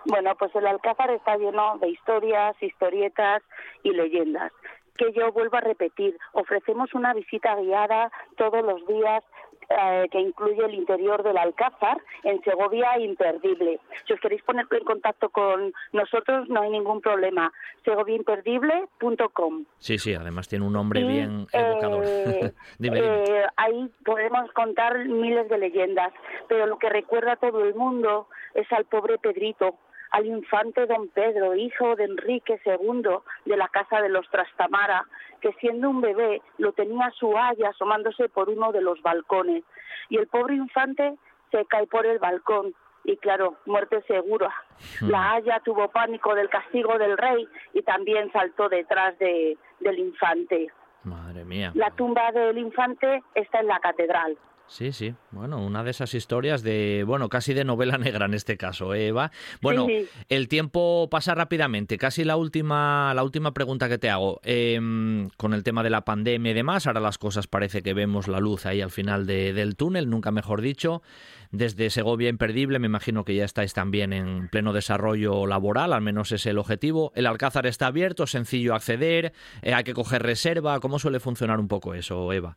Bueno, 0.06 0.34
pues 0.38 0.54
el 0.54 0.66
Alcázar 0.66 1.10
está 1.10 1.36
lleno 1.36 1.78
de 1.78 1.88
historias, 1.88 2.54
historietas 2.62 3.42
y 3.82 3.90
leyendas 3.90 4.52
que 4.96 5.12
yo 5.12 5.32
vuelvo 5.32 5.56
a 5.56 5.60
repetir, 5.60 6.16
ofrecemos 6.32 6.94
una 6.94 7.12
visita 7.14 7.56
guiada 7.56 8.12
todos 8.36 8.64
los 8.64 8.86
días 8.86 9.24
eh, 9.68 10.08
que 10.10 10.20
incluye 10.20 10.64
el 10.64 10.74
interior 10.74 11.22
del 11.22 11.36
Alcázar 11.36 11.98
en 12.22 12.42
Segovia 12.42 12.98
imperdible. 12.98 13.80
Si 14.06 14.12
os 14.12 14.20
queréis 14.20 14.42
poner 14.42 14.66
en 14.70 14.84
contacto 14.84 15.28
con 15.30 15.72
nosotros 15.92 16.48
no 16.48 16.62
hay 16.62 16.70
ningún 16.70 17.00
problema. 17.00 17.52
segoviaimperdible.com. 17.84 19.64
Sí, 19.78 19.98
sí, 19.98 20.14
además 20.14 20.48
tiene 20.48 20.64
un 20.66 20.72
nombre 20.72 21.04
bien 21.04 21.46
evocador. 21.52 22.04
Eh, 22.06 22.52
eh, 22.82 23.46
ahí 23.56 23.90
podemos 24.04 24.50
contar 24.52 25.04
miles 25.06 25.48
de 25.48 25.58
leyendas, 25.58 26.12
pero 26.48 26.66
lo 26.66 26.78
que 26.78 26.88
recuerda 26.88 27.32
a 27.32 27.36
todo 27.36 27.64
el 27.64 27.74
mundo 27.74 28.28
es 28.54 28.70
al 28.72 28.84
pobre 28.84 29.18
Pedrito, 29.18 29.76
al 30.14 30.26
infante 30.26 30.86
don 30.86 31.08
Pedro, 31.08 31.56
hijo 31.56 31.96
de 31.96 32.04
Enrique 32.04 32.60
II 32.64 33.02
de 33.46 33.56
la 33.56 33.66
casa 33.66 34.00
de 34.00 34.08
los 34.08 34.28
Trastamara, 34.30 35.04
que 35.40 35.52
siendo 35.54 35.90
un 35.90 36.00
bebé 36.00 36.40
lo 36.58 36.70
tenía 36.70 37.10
su 37.18 37.36
haya 37.36 37.70
asomándose 37.70 38.28
por 38.28 38.48
uno 38.48 38.70
de 38.70 38.80
los 38.80 39.02
balcones. 39.02 39.64
Y 40.08 40.18
el 40.18 40.28
pobre 40.28 40.54
infante 40.54 41.16
se 41.50 41.64
cae 41.66 41.88
por 41.88 42.06
el 42.06 42.20
balcón 42.20 42.74
y 43.02 43.16
claro, 43.16 43.56
muerte 43.66 44.02
segura. 44.06 44.54
Hmm. 45.00 45.10
La 45.10 45.32
haya 45.32 45.58
tuvo 45.64 45.88
pánico 45.88 46.36
del 46.36 46.48
castigo 46.48 46.96
del 46.96 47.18
rey 47.18 47.48
y 47.72 47.82
también 47.82 48.30
saltó 48.30 48.68
detrás 48.68 49.18
de, 49.18 49.58
del 49.80 49.98
infante. 49.98 50.68
Madre 51.02 51.44
mía. 51.44 51.72
La 51.74 51.90
tumba 51.90 52.30
del 52.30 52.56
infante 52.56 53.20
está 53.34 53.58
en 53.58 53.66
la 53.66 53.80
catedral. 53.80 54.38
Sí, 54.66 54.92
sí. 54.92 55.14
Bueno, 55.30 55.64
una 55.64 55.84
de 55.84 55.90
esas 55.90 56.14
historias 56.14 56.62
de, 56.62 57.04
bueno, 57.06 57.28
casi 57.28 57.54
de 57.54 57.64
novela 57.64 57.98
negra 57.98 58.26
en 58.26 58.34
este 58.34 58.56
caso, 58.56 58.94
¿eh, 58.94 59.08
Eva. 59.08 59.30
Bueno, 59.60 59.86
el 60.28 60.48
tiempo 60.48 61.08
pasa 61.10 61.34
rápidamente. 61.34 61.98
Casi 61.98 62.24
la 62.24 62.36
última, 62.36 63.12
la 63.14 63.22
última 63.22 63.52
pregunta 63.52 63.88
que 63.88 63.98
te 63.98 64.10
hago. 64.10 64.40
Em, 64.42 65.28
con 65.36 65.52
el 65.52 65.62
tema 65.62 65.82
de 65.82 65.90
la 65.90 66.04
pandemia 66.04 66.52
y 66.52 66.54
demás, 66.54 66.86
ahora 66.86 67.00
las 67.00 67.18
cosas 67.18 67.46
parece 67.46 67.82
que 67.82 67.94
vemos 67.94 68.26
la 68.26 68.40
luz 68.40 68.66
ahí 68.66 68.80
al 68.80 68.90
final 68.90 69.26
del 69.26 69.76
túnel, 69.76 70.08
nunca 70.08 70.30
mejor 70.30 70.60
dicho. 70.60 71.02
Desde 71.50 71.90
Segovia 71.90 72.28
Imperdible, 72.28 72.80
me 72.80 72.86
imagino 72.86 73.24
que 73.24 73.36
ya 73.36 73.44
estáis 73.44 73.74
también 73.74 74.12
en 74.12 74.48
pleno 74.48 74.72
desarrollo 74.72 75.46
laboral, 75.46 75.92
al 75.92 76.00
menos 76.00 76.32
es 76.32 76.46
el 76.46 76.58
objetivo. 76.58 77.12
El 77.14 77.26
Alcázar 77.26 77.66
está 77.66 77.86
abierto, 77.86 78.26
sencillo 78.26 78.74
acceder, 78.74 79.32
eh, 79.62 79.72
hay 79.74 79.84
que 79.84 79.94
coger 79.94 80.22
reserva. 80.22 80.80
¿Cómo 80.80 80.98
suele 80.98 81.20
funcionar 81.20 81.60
un 81.60 81.68
poco 81.68 81.94
eso, 81.94 82.32
Eva? 82.32 82.56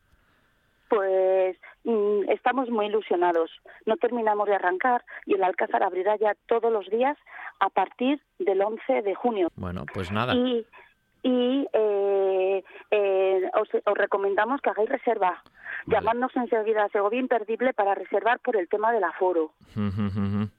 Pues 0.89 1.57
Mm, 1.87 2.29
estamos 2.29 2.69
muy 2.69 2.87
ilusionados. 2.87 3.49
No 3.85 3.95
terminamos 3.95 4.45
de 4.47 4.55
arrancar 4.55 5.05
y 5.25 5.35
el 5.35 5.43
Alcázar 5.43 5.83
abrirá 5.83 6.17
ya 6.17 6.35
todos 6.45 6.69
los 6.69 6.89
días 6.89 7.17
a 7.61 7.69
partir 7.69 8.21
del 8.39 8.61
11 8.61 9.03
de 9.03 9.15
junio. 9.15 9.47
Bueno, 9.55 9.85
pues 9.93 10.11
nada. 10.11 10.35
Y, 10.35 10.65
eh, 11.29 12.63
eh, 12.91 13.41
os, 13.59 13.97
recomendamos 13.97 14.61
que 14.61 14.69
hagáis 14.69 14.89
reserva. 14.89 15.43
Llamadnos 15.85 16.35
enseguida 16.35 16.83
a 16.83 16.89
Segovia 16.89 17.19
Imperdible 17.19 17.73
para 17.73 17.95
reservar 17.95 18.39
por 18.39 18.57
el 18.57 18.67
tema 18.67 18.91
del 18.91 19.03
aforo. 19.03 19.53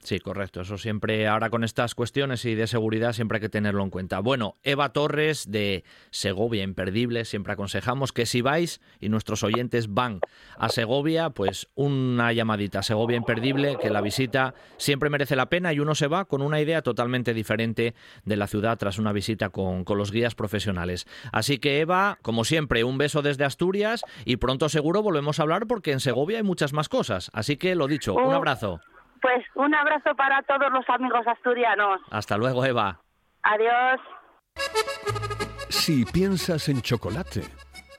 Sí, 0.00 0.20
correcto. 0.20 0.62
Eso 0.62 0.78
siempre, 0.78 1.26
ahora 1.26 1.50
con 1.50 1.64
estas 1.64 1.94
cuestiones 1.94 2.44
y 2.44 2.54
de 2.54 2.66
seguridad, 2.66 3.12
siempre 3.12 3.36
hay 3.36 3.42
que 3.42 3.48
tenerlo 3.48 3.82
en 3.82 3.90
cuenta. 3.90 4.20
Bueno, 4.20 4.54
Eva 4.62 4.90
Torres 4.90 5.50
de 5.50 5.84
Segovia 6.10 6.62
Imperdible, 6.62 7.24
siempre 7.24 7.52
aconsejamos 7.52 8.12
que 8.12 8.26
si 8.26 8.40
vais 8.40 8.80
y 9.00 9.08
nuestros 9.08 9.42
oyentes 9.42 9.92
van 9.92 10.20
a 10.56 10.68
Segovia, 10.70 11.30
pues 11.30 11.68
una 11.74 12.32
llamadita 12.32 12.78
a 12.78 12.82
Segovia 12.82 13.16
Imperdible, 13.16 13.76
que 13.80 13.90
la 13.90 14.00
visita 14.00 14.54
siempre 14.76 15.10
merece 15.10 15.36
la 15.36 15.46
pena 15.46 15.72
y 15.72 15.80
uno 15.80 15.94
se 15.94 16.06
va 16.06 16.24
con 16.24 16.40
una 16.40 16.60
idea 16.60 16.80
totalmente 16.80 17.34
diferente 17.34 17.94
de 18.24 18.36
la 18.36 18.46
ciudad 18.46 18.78
tras 18.78 18.98
una 18.98 19.12
visita 19.12 19.50
con, 19.50 19.84
con 19.84 19.98
los 19.98 20.10
guías 20.10 20.34
profesionales. 20.34 20.57
Así 21.32 21.58
que 21.58 21.80
Eva, 21.80 22.18
como 22.22 22.44
siempre, 22.44 22.84
un 22.84 22.98
beso 22.98 23.22
desde 23.22 23.44
Asturias 23.44 24.04
y 24.24 24.36
pronto 24.36 24.68
seguro 24.68 25.02
volvemos 25.02 25.38
a 25.38 25.42
hablar 25.42 25.66
porque 25.66 25.92
en 25.92 26.00
Segovia 26.00 26.38
hay 26.38 26.44
muchas 26.44 26.72
más 26.72 26.88
cosas. 26.88 27.30
Así 27.32 27.56
que 27.56 27.74
lo 27.74 27.86
dicho, 27.86 28.14
un 28.14 28.32
abrazo. 28.32 28.80
Pues 29.20 29.44
un 29.54 29.74
abrazo 29.74 30.14
para 30.16 30.42
todos 30.42 30.70
los 30.72 30.88
amigos 30.88 31.26
asturianos. 31.26 32.00
Hasta 32.10 32.36
luego, 32.36 32.64
Eva. 32.64 33.00
Adiós. 33.42 34.00
Si 35.68 36.04
piensas 36.04 36.68
en 36.68 36.82
chocolate, 36.82 37.42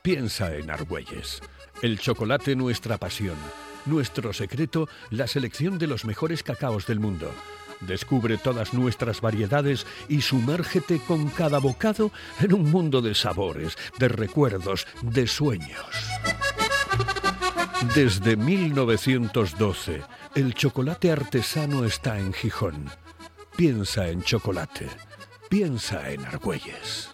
piensa 0.01 0.55
en 0.55 0.71
Argüelles. 0.71 1.41
El 1.81 1.99
chocolate 1.99 2.55
nuestra 2.55 2.97
pasión. 2.97 3.37
Nuestro 3.85 4.33
secreto, 4.33 4.87
la 5.09 5.27
selección 5.27 5.79
de 5.79 5.87
los 5.87 6.05
mejores 6.05 6.43
cacaos 6.43 6.85
del 6.85 6.99
mundo. 6.99 7.31
Descubre 7.81 8.37
todas 8.37 8.73
nuestras 8.73 9.21
variedades 9.21 9.85
y 10.09 10.21
sumérgete 10.21 10.99
con 10.99 11.29
cada 11.29 11.59
bocado 11.59 12.11
en 12.39 12.53
un 12.53 12.69
mundo 12.69 13.01
de 13.01 13.15
sabores, 13.15 13.77
de 13.97 14.09
recuerdos, 14.09 14.85
de 15.01 15.27
sueños. 15.27 15.85
Desde 17.95 18.35
1912, 18.35 20.01
el 20.35 20.53
chocolate 20.53 21.11
artesano 21.11 21.85
está 21.85 22.19
en 22.19 22.33
Gijón. 22.33 22.89
Piensa 23.55 24.09
en 24.09 24.21
chocolate. 24.23 24.89
Piensa 25.49 26.09
en 26.11 26.25
Argüelles. 26.25 27.09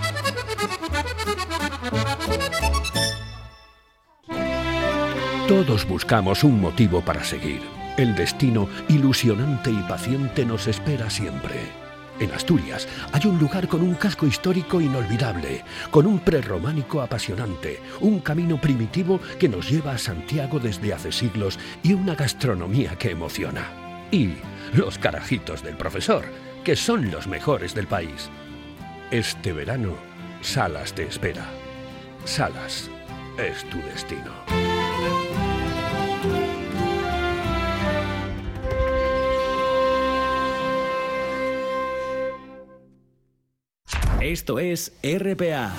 Todos 5.47 5.88
buscamos 5.88 6.43
un 6.43 6.59
motivo 6.59 7.01
para 7.01 7.24
seguir 7.24 7.85
El 7.98 8.14
destino 8.14 8.68
ilusionante 8.89 9.72
y 9.72 9.82
paciente 9.88 10.46
nos 10.46 10.68
espera 10.68 11.10
siempre. 11.10 11.86
En 12.20 12.32
Asturias 12.32 12.88
hay 13.14 13.26
un 13.26 13.39
lugar 13.39 13.70
con 13.70 13.82
un 13.82 13.96
casco 13.96 14.28
histórico 14.28 14.82
inolvidable, 14.82 15.64
con 15.91 16.06
un 16.06 16.20
prerrománico 16.20 17.02
apasionante, 17.02 17.80
un 18.02 18.20
camino 18.20 18.60
primitivo 18.60 19.22
que 19.39 19.48
nos 19.48 19.70
lleva 19.70 19.93
a 19.93 19.98
Santiago 19.98 20.60
desde 20.60 20.93
hace 20.93 21.12
siglos 21.14 21.58
y 21.84 21.93
una 21.93 22.16
gastronomía 22.16 22.98
que 22.98 23.12
emociona. 23.12 23.70
Y 24.12 24.36
los 24.74 24.98
carajitos 24.98 25.64
del 25.64 25.78
profesor, 25.78 26.26
que 26.66 26.76
son 26.76 27.12
los 27.12 27.28
mejores 27.28 27.74
del 27.74 27.88
país. 27.88 28.30
Este 29.10 29.54
verano, 29.54 29.96
Salas 30.41 30.93
te 30.93 31.04
espera. 31.04 31.46
Salas 32.26 32.89
es 33.38 33.64
tu 33.70 33.78
destino. 33.78 34.64
Esto 44.26 44.58
es 44.58 44.92
RPA, 45.04 45.72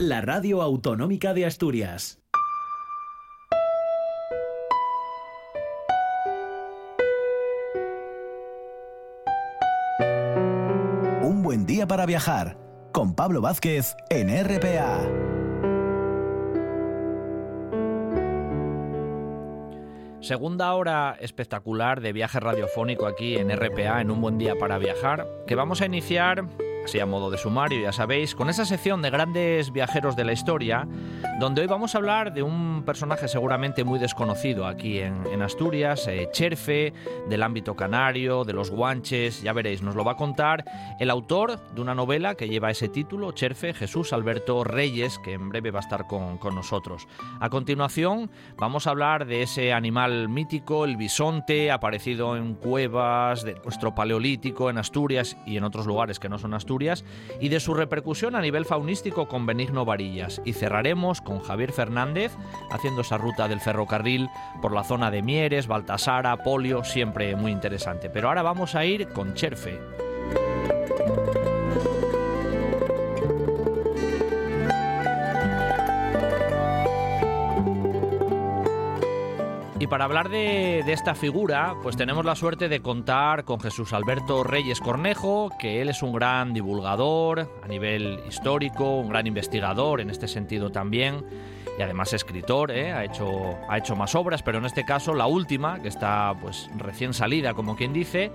la 0.00 0.20
radio 0.20 0.60
autonómica 0.60 1.34
de 1.34 1.46
Asturias. 1.46 2.20
Un 11.22 11.44
buen 11.44 11.64
día 11.64 11.86
para 11.86 12.06
viajar 12.06 12.58
con 12.90 13.14
Pablo 13.14 13.40
Vázquez 13.40 13.94
en 14.08 14.30
RPA. 14.44 15.08
Segunda 20.18 20.74
hora 20.74 21.16
espectacular 21.20 22.00
de 22.00 22.12
viaje 22.12 22.40
radiofónico 22.40 23.06
aquí 23.06 23.36
en 23.36 23.48
RPA 23.56 24.00
en 24.00 24.10
Un 24.10 24.20
buen 24.20 24.38
día 24.38 24.56
para 24.58 24.76
viajar, 24.78 25.28
que 25.46 25.54
vamos 25.54 25.80
a 25.82 25.86
iniciar 25.86 26.48
así 26.84 26.98
a 26.98 27.06
modo 27.06 27.30
de 27.30 27.38
sumario, 27.38 27.82
ya 27.82 27.92
sabéis, 27.92 28.34
con 28.34 28.48
esa 28.48 28.64
sección 28.64 29.02
de 29.02 29.10
grandes 29.10 29.72
viajeros 29.72 30.16
de 30.16 30.24
la 30.24 30.32
historia, 30.32 30.86
donde 31.38 31.60
hoy 31.62 31.66
vamos 31.66 31.94
a 31.94 31.98
hablar 31.98 32.32
de 32.32 32.42
un 32.42 32.82
personaje 32.84 33.28
seguramente 33.28 33.84
muy 33.84 33.98
desconocido 33.98 34.66
aquí 34.66 34.98
en, 34.98 35.20
Asturias, 35.42 36.06
eh, 36.06 36.28
Cherfe, 36.32 36.92
del 37.28 37.42
ámbito 37.42 37.74
canario, 37.74 38.44
de 38.44 38.52
los 38.52 38.70
guanches, 38.70 39.42
ya 39.42 39.52
veréis, 39.52 39.82
nos 39.82 39.94
lo 39.94 40.04
va 40.04 40.12
a 40.12 40.16
contar 40.16 40.64
el 40.98 41.10
autor 41.10 41.58
de 41.74 41.80
una 41.80 41.94
novela 41.94 42.34
que 42.34 42.48
lleva 42.48 42.70
ese 42.70 42.88
título, 42.88 43.32
Cherfe, 43.32 43.72
Jesús 43.72 44.12
Alberto 44.12 44.64
Reyes, 44.64 45.18
que 45.18 45.32
en 45.32 45.48
breve 45.48 45.70
va 45.70 45.78
a 45.78 45.82
estar 45.82 46.06
con, 46.06 46.38
con 46.38 46.54
nosotros. 46.54 47.06
A 47.40 47.48
continuación, 47.48 48.30
vamos 48.56 48.86
a 48.86 48.90
hablar 48.90 49.26
de 49.26 49.42
ese 49.42 49.72
animal 49.72 50.28
mítico, 50.28 50.84
el 50.84 50.96
bisonte, 50.96 51.70
aparecido 51.70 52.36
en 52.36 52.54
cuevas 52.54 53.44
de 53.44 53.54
nuestro 53.64 53.94
paleolítico, 53.94 54.70
en 54.70 54.78
Asturias 54.78 55.36
y 55.46 55.56
en 55.56 55.64
otros 55.64 55.86
lugares 55.86 56.18
que 56.18 56.28
no 56.28 56.38
son 56.38 56.54
Asturias 56.54 56.69
y 57.40 57.48
de 57.48 57.60
su 57.60 57.74
repercusión 57.74 58.36
a 58.36 58.40
nivel 58.40 58.64
faunístico 58.64 59.26
con 59.26 59.46
Benigno 59.46 59.84
Varillas. 59.84 60.40
Y 60.44 60.52
cerraremos 60.52 61.20
con 61.20 61.40
Javier 61.40 61.72
Fernández 61.72 62.32
haciendo 62.70 63.00
esa 63.00 63.18
ruta 63.18 63.48
del 63.48 63.60
ferrocarril 63.60 64.28
por 64.62 64.72
la 64.72 64.84
zona 64.84 65.10
de 65.10 65.22
Mieres, 65.22 65.66
Baltasara, 65.66 66.36
Polio, 66.44 66.84
siempre 66.84 67.34
muy 67.34 67.50
interesante. 67.50 68.10
Pero 68.10 68.28
ahora 68.28 68.42
vamos 68.42 68.74
a 68.74 68.84
ir 68.84 69.08
con 69.08 69.34
Cherfe. 69.34 70.09
Y 79.80 79.86
para 79.86 80.04
hablar 80.04 80.28
de, 80.28 80.80
esta 80.80 81.14
figura, 81.14 81.74
pues 81.82 81.96
tenemos 81.96 82.22
la 82.26 82.36
suerte 82.36 82.68
de 82.68 82.82
contar 82.82 83.46
con 83.46 83.60
Jesús 83.60 83.94
Alberto 83.94 84.44
Reyes 84.44 84.78
Cornejo, 84.78 85.50
que 85.58 85.80
él 85.80 85.88
es 85.88 86.02
un 86.02 86.12
gran 86.12 86.52
divulgador 86.52 87.48
a 87.64 87.66
nivel 87.66 88.20
histórico, 88.28 88.98
un 88.98 89.08
gran 89.08 89.26
investigador 89.26 90.02
en 90.02 90.10
este 90.10 90.28
sentido 90.28 90.68
también, 90.68 91.24
y 91.78 91.80
además 91.80 92.12
escritor, 92.12 92.70
¿eh? 92.70 92.92
ha, 92.92 93.06
hecho, 93.06 93.56
ha 93.70 93.78
hecho 93.78 93.96
más 93.96 94.14
obras, 94.14 94.42
pero 94.42 94.58
en 94.58 94.66
este 94.66 94.84
caso 94.84 95.14
la 95.14 95.26
última, 95.26 95.80
que 95.80 95.88
está 95.88 96.34
pues 96.38 96.68
recién 96.76 97.14
salida, 97.14 97.54
como 97.54 97.74
quien 97.74 97.94
dice, 97.94 98.30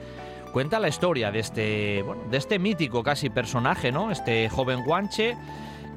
cuenta 0.52 0.80
la 0.80 0.88
historia 0.88 1.30
de 1.30 1.40
este, 1.42 2.02
bueno, 2.02 2.24
de 2.32 2.38
este 2.38 2.58
mítico 2.58 3.04
casi 3.04 3.30
personaje, 3.30 3.92
¿no? 3.92 4.10
Este 4.10 4.50
joven 4.50 4.84
guanche 4.84 5.38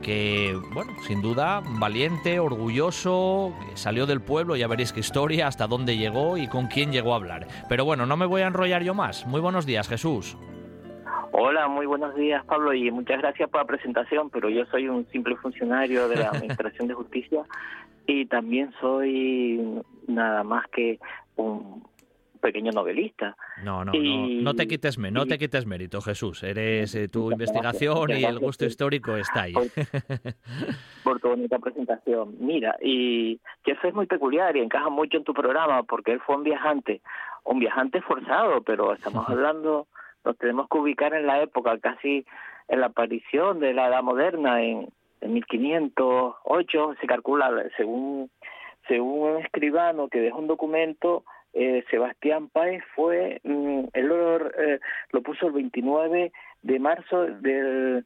que, 0.03 0.57
bueno, 0.73 0.93
sin 1.03 1.23
duda, 1.23 1.63
valiente, 1.79 2.41
orgulloso, 2.41 3.55
salió 3.75 4.07
del 4.07 4.21
pueblo, 4.21 4.57
ya 4.57 4.67
veréis 4.69 4.93
qué 4.93 5.01
historia, 5.01 5.47
hasta 5.47 5.67
dónde 5.67 5.97
llegó 5.97 6.37
y 6.37 6.49
con 6.49 6.67
quién 6.67 6.93
llegó 6.93 7.13
a 7.13 7.17
hablar. 7.17 7.47
Pero 7.69 7.85
bueno, 7.85 8.07
no 8.07 8.17
me 8.17 8.27
voy 8.27 8.43
a 8.43 8.47
enrollar 8.47 8.83
yo 8.83 8.95
más. 8.95 9.27
Muy 9.27 9.41
buenos 9.41 9.67
días, 9.67 9.89
Jesús. 9.89 10.37
Hola, 11.33 11.69
muy 11.69 11.87
buenos 11.87 12.15
días, 12.15 12.45
Pablo, 12.45 12.75
y 12.75 12.91
muchas 12.91 13.19
gracias 13.19 13.49
por 13.51 13.61
la 13.61 13.67
presentación, 13.67 14.31
pero 14.31 14.49
yo 14.49 14.65
soy 14.67 14.89
un 14.89 15.07
simple 15.09 15.37
funcionario 15.37 16.09
de 16.09 16.17
la 16.17 16.29
Administración 16.33 16.89
de 16.89 16.95
Justicia 16.95 17.43
y 18.07 18.27
también 18.27 18.73
soy 18.81 19.83
nada 20.07 20.43
más 20.43 20.67
que 20.69 20.99
un 21.37 21.85
pequeño 22.39 22.73
novelista. 22.73 23.37
No, 23.63 23.85
no, 23.85 23.93
no, 23.93 24.29
no 24.29 24.55
te 24.55 24.67
quites, 24.67 24.99
no 24.99 25.27
te 25.27 25.39
quites 25.39 25.67
mérito, 25.67 26.01
Jesús. 26.01 26.43
Eres 26.43 26.95
eh, 26.95 27.09
tu 27.09 27.31
investigación 27.31 28.11
y 28.11 28.25
el 28.25 28.39
gusto 28.39 28.65
histórico 28.65 29.17
está 29.17 29.43
ahí. 29.43 29.55
Por, 31.05 31.21
tu 31.21 31.29
bonita 31.29 31.59
presentación. 31.59 32.37
Mira, 32.41 32.77
y 32.81 33.41
que 33.65 33.73
eso 33.73 33.89
es 33.89 33.95
muy 33.95 34.07
peculiar 34.07 34.57
y 34.57 34.61
encaja 34.61 34.89
mucho 34.89 35.17
en 35.17 35.25
tu 35.25 35.35
programa 35.35 35.83
porque 35.83 36.13
él 36.13 36.21
fue 36.21 36.37
un 36.37 36.45
viajante, 36.45 37.01
un 37.45 37.59
viajante 37.59 38.01
forzado, 38.03 38.63
pero 38.63 38.95
estamos 38.95 39.29
hablando, 39.29 39.87
nos 40.25 40.37
tenemos 40.39 40.69
que 40.69 40.79
ubicar 40.79 41.15
en 41.15 41.27
la 41.27 41.43
época, 41.43 41.79
casi 41.79 42.25
en 42.69 42.81
la 42.81 42.87
aparición 42.87 43.61
de 43.61 43.75
la 43.75 43.89
Edad 43.89 44.03
Moderna, 44.03 44.63
en, 44.63 44.89
en 45.21 45.33
1508, 45.33 46.95
se 47.01 47.07
calcula, 47.07 47.51
según 47.77 48.31
según 48.89 49.37
un 49.37 49.43
escribano 49.43 50.09
que 50.09 50.19
deja 50.19 50.37
un 50.37 50.47
documento 50.49 51.25
eh, 51.53 51.85
Sebastián 51.91 52.49
Páez 52.49 52.83
fue, 52.95 53.41
mm, 53.45 53.85
el 53.93 54.13
eh, 54.59 54.81
lo 55.13 55.23
puso 55.23 55.47
el 55.47 55.53
29 55.53 56.33
de 56.63 56.79
marzo 56.79 57.23
del, 57.23 58.05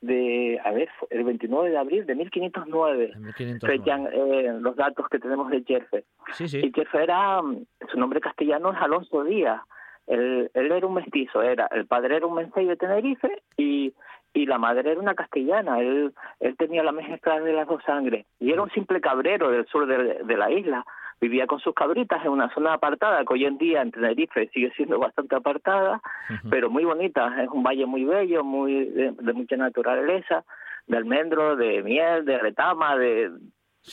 de, 0.00 0.60
a 0.64 0.70
ver, 0.72 0.88
el 1.10 1.24
29 1.24 1.70
de 1.70 1.78
abril 1.78 2.06
de 2.06 2.14
1509, 2.14 3.12
1509. 3.16 4.10
Eh, 4.12 4.52
los 4.60 4.76
datos 4.76 5.08
que 5.08 5.18
tenemos 5.18 5.50
de 5.50 5.62
Jerfe. 5.62 6.04
Sí, 6.32 6.48
sí. 6.48 6.60
Y 6.62 6.72
Jerfe 6.72 7.02
era, 7.02 7.40
mm, 7.40 7.64
su 7.90 7.98
nombre 7.98 8.20
castellano 8.20 8.72
es 8.72 8.78
Alonso 8.78 9.24
Díaz, 9.24 9.60
él, 10.06 10.50
él 10.52 10.72
era 10.72 10.86
un 10.86 10.94
mestizo, 10.94 11.42
era, 11.42 11.68
el 11.70 11.86
padre 11.86 12.16
era 12.16 12.26
un 12.26 12.34
mensei 12.34 12.66
de 12.66 12.76
Tenerife 12.76 13.42
y 13.56 13.94
y 14.34 14.46
la 14.46 14.58
madre 14.58 14.90
era 14.90 15.00
una 15.00 15.14
castellana, 15.14 15.78
él, 15.80 16.14
él 16.40 16.56
tenía 16.56 16.82
la 16.82 16.92
mezcla 16.92 17.38
de 17.40 17.52
las 17.52 17.68
dos 17.68 17.82
sangres 17.84 18.24
y 18.40 18.50
era 18.50 18.62
un 18.62 18.70
simple 18.70 19.00
cabrero 19.00 19.50
del 19.50 19.66
sur 19.66 19.86
de 19.86 20.36
la 20.36 20.50
isla, 20.50 20.86
vivía 21.22 21.46
con 21.46 21.60
sus 21.60 21.72
cabritas 21.72 22.24
en 22.24 22.32
una 22.32 22.52
zona 22.52 22.74
apartada 22.74 23.24
que 23.24 23.34
hoy 23.34 23.44
en 23.44 23.56
día 23.56 23.80
en 23.80 23.92
Tenerife 23.92 24.48
sigue 24.48 24.72
siendo 24.72 24.98
bastante 24.98 25.36
apartada, 25.36 26.02
pero 26.50 26.68
muy 26.68 26.84
bonita. 26.84 27.40
Es 27.40 27.48
un 27.48 27.62
valle 27.62 27.86
muy 27.86 28.04
bello, 28.04 28.42
muy 28.42 28.86
de, 28.86 29.32
mucha 29.32 29.56
naturaleza, 29.56 30.44
de 30.88 30.96
almendro, 30.96 31.54
de 31.54 31.80
miel, 31.84 32.24
de 32.24 32.38
retama, 32.38 32.96
de 32.96 33.30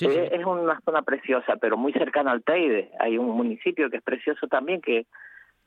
Es 0.01 0.43
una 0.43 0.81
zona 0.81 1.03
preciosa, 1.03 1.57
pero 1.57 1.77
muy 1.77 1.93
cercana 1.93 2.31
al 2.31 2.43
Teide. 2.43 2.89
Hay 2.99 3.19
un 3.19 3.29
municipio 3.29 3.91
que 3.91 3.97
es 3.97 4.03
precioso 4.03 4.47
también 4.47 4.81
que 4.81 5.05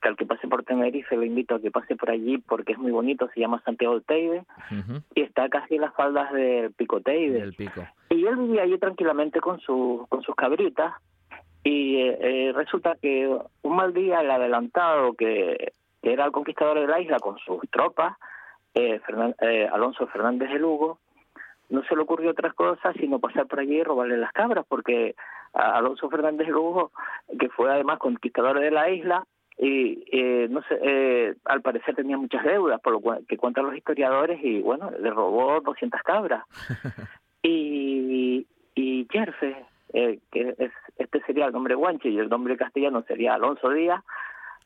que 0.02 0.08
al 0.08 0.16
que 0.16 0.26
pase 0.26 0.48
por 0.48 0.64
Tenerife 0.64 1.14
lo 1.14 1.22
invito 1.22 1.54
a 1.54 1.60
que 1.60 1.70
pase 1.70 1.94
por 1.94 2.10
allí 2.10 2.38
porque 2.38 2.72
es 2.72 2.78
muy 2.78 2.90
bonito, 2.90 3.30
se 3.32 3.38
llama 3.38 3.62
Santiago 3.64 3.94
del 3.94 4.02
Teide 4.02 4.42
y 5.14 5.20
está 5.22 5.48
casi 5.48 5.76
en 5.76 5.82
las 5.82 5.94
faldas 5.94 6.32
del 6.32 6.72
Pico 6.72 7.00
Teide. 7.00 7.52
pico. 7.52 7.86
Y 8.10 8.26
él 8.26 8.34
vivía 8.34 8.62
allí 8.62 8.78
tranquilamente 8.78 9.40
con, 9.40 9.60
su, 9.60 10.04
con 10.08 10.22
sus 10.22 10.34
cabritas 10.34 10.92
y 11.64 12.00
eh, 12.00 12.52
resulta 12.54 12.96
que 13.00 13.28
un 13.62 13.76
mal 13.76 13.92
día 13.94 14.20
el 14.20 14.30
adelantado 14.30 15.14
que, 15.14 15.72
era 16.02 16.24
el 16.24 16.32
conquistador 16.32 16.80
de 16.80 16.88
la 16.88 17.00
isla 17.00 17.20
con 17.20 17.38
sus 17.38 17.60
tropas, 17.70 18.16
eh, 18.74 19.00
eh, 19.40 19.68
Alonso 19.72 20.06
Fernández 20.08 20.50
de 20.50 20.58
Lugo, 20.58 20.98
no 21.70 21.84
se 21.84 21.94
le 21.94 22.02
ocurrió 22.02 22.32
otras 22.32 22.54
cosas 22.54 22.94
sino 22.98 23.20
pasar 23.20 23.46
por 23.46 23.60
allí 23.60 23.76
y 23.76 23.82
robarle 23.82 24.16
las 24.16 24.32
cabras, 24.32 24.64
porque 24.68 25.14
Alonso 25.52 26.10
Fernández 26.10 26.46
de 26.46 26.52
Lugo, 26.52 26.90
que 27.38 27.48
fue 27.50 27.70
además 27.70 27.98
conquistador 27.98 28.58
de 28.58 28.70
la 28.70 28.90
isla, 28.90 29.24
y 29.58 30.04
eh, 30.10 30.48
no 30.50 30.62
sé, 30.62 30.78
eh, 30.82 31.34
al 31.44 31.62
parecer 31.62 31.94
tenía 31.94 32.16
muchas 32.16 32.44
deudas, 32.44 32.80
por 32.80 32.94
lo 32.94 33.24
que 33.28 33.36
cuentan 33.36 33.66
los 33.66 33.76
historiadores, 33.76 34.40
y 34.42 34.60
bueno, 34.60 34.90
le 34.98 35.10
robó 35.10 35.60
200 35.60 36.02
cabras. 36.02 36.44
y, 37.42 38.46
y 38.74 39.06
Jerfe, 39.10 39.64
eh, 39.92 40.18
que 40.30 40.54
es, 40.58 40.72
este 40.96 41.20
sería 41.22 41.46
el 41.46 41.52
nombre 41.52 41.74
guanche 41.74 42.08
y 42.08 42.18
el 42.18 42.28
nombre 42.28 42.56
castellano 42.56 43.02
sería 43.02 43.34
Alonso 43.34 43.70
Díaz, 43.70 44.02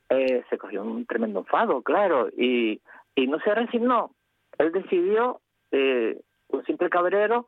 eh, 0.09 0.45
se 0.49 0.59
cogió 0.59 0.83
un 0.83 1.07
tremendo 1.07 1.41
enfado, 1.41 1.83
claro, 1.83 2.29
y, 2.37 2.81
y 3.15 3.27
no 3.27 3.41
se 3.41 3.55
resignó. 3.55 4.11
Él 4.59 4.73
decidió, 4.73 5.41
eh, 5.73 6.21
un 6.49 6.65
simple 6.65 6.89
cabrero, 6.91 7.47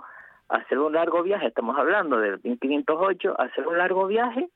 hacer 0.49 0.79
un 0.79 0.95
largo 0.95 1.22
viaje, 1.22 1.47
estamos 1.47 1.79
hablando 1.79 2.18
del 2.18 2.41
1508, 2.43 3.41
hacer 3.41 3.66
un 3.66 3.79
largo 3.79 4.07
viaje 4.07 4.49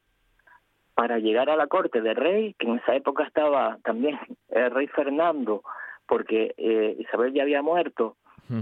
para 0.94 1.18
llegar 1.18 1.48
a 1.48 1.56
la 1.56 1.66
corte 1.68 2.00
de 2.00 2.14
rey, 2.14 2.54
que 2.58 2.66
en 2.66 2.76
esa 2.76 2.94
época 2.94 3.24
estaba 3.24 3.78
también 3.84 4.18
el 4.48 4.70
rey 4.70 4.88
Fernando, 4.88 5.62
porque 6.06 6.54
eh, 6.56 6.96
Isabel 6.98 7.32
ya 7.32 7.42
había 7.42 7.62
muerto 7.62 8.16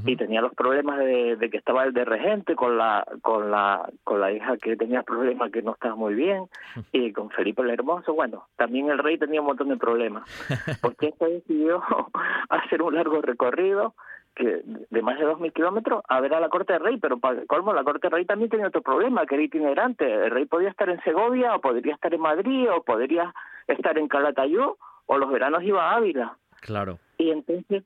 y 0.05 0.17
tenía 0.17 0.41
los 0.41 0.55
problemas 0.55 0.99
de, 0.99 1.49
que 1.51 1.57
estaba 1.57 1.85
el 1.85 1.93
de 1.93 2.05
regente 2.05 2.55
con 2.55 2.79
la 2.79 3.07
con 3.23 3.51
la 3.51 3.89
con 4.05 4.21
la 4.21 4.33
hija 4.33 4.57
que 4.57 4.77
tenía 4.77 5.03
problemas 5.03 5.51
que 5.51 5.63
no 5.63 5.73
estaba 5.73 5.97
muy 5.97 6.15
bien 6.15 6.45
y 6.93 7.13
con 7.13 7.31
Felipe 7.31 7.63
el 7.63 7.71
Hermoso. 7.71 8.15
Bueno 8.15 8.47
también 8.57 8.91
el 8.91 8.99
rey 8.99 9.19
tenía 9.19 9.41
un 9.41 9.49
montón 9.49 9.69
de 9.69 9.77
problemas 9.77 10.25
porque 10.83 11.09
este 11.09 11.27
decidió 11.27 11.83
hacer 12.49 12.83
un 12.83 12.95
largo 12.95 13.21
recorrido 13.21 13.95
que 14.35 14.63
de 14.65 15.03
más 15.03 15.19
de 15.19 15.25
dos 15.25 15.41
mil 15.41 15.53
kilómetros 15.53 16.03
a 16.09 16.21
ver 16.21 16.35
a 16.35 16.41
la 16.41 16.49
corte 16.49 16.73
del 16.73 16.83
rey 16.83 16.99
pero 16.99 17.19
para 17.19 17.45
colmo 17.47 17.73
la 17.73 17.83
corte 17.83 18.07
del 18.07 18.13
rey 18.13 18.25
también 18.25 18.51
tenía 18.51 18.69
otro 18.69 18.83
problema 18.83 19.27
que 19.27 19.35
era 19.35 19.45
itinerante. 19.45 20.05
El 20.05 20.31
rey 20.31 20.47
podía 20.47 20.69
estar 20.69 20.89
en 20.89 21.03
Segovia 21.03 21.55
o 21.55 21.61
podría 21.61 21.95
estar 21.95 22.15
en 22.15 22.21
Madrid 22.21 22.69
o 22.71 22.83
podría 22.83 23.35
estar 23.67 23.99
en 23.99 24.09
Calatayud 24.09 24.75
o 25.07 25.19
los 25.19 25.31
veranos 25.31 25.65
iba 25.65 25.91
a 25.91 25.97
Ávila. 25.97 26.37
Claro. 26.61 26.99
Y 27.19 27.31
entonces 27.31 27.83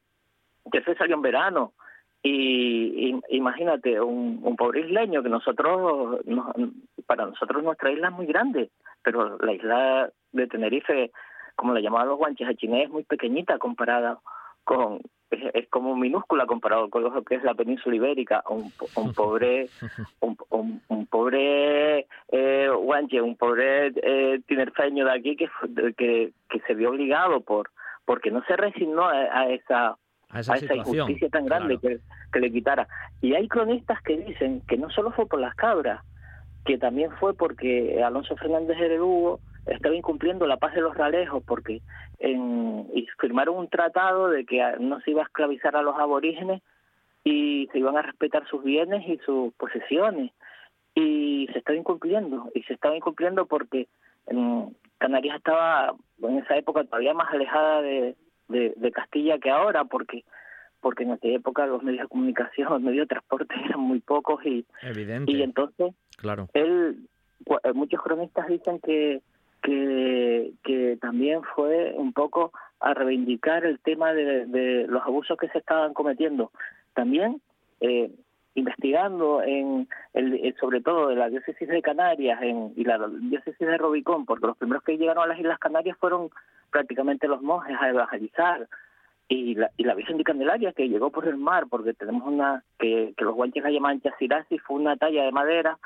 que 0.70 0.82
se 0.82 0.94
salió 0.96 1.16
en 1.16 1.22
verano 1.22 1.72
y, 2.26 3.20
imagínate, 3.28 4.00
un, 4.00 4.40
un, 4.42 4.56
pobre 4.56 4.80
isleño 4.80 5.22
que 5.22 5.28
nosotros, 5.28 6.20
para 7.06 7.26
nosotros 7.26 7.62
nuestra 7.62 7.92
isla 7.92 8.08
es 8.08 8.14
muy 8.14 8.24
grande, 8.24 8.70
pero 9.02 9.36
la 9.36 9.52
isla 9.52 10.10
de 10.32 10.46
Tenerife, 10.46 11.10
como 11.54 11.74
la 11.74 11.80
llamaban 11.80 12.08
los 12.08 12.16
guanches 12.16 12.48
a 12.48 12.54
Chiné, 12.54 12.84
es 12.84 12.90
muy 12.90 13.04
pequeñita 13.04 13.58
comparada 13.58 14.20
con, 14.64 15.00
es, 15.30 15.68
como 15.68 15.96
minúscula 15.96 16.46
comparado 16.46 16.88
con 16.88 17.02
lo 17.02 17.22
que 17.24 17.34
es 17.34 17.44
la 17.44 17.52
península 17.52 17.96
ibérica. 17.96 18.42
Un, 18.48 18.72
un 18.96 19.12
pobre, 19.14 19.68
un, 20.20 20.80
un, 20.88 21.06
pobre 21.06 22.06
eh, 22.32 22.70
guanche, 22.74 23.20
un 23.20 23.36
pobre 23.36 23.92
eh, 23.96 24.40
tinerfeño 24.46 25.04
de 25.04 25.12
aquí 25.12 25.36
que, 25.36 25.50
que, 25.98 26.32
que 26.48 26.60
se 26.60 26.74
vio 26.74 26.88
obligado 26.88 27.42
por 27.42 27.70
porque 28.06 28.30
no 28.30 28.42
se 28.44 28.56
resignó 28.56 29.08
a 29.08 29.48
esa 29.48 29.96
a 30.34 30.40
esa, 30.40 30.74
injusticia 30.74 31.28
tan 31.28 31.46
grande 31.46 31.78
que, 31.78 32.40
le 32.40 32.50
quitara. 32.50 32.88
Y 33.20 33.34
hay 33.34 33.46
cronistas 33.48 34.02
que 34.02 34.16
dicen 34.18 34.62
que 34.66 34.76
no 34.76 34.90
solo 34.90 35.12
fue 35.12 35.26
por 35.26 35.40
las 35.40 35.54
cabras, 35.54 36.02
que 36.64 36.76
también 36.78 37.10
fue 37.12 37.34
porque 37.34 38.02
Alonso 38.02 38.36
Fernández 38.36 38.78
de 38.78 39.00
Hugo 39.00 39.38
estaba 39.66 39.94
incumpliendo 39.94 40.46
la 40.46 40.56
paz 40.56 40.74
de 40.74 40.80
los 40.80 40.96
ralejos 40.96 41.42
porque 41.46 41.80
en, 42.18 42.86
y 42.92 43.06
firmaron 43.18 43.56
un 43.56 43.68
tratado 43.68 44.28
de 44.28 44.44
que 44.44 44.60
no 44.80 45.00
se 45.00 45.12
iba 45.12 45.22
a 45.22 45.26
esclavizar 45.26 45.76
a 45.76 45.82
los 45.82 45.96
aborígenes 45.98 46.62
y 47.22 47.68
se 47.72 47.78
iban 47.78 47.96
a 47.96 48.02
respetar 48.02 48.46
sus 48.48 48.62
bienes 48.62 49.08
y 49.08 49.18
sus 49.24 49.54
posesiones 49.54 50.32
y 50.94 51.48
se 51.52 51.58
estaba 51.60 51.78
incumpliendo 51.78 52.50
y 52.54 52.62
se 52.64 52.74
estaba 52.74 52.96
incumpliendo 52.96 53.46
porque 53.46 53.88
en 54.26 54.76
Canarias 54.98 55.36
estaba 55.36 55.94
en 56.22 56.38
esa 56.38 56.56
época 56.56 56.84
todavía 56.84 57.14
más 57.14 57.32
alejada 57.32 57.82
de, 57.82 58.16
de, 58.48 58.92
Castilla 58.92 59.38
que 59.38 59.50
ahora, 59.50 59.84
porque 59.84 60.24
porque 60.80 61.04
en 61.04 61.12
aquella 61.12 61.36
época 61.36 61.66
los 61.66 61.82
medios 61.82 62.02
de 62.02 62.08
comunicación, 62.08 62.68
los 62.70 62.82
medios 62.82 63.04
de 63.04 63.14
transporte 63.14 63.54
eran 63.64 63.80
muy 63.80 64.00
pocos 64.00 64.44
y, 64.44 64.66
Evidente. 64.82 65.32
y 65.32 65.42
entonces 65.42 65.94
claro. 66.16 66.48
él, 66.52 67.08
eh, 67.46 67.72
muchos 67.72 68.02
cronistas 68.02 68.46
dicen 68.48 68.80
que, 68.80 69.22
que, 69.62 70.52
que 70.62 70.98
también 71.00 71.42
fue 71.54 71.94
un 71.96 72.12
poco 72.12 72.52
a 72.80 72.92
reivindicar 72.92 73.64
el 73.64 73.78
tema 73.80 74.12
de, 74.12 74.44
de 74.46 74.86
los 74.86 75.02
abusos 75.02 75.38
que 75.38 75.48
se 75.48 75.58
estaban 75.58 75.94
cometiendo. 75.94 76.52
También 76.92 77.40
eh, 77.80 78.10
investigando 78.54 79.42
en 79.42 79.88
el, 80.12 80.34
eh, 80.34 80.54
sobre 80.60 80.80
todo 80.80 81.08
de 81.08 81.16
la 81.16 81.28
diócesis 81.28 81.68
de 81.68 81.82
Canarias 81.82 82.40
en, 82.42 82.72
y 82.76 82.84
la 82.84 82.98
diócesis 83.08 83.66
de 83.66 83.76
Robicón, 83.78 84.24
porque 84.24 84.46
los 84.46 84.56
primeros 84.56 84.84
que 84.84 84.96
llegaron 84.96 85.24
a 85.24 85.26
las 85.26 85.38
Islas 85.38 85.58
Canarias 85.58 85.96
fueron 85.98 86.30
prácticamente 86.74 87.28
los 87.28 87.40
monjes 87.40 87.76
a 87.80 87.88
evangelizar. 87.88 88.66
Y 89.28 89.54
la, 89.54 89.70
y 89.78 89.84
la 89.84 89.94
Virgen 89.94 90.18
de 90.18 90.24
Candelaria 90.24 90.72
que 90.72 90.88
llegó 90.88 91.10
por 91.10 91.26
el 91.26 91.36
mar 91.36 91.64
porque 91.70 91.94
tenemos 91.94 92.26
una 92.26 92.62
que, 92.78 93.14
los 93.16 93.34
guanches 93.34 93.62
la 93.62 93.70
llaman 93.70 94.02
chasirasi 94.02 94.58
fue 94.58 94.76
una 94.76 94.96
talla 94.96 95.24
de 95.24 95.32
madera 95.32 95.78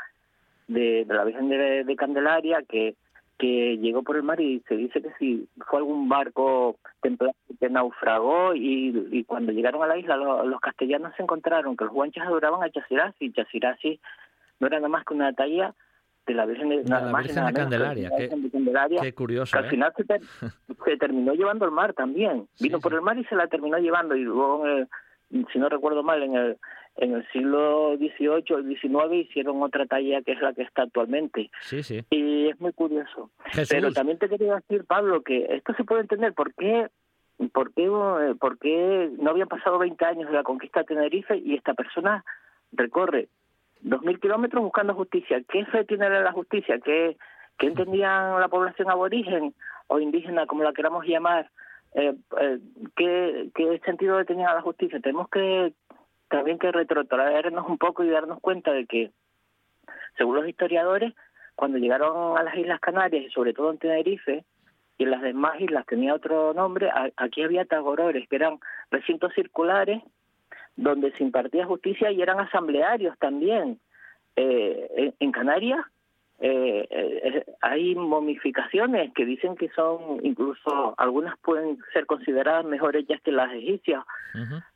de, 0.66 1.06
la 1.08 1.22
Virgen 1.24 1.48
de, 1.48 1.96
Candelaria 1.96 2.62
que 2.68 2.96
que 3.38 3.78
llegó 3.78 4.02
por 4.02 4.16
el 4.16 4.24
mar 4.24 4.40
y 4.40 4.60
se 4.66 4.76
dice 4.76 5.00
que 5.00 5.10
si 5.20 5.48
fue 5.68 5.78
algún 5.78 6.08
barco 6.08 6.76
que 7.00 7.70
naufragó 7.70 8.52
y, 8.56 9.08
y 9.12 9.22
cuando 9.22 9.52
llegaron 9.52 9.80
a 9.84 9.86
la 9.86 9.96
isla 9.96 10.16
los, 10.16 10.60
castellanos 10.60 11.14
se 11.16 11.22
encontraron 11.22 11.76
que 11.76 11.84
los 11.84 11.94
guanches 11.94 12.24
adoraban 12.24 12.64
a 12.64 12.70
Chasirasi 12.70 13.26
y 13.26 13.32
Chasirasi 13.32 14.00
no 14.58 14.66
era 14.66 14.78
nada 14.78 14.88
más 14.88 15.04
que 15.04 15.14
una 15.14 15.32
talla 15.32 15.72
de 16.28 16.34
la 16.34 16.46
Virgen 16.46 16.68
de, 16.68 16.84
nada 16.84 17.10
más 17.10 17.26
de 17.26 17.34
Candelaria. 17.34 18.10
Qué, 19.00 19.14
curioso. 19.14 19.52
Que 19.52 19.58
al 19.58 19.64
¿eh? 19.64 19.70
final 19.70 19.92
se, 19.96 20.96
terminó 20.98 21.32
llevando 21.32 21.64
al 21.64 21.72
mar 21.72 21.94
también. 21.94 22.46
Vino 22.60 22.78
por 22.80 22.94
el 22.94 23.02
mar 23.02 23.18
y 23.18 23.24
se 23.24 23.34
la 23.34 23.48
terminó 23.48 23.78
llevando. 23.78 24.14
Y 24.14 24.22
luego, 24.22 24.64
si 25.52 25.58
no 25.58 25.68
recuerdo 25.68 26.02
mal, 26.02 26.22
en 26.22 26.34
el, 26.34 26.58
en 26.96 27.14
el 27.14 27.26
siglo 27.32 27.96
XVIII 27.96 28.54
o 28.54 28.62
XIX 28.62 29.26
hicieron 29.26 29.62
otra 29.62 29.86
talla 29.86 30.22
que 30.22 30.32
es 30.32 30.40
la 30.40 30.52
que 30.52 30.62
está 30.62 30.82
actualmente. 30.82 31.50
Sí, 31.62 31.82
sí. 31.82 32.04
Y 32.10 32.48
es 32.48 32.60
muy 32.60 32.72
curioso. 32.72 33.30
Pero 33.68 33.92
también 33.92 34.18
te 34.18 34.28
quería 34.28 34.56
decir, 34.56 34.84
Pablo, 34.84 35.22
que 35.22 35.46
esto 35.50 35.72
se 35.74 35.84
puede 35.84 36.02
entender 36.02 36.34
por 36.34 36.52
qué 36.54 36.88
¿Por 37.52 37.72
qué, 37.72 37.88
¿Por 38.40 38.58
qué 38.58 39.10
no 39.16 39.30
habían 39.30 39.46
pasado 39.46 39.78
20 39.78 40.04
años 40.04 40.28
de 40.28 40.34
la 40.34 40.42
conquista 40.42 40.80
de 40.80 40.86
Tenerife 40.86 41.36
y 41.36 41.54
esta 41.54 41.72
persona 41.72 42.24
recorre 42.72 43.28
dos 43.80 44.02
mil 44.02 44.18
kilómetros 44.20 44.62
buscando 44.62 44.94
justicia. 44.94 45.42
¿Qué 45.48 45.64
fe 45.66 45.84
tiene 45.84 46.08
la 46.08 46.32
justicia? 46.32 46.78
¿Qué, 46.84 47.16
¿Qué 47.58 47.66
entendían 47.66 48.40
la 48.40 48.48
población 48.48 48.90
aborigen 48.90 49.54
o 49.86 49.98
indígena, 49.98 50.46
como 50.46 50.62
la 50.62 50.72
queramos 50.72 51.04
llamar? 51.06 51.50
Eh, 51.94 52.14
eh, 52.40 52.58
¿qué, 52.96 53.50
¿Qué 53.54 53.80
sentido 53.84 54.24
tenía 54.24 54.54
la 54.54 54.62
justicia? 54.62 55.00
Tenemos 55.00 55.28
que 55.28 55.72
también 56.28 56.58
que 56.58 56.70
retrotraernos 56.70 57.66
un 57.68 57.78
poco 57.78 58.04
y 58.04 58.10
darnos 58.10 58.40
cuenta 58.40 58.72
de 58.72 58.86
que, 58.86 59.10
según 60.16 60.36
los 60.36 60.48
historiadores, 60.48 61.14
cuando 61.54 61.78
llegaron 61.78 62.36
a 62.38 62.42
las 62.42 62.54
Islas 62.56 62.80
Canarias 62.80 63.24
y 63.24 63.30
sobre 63.30 63.54
todo 63.54 63.70
en 63.70 63.78
Tenerife, 63.78 64.44
y 64.98 65.04
en 65.04 65.10
las 65.12 65.22
demás 65.22 65.60
islas 65.60 65.86
tenía 65.86 66.12
otro 66.12 66.52
nombre, 66.54 66.90
aquí 67.16 67.42
había 67.42 67.64
tagorores, 67.64 68.28
que 68.28 68.36
eran 68.36 68.58
recintos 68.90 69.32
circulares 69.32 70.02
donde 70.78 71.10
se 71.12 71.24
impartía 71.24 71.66
justicia 71.66 72.10
y 72.10 72.22
eran 72.22 72.40
asamblearios 72.40 73.18
también. 73.18 73.78
Eh, 74.36 75.12
en, 75.18 75.32
Canarias. 75.32 75.84
Eh, 76.40 76.86
eh, 76.88 77.44
hay 77.60 77.96
momificaciones 77.96 79.12
que 79.12 79.24
dicen 79.24 79.56
que 79.56 79.68
son, 79.70 80.24
incluso 80.24 80.94
algunas 80.96 81.36
pueden 81.40 81.78
ser 81.92 82.06
consideradas 82.06 82.64
mejor 82.64 82.94
hechas 82.94 83.20
que 83.22 83.32
las 83.32 83.52
egipcias, 83.52 84.04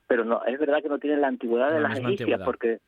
pero 0.08 0.24
no, 0.24 0.44
es 0.44 0.58
verdad 0.58 0.82
que 0.82 0.88
no 0.88 0.98
tienen 0.98 1.20
la 1.20 1.28
antigüedad 1.28 1.72
de 1.72 1.80
las 1.80 1.96
egipcias 1.96 2.40
porque 2.44 2.80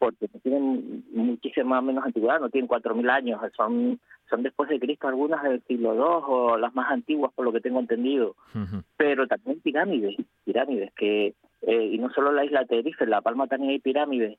porque 0.00 0.26
tienen 0.42 1.04
muchísima 1.12 1.80
menos 1.80 2.04
antigüedad, 2.04 2.40
no 2.40 2.50
tienen 2.50 2.66
cuatro 2.66 2.96
mil 2.96 3.08
años, 3.08 3.40
son 3.56 4.00
son 4.28 4.42
después 4.42 4.68
de 4.68 4.80
Cristo 4.80 5.06
algunas 5.06 5.44
del 5.44 5.62
siglo 5.62 5.94
II 5.94 6.24
o 6.26 6.58
las 6.58 6.74
más 6.74 6.90
antiguas 6.90 7.32
por 7.32 7.44
lo 7.44 7.52
que 7.52 7.60
tengo 7.60 7.78
entendido, 7.78 8.34
pero 8.96 9.28
también 9.28 9.60
pirámides, 9.60 10.16
pirámides 10.44 10.92
que 10.94 11.34
eh, 11.66 11.90
y 11.92 11.98
no 11.98 12.10
solo 12.10 12.32
la 12.32 12.44
isla 12.44 12.64
Tenerife, 12.64 13.06
La 13.06 13.20
Palma 13.20 13.46
también 13.46 13.72
hay 13.72 13.78
pirámides. 13.78 14.38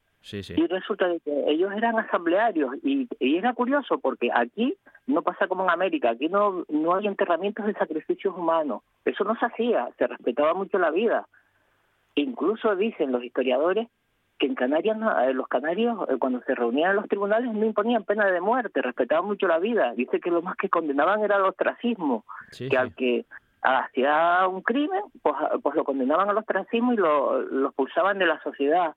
Y 0.57 0.67
resulta 0.67 1.07
que 1.23 1.43
ellos 1.47 1.71
eran 1.75 1.97
asamblearios 1.99 2.75
y, 2.83 3.07
y, 3.19 3.37
era 3.37 3.53
curioso 3.53 3.99
porque 3.99 4.29
aquí 4.33 4.75
no 5.07 5.21
pasa 5.21 5.47
como 5.47 5.63
en 5.63 5.69
América, 5.69 6.11
aquí 6.11 6.29
no, 6.29 6.65
no 6.69 6.95
hay 6.95 7.07
enterramientos 7.07 7.65
de 7.65 7.73
sacrificios 7.73 8.35
humanos, 8.35 8.81
eso 9.05 9.23
no 9.23 9.35
se 9.37 9.45
hacía, 9.45 9.89
se 9.97 10.07
respetaba 10.07 10.53
mucho 10.53 10.79
la 10.79 10.91
vida. 10.91 11.27
Incluso 12.15 12.75
dicen 12.75 13.11
los 13.11 13.23
historiadores 13.23 13.87
que 14.37 14.47
en 14.47 14.55
Canarias, 14.55 14.97
eh, 15.23 15.33
los 15.33 15.47
canarios, 15.47 15.97
eh, 16.09 16.17
cuando 16.19 16.41
se 16.41 16.55
reunían 16.55 16.91
en 16.91 16.95
los 16.97 17.07
tribunales, 17.07 17.53
no 17.53 17.65
imponían 17.65 18.03
pena 18.03 18.25
de 18.25 18.41
muerte, 18.41 18.81
respetaban 18.81 19.25
mucho 19.25 19.47
la 19.47 19.59
vida. 19.59 19.93
Dice 19.95 20.19
que 20.19 20.29
lo 20.29 20.41
más 20.41 20.57
que 20.57 20.69
condenaban 20.69 21.23
era 21.23 21.37
el 21.37 21.43
ostracismo, 21.43 22.25
que 22.57 22.77
al 22.77 22.93
que 22.95 23.25
hacía 23.65 24.47
un 24.47 24.61
crimen, 24.61 25.01
pues, 25.21 25.35
pues 25.61 25.75
lo 25.75 25.83
condenaban 25.83 26.29
al 26.29 26.37
ostracismo 26.37 26.93
y 26.93 26.97
lo, 26.97 27.41
lo 27.41 27.67
expulsaban 27.67 28.19
de 28.19 28.27
la 28.27 28.41
sociedad 28.41 28.95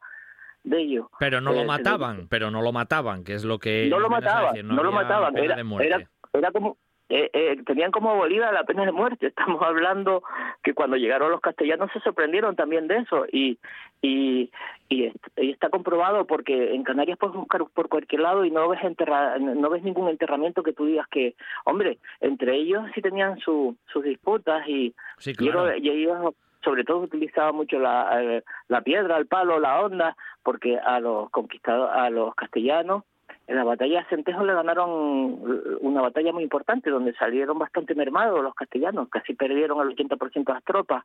de 0.65 0.81
ellos. 0.81 1.07
Pero 1.19 1.40
no 1.40 1.53
lo 1.53 1.62
eh, 1.62 1.66
mataban, 1.66 2.28
pero 2.28 2.51
no 2.51 2.62
lo 2.62 2.73
mataban, 2.73 3.24
que 3.24 3.35
es 3.35 3.45
lo 3.45 3.59
que... 3.59 3.89
No 3.89 3.99
lo 3.99 4.11
mataban, 4.11 4.55
no, 4.66 4.82
lo 4.82 4.93
mataban, 4.93 5.36
era, 5.36 5.57
era, 5.81 6.11
era 6.32 6.53
como 6.53 6.77
eh, 7.10 7.30
eh, 7.32 7.56
tenían 7.64 7.90
como 7.90 8.10
abolida 8.10 8.52
la 8.52 8.64
pena 8.64 8.85
de 8.85 8.93
muerte. 8.93 9.26
Estamos 9.28 9.62
hablando 9.62 10.22
que 10.62 10.74
cuando 10.74 10.97
llegaron 10.97 11.30
los 11.30 11.40
castellanos 11.40 11.90
se 11.93 12.01
sorprendieron 12.01 12.55
también 12.55 12.86
de 12.86 12.98
eso 12.98 13.24
y, 13.32 13.59
y, 14.02 14.51
y, 14.89 15.12
está 15.36 15.70
comprobado 15.70 16.26
porque 16.26 16.74
en 16.74 16.85
Canarias 16.85 17.18
puedes 17.18 17.36
buscar 17.36 17.64
por 17.72 17.89
cualquier 17.89 18.22
lado 18.22 18.44
y 18.44 18.51
no 18.51 18.68
ves 18.68 18.82
enterra, 18.82 19.39
no 19.39 19.70
ves 19.70 19.82
ningún 19.82 20.09
enterramiento 20.09 20.62
que 20.62 20.72
tú 20.72 20.86
digas 20.86 21.06
que, 21.09 21.35
hombre, 21.64 21.98
entre 22.20 22.56
ellos 22.56 22.85
sí 22.94 23.01
tenían 23.01 23.39
su, 23.39 23.76
sus 23.93 24.05
disputas 24.05 24.68
y, 24.68 24.94
y, 25.24 25.48
ellos 25.48 26.35
sobre 26.62 26.85
todo 26.85 26.98
utilizaban 26.98 27.55
mucho 27.55 27.78
la, 27.78 28.20
eh, 28.20 28.43
la 28.68 28.82
piedra, 28.82 29.16
el 29.16 29.26
palo, 29.26 29.59
la 29.59 29.80
onda, 29.80 30.16
porque 30.43 30.78
a 30.78 31.01
los 31.01 31.30
conquistados, 31.30 31.90
a 31.93 32.10
los 32.10 32.35
castellanos 32.35 33.05
en 33.46 33.56
la 33.56 33.64
batalla 33.64 34.00
de 34.00 34.09
Centejo 34.09 34.44
le 34.44 34.55
ganaron 34.55 35.38
una 35.80 36.02
batalla 36.02 36.32
muy 36.32 36.42
importante 36.42 36.90
donde 36.90 37.14
salieron 37.14 37.59
bastante 37.59 37.94
mermados 37.94 38.42
los 38.42 38.55
castellanos, 38.55 39.09
casi 39.09 39.34
perdieron 39.34 39.80
al 39.80 39.94
80% 39.94 40.44
de 40.44 40.52
las 40.52 40.64
tropas, 40.64 41.05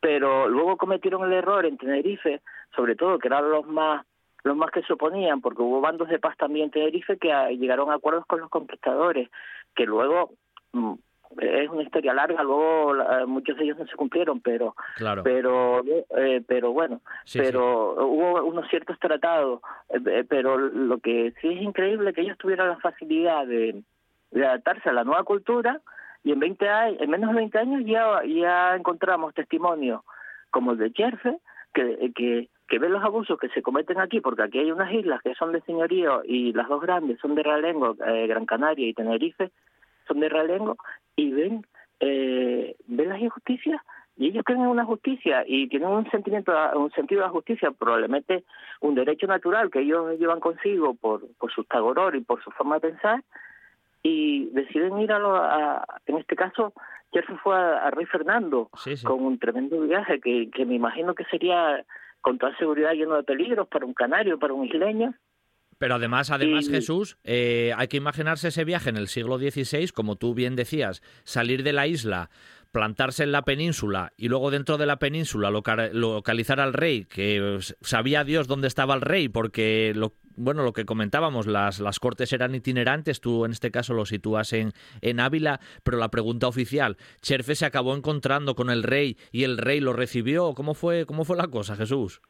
pero 0.00 0.48
luego 0.48 0.76
cometieron 0.76 1.24
el 1.24 1.32
error 1.32 1.66
en 1.66 1.78
Tenerife, 1.78 2.40
sobre 2.74 2.94
todo 2.94 3.18
que 3.18 3.28
eran 3.28 3.50
los 3.50 3.66
más 3.66 4.04
los 4.44 4.56
más 4.56 4.72
que 4.72 4.82
se 4.82 4.92
oponían, 4.92 5.40
porque 5.40 5.62
hubo 5.62 5.80
bandos 5.80 6.08
de 6.08 6.18
paz 6.18 6.36
también 6.36 6.64
en 6.64 6.70
Tenerife 6.72 7.16
que 7.16 7.28
llegaron 7.56 7.90
a 7.90 7.94
acuerdos 7.94 8.26
con 8.26 8.40
los 8.40 8.50
conquistadores, 8.50 9.30
que 9.74 9.86
luego 9.86 10.32
mm, 10.72 10.94
es 11.40 11.70
una 11.70 11.82
historia 11.82 12.14
larga, 12.14 12.42
luego 12.42 12.94
muchos 13.26 13.56
de 13.56 13.64
ellos 13.64 13.78
no 13.78 13.86
se 13.86 13.96
cumplieron, 13.96 14.40
pero 14.40 14.74
pero 15.22 15.82
eh, 16.16 16.42
pero 16.46 16.72
bueno, 16.72 17.00
pero 17.32 18.06
hubo 18.06 18.42
unos 18.44 18.68
ciertos 18.68 18.98
tratados, 18.98 19.60
eh, 19.88 20.00
eh, 20.06 20.24
pero 20.28 20.58
lo 20.58 20.98
que 20.98 21.32
sí 21.40 21.48
es 21.48 21.62
increíble 21.62 22.12
que 22.12 22.22
ellos 22.22 22.38
tuvieran 22.38 22.68
la 22.68 22.78
facilidad 22.78 23.46
de, 23.46 23.82
adaptarse 24.34 24.88
a 24.88 24.92
la 24.92 25.04
nueva 25.04 25.24
cultura 25.24 25.80
y 26.24 26.32
en 26.32 26.40
20 26.40 26.68
años, 26.68 27.00
en 27.00 27.10
menos 27.10 27.30
de 27.30 27.36
20 27.36 27.58
años 27.58 27.82
ya 27.84 28.22
ya 28.24 28.76
encontramos 28.76 29.34
testimonios 29.34 30.02
como 30.50 30.72
el 30.72 30.78
de 30.78 30.92
Cherfe 30.92 31.38
que, 31.74 32.12
que 32.14 32.48
que 32.68 32.78
ve 32.78 32.88
los 32.88 33.04
abusos 33.04 33.38
que 33.38 33.50
se 33.50 33.60
cometen 33.60 34.00
aquí, 34.00 34.20
porque 34.20 34.44
aquí 34.44 34.58
hay 34.58 34.72
unas 34.72 34.90
islas 34.90 35.20
que 35.20 35.34
son 35.34 35.52
de 35.52 35.60
señorío 35.60 36.22
y 36.24 36.54
las 36.54 36.68
dos 36.68 36.80
grandes 36.80 37.18
son 37.20 37.34
de 37.34 37.42
Realengo, 37.42 37.94
Gran 37.94 38.46
Canaria 38.46 38.88
y 38.88 38.94
Tenerife, 38.94 39.50
son 40.06 40.20
de 40.20 40.28
Realengo, 40.28 40.76
y 41.16 41.30
ven, 41.30 41.66
eh, 42.00 42.76
ven 42.86 43.08
las 43.08 43.20
injusticias 43.20 43.80
y 44.16 44.28
ellos 44.28 44.44
creen 44.44 44.62
en 44.62 44.68
una 44.68 44.84
justicia 44.84 45.44
y 45.46 45.68
tienen 45.68 45.88
un 45.88 46.10
sentimiento, 46.10 46.52
un 46.74 46.90
sentido 46.92 47.22
de 47.22 47.30
justicia, 47.30 47.70
probablemente 47.70 48.44
un 48.80 48.94
derecho 48.94 49.26
natural 49.26 49.70
que 49.70 49.80
ellos 49.80 50.18
llevan 50.18 50.40
consigo 50.40 50.94
por, 50.94 51.26
por 51.38 51.52
su 51.52 51.64
tagoror 51.64 52.14
y 52.16 52.20
por 52.20 52.42
su 52.42 52.50
forma 52.50 52.76
de 52.76 52.90
pensar 52.90 53.22
y 54.02 54.46
deciden 54.50 54.98
ir 54.98 55.12
a, 55.12 55.18
lo, 55.18 55.36
a 55.36 55.84
en 56.06 56.18
este 56.18 56.36
caso, 56.36 56.72
Jersey 57.12 57.36
fue 57.36 57.56
a, 57.56 57.90
Rey 57.90 58.06
Fernando 58.06 58.68
con 59.04 59.24
un 59.24 59.38
tremendo 59.38 59.80
viaje 59.80 60.20
que, 60.20 60.50
que 60.50 60.66
me 60.66 60.74
imagino 60.74 61.14
que 61.14 61.24
sería 61.24 61.84
con 62.20 62.38
toda 62.38 62.56
seguridad 62.56 62.92
lleno 62.92 63.16
de 63.16 63.22
peligros 63.22 63.68
para 63.68 63.86
un 63.86 63.94
canario, 63.94 64.38
para 64.38 64.54
un 64.54 64.66
isleño, 64.66 65.14
pero 65.82 65.96
además, 65.96 66.30
además 66.30 66.68
Jesús, 66.68 67.16
eh, 67.24 67.72
hay 67.76 67.88
que 67.88 67.96
imaginarse 67.96 68.46
ese 68.46 68.64
viaje 68.64 68.88
en 68.88 68.96
el 68.96 69.08
siglo 69.08 69.36
XVI, 69.36 69.88
como 69.88 70.14
tú 70.14 70.32
bien 70.32 70.54
decías, 70.54 71.02
salir 71.24 71.64
de 71.64 71.72
la 71.72 71.88
isla, 71.88 72.30
plantarse 72.70 73.24
en 73.24 73.32
la 73.32 73.42
península 73.42 74.12
y 74.16 74.28
luego 74.28 74.52
dentro 74.52 74.78
de 74.78 74.86
la 74.86 75.00
península 75.00 75.50
localizar 75.50 76.60
al 76.60 76.72
rey, 76.72 77.04
que 77.06 77.58
sabía 77.80 78.22
Dios 78.22 78.46
dónde 78.46 78.68
estaba 78.68 78.94
el 78.94 79.00
rey, 79.00 79.28
porque 79.28 79.92
lo, 79.96 80.14
bueno, 80.36 80.62
lo 80.62 80.72
que 80.72 80.84
comentábamos, 80.84 81.48
las, 81.48 81.80
las 81.80 81.98
cortes 81.98 82.32
eran 82.32 82.54
itinerantes, 82.54 83.20
tú 83.20 83.44
en 83.44 83.50
este 83.50 83.72
caso 83.72 83.92
lo 83.92 84.06
sitúas 84.06 84.52
en, 84.52 84.74
en 85.00 85.18
Ávila, 85.18 85.58
pero 85.82 85.98
la 85.98 86.12
pregunta 86.12 86.46
oficial, 86.46 86.96
Cherfe 87.22 87.56
se 87.56 87.66
acabó 87.66 87.96
encontrando 87.96 88.54
con 88.54 88.70
el 88.70 88.84
rey 88.84 89.18
y 89.32 89.42
el 89.42 89.58
rey 89.58 89.80
lo 89.80 89.94
recibió, 89.94 90.54
¿cómo 90.54 90.74
fue, 90.74 91.06
cómo 91.06 91.24
fue 91.24 91.36
la 91.36 91.48
cosa, 91.48 91.74
Jesús? 91.74 92.20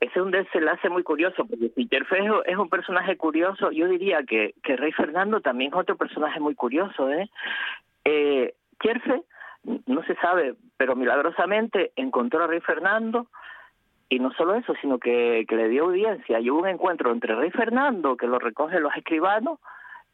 Ese 0.00 0.18
es 0.18 0.24
un 0.24 0.30
desenlace 0.30 0.88
muy 0.88 1.02
curioso, 1.02 1.44
porque 1.44 1.70
si 1.74 1.86
Cherfejo 1.86 2.42
es 2.46 2.56
un 2.56 2.70
personaje 2.70 3.18
curioso, 3.18 3.70
yo 3.70 3.86
diría 3.86 4.22
que, 4.22 4.54
que 4.62 4.76
Rey 4.76 4.92
Fernando 4.92 5.42
también 5.42 5.72
es 5.72 5.78
otro 5.78 5.96
personaje 5.96 6.40
muy 6.40 6.54
curioso. 6.54 7.10
¿eh? 7.10 7.28
Eh, 8.06 8.54
no 9.86 10.02
se 10.04 10.14
sabe, 10.16 10.54
pero 10.78 10.96
milagrosamente 10.96 11.92
encontró 11.96 12.44
a 12.44 12.46
Rey 12.46 12.60
Fernando, 12.60 13.26
y 14.08 14.18
no 14.18 14.32
solo 14.32 14.54
eso, 14.54 14.74
sino 14.80 14.98
que, 14.98 15.44
que 15.46 15.54
le 15.54 15.68
dio 15.68 15.84
audiencia. 15.84 16.40
Y 16.40 16.50
hubo 16.50 16.60
un 16.60 16.68
encuentro 16.68 17.12
entre 17.12 17.36
Rey 17.36 17.50
Fernando, 17.50 18.16
que 18.16 18.26
lo 18.26 18.38
recogen 18.38 18.82
los 18.82 18.96
escribanos, 18.96 19.60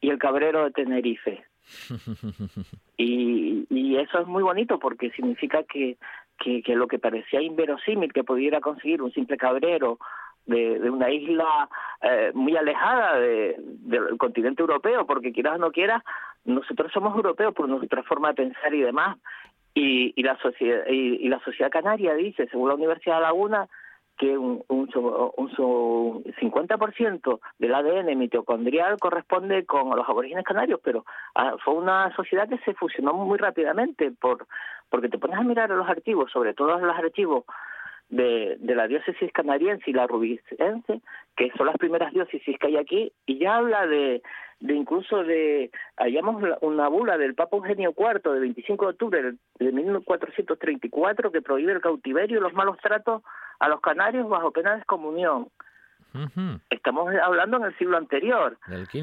y 0.00 0.10
el 0.10 0.18
cabrero 0.18 0.64
de 0.64 0.72
Tenerife. 0.72 1.44
y, 2.96 3.66
y 3.70 3.96
eso 3.96 4.18
es 4.18 4.26
muy 4.26 4.42
bonito 4.42 4.78
porque 4.78 5.10
significa 5.12 5.62
que, 5.62 5.96
que, 6.38 6.62
que 6.62 6.74
lo 6.74 6.86
que 6.86 6.98
parecía 6.98 7.40
inverosímil 7.40 8.12
que 8.12 8.24
pudiera 8.24 8.60
conseguir 8.60 9.02
un 9.02 9.12
simple 9.12 9.36
cabrero 9.36 9.98
de, 10.46 10.90
una 10.90 11.10
isla 11.10 11.68
eh, 12.02 12.30
muy 12.34 12.56
alejada 12.56 13.18
de, 13.18 13.56
del 13.58 14.16
continente 14.16 14.62
europeo, 14.62 15.06
porque 15.06 15.32
quieras 15.32 15.56
o 15.56 15.58
no 15.58 15.72
quieras, 15.72 16.02
nosotros 16.44 16.92
somos 16.92 17.14
europeos 17.16 17.54
por 17.54 17.68
nuestra 17.68 18.02
forma 18.04 18.28
de 18.28 18.34
pensar 18.34 18.74
y 18.74 18.80
demás. 18.80 19.18
Y, 19.74 20.14
y 20.16 20.22
la 20.22 20.38
sociedad 20.38 20.86
y, 20.88 21.28
la 21.28 21.38
sociedad 21.40 21.70
canaria 21.70 22.14
dice, 22.14 22.48
según 22.48 22.68
la 22.68 22.76
Universidad 22.76 23.16
de 23.16 23.22
Laguna, 23.22 23.68
que 24.16 24.38
un, 24.38 24.64
un, 24.68 24.88
un, 25.36 26.24
50% 26.24 27.40
del 27.58 27.74
ADN 27.74 28.16
mitocondrial 28.16 28.98
corresponde 28.98 29.66
con 29.66 29.94
los 29.94 30.08
aborígenes 30.08 30.46
canarios, 30.46 30.80
pero 30.82 31.04
ah, 31.34 31.56
fue 31.62 31.74
una 31.74 32.14
sociedad 32.16 32.48
que 32.48 32.56
se 32.58 32.72
fusionó 32.72 33.12
muy 33.12 33.36
rápidamente 33.36 34.10
por 34.12 34.46
porque 34.90 35.08
te 35.08 35.18
pones 35.18 35.38
a 35.38 35.42
mirar 35.42 35.70
los 35.70 35.88
archivos, 35.88 36.30
sobre 36.30 36.54
todo 36.54 36.78
los 36.78 36.96
archivos 36.96 37.44
de, 38.08 38.56
de 38.60 38.74
la 38.74 38.86
diócesis 38.86 39.32
canariense 39.32 39.90
y 39.90 39.92
la 39.92 40.06
rubicense, 40.06 41.00
que 41.36 41.50
son 41.56 41.66
las 41.66 41.76
primeras 41.76 42.12
diócesis 42.12 42.58
que 42.58 42.66
hay 42.66 42.76
aquí, 42.76 43.12
y 43.26 43.38
ya 43.38 43.56
habla 43.56 43.86
de, 43.86 44.22
de 44.60 44.74
incluso 44.74 45.24
de, 45.24 45.70
hallamos 45.96 46.42
una 46.60 46.88
bula 46.88 47.18
del 47.18 47.34
Papa 47.34 47.56
Eugenio 47.56 47.94
IV 47.96 48.32
de 48.32 48.40
25 48.40 48.84
de 48.84 48.90
octubre 48.90 49.34
de 49.58 49.72
1434 49.72 51.32
que 51.32 51.42
prohíbe 51.42 51.72
el 51.72 51.80
cautiverio 51.80 52.38
y 52.38 52.42
los 52.42 52.54
malos 52.54 52.78
tratos 52.78 53.22
a 53.58 53.68
los 53.68 53.80
canarios 53.80 54.28
bajo 54.28 54.52
pena 54.52 54.72
de 54.72 54.78
excomunión. 54.78 55.48
Estamos 56.70 57.14
hablando 57.22 57.58
en 57.58 57.64
el 57.64 57.78
siglo 57.78 57.96
anterior. 57.96 58.58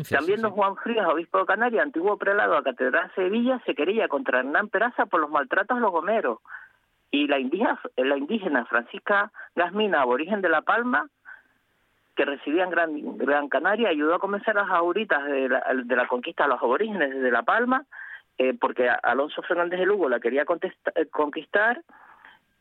También 0.09 0.41
don 0.41 0.51
Juan 0.51 0.75
Frías, 0.77 1.07
obispo 1.07 1.39
de 1.39 1.45
Canarias, 1.45 1.83
antiguo 1.83 2.17
prelado 2.17 2.57
a 2.57 2.63
Catedral 2.63 3.09
de 3.09 3.23
Sevilla, 3.23 3.61
se 3.65 3.75
quería 3.75 4.07
contra 4.07 4.39
Hernán 4.39 4.69
Peraza 4.69 5.05
por 5.05 5.19
los 5.21 5.29
maltratos 5.29 5.77
a 5.77 5.79
los 5.79 5.91
gomeros. 5.91 6.39
Y 7.11 7.27
la 7.27 7.39
indígena, 7.39 7.79
la 7.97 8.17
indígena 8.17 8.65
Francisca 8.65 9.31
Gasmina, 9.55 10.01
aborigen 10.01 10.41
de 10.41 10.49
La 10.49 10.61
Palma, 10.61 11.07
que 12.15 12.25
residía 12.25 12.63
en 12.63 12.69
Gran, 12.69 13.17
Gran 13.17 13.49
Canaria, 13.49 13.89
ayudó 13.89 14.15
a 14.15 14.19
comenzar 14.19 14.55
las 14.55 14.69
auritas 14.69 15.23
de 15.25 15.49
la, 15.49 15.63
de 15.83 15.95
la 15.95 16.07
conquista 16.07 16.45
a 16.45 16.47
los 16.47 16.61
aborígenes 16.61 17.21
de 17.21 17.31
La 17.31 17.43
Palma, 17.43 17.85
eh, 18.37 18.55
porque 18.59 18.89
Alonso 18.89 19.41
Fernández 19.43 19.79
de 19.79 19.85
Lugo 19.85 20.09
la 20.09 20.19
quería 20.19 20.43
eh, 20.43 21.05
conquistar 21.11 21.81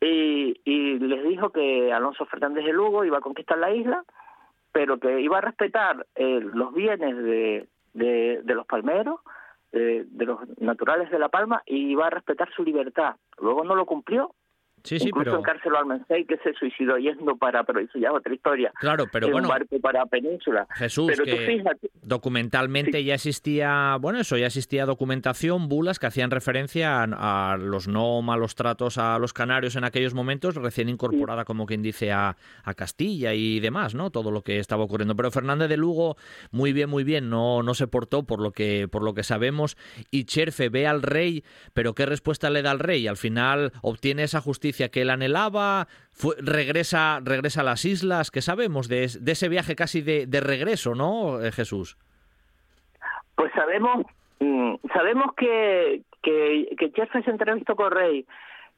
y, 0.00 0.60
y 0.64 0.98
les 0.98 1.22
dijo 1.24 1.50
que 1.50 1.92
Alonso 1.92 2.26
Fernández 2.26 2.64
de 2.64 2.72
Lugo 2.72 3.04
iba 3.04 3.18
a 3.18 3.22
conquistar 3.22 3.56
la 3.58 3.70
isla 3.70 4.04
pero 4.72 4.98
que 4.98 5.20
iba 5.20 5.38
a 5.38 5.42
respetar 5.42 6.06
eh, 6.14 6.40
los 6.40 6.72
bienes 6.74 7.16
de, 7.16 7.68
de, 7.92 8.54
los 8.54 8.66
palmeros, 8.66 9.20
eh, 9.72 10.04
de 10.06 10.26
los 10.26 10.40
naturales 10.58 11.10
de 11.10 11.18
La 11.18 11.28
Palma, 11.28 11.62
y 11.66 11.92
iba 11.92 12.06
a 12.06 12.10
respetar 12.10 12.50
su 12.54 12.64
libertad. 12.64 13.16
Luego 13.38 13.64
no 13.64 13.74
lo 13.74 13.86
cumplió 13.86 14.34
Sí, 14.84 14.98
sí, 14.98 15.08
Incluso 15.08 15.24
pero... 15.24 15.38
encarceló 15.38 15.78
al 15.78 15.86
Mensei 15.86 16.24
que 16.24 16.36
se 16.38 16.52
suicidó 16.54 16.98
yendo 16.98 17.36
para, 17.36 17.62
pero 17.62 17.80
eso 17.80 17.98
ya 17.98 18.08
es 18.08 18.14
otra 18.14 18.34
historia. 18.34 18.72
Claro, 18.80 19.06
pero 19.12 19.26
en 19.26 19.32
bueno. 19.32 19.48
Un 19.48 19.52
barco 19.54 19.78
para 19.80 20.04
Península. 20.06 20.66
Jesús, 20.70 21.12
que 21.24 21.62
documentalmente 22.02 23.04
ya 23.04 23.14
existía, 23.14 23.96
bueno, 24.00 24.18
eso, 24.18 24.36
ya 24.36 24.46
existía 24.46 24.84
documentación, 24.84 25.68
bulas 25.68 25.98
que 25.98 26.06
hacían 26.06 26.30
referencia 26.30 27.02
a, 27.04 27.56
los 27.56 27.86
no 27.86 28.22
malos 28.22 28.54
tratos 28.54 28.98
a 28.98 29.18
los 29.18 29.32
canarios 29.32 29.76
en 29.76 29.84
aquellos 29.84 30.14
momentos, 30.14 30.56
recién 30.56 30.88
incorporada, 30.88 31.44
como 31.44 31.66
quien 31.66 31.82
dice, 31.82 32.10
a, 32.10 32.36
a, 32.64 32.74
Castilla 32.74 33.34
y 33.34 33.60
demás, 33.60 33.94
¿no? 33.94 34.10
Todo 34.10 34.32
lo 34.32 34.42
que 34.42 34.58
estaba 34.58 34.82
ocurriendo. 34.82 35.14
Pero 35.14 35.30
Fernández 35.30 35.68
de 35.68 35.76
Lugo, 35.76 36.16
muy 36.50 36.72
bien, 36.72 36.90
muy 36.90 37.04
bien, 37.04 37.30
no, 37.30 37.62
no 37.62 37.74
se 37.74 37.86
portó 37.86 38.24
por 38.24 38.40
lo 38.40 38.50
que, 38.50 38.88
por 38.88 39.04
lo 39.04 39.14
que 39.14 39.22
sabemos. 39.22 39.76
Y 40.10 40.24
Cherfe 40.24 40.68
ve 40.68 40.88
al 40.88 41.02
rey, 41.02 41.44
pero 41.72 41.94
¿qué 41.94 42.06
respuesta 42.06 42.50
le 42.50 42.62
da 42.62 42.72
al 42.72 42.80
rey? 42.80 43.06
Al 43.06 43.16
final 43.16 43.72
obtiene 43.82 44.24
esa 44.24 44.40
justicia 44.40 44.71
que 44.72 45.02
él 45.02 45.10
anhelaba, 45.10 45.86
regresa, 46.38 47.20
regresa 47.22 47.60
a 47.60 47.64
las 47.64 47.84
islas, 47.84 48.30
¿qué 48.30 48.40
sabemos 48.40 48.88
de, 48.88 49.04
ese 49.04 49.48
viaje 49.48 49.74
casi 49.74 50.02
de, 50.02 50.40
regreso, 50.40 50.94
no, 50.94 51.42
eh, 51.42 51.52
Jesús? 51.52 51.96
Pues 53.34 53.52
sabemos, 53.54 54.06
mm, 54.40 54.74
sabemos 54.92 55.34
que, 55.36 56.02
que, 56.22 56.68
que 56.78 57.22
se 57.22 57.30
entrevistó 57.30 57.76
con 57.76 57.90
Rey 57.90 58.26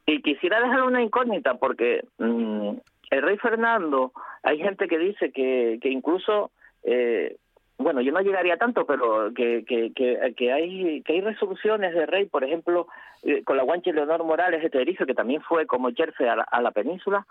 y 0.07 0.23
quisiera 0.23 0.61
dejar 0.61 0.83
una 0.83 1.03
incógnita 1.03 1.55
porque 1.55 2.05
mm, 2.19 2.73
el 3.11 3.23
rey 3.23 3.39
Fernando, 3.39 4.13
hay 4.43 4.59
gente 4.59 4.89
que 4.89 4.99
dice 4.99 5.31
que, 5.33 5.79
que 5.81 5.89
incluso 5.89 6.51
eh, 6.83 7.37
bueno, 7.79 8.01
yo 8.01 8.13
no 8.13 8.21
llegaría 8.21 8.57
tanto, 8.57 8.87
pero 8.87 9.33
que, 9.35 9.65
que, 9.65 9.93
que, 9.93 10.53
hay, 10.53 11.03
que 11.03 11.13
hay 11.13 11.21
resoluciones 11.21 11.93
de 11.95 12.07
rey, 12.07 12.27
por 12.27 12.45
ejemplo, 12.45 12.87
eh, 13.23 13.43
con 13.43 13.57
la 13.57 13.65
guanche 13.65 13.93
Leonor 13.93 14.23
Morales 14.25 14.63
de 14.63 14.71
Tenerife, 14.71 15.07
que 15.07 15.15
también 15.15 15.43
fue 15.43 15.67
como 15.67 15.91
Jersey 15.93 16.27
a 16.29 16.61
la, 16.61 16.71
península, 16.71 17.27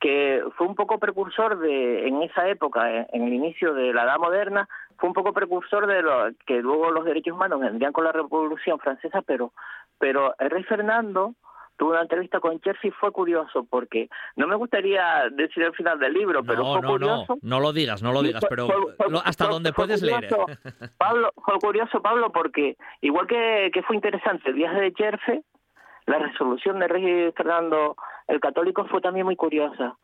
que 0.00 0.42
fue 0.56 0.68
un 0.68 0.76
poco 0.76 0.98
precursor 0.98 1.58
de, 1.58 2.06
en 2.06 2.22
esa 2.22 2.48
época, 2.48 3.06
en, 3.12 3.22
el 3.24 3.32
inicio 3.32 3.74
de 3.74 3.92
la 3.92 4.04
Edad 4.04 4.18
Moderna, 4.18 4.68
fue 4.96 5.08
un 5.08 5.14
poco 5.14 5.32
precursor 5.32 5.86
de 5.86 6.02
lo 6.02 6.30
que 6.46 6.60
luego 6.60 6.90
los 6.90 7.04
derechos 7.04 7.34
humanos 7.34 7.60
vendrían 7.60 7.92
con 7.92 8.04
la 8.04 8.12
Revolución 8.12 8.78
Francesa, 8.78 9.22
pero, 9.22 9.52
pero 9.98 10.34
el 10.38 10.50
rey 10.50 10.62
Fernando 10.62 11.34
tuve 11.80 11.92
una 11.92 12.02
entrevista 12.02 12.40
con 12.40 12.60
Cherfi 12.60 12.88
y 12.88 12.90
fue 12.90 13.10
curioso 13.10 13.64
porque 13.64 14.10
no 14.36 14.46
me 14.46 14.54
gustaría 14.54 15.30
decir 15.32 15.62
el 15.62 15.72
final 15.72 15.98
del 15.98 16.12
libro, 16.12 16.44
pero 16.44 16.62
fue 16.74 16.82
curioso. 16.82 17.38
No, 17.40 17.56
no 17.56 17.60
lo 17.60 17.72
digas, 17.72 18.02
no 18.02 18.12
lo 18.12 18.20
digas, 18.20 18.44
pero 18.50 18.68
hasta 19.24 19.46
donde 19.46 19.72
puedes 19.72 20.02
leer. 20.02 20.28
Pablo, 20.98 21.32
fue 21.42 21.58
curioso, 21.58 22.02
Pablo, 22.02 22.30
porque 22.32 22.76
igual 23.00 23.26
que, 23.26 23.70
que 23.72 23.82
fue 23.82 23.96
interesante 23.96 24.50
el 24.50 24.56
viaje 24.56 24.78
de 24.78 24.92
Cherfe, 24.92 25.42
la 26.04 26.18
resolución 26.18 26.80
de 26.80 26.88
rey 26.88 27.32
Fernando 27.32 27.96
el 28.28 28.40
Católico 28.40 28.84
fue 28.84 29.00
también 29.00 29.24
muy 29.24 29.36
curiosa. 29.36 29.96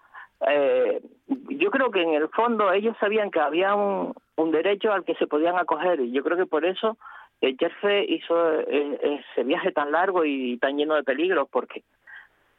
Eh, 0.48 1.02
yo 1.26 1.70
creo 1.70 1.90
que 1.90 2.00
en 2.00 2.14
el 2.14 2.28
fondo 2.30 2.72
ellos 2.72 2.96
sabían 2.98 3.30
que 3.30 3.40
había 3.40 3.74
un, 3.74 4.14
un 4.36 4.50
derecho 4.50 4.94
al 4.94 5.04
que 5.04 5.14
se 5.16 5.26
podían 5.26 5.58
acoger 5.58 6.00
y 6.00 6.10
yo 6.10 6.24
creo 6.24 6.38
que 6.38 6.46
por 6.46 6.64
eso 6.64 6.96
el 7.40 7.56
Jefe 7.58 8.04
hizo 8.08 8.60
eh, 8.60 9.20
ese 9.30 9.44
viaje 9.44 9.72
tan 9.72 9.92
largo 9.92 10.24
y 10.24 10.58
tan 10.58 10.76
lleno 10.76 10.94
de 10.94 11.04
peligros 11.04 11.48
porque 11.50 11.84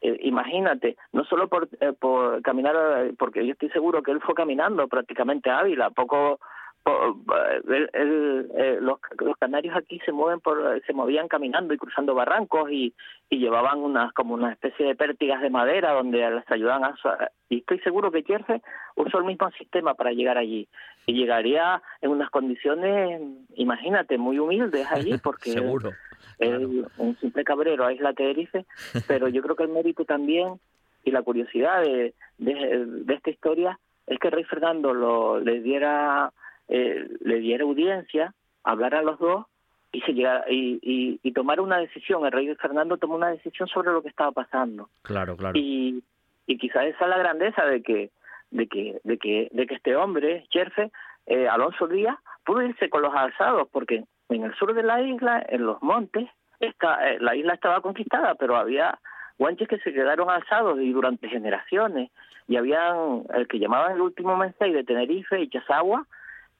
eh, 0.00 0.16
imagínate, 0.22 0.96
no 1.12 1.24
solo 1.24 1.48
por, 1.48 1.68
eh, 1.80 1.92
por 1.98 2.40
caminar, 2.42 2.76
porque 3.18 3.44
yo 3.44 3.52
estoy 3.52 3.70
seguro 3.70 4.02
que 4.02 4.12
él 4.12 4.20
fue 4.20 4.34
caminando 4.34 4.86
prácticamente 4.86 5.50
a 5.50 5.58
Ávila, 5.58 5.90
poco 5.90 6.38
el, 7.92 8.48
los, 8.80 8.98
los, 9.18 9.36
canarios 9.36 9.76
aquí 9.76 10.00
se 10.04 10.12
mueven 10.12 10.40
por 10.40 10.80
se 10.86 10.92
movían 10.92 11.28
caminando 11.28 11.74
y 11.74 11.78
cruzando 11.78 12.14
barrancos 12.14 12.70
y, 12.70 12.94
y 13.28 13.38
llevaban 13.38 13.78
unas 13.78 14.12
como 14.12 14.34
una 14.34 14.52
especie 14.52 14.86
de 14.86 14.94
pértigas 14.94 15.40
de 15.40 15.50
madera 15.50 15.92
donde 15.92 16.18
les 16.30 16.50
ayudaban 16.50 16.84
a 16.84 16.96
y 17.48 17.58
estoy 17.58 17.78
seguro 17.80 18.10
que 18.10 18.22
Kierce 18.22 18.62
usó 18.96 19.18
el 19.18 19.24
mismo 19.24 19.50
sistema 19.52 19.94
para 19.94 20.12
llegar 20.12 20.38
allí. 20.38 20.68
Y 21.06 21.14
llegaría 21.14 21.82
en 22.00 22.10
unas 22.10 22.30
condiciones 22.30 23.20
imagínate 23.54 24.18
muy 24.18 24.38
humildes 24.38 24.86
allí 24.90 25.16
porque 25.22 25.52
seguro 25.52 25.92
un 26.98 27.16
simple 27.20 27.44
cabrero 27.44 27.84
a 27.84 27.92
Isla 27.92 28.12
Tenerife 28.12 28.64
pero 29.06 29.28
yo 29.28 29.42
creo 29.42 29.56
que 29.56 29.64
el 29.64 29.70
mérito 29.70 30.04
también 30.04 30.60
y 31.04 31.10
la 31.10 31.22
curiosidad 31.22 31.82
de, 31.82 32.14
de, 32.38 32.84
de 32.86 33.14
esta 33.14 33.30
historia 33.30 33.78
es 34.08 34.18
que 34.18 34.30
Rey 34.30 34.44
Fernando 34.44 34.94
lo, 34.94 35.40
le 35.40 35.60
diera 35.60 36.32
eh, 36.68 37.08
le 37.20 37.40
diera 37.40 37.64
audiencia, 37.64 38.34
hablar 38.62 38.94
a 38.94 39.02
los 39.02 39.18
dos 39.18 39.46
y, 39.92 40.00
se 40.02 40.12
y, 40.12 41.20
y, 41.22 41.32
tomar 41.32 41.60
una 41.60 41.78
decisión. 41.78 42.24
El 42.24 42.32
rey 42.32 42.54
Fernando 42.56 42.98
tomó 42.98 43.14
una 43.14 43.30
decisión 43.30 43.68
sobre 43.68 43.92
lo 43.92 44.02
que 44.02 44.08
estaba 44.08 44.32
pasando. 44.32 44.90
Claro, 45.02 45.36
claro. 45.36 45.58
Y, 45.58 46.02
y 46.46 46.58
quizás 46.58 46.84
esa 46.84 47.04
es 47.04 47.10
la 47.10 47.18
grandeza 47.18 47.64
de 47.64 47.82
que, 47.82 48.10
de 48.50 48.66
que, 48.66 49.00
de 49.04 49.18
que, 49.18 49.48
de 49.50 49.66
que 49.66 49.74
este 49.74 49.96
hombre, 49.96 50.44
Cherfe, 50.50 50.90
eh, 51.26 51.48
Alonso 51.48 51.86
Díaz, 51.86 52.16
pudo 52.44 52.62
irse 52.62 52.90
con 52.90 53.02
los 53.02 53.14
alzados, 53.14 53.68
porque 53.70 54.04
en 54.28 54.42
el 54.42 54.54
sur 54.54 54.74
de 54.74 54.82
la 54.82 55.00
isla, 55.02 55.44
en 55.48 55.64
los 55.64 55.82
montes, 55.82 56.28
está, 56.60 57.10
eh, 57.10 57.18
la 57.20 57.36
isla 57.36 57.54
estaba 57.54 57.80
conquistada, 57.80 58.34
pero 58.34 58.56
había 58.56 58.98
guanches 59.38 59.68
que 59.68 59.78
se 59.78 59.92
quedaron 59.92 60.30
alzados 60.30 60.80
y 60.80 60.92
durante 60.92 61.28
generaciones, 61.28 62.10
y 62.48 62.56
habían 62.56 63.24
el 63.34 63.46
que 63.46 63.58
llamaban 63.58 63.92
el 63.92 64.00
último 64.00 64.36
mensaje 64.36 64.72
de 64.72 64.84
Tenerife 64.84 65.40
y 65.40 65.48
Chazagua, 65.48 66.06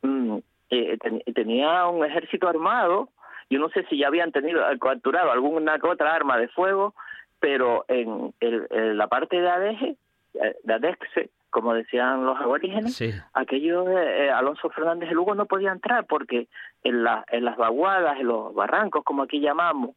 Mm, 0.03 0.39
eh, 0.71 0.99
tenía 1.35 1.87
un 1.87 2.05
ejército 2.05 2.49
armado. 2.49 3.09
Yo 3.51 3.59
no 3.59 3.69
sé 3.71 3.85
si 3.89 3.99
ya 3.99 4.09
habían 4.09 4.33
tenido 4.33 4.63
capturado 4.79 5.33
alguna 5.33 5.79
otra 5.83 6.15
arma 6.15 6.37
de 6.37 6.49
fuego, 6.49 6.95
pero 7.41 7.85
en, 7.89 8.35
la 8.41 9.07
parte 9.07 9.41
de 9.41 9.49
Adeje, 9.49 9.97
eh, 10.35 10.57
de 10.63 10.75
Adexe, 10.75 11.31
como 11.51 11.73
decían 11.73 12.27
los 12.27 12.39
aborígenes, 12.39 13.01
aquello 13.33 13.89
eh, 13.91 14.31
Alonso 14.31 14.69
Fernández 14.71 15.09
de 15.09 15.15
Lugo 15.15 15.35
no 15.35 15.47
podía 15.47 15.73
entrar 15.73 16.05
porque 16.07 16.49
en, 16.85 17.03
la, 17.03 17.25
en 17.31 17.45
las 17.45 17.57
vaguadas, 17.57 18.21
en 18.21 18.27
los 18.27 18.55
barrancos, 18.55 19.03
como 19.03 19.23
aquí 19.23 19.41
llamamos, 19.41 19.97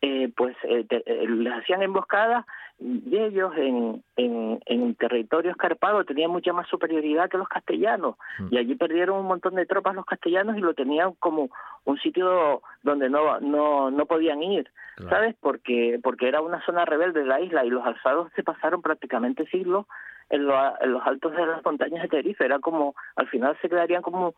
eh, 0.00 0.32
pues 0.36 0.56
eh, 0.64 0.84
les 1.28 1.52
hacían 1.52 1.82
emboscadas 1.82 2.44
y 2.82 3.16
ellos 3.16 3.52
en, 3.56 4.02
en, 4.16 4.60
en 4.66 4.94
territorio 4.96 5.50
escarpado 5.50 6.04
tenían 6.04 6.30
mucha 6.30 6.52
más 6.52 6.68
superioridad 6.68 7.30
que 7.30 7.38
los 7.38 7.48
castellanos. 7.48 8.16
Mm. 8.38 8.48
y 8.50 8.58
allí 8.58 8.74
perdieron 8.74 9.18
un 9.18 9.26
montón 9.26 9.54
de 9.54 9.66
tropas 9.66 9.94
los 9.94 10.04
castellanos 10.04 10.56
y 10.56 10.60
lo 10.60 10.74
tenían 10.74 11.12
como 11.18 11.50
un 11.84 11.98
sitio 11.98 12.62
donde 12.82 13.08
no 13.08 13.40
no 13.40 13.90
no 13.90 14.06
podían 14.06 14.42
ir. 14.42 14.70
Sabes 15.08 15.34
porque 15.40 15.98
porque 16.02 16.28
era 16.28 16.40
una 16.40 16.64
zona 16.64 16.84
rebelde 16.84 17.20
de 17.20 17.26
la 17.26 17.40
isla 17.40 17.64
y 17.64 17.70
los 17.70 17.84
alzados 17.84 18.30
se 18.36 18.42
pasaron 18.42 18.82
prácticamente 18.82 19.46
siglos 19.46 19.86
en, 20.28 20.42
en 20.42 20.92
los 20.92 21.06
altos 21.06 21.32
de 21.32 21.46
las 21.46 21.64
montañas 21.64 22.02
de 22.02 22.08
Tenerife. 22.08 22.44
Era 22.44 22.58
como 22.58 22.94
al 23.16 23.28
final 23.28 23.56
se 23.62 23.68
quedarían 23.68 24.02
como 24.02 24.34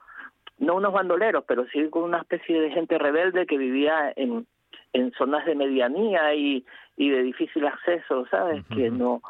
no 0.58 0.76
unos 0.76 0.92
bandoleros 0.92 1.44
pero 1.48 1.66
sí 1.66 1.88
con 1.90 2.04
una 2.04 2.18
especie 2.18 2.60
de 2.60 2.70
gente 2.70 2.98
rebelde 2.98 3.46
que 3.46 3.58
vivía 3.58 4.12
en 4.14 4.46
en 4.94 5.12
zonas 5.12 5.44
de 5.44 5.54
medianía 5.54 6.34
y, 6.34 6.64
y 6.96 7.10
de 7.10 7.22
difícil 7.22 7.66
acceso, 7.66 8.26
¿sabes? 8.30 8.64
Que 8.74 8.90
no 8.90 9.20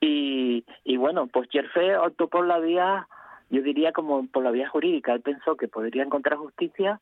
y, 0.00 0.64
y 0.84 0.96
bueno, 0.96 1.26
pues 1.26 1.48
Jerfe 1.50 1.96
optó 1.96 2.28
por 2.28 2.46
la 2.46 2.58
vía, 2.58 3.06
yo 3.50 3.62
diría 3.62 3.92
como 3.92 4.26
por 4.28 4.42
la 4.42 4.50
vía 4.50 4.68
jurídica. 4.68 5.12
Él 5.12 5.20
pensó 5.20 5.56
que 5.56 5.68
podría 5.68 6.02
encontrar 6.02 6.38
justicia 6.38 7.00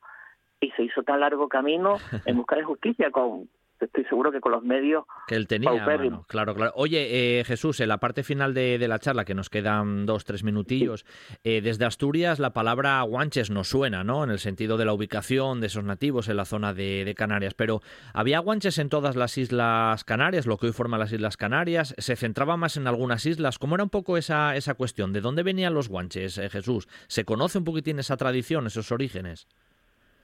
y 0.60 0.70
se 0.72 0.82
hizo 0.82 1.04
tan 1.04 1.20
largo 1.20 1.48
camino 1.48 1.98
en 2.24 2.36
busca 2.36 2.56
de 2.56 2.64
justicia 2.64 3.10
con 3.10 3.48
estoy 3.86 4.04
seguro 4.04 4.32
que 4.32 4.40
con 4.40 4.52
los 4.52 4.62
medios 4.62 5.04
que 5.26 5.34
él 5.34 5.46
tenía 5.46 5.84
claro 6.26 6.54
claro. 6.54 6.72
Oye 6.74 7.40
eh, 7.40 7.44
Jesús 7.44 7.80
en 7.80 7.88
la 7.88 7.98
parte 7.98 8.22
final 8.22 8.54
de, 8.54 8.78
la 8.88 8.98
charla 8.98 9.24
que 9.24 9.34
nos 9.34 9.50
quedan 9.50 10.06
dos 10.06 10.24
tres 10.24 10.44
minutillos 10.44 11.04
eh, 11.44 11.60
desde 11.60 11.84
Asturias 11.84 12.38
la 12.38 12.52
palabra 12.52 13.00
guanches 13.02 13.50
nos 13.50 13.68
suena 13.68 14.04
no 14.04 14.24
en 14.24 14.30
el 14.30 14.38
sentido 14.38 14.76
de 14.76 14.84
la 14.84 14.92
ubicación 14.92 15.60
de 15.60 15.66
esos 15.66 15.84
nativos 15.84 16.28
en 16.28 16.36
la 16.36 16.44
zona 16.44 16.74
de, 16.74 17.14
Canarias. 17.16 17.54
Pero 17.54 17.80
había 18.12 18.38
guanches 18.38 18.78
en 18.78 18.88
todas 18.88 19.16
las 19.16 19.38
islas 19.38 20.04
Canarias 20.04 20.46
lo 20.46 20.56
que 20.56 20.66
hoy 20.66 20.72
forma 20.72 20.98
las 20.98 21.12
islas 21.12 21.36
Canarias 21.36 21.94
se 21.98 22.16
centraba 22.16 22.56
más 22.56 22.76
en 22.76 22.86
algunas 22.86 23.26
islas 23.26 23.58
cómo 23.58 23.74
era 23.74 23.84
un 23.84 23.90
poco 23.90 24.16
esa 24.16 24.56
esa 24.56 24.74
cuestión 24.74 25.12
de 25.12 25.20
dónde 25.20 25.42
venían 25.42 25.74
los 25.74 25.88
guanches 25.88 26.38
eh, 26.38 26.48
Jesús 26.48 26.88
se 27.06 27.24
conoce 27.24 27.58
un 27.58 27.64
poquitín 27.64 27.98
esa 27.98 28.16
tradición 28.16 28.66
esos 28.66 28.92
orígenes 28.92 29.46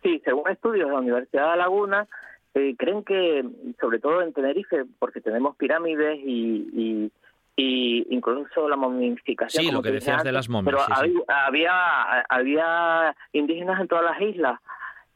Sí, 0.04 0.20
según 0.22 0.50
estudios 0.50 0.86
de 0.86 0.92
la 0.92 1.00
Universidad 1.00 1.52
de 1.52 1.56
Laguna, 1.56 2.06
eh, 2.54 2.74
creen 2.78 3.02
que, 3.02 3.44
sobre 3.80 3.98
todo 3.98 4.22
en 4.22 4.32
Tenerife, 4.32 4.84
porque 4.98 5.20
tenemos 5.20 5.56
pirámides 5.56 6.20
y, 6.24 7.10
y, 7.56 8.06
incluso 8.10 8.68
la 8.68 8.76
momificación. 8.76 9.64
Sí, 9.64 9.72
lo 9.72 9.82
que 9.82 9.90
decías 9.90 10.22
de 10.22 10.32
las 10.32 10.48
momias. 10.48 10.86
Pero 10.86 11.24
había, 11.28 12.20
había, 12.28 13.16
indígenas 13.32 13.80
en 13.80 13.88
todas 13.88 14.04
las 14.04 14.20
islas 14.20 14.60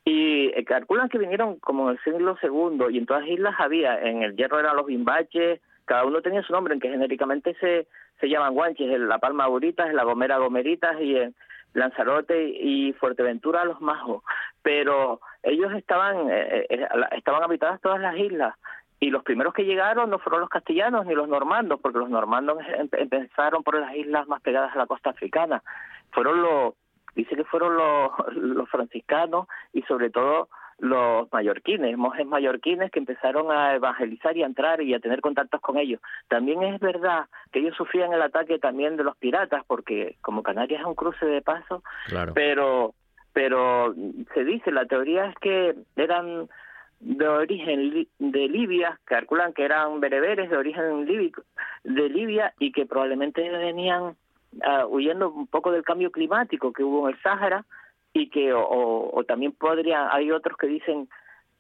y 0.05 0.47
eh, 0.47 0.65
calculan 0.65 1.09
que 1.09 1.19
vinieron 1.19 1.57
como 1.57 1.91
en 1.91 1.97
el 1.97 2.03
siglo 2.03 2.37
segundo 2.41 2.91
y 2.91 2.99
en 2.99 3.07
todas 3.07 3.23
las 3.23 3.31
islas 3.31 3.55
había, 3.59 4.01
en 4.01 4.23
el 4.23 4.37
hierro 4.37 4.59
eran 4.59 4.77
los 4.77 4.87
bimbaches, 4.87 5.61
cada 5.85 6.05
uno 6.05 6.23
tenía 6.23 6.43
su 6.43 6.53
nombre, 6.53 6.75
en 6.75 6.81
que 6.81 6.91
genéricamente 6.91 7.55
se, 7.61 7.87
se 8.21 8.29
llaman 8.29 8.55
guanches, 8.55 8.91
en 8.91 9.09
La 9.09 9.19
Palma 9.19 9.47
Goritas, 9.47 9.89
en 9.89 9.97
La 9.97 10.05
Gomera 10.05 10.39
Gomeritas 10.39 11.01
y 11.01 11.17
en 11.17 11.35
Lanzarote 11.75 12.49
y 12.49 12.93
Fuerteventura 12.95 13.65
los 13.65 13.81
majos, 13.81 14.23
pero 14.63 15.21
ellos 15.43 15.73
estaban 15.75 16.31
eh, 16.31 16.67
eh, 16.69 16.89
estaban 17.17 17.43
habitadas 17.43 17.81
todas 17.81 18.01
las 18.01 18.17
islas 18.17 18.55
y 19.01 19.11
los 19.11 19.23
primeros 19.23 19.55
que 19.55 19.65
llegaron 19.65 20.11
no 20.11 20.19
fueron 20.19 20.41
los 20.41 20.51
castellanos 20.51 21.07
ni 21.07 21.15
los 21.15 21.29
normandos, 21.29 21.79
porque 21.81 21.99
los 21.99 22.11
normandos 22.11 22.59
em, 22.77 22.89
empezaron 22.93 23.63
por 23.63 23.79
las 23.79 23.95
islas 23.95 24.27
más 24.27 24.41
pegadas 24.43 24.75
a 24.75 24.79
la 24.79 24.87
costa 24.87 25.11
africana, 25.11 25.63
fueron 26.11 26.43
los 26.43 26.75
dice 27.15 27.35
que 27.35 27.45
fueron 27.45 27.77
los, 27.77 28.13
los 28.33 28.69
franciscanos 28.69 29.49
y 29.73 29.83
sobre 29.83 30.11
todo 30.11 30.49
los 30.79 31.31
mallorquines, 31.33 31.97
monjes 31.99 32.27
mallorquines 32.27 32.91
que 32.91 33.01
empezaron 33.01 33.51
a 33.51 33.75
evangelizar 33.75 34.37
y 34.37 34.43
a 34.43 34.47
entrar 34.47 34.81
y 34.81 34.95
a 34.95 35.01
tener 35.01 35.21
contactos 35.21 35.61
con 35.61 35.77
ellos. 35.77 36.01
También 36.29 36.63
es 36.63 36.81
verdad 36.81 37.27
que 37.53 37.59
ellos 37.59 37.77
sufrían 37.77 38.13
el 38.13 38.23
ataque 38.23 38.59
también 38.59 38.97
de 38.97 39.05
los 39.05 39.17
piratas, 39.17 39.65
porque 39.67 40.17
como 40.21 40.43
Canarias 40.43 40.81
es 40.81 40.87
un 40.87 40.95
cruce 40.95 41.27
de 41.27 41.43
paso, 41.43 41.83
pero 42.35 42.95
pero 43.33 43.95
se 44.35 44.45
dice, 44.45 44.73
la 44.73 44.87
teoría 44.87 45.27
es 45.27 45.35
que 45.37 45.77
eran 45.97 46.49
de 47.01 47.29
origen 47.29 48.09
de 48.19 48.49
Libia, 48.49 48.99
calculan 49.05 49.53
que 49.53 49.65
eran 49.65 50.01
bereberes 50.01 50.51
de 50.51 50.57
origen 50.57 51.07
líbico, 51.07 51.43
de 51.85 52.09
Libia 52.09 52.53
y 52.59 52.73
que 52.73 52.87
probablemente 52.87 53.49
venían 53.49 54.17
uh, 54.55 54.87
huyendo 54.89 55.31
un 55.31 55.47
poco 55.47 55.71
del 55.71 55.85
cambio 55.85 56.11
climático 56.11 56.73
que 56.73 56.83
hubo 56.83 57.09
en 57.09 57.15
el 57.15 57.23
Sáhara 57.23 57.65
y 58.13 58.31
que 58.31 58.53
o, 58.55 59.23
también 59.27 59.53
podría 59.53 60.13
hay 60.15 60.31
otros 60.31 60.57
que 60.57 60.67
dicen 60.67 61.09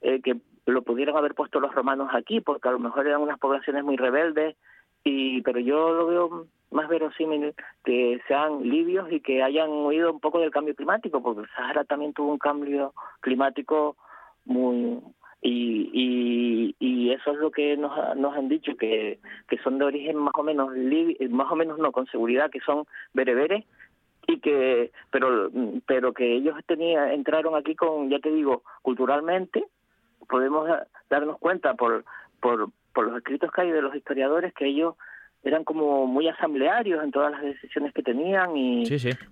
eh, 0.01 0.20
que 0.23 0.37
lo 0.66 0.83
pudieron 0.83 1.16
haber 1.16 1.35
puesto 1.35 1.61
los 1.61 1.75
romanos 1.75 2.11
aquí 2.12 2.41
porque 2.41 2.69
a 2.69 2.73
lo 2.73 2.79
mejor 2.79 3.07
eran 3.07 3.23
unas 3.23 3.39
poblaciones 3.39 3.85
muy 3.85 3.97
rebeldes 3.97 4.57
y 5.05 5.41
pero 5.43 5.61
yo 5.61 5.93
lo 5.93 6.07
veo 6.07 6.47
más 6.70 6.89
verosímil 6.89 7.55
que 7.85 8.20
sean 8.29 8.62
libios 8.69 9.11
y 9.11 9.20
que 9.20 9.43
hayan 9.43 9.70
huido 9.70 10.12
un 10.12 10.20
poco 10.20 10.41
del 10.41 10.51
cambio 10.51 10.75
climático 10.75 11.23
porque 11.23 11.43
el 11.43 11.49
Sahara 11.51 11.85
también 11.85 12.12
tuvo 12.12 12.33
un 12.33 12.39
cambio 12.39 12.93
climático 13.20 13.97
muy 14.45 15.01
y, 15.41 15.91
y, 15.93 16.77
y 16.81 17.12
eso 17.12 17.31
es 17.31 17.39
lo 17.39 17.53
que 17.53 17.77
nos, 17.77 18.16
nos 18.16 18.37
han 18.37 18.49
dicho 18.49 18.77
que, 18.77 19.20
que 19.49 19.59
son 19.59 19.79
de 19.79 19.85
origen 19.85 20.16
más 20.16 20.35
o 20.35 20.43
menos 20.43 20.70
más 21.31 21.53
o 21.53 21.57
menos 21.57 21.79
no 21.79 21.93
con 21.93 22.07
seguridad 22.07 22.51
que 22.51 22.61
son 22.61 22.85
bereberes 23.12 23.65
y 24.29 24.39
que 24.39 24.93
pero 25.11 25.51
pero 25.87 26.13
que 26.13 26.37
ellos 26.37 26.55
tenían 26.67 27.11
entraron 27.11 27.57
aquí 27.57 27.75
con 27.75 28.09
ya 28.11 28.21
te 28.21 28.31
digo 28.31 28.63
culturalmente 28.83 29.65
podemos 30.29 30.69
darnos 31.11 31.39
cuenta 31.39 31.75
por 31.75 32.05
por 32.41 32.71
por 32.99 33.07
los 33.07 33.17
escritos 33.19 33.53
que 33.53 33.61
hay 33.61 33.71
de 33.71 33.81
los 33.81 33.95
historiadores, 33.95 34.53
que 34.55 34.67
ellos 34.67 34.97
eran 35.45 35.63
como 35.63 36.07
muy 36.09 36.27
asamblearios 36.27 37.03
en 37.05 37.13
todas 37.13 37.31
las 37.31 37.43
decisiones 37.43 37.95
que 37.95 38.03
tenían 38.03 38.57
y, 38.57 38.83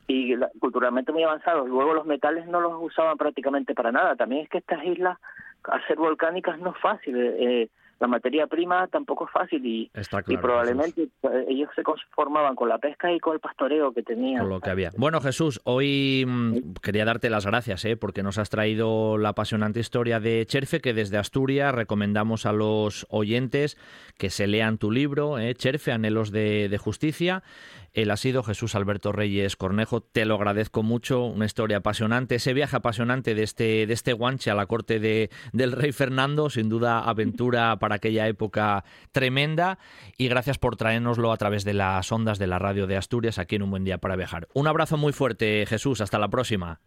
y 0.07 0.37
culturalmente 0.61 1.11
muy 1.11 1.25
avanzados. 1.25 1.69
Luego 1.69 1.93
los 1.93 2.07
metales 2.07 2.47
no 2.47 2.61
los 2.61 2.75
usaban 2.81 3.19
prácticamente 3.19 3.75
para 3.75 3.91
nada. 3.91 4.15
También 4.15 4.45
es 4.45 4.49
que 4.49 4.59
estas 4.59 4.85
islas, 4.85 5.19
al 5.65 5.85
ser 5.89 5.97
volcánicas, 5.97 6.61
no 6.61 6.71
es 6.71 6.79
fácil. 6.79 7.17
Eh, 7.17 7.69
la 7.99 8.07
materia 8.07 8.47
prima 8.47 8.87
tampoco 8.89 9.27
es 9.27 9.33
fácil 9.33 9.65
y, 9.65 9.91
y 10.27 10.37
probablemente 10.37 11.03
eh, 11.03 11.47
ellos 11.49 11.71
se 11.75 11.83
conformaban 11.83 12.55
con 12.55 12.69
la 12.69 12.79
pesca 12.79 13.11
y 13.11 13.19
con 13.19 13.35
el 13.35 13.41
pastoreo 13.41 13.93
que 13.93 14.03
tenían. 14.03 14.41
Con 14.41 14.51
lo 14.51 14.61
que 14.61 14.71
había. 14.71 14.91
Bueno, 14.97 15.21
Jesús, 15.21 15.61
hoy 15.65 16.25
mm, 16.27 16.75
quería 16.83 17.05
darte 17.05 17.31
las 17.31 17.47
gracias 17.47 17.85
¿eh? 17.85 17.97
porque 17.97 18.23
nos 18.23 18.39
has 18.39 18.51
traído 18.51 19.17
la 19.17 19.31
apasionante 19.31 19.81
historia 19.81 20.21
de 20.21 20.45
Cherfe, 20.47 20.81
que 20.81 20.93
desde 20.93 21.17
Asturias 21.17 21.75
recomendamos 21.75 22.45
a 22.45 22.53
los 22.53 23.07
oyentes 23.09 23.79
que 24.19 24.31
se 24.31 24.47
lean 24.47 24.79
tu 24.79 24.91
libro, 24.91 25.39
¿eh? 25.39 25.55
Cherfe, 25.55 25.93
Anhelos 25.93 26.31
de, 26.31 26.69
de 26.69 26.79
Justicia. 26.79 27.43
Él 27.97 28.11
ha 28.11 28.19
sido 28.19 28.43
Jesús 28.43 28.75
Alberto 28.75 29.11
Reyes 29.11 29.57
Cornejo. 29.57 30.03
Te 30.03 30.27
lo 30.27 30.35
agradezco 30.35 30.83
mucho, 30.83 31.25
una 31.25 31.47
historia 31.47 31.79
apasionante, 31.79 32.35
ese 32.35 32.53
viaje 32.53 32.77
apasionante 32.77 33.35
de 33.35 33.43
este, 33.43 33.87
de 33.87 33.93
este 33.95 34.13
guanche 34.13 34.51
a 34.51 34.55
la 34.55 34.67
corte 34.67 35.01
de, 35.01 35.31
del 35.55 35.73
rey 35.73 35.93
Fernando, 35.93 36.51
sin 36.51 36.69
duda 36.69 37.01
aventura 37.01 37.77
para 37.81 37.95
aquella 37.95 38.29
época 38.29 38.85
tremenda. 39.13 39.79
Y 40.19 40.29
gracias 40.29 40.59
por 40.59 40.77
traérnoslo 40.77 41.33
a 41.33 41.39
través 41.39 41.65
de 41.65 41.73
las 41.73 42.13
ondas 42.13 42.39
de 42.39 42.47
la 42.47 42.59
radio 42.59 42.87
de 42.87 42.99
Asturias 42.99 43.39
aquí 43.39 43.57
en 43.57 43.63
Un 43.63 43.71
Buen 43.71 43.85
Día 43.85 43.97
para 43.97 44.15
Viajar. 44.15 44.47
Un 44.53 44.67
abrazo 44.67 44.99
muy 44.99 45.15
fuerte, 45.15 45.65
Jesús. 45.65 46.03
Hasta 46.03 46.19
la 46.19 46.29
próxima. 46.29 46.81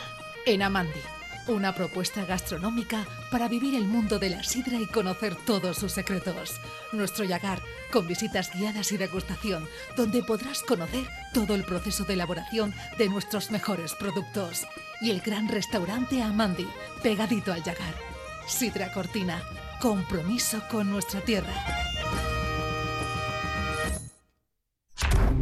en 0.44 0.62
Amandi 0.62 1.21
una 1.48 1.74
propuesta 1.74 2.24
gastronómica 2.24 3.06
para 3.30 3.48
vivir 3.48 3.74
el 3.74 3.84
mundo 3.84 4.18
de 4.18 4.30
la 4.30 4.42
sidra 4.42 4.78
y 4.78 4.86
conocer 4.86 5.34
todos 5.44 5.76
sus 5.76 5.92
secretos. 5.92 6.60
Nuestro 6.92 7.24
Yagar, 7.24 7.60
con 7.92 8.06
visitas 8.06 8.50
guiadas 8.54 8.92
y 8.92 8.96
degustación, 8.96 9.68
donde 9.96 10.22
podrás 10.22 10.62
conocer 10.62 11.04
todo 11.32 11.54
el 11.54 11.64
proceso 11.64 12.04
de 12.04 12.14
elaboración 12.14 12.74
de 12.98 13.08
nuestros 13.08 13.50
mejores 13.50 13.94
productos. 13.94 14.66
Y 15.00 15.10
el 15.10 15.20
gran 15.20 15.48
restaurante 15.48 16.22
Amandi, 16.22 16.66
pegadito 17.02 17.52
al 17.52 17.62
Yagar. 17.62 17.94
Sidra 18.46 18.92
Cortina, 18.92 19.42
compromiso 19.80 20.62
con 20.70 20.90
nuestra 20.90 21.20
tierra. 21.20 21.52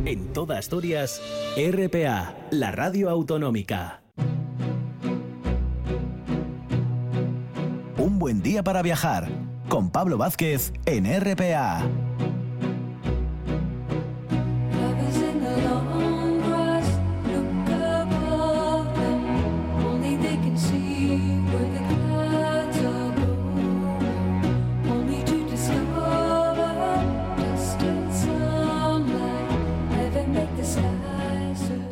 En 0.06 0.32
toda 0.32 0.58
Asturias, 0.58 1.20
RPA, 1.56 2.34
la 2.50 2.72
radio 2.72 3.10
autonómica. 3.10 4.00
Un 8.00 8.18
buen 8.18 8.40
día 8.40 8.62
para 8.62 8.80
viajar 8.80 9.28
con 9.68 9.90
Pablo 9.90 10.16
Vázquez 10.16 10.72
en 10.86 11.04
RPA. 11.04 11.82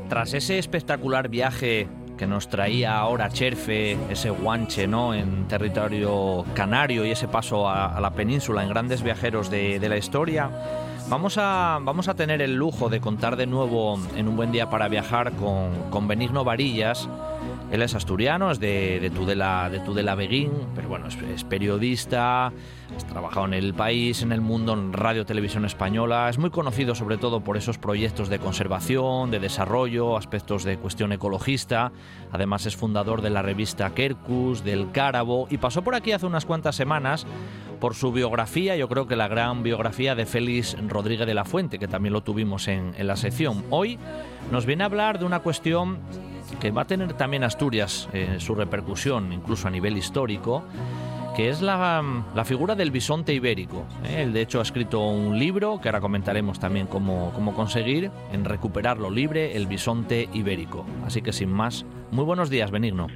Tras 0.09 0.33
ese 0.33 0.59
espectacular 0.59 1.29
viaje 1.29 1.87
que 2.19 2.27
nos 2.27 2.49
traía 2.49 2.99
ahora 2.99 3.31
Cherfe, 3.31 3.97
ese 4.11 4.29
guanche 4.29 4.87
¿no? 4.87 5.15
en 5.15 5.49
territorio 5.49 6.45
canario 6.53 7.07
y 7.07 7.13
ese 7.13 7.29
paso 7.29 7.69
a, 7.69 7.99
la 8.01 8.11
península 8.11 8.63
en 8.63 8.69
grandes 8.69 9.03
viajeros 9.03 9.51
de, 9.51 9.89
la 9.89 9.97
historia, 9.97 10.51
vamos 11.09 11.39
a, 11.39 11.79
vamos 11.81 12.09
a 12.09 12.15
tener 12.15 12.43
el 12.43 12.57
lujo 12.57 12.91
de 12.91 13.01
contar 13.01 13.37
de 13.37 13.47
nuevo 13.47 13.99
en 14.17 14.29
un 14.29 14.37
buen 14.37 14.53
día 14.53 14.69
para 14.69 14.89
viajar 14.89 15.33
con, 15.33 15.91
con 15.91 16.09
Benigno 16.09 16.45
Varillas. 16.45 17.09
Él 17.71 17.83
es 17.83 17.95
asturiano, 17.95 18.51
es 18.51 18.59
de, 18.59 18.99
de 19.01 19.11
Tudela, 19.11 19.71
de 19.71 19.81
Tudela 19.81 20.15
Beguín, 20.15 20.51
pero 20.75 20.89
bueno, 20.89 21.07
es 21.07 21.45
periodista, 21.45 22.53
Has 22.99 23.07
trabajado 23.07 23.47
en 23.47 23.55
el 23.55 23.75
país, 23.75 24.23
en 24.23 24.33
el 24.33 24.41
mundo, 24.41 24.73
en 24.73 24.93
radio, 24.93 25.25
televisión 25.25 25.65
española. 25.65 26.29
Es 26.29 26.37
muy 26.37 26.51
conocido 26.51 26.97
sobre 26.97 27.17
todo 27.17 27.43
por 27.43 27.57
esos 27.57 27.79
proyectos 27.79 28.29
de 28.29 28.41
conservación, 28.41 29.31
de 29.31 29.39
desarrollo, 29.39 30.17
aspectos 30.17 30.65
de 30.65 30.79
cuestión 30.79 31.13
ecologista. 31.13 31.93
Además 32.33 32.67
es 32.67 32.75
fundador 32.75 33.23
de 33.23 33.31
la 33.31 33.41
revista 33.41 33.95
Kerkus, 33.95 34.65
del 34.65 34.91
Cárabo 34.91 35.47
y 35.49 35.59
pasó 35.59 35.83
por 35.83 35.95
aquí 35.95 36.11
hace 36.11 36.27
unas 36.27 36.45
cuantas 36.45 36.75
semanas 36.75 37.25
por 37.79 37.95
su 37.95 38.11
biografía, 38.11 38.77
yo 38.77 38.89
creo 38.89 39.07
que 39.07 39.15
la 39.15 39.29
gran 39.29 39.63
biografía 39.63 40.17
de 40.17 40.27
Félix 40.27 40.77
Rodríguez 40.89 41.29
de 41.29 41.35
la 41.35 41.45
Fuente, 41.45 41.79
que 41.79 41.87
también 41.87 42.13
lo 42.13 42.25
tuvimos 42.25 42.67
en, 42.67 42.95
en 42.99 43.07
la 43.07 43.15
sección. 43.15 43.65
Hoy 43.71 43.97
nos 44.51 44.67
viene 44.67 44.83
a 44.83 44.87
hablar 44.87 45.21
de 45.21 45.25
una 45.25 45.39
cuestión 45.39 45.99
que 46.61 46.73
va 46.73 46.83
a 46.83 46.87
tener 46.87 47.13
también 47.13 47.45
Asturias 47.45 48.09
eh, 48.13 48.39
su 48.39 48.57
repercusión, 48.57 49.33
incluso 49.33 49.69
a 49.69 49.71
nivel 49.71 49.97
histórico, 49.97 50.65
que 51.39 51.51
es 51.51 51.63
la, 51.63 52.03
figura 52.45 52.75
del 52.75 52.91
bisonte 52.91 53.33
ibérico. 53.33 53.87
¿eh? 54.05 54.23
Él 54.23 54.33
de 54.33 54.41
hecho 54.41 54.59
ha 54.59 54.63
escrito 54.63 55.07
un 55.07 55.39
libro 55.39 55.81
que 55.81 55.89
ahora 55.89 56.01
comentaremos 56.01 56.59
también 56.59 56.89
cómo, 56.89 57.31
cómo 57.33 57.55
conseguir 57.55 58.11
en 58.33 58.45
recuperarlo 58.45 59.09
libre, 59.09 59.57
el 59.57 59.69
bisonte 59.69 60.29
ibérico. 60.33 60.85
Así 61.05 61.23
que 61.23 61.33
sin 61.33 61.53
más, 61.53 61.87
muy 62.11 62.25
buenos 62.25 62.51
días, 62.51 62.73
Benigno. 62.73 63.07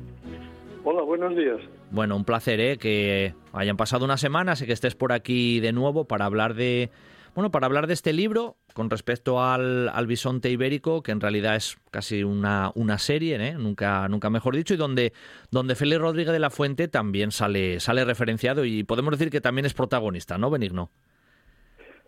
Hola, 0.85 1.03
buenos 1.03 1.35
días. 1.35 1.59
Bueno, 1.91 2.15
un 2.15 2.25
placer 2.25 2.61
¿eh? 2.61 2.79
que 2.79 3.35
hayan 3.53 3.77
pasado 3.77 4.05
unas 4.05 4.21
semanas 4.21 4.63
y 4.63 4.67
que 4.67 4.73
estés 4.73 4.95
por 4.95 5.13
aquí 5.13 5.59
de 5.59 5.73
nuevo 5.73 6.05
para 6.05 6.25
hablar 6.25 6.55
de, 6.55 6.91
bueno, 7.35 7.51
para 7.51 7.67
hablar 7.67 7.87
de 7.87 7.95
este 7.95 8.13
libro 8.13 8.57
con 8.75 8.91
respecto 8.91 9.43
al, 9.43 9.91
bisonte 10.07 10.51
ibérico, 10.51 11.03
que 11.03 11.13
en 11.13 11.21
realidad 11.21 11.57
es 11.57 11.77
casi 11.91 12.25
una, 12.25 12.73
una 12.75 12.99
serie, 12.99 13.37
¿eh? 13.37 13.55
nunca, 13.59 14.09
nunca 14.09 14.31
mejor 14.31 14.55
dicho, 14.55 14.75
y 14.75 14.77
donde, 14.77 15.13
donde 15.51 15.75
Félix 15.75 16.01
Rodríguez 16.01 16.33
de 16.33 16.39
la 16.39 16.51
Fuente 16.51 16.89
también 16.89 17.31
sale, 17.31 17.81
sale 17.81 18.05
referenciado 18.05 18.65
y 18.65 18.85
podemos 18.85 19.13
decir 19.13 19.31
que 19.31 19.41
también 19.41 19.67
es 19.67 19.75
protagonista, 19.75 20.39
¿no, 20.39 20.51
Benigno? 20.51 20.91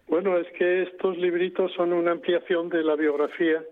Bueno, 0.09 0.37
es 0.39 0.47
que 0.59 0.83
estos 0.83 1.17
libritos 1.17 1.73
son 1.73 1.93
una 1.93 2.13
ampliación 2.13 2.69
de 2.69 2.83
la 2.85 2.95
biografía, 2.95 3.63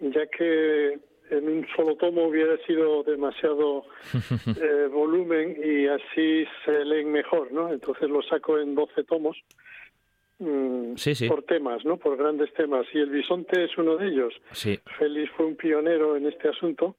ya 0.00 0.26
que 0.26 0.98
en 1.30 1.48
un 1.48 1.66
solo 1.76 1.96
tomo 1.96 2.26
hubiera 2.26 2.56
sido 2.66 3.02
demasiado 3.02 3.84
eh, 4.46 4.88
volumen 4.92 5.56
y 5.62 5.86
así 5.86 6.44
se 6.64 6.84
leen 6.84 7.10
mejor, 7.10 7.52
¿no? 7.52 7.72
Entonces 7.72 8.08
lo 8.08 8.22
saco 8.22 8.58
en 8.58 8.74
12 8.74 9.04
tomos 9.04 9.36
Mm, 10.40 10.94
por 11.28 11.42
temas, 11.42 11.84
¿no? 11.84 11.98
Por 11.98 12.16
grandes 12.16 12.52
temas. 12.54 12.86
Y 12.94 12.98
el 12.98 13.10
bisonte 13.10 13.64
es 13.64 13.76
uno 13.76 13.98
de 13.98 14.08
ellos. 14.08 14.32
Sí. 14.52 14.80
Félix 14.98 15.30
fue 15.36 15.44
un 15.44 15.54
pionero 15.54 16.16
en 16.16 16.26
este 16.26 16.48
asunto 16.48 16.96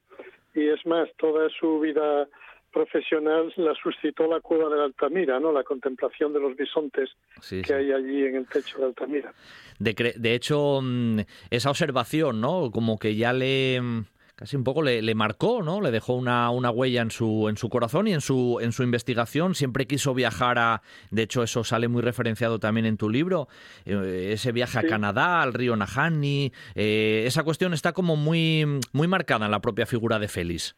y 0.53 0.67
es 0.67 0.85
más, 0.85 1.09
toda 1.17 1.49
su 1.49 1.79
vida 1.79 2.27
profesional 2.71 3.51
la 3.57 3.73
suscitó 3.81 4.27
la 4.27 4.39
cueva 4.39 4.73
de 4.73 4.83
Altamira, 4.83 5.39
¿no? 5.39 5.51
La 5.51 5.63
contemplación 5.63 6.33
de 6.33 6.39
los 6.39 6.55
bisontes 6.55 7.09
que 7.49 7.73
hay 7.73 7.91
allí 7.91 8.25
en 8.25 8.35
el 8.35 8.47
techo 8.47 8.77
de 8.77 8.85
Altamira. 8.85 9.33
De, 9.79 10.13
de 10.15 10.35
hecho, 10.35 10.79
mm, 10.81 11.19
esa 11.49 11.69
observación, 11.71 12.39
¿no? 12.39 12.69
Como 12.71 12.99
que 12.99 13.15
ya 13.15 13.33
le 13.33 13.81
mm, 13.81 14.05
casi 14.41 14.57
un 14.57 14.63
poco 14.63 14.81
le, 14.81 15.13
marcó, 15.13 15.61
¿no? 15.61 15.81
Le 15.81 15.91
dejó 15.91 16.15
una, 16.15 16.49
una, 16.49 16.71
huella 16.71 17.03
en 17.03 17.11
su, 17.11 17.47
en 17.47 17.57
su 17.57 17.69
corazón 17.69 18.07
y 18.07 18.13
en 18.13 18.21
su, 18.21 18.57
en 18.59 18.71
su 18.71 18.81
investigación. 18.81 19.53
Siempre 19.53 19.85
quiso 19.85 20.15
viajar 20.15 20.57
a, 20.57 20.81
de 21.11 21.21
hecho 21.21 21.43
eso 21.43 21.63
sale 21.63 21.87
muy 21.87 22.01
referenciado 22.01 22.57
también 22.57 22.87
en 22.87 22.97
tu 22.97 23.07
libro, 23.07 23.49
eh, 23.85 24.31
ese 24.33 24.51
viaje 24.51 24.79
a 24.79 24.81
Canadá, 24.81 25.43
al 25.43 25.53
río 25.53 25.75
Nahani, 25.75 26.51
eh, 26.73 27.25
esa 27.27 27.43
cuestión 27.43 27.73
está 27.73 27.93
como 27.93 28.15
muy, 28.15 28.65
muy 28.93 29.07
marcada 29.07 29.45
en 29.45 29.51
la 29.51 29.61
propia 29.61 29.85
figura 29.85 30.17
de 30.17 30.27
Félix. 30.27 30.75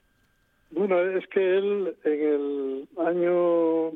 Bueno, 0.72 0.99
es 0.99 1.26
que 1.27 1.57
él 1.57 1.95
en 2.03 2.22
el 2.22 2.88
año 3.07 3.94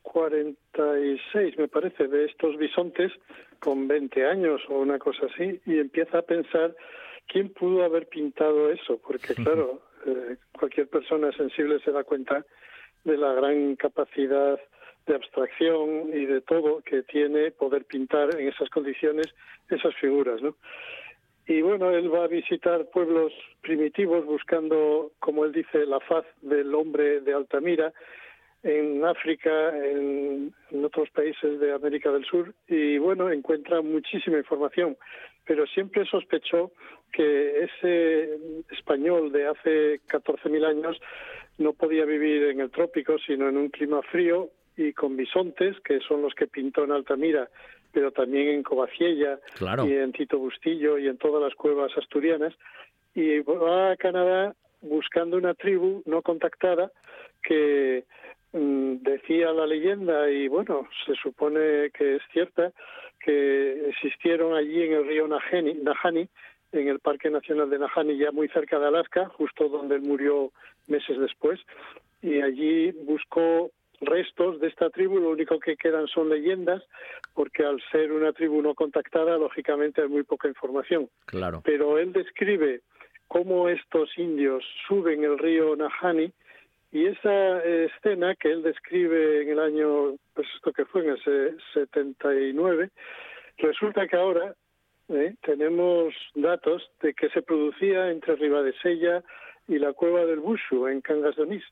46, 0.00 1.58
me 1.58 1.68
parece, 1.68 2.08
de 2.08 2.24
estos 2.24 2.56
bisontes 2.56 3.12
con 3.58 3.86
20 3.86 4.24
años 4.24 4.62
o 4.70 4.78
una 4.78 4.98
cosa 4.98 5.26
así, 5.26 5.60
y 5.66 5.78
empieza 5.78 6.20
a 6.20 6.22
pensar 6.22 6.74
quién 7.30 7.50
pudo 7.50 7.84
haber 7.84 8.08
pintado 8.08 8.70
eso, 8.70 8.98
porque 8.98 9.34
claro, 9.34 9.80
eh, 10.06 10.36
cualquier 10.52 10.88
persona 10.88 11.32
sensible 11.32 11.78
se 11.80 11.92
da 11.92 12.04
cuenta 12.04 12.44
de 13.04 13.16
la 13.16 13.32
gran 13.32 13.76
capacidad 13.76 14.60
de 15.06 15.14
abstracción 15.14 16.10
y 16.12 16.26
de 16.26 16.40
todo 16.42 16.82
que 16.82 17.02
tiene 17.02 17.50
poder 17.52 17.84
pintar 17.84 18.38
en 18.38 18.48
esas 18.48 18.68
condiciones 18.68 19.26
esas 19.70 19.94
figuras, 19.96 20.42
¿no? 20.42 20.56
Y 21.46 21.62
bueno, 21.62 21.90
él 21.90 22.12
va 22.12 22.24
a 22.24 22.28
visitar 22.28 22.86
pueblos 22.90 23.32
primitivos 23.60 24.24
buscando, 24.24 25.10
como 25.18 25.44
él 25.44 25.52
dice, 25.52 25.84
la 25.86 25.98
faz 26.00 26.24
del 26.42 26.72
hombre 26.74 27.20
de 27.20 27.32
Altamira 27.34 27.92
en 28.62 29.04
África, 29.04 29.76
en, 29.76 30.52
otros 30.84 31.10
países 31.10 31.60
de 31.60 31.72
América 31.72 32.10
del 32.10 32.24
Sur 32.24 32.54
y 32.66 32.98
bueno, 32.98 33.30
encuentra 33.30 33.80
muchísima 33.80 34.38
información, 34.38 34.96
pero 35.44 35.66
siempre 35.66 36.04
sospechó 36.04 36.72
que 37.12 37.64
ese 37.64 38.38
español 38.70 39.32
de 39.32 39.46
hace 39.46 40.00
14.000 40.08 40.66
años 40.66 41.00
no 41.58 41.72
podía 41.72 42.04
vivir 42.04 42.44
en 42.44 42.60
el 42.60 42.70
trópico, 42.70 43.18
sino 43.18 43.48
en 43.48 43.56
un 43.56 43.68
clima 43.68 44.02
frío 44.02 44.50
y 44.76 44.92
con 44.92 45.16
bisontes, 45.16 45.78
que 45.80 46.00
son 46.00 46.22
los 46.22 46.34
que 46.34 46.46
pintó 46.46 46.84
en 46.84 46.92
Altamira 46.92 47.48
pero 47.92 48.12
también 48.12 48.48
en 48.48 48.62
Covaciella 48.62 49.38
y 49.60 49.92
en 49.94 50.12
Tito 50.12 50.38
Bustillo 50.38 50.98
y 50.98 51.08
en 51.08 51.18
todas 51.18 51.42
las 51.42 51.54
cuevas 51.54 51.90
asturianas. 51.96 52.54
Y 53.14 53.40
va 53.40 53.92
a 53.92 53.96
Canadá 53.96 54.54
buscando 54.80 55.36
una 55.36 55.54
tribu 55.54 56.02
no 56.06 56.22
contactada 56.22 56.90
que 57.42 58.04
decía 58.52 59.52
la 59.52 59.66
leyenda 59.66 60.30
y 60.30 60.48
bueno, 60.48 60.88
se 61.06 61.14
supone 61.14 61.90
que 61.90 62.16
es 62.16 62.22
cierta 62.32 62.72
que 63.20 63.88
existieron 63.90 64.54
allí 64.54 64.82
en 64.82 64.92
el 64.94 65.06
río 65.06 65.28
Nahani, 65.28 65.74
Nahani 65.74 66.28
en 66.72 66.88
el 66.88 67.00
Parque 67.00 67.30
Nacional 67.30 67.70
de 67.70 67.78
Nahani, 67.78 68.16
ya 68.16 68.32
muy 68.32 68.48
cerca 68.48 68.78
de 68.78 68.86
Alaska, 68.86 69.28
justo 69.36 69.68
donde 69.68 69.96
él 69.96 70.02
murió 70.02 70.52
meses 70.86 71.18
después, 71.18 71.60
y 72.22 72.40
allí 72.40 72.92
buscó 72.92 73.70
restos 74.00 74.60
de 74.60 74.68
esta 74.68 74.88
tribu, 74.90 75.18
lo 75.18 75.30
único 75.30 75.58
que 75.58 75.76
quedan 75.76 76.06
son 76.06 76.30
leyendas, 76.30 76.82
porque 77.34 77.64
al 77.64 77.82
ser 77.90 78.12
una 78.12 78.32
tribu 78.32 78.62
no 78.62 78.74
contactada, 78.74 79.36
lógicamente 79.36 80.00
hay 80.02 80.08
muy 80.08 80.22
poca 80.22 80.48
información. 80.48 81.08
Claro. 81.26 81.60
Pero 81.64 81.98
él 81.98 82.12
describe 82.12 82.80
cómo 83.28 83.68
estos 83.68 84.16
indios 84.16 84.64
suben 84.88 85.24
el 85.24 85.38
río 85.38 85.76
Nahani 85.76 86.32
y 86.92 87.06
esa 87.06 87.62
escena 87.64 88.34
que 88.34 88.50
él 88.50 88.62
describe 88.62 89.42
en 89.42 89.50
el 89.50 89.60
año, 89.60 90.16
pues 90.34 90.48
esto 90.56 90.72
que 90.72 90.84
fue 90.84 91.04
en 91.04 91.10
el 91.10 91.58
79, 91.72 92.90
resulta 93.58 94.08
que 94.08 94.16
ahora 94.16 94.54
eh, 95.08 95.34
tenemos 95.42 96.14
datos 96.34 96.90
de 97.00 97.14
que 97.14 97.28
se 97.30 97.42
producía 97.42 98.10
entre 98.10 98.36
Ribadesella 98.36 99.22
y 99.68 99.78
la 99.78 99.92
cueva 99.92 100.24
del 100.24 100.40
Bushu, 100.40 100.88
en 100.88 101.00
Cangas 101.00 101.36
de 101.36 101.62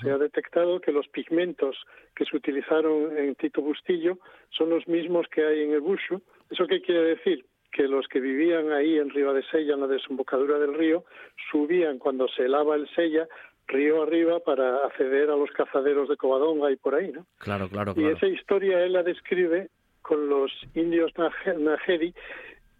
se 0.00 0.10
ha 0.10 0.16
detectado 0.16 0.80
que 0.80 0.92
los 0.92 1.06
pigmentos 1.08 1.76
que 2.16 2.24
se 2.24 2.36
utilizaron 2.36 3.16
en 3.18 3.34
Tito 3.34 3.60
Bustillo 3.60 4.18
son 4.48 4.70
los 4.70 4.88
mismos 4.88 5.26
que 5.28 5.44
hay 5.44 5.62
en 5.62 5.72
el 5.72 5.80
Bushu. 5.80 6.22
¿Eso 6.50 6.66
qué 6.66 6.80
quiere 6.80 7.02
decir? 7.02 7.44
Que 7.70 7.82
los 7.82 8.08
que 8.08 8.20
vivían 8.20 8.72
ahí 8.72 8.96
en 8.96 9.10
Riva 9.10 9.34
de 9.34 9.42
Sella, 9.50 9.74
en 9.74 9.80
la 9.80 9.86
desembocadura 9.86 10.58
del 10.58 10.74
río, 10.74 11.04
subían 11.50 11.98
cuando 11.98 12.28
se 12.28 12.44
helaba 12.44 12.76
el 12.76 12.88
Sella 12.94 13.28
río 13.66 14.02
arriba 14.02 14.40
para 14.40 14.84
acceder 14.86 15.30
a 15.30 15.36
los 15.36 15.50
cazaderos 15.50 16.08
de 16.08 16.16
Covadonga 16.16 16.70
y 16.70 16.76
por 16.76 16.94
ahí, 16.94 17.12
¿no? 17.12 17.26
Claro, 17.38 17.68
claro, 17.68 17.94
claro. 17.94 18.10
Y 18.10 18.12
esa 18.12 18.26
historia 18.26 18.84
él 18.84 18.92
la 18.92 19.02
describe 19.02 19.68
con 20.02 20.28
los 20.28 20.52
indios 20.74 21.12
Najeri 21.58 22.14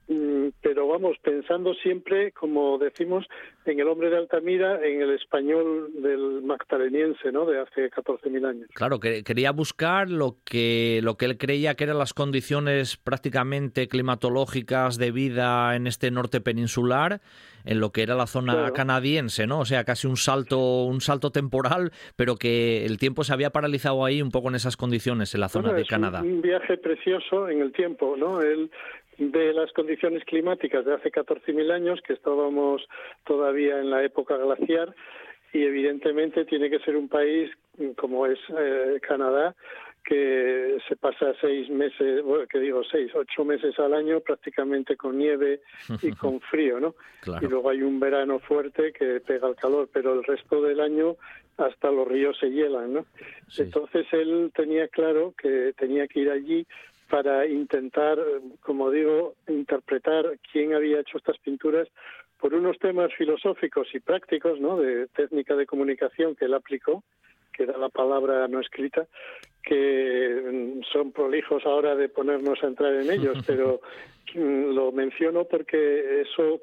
pero 0.07 0.87
vamos, 0.87 1.17
pensando 1.23 1.75
siempre, 1.75 2.33
como 2.33 2.79
decimos, 2.79 3.27
en 3.65 3.81
el 3.81 3.89
hombre 3.89 4.11
de 4.11 4.19
Altamira, 4.19 4.85
en 4.85 5.01
el 5.01 5.11
español 5.15 5.91
del 5.95 6.43
magdaleniense, 6.43 7.33
¿no? 7.33 7.47
De 7.47 7.61
hace 7.61 7.91
14.000 7.91 8.47
años. 8.47 8.69
Claro, 8.75 9.01
que 9.01 9.25
quería 9.25 9.53
buscar 9.53 10.11
lo 10.11 10.37
que, 10.45 11.01
lo 11.03 11.17
que 11.17 11.25
él 11.25 11.39
creía 11.39 11.75
que 11.75 11.85
eran 11.85 11.99
las 11.99 12.13
condiciones 12.13 12.97
prácticamente 12.99 13.89
climatológicas 13.89 14.99
de 14.99 15.11
vida 15.11 15.75
en 15.75 15.87
este 15.87 16.11
norte 16.11 16.41
peninsular, 16.41 17.21
en 17.65 17.81
lo 17.81 17.91
que 17.91 18.03
era 18.03 18.15
la 18.15 18.27
zona 18.27 18.73
canadiense, 18.73 19.47
¿no? 19.47 19.61
O 19.61 19.65
sea, 19.65 19.85
casi 19.85 20.07
un 20.07 20.17
salto, 20.17 20.85
un 20.85 21.01
salto 21.01 21.31
temporal, 21.31 21.93
pero 22.17 22.37
que 22.37 22.85
el 22.85 22.99
tiempo 22.99 23.25
se 23.25 23.33
había 23.33 23.51
paralizado 23.51 24.05
ahí 24.05 24.21
un 24.21 24.31
poco 24.31 24.51
en 24.51 24.57
esas 24.57 24.77
condiciones, 24.77 25.35
en 25.35 25.41
la 25.41 25.49
zona 25.49 25.73
de 25.73 25.87
Canadá. 25.87 26.21
Un 26.21 26.43
viaje 26.43 26.77
precioso 26.77 27.49
en 27.49 27.63
el 27.63 27.73
tiempo, 27.73 28.17
¿no? 28.19 28.43
Él 28.43 28.71
de 29.19 29.53
las 29.53 29.73
condiciones 29.73 30.25
climáticas 30.25 30.85
de 30.85 30.95
hace 30.95 31.11
14.000 31.11 31.73
años, 31.73 32.01
que 32.07 32.13
estábamos 32.13 32.87
todavía 33.25 33.81
en 33.81 33.91
la 33.91 34.03
época 34.03 34.37
glaciar, 34.37 34.95
y 35.53 35.63
evidentemente 35.63 36.45
tiene 36.45 36.69
que 36.69 36.81
ser 36.81 36.97
un 36.97 37.09
país 37.09 37.51
como 37.97 38.27
es 38.27 38.39
eh, 38.57 38.99
Canadá, 39.07 39.55
que 40.05 40.77
se 40.87 40.97
pasa 40.97 41.33
seis 41.41 41.71
meses, 41.71 42.23
bueno, 42.23 42.47
que 42.47 42.59
digo 42.59 42.83
seis, 42.85 43.11
ocho 43.15 43.45
meses 43.45 43.79
al 43.79 43.95
año 43.95 44.21
prácticamente 44.21 44.97
con 44.97 45.17
nieve 45.17 45.61
y 46.03 46.13
con 46.13 46.41
frío, 46.41 46.79
¿no? 46.79 46.95
Y 47.41 47.47
luego 47.47 47.71
hay 47.71 47.83
un 47.83 47.99
verano 47.99 48.39
fuerte 48.39 48.93
que 48.93 49.21
pega 49.21 49.49
el 49.49 49.57
calor, 49.57 49.89
pero 49.93 50.13
el 50.13 50.25
resto 50.25 50.61
del 50.61 50.81
año 50.81 51.17
hasta 51.57 51.91
los 51.91 52.07
ríos 52.07 52.37
se 52.39 52.51
hielan, 52.51 52.93
¿no? 52.93 53.07
Entonces 53.57 54.07
él 54.13 54.53
tenía 54.55 54.89
claro 54.89 55.33
que 55.41 55.73
tenía 55.79 56.07
que 56.07 56.21
ir 56.21 56.31
allí 56.31 56.67
para 57.09 57.47
intentar, 57.47 58.19
como 58.61 58.91
digo, 58.91 59.35
interpretar 59.49 60.39
quién 60.51 60.75
había 60.75 61.01
hecho 61.01 61.19
estas 61.19 61.39
pinturas 61.39 61.89
por 62.39 62.55
unos 62.55 62.79
temas 62.79 63.13
filosóficos 63.15 63.89
y 63.95 64.01
prácticos, 64.01 64.61
¿no? 64.61 64.77
De 64.77 65.07
técnica 65.09 65.55
de 65.55 65.67
comunicación 65.67 66.35
que 66.35 66.47
él 66.47 66.55
aplicó, 66.55 67.03
que 67.53 67.63
era 67.63 67.79
la 67.79 67.89
palabra 67.89 68.47
no 68.49 68.61
escrita, 68.61 69.07
que 69.63 70.83
son 70.93 71.13
prolijos 71.13 71.65
ahora 71.65 71.95
de 71.97 72.09
ponernos 72.09 72.63
a 72.63 72.67
entrar 72.67 72.95
en 72.95 73.11
ellos, 73.11 73.39
pero 73.47 73.81
lo 74.35 74.91
menciono 74.93 75.45
porque 75.45 76.23
eso 76.23 76.61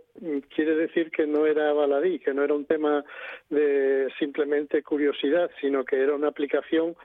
quiere 0.53 0.75
decir 0.75 1.09
que 1.09 1.25
no 1.25 1.45
era 1.45 1.71
baladí, 1.73 2.19
que 2.19 2.33
no 2.33 2.43
era 2.43 2.53
un 2.53 2.65
tema 2.65 3.03
de 3.49 4.07
simplemente 4.19 4.83
curiosidad, 4.83 5.49
sino 5.61 5.85
que 5.85 5.97
era 5.97 6.13
una 6.13 6.27
aplicación 6.27 6.95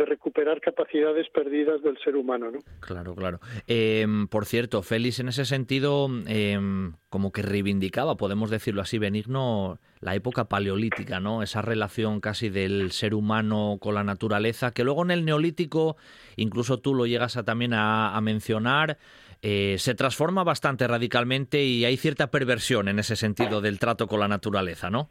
de 0.00 0.06
recuperar 0.06 0.62
capacidades 0.62 1.28
perdidas 1.28 1.82
del 1.82 1.98
ser 1.98 2.16
humano. 2.16 2.50
¿no? 2.50 2.58
Claro, 2.80 3.14
claro. 3.14 3.38
Em, 3.66 4.26
por 4.28 4.46
cierto, 4.46 4.82
Félix 4.82 5.20
en 5.20 5.28
ese 5.28 5.44
sentido 5.44 6.08
em, 6.26 6.94
como 7.10 7.32
que 7.32 7.42
reivindicaba, 7.42 8.16
podemos 8.16 8.50
decirlo 8.50 8.80
así, 8.80 8.98
Benigno, 8.98 9.78
la 10.00 10.14
época 10.14 10.46
paleolítica, 10.46 11.20
¿no? 11.20 11.42
Esa 11.42 11.60
relación 11.60 12.20
casi 12.20 12.48
del 12.48 12.92
ser 12.92 13.12
humano 13.14 13.76
con 13.78 13.94
la 13.94 14.02
naturaleza, 14.02 14.72
que 14.72 14.84
luego 14.84 15.02
en 15.02 15.10
el 15.10 15.26
neolítico, 15.26 15.96
incluso 16.36 16.78
tú 16.80 16.94
lo 16.94 17.04
llegas 17.04 17.36
a, 17.36 17.44
también 17.44 17.74
a, 17.74 18.18
mencionar, 18.22 18.96
eh, 19.42 19.76
se 19.78 19.94
transforma 19.94 20.44
bastante 20.44 20.88
radicalmente 20.88 21.62
y 21.62 21.84
hay 21.84 21.98
cierta 21.98 22.30
perversión 22.30 22.88
en 22.88 22.98
ese 22.98 23.16
sentido 23.16 23.60
del 23.60 23.78
trato 23.78 24.06
con 24.06 24.20
la 24.20 24.28
naturaleza, 24.28 24.88
¿no? 24.88 25.10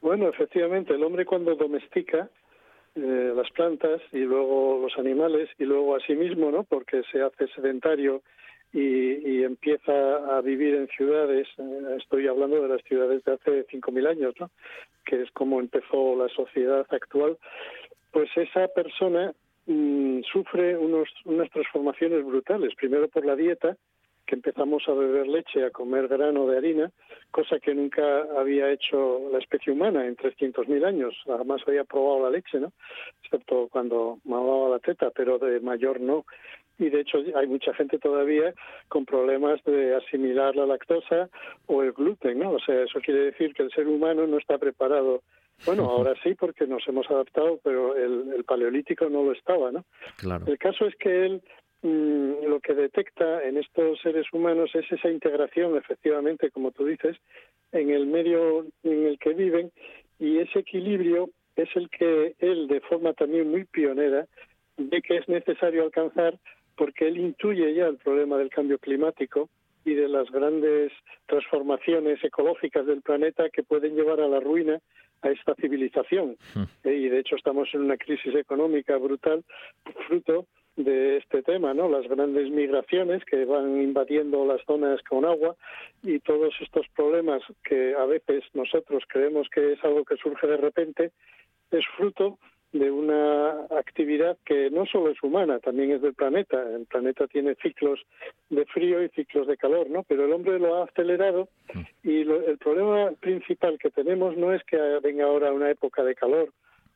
Bueno, 0.00 0.28
efectivamente, 0.28 0.94
el 0.94 1.02
hombre 1.02 1.24
cuando 1.24 1.54
domestica 1.56 2.28
eh, 2.94 3.32
las 3.34 3.50
plantas 3.52 4.02
y 4.12 4.18
luego 4.18 4.78
los 4.82 4.98
animales 4.98 5.48
y 5.58 5.64
luego 5.64 5.96
a 5.96 6.00
sí 6.00 6.14
mismo, 6.14 6.50
¿no? 6.50 6.64
Porque 6.64 7.02
se 7.10 7.22
hace 7.22 7.48
sedentario 7.48 8.22
y, 8.72 9.42
empieza 9.44 10.36
a 10.36 10.40
vivir 10.40 10.74
en 10.74 10.88
ciudades. 10.88 11.48
Eh, 11.58 11.96
estoy 11.98 12.26
hablando 12.26 12.60
de 12.62 12.68
las 12.68 12.82
ciudades 12.84 13.24
de 13.24 13.32
hace 13.32 13.66
5.000 13.66 14.08
años, 14.08 14.34
¿no? 14.40 14.50
Que 15.04 15.22
es 15.22 15.30
como 15.32 15.60
empezó 15.60 16.16
la 16.16 16.28
sociedad 16.28 16.86
actual. 16.90 17.38
Pues 18.10 18.30
esa 18.36 18.68
persona 18.68 19.32
mm, 19.66 20.20
sufre 20.30 20.76
unos, 20.76 21.08
unas 21.24 21.50
transformaciones 21.50 22.24
brutales. 22.24 22.74
Primero 22.74 23.08
por 23.08 23.24
la 23.24 23.36
dieta, 23.36 23.76
que 24.26 24.34
empezamos 24.34 24.82
a 24.88 24.92
beber 24.92 25.26
leche, 25.26 25.64
a 25.64 25.70
comer 25.70 26.08
grano 26.08 26.46
de 26.46 26.56
harina, 26.56 26.90
cosa 27.30 27.58
que 27.58 27.74
nunca 27.74 28.22
había 28.38 28.70
hecho 28.70 29.28
la 29.32 29.38
especie 29.38 29.72
humana 29.72 30.06
en 30.06 30.16
300.000 30.16 30.84
años. 30.84 31.14
Además 31.26 31.62
había 31.66 31.84
probado 31.84 32.24
la 32.24 32.30
leche, 32.30 32.60
¿no? 32.60 32.72
Excepto 33.22 33.68
cuando 33.70 34.18
mamaba 34.24 34.70
la 34.70 34.78
teta, 34.78 35.10
pero 35.10 35.38
de 35.38 35.60
mayor 35.60 36.00
no. 36.00 36.24
Y 36.78 36.88
de 36.88 37.00
hecho 37.00 37.18
hay 37.36 37.46
mucha 37.46 37.74
gente 37.74 37.98
todavía 37.98 38.54
con 38.88 39.04
problemas 39.04 39.62
de 39.64 39.94
asimilar 39.94 40.56
la 40.56 40.66
lactosa 40.66 41.28
o 41.66 41.82
el 41.82 41.92
gluten, 41.92 42.38
¿no? 42.38 42.52
O 42.52 42.60
sea, 42.60 42.82
eso 42.82 43.00
quiere 43.00 43.24
decir 43.24 43.54
que 43.54 43.62
el 43.62 43.70
ser 43.70 43.86
humano 43.86 44.26
no 44.26 44.38
está 44.38 44.58
preparado 44.58 45.22
bueno, 45.66 45.84
ahora 45.90 46.14
sí, 46.22 46.34
porque 46.34 46.66
nos 46.66 46.86
hemos 46.88 47.08
adaptado, 47.10 47.60
pero 47.62 47.96
el, 47.96 48.32
el, 48.34 48.44
paleolítico 48.44 49.08
no 49.08 49.22
lo 49.22 49.32
estaba, 49.32 49.70
¿no? 49.70 49.84
Claro. 50.16 50.46
El 50.46 50.58
caso 50.58 50.86
es 50.86 50.96
que 50.96 51.26
él 51.26 51.42
Mm, 51.82 52.44
lo 52.46 52.60
que 52.60 52.74
detecta 52.74 53.42
en 53.42 53.56
estos 53.56 54.00
seres 54.00 54.26
humanos 54.32 54.70
es 54.74 54.90
esa 54.92 55.10
integración, 55.10 55.76
efectivamente, 55.76 56.50
como 56.50 56.70
tú 56.70 56.86
dices, 56.86 57.16
en 57.72 57.90
el 57.90 58.06
medio 58.06 58.66
en 58.84 59.06
el 59.06 59.18
que 59.18 59.34
viven, 59.34 59.72
Y 60.18 60.38
ese 60.38 60.60
equilibrio 60.60 61.30
es 61.56 61.68
el 61.74 61.90
que 61.90 62.36
él, 62.38 62.68
de 62.68 62.80
forma 62.82 63.12
también 63.12 63.50
muy 63.50 63.64
pionera, 63.64 64.28
ve 64.76 65.02
que 65.02 65.16
es 65.16 65.28
necesario 65.28 65.82
alcanzar 65.82 66.38
porque 66.76 67.08
él 67.08 67.18
intuye 67.18 67.74
ya 67.74 67.86
el 67.86 67.96
problema 67.96 68.38
del 68.38 68.48
cambio 68.48 68.78
climático 68.78 69.48
y 69.84 69.94
de 69.94 70.08
las 70.08 70.30
grandes 70.30 70.92
transformaciones 71.26 72.22
ecológicas 72.22 72.86
del 72.86 73.02
planeta 73.02 73.50
que 73.50 73.64
pueden 73.64 73.96
llevar 73.96 74.20
a 74.20 74.28
la 74.28 74.38
ruina 74.38 74.78
a 75.22 75.30
esta 75.30 75.54
civilización. 75.56 76.36
Hmm. 76.54 76.64
Eh, 76.84 76.94
y 76.94 77.08
de 77.08 77.18
hecho 77.18 77.34
estamos 77.34 77.68
en 77.74 77.80
una 77.80 77.96
crisis 77.96 78.34
económica 78.34 78.96
brutal, 78.96 79.44
fruto 80.06 80.46
de 80.76 81.18
este 81.18 81.42
tema, 81.42 81.74
¿no? 81.74 81.88
Las 81.88 82.08
grandes 82.08 82.50
migraciones 82.50 83.24
que 83.24 83.44
van 83.44 83.80
invadiendo 83.82 84.46
las 84.46 84.64
zonas 84.64 85.00
con 85.02 85.24
agua 85.24 85.54
y 86.02 86.18
todos 86.20 86.54
estos 86.60 86.86
problemas 86.96 87.42
que 87.64 87.94
a 87.94 88.04
veces 88.06 88.44
nosotros 88.54 89.04
creemos 89.08 89.48
que 89.50 89.72
es 89.72 89.84
algo 89.84 90.04
que 90.04 90.16
surge 90.16 90.46
de 90.46 90.56
repente, 90.56 91.10
es 91.70 91.84
fruto 91.96 92.38
de 92.72 92.90
una 92.90 93.66
actividad 93.78 94.38
que 94.46 94.70
no 94.70 94.86
solo 94.86 95.10
es 95.10 95.22
humana, 95.22 95.58
también 95.58 95.90
es 95.90 96.00
del 96.00 96.14
planeta. 96.14 96.62
El 96.74 96.86
planeta 96.86 97.26
tiene 97.26 97.54
ciclos 97.56 98.00
de 98.48 98.64
frío 98.64 99.02
y 99.02 99.10
ciclos 99.10 99.46
de 99.46 99.58
calor, 99.58 99.90
¿no? 99.90 100.04
Pero 100.04 100.24
el 100.24 100.32
hombre 100.32 100.58
lo 100.58 100.76
ha 100.76 100.84
acelerado 100.84 101.48
y 102.02 102.20
el 102.20 102.56
problema 102.58 103.10
principal 103.20 103.78
que 103.78 103.90
tenemos 103.90 104.38
no 104.38 104.54
es 104.54 104.64
que 104.64 104.78
venga 105.02 105.26
ahora 105.26 105.52
una 105.52 105.70
época 105.70 106.02
de 106.02 106.14
calor 106.14 106.50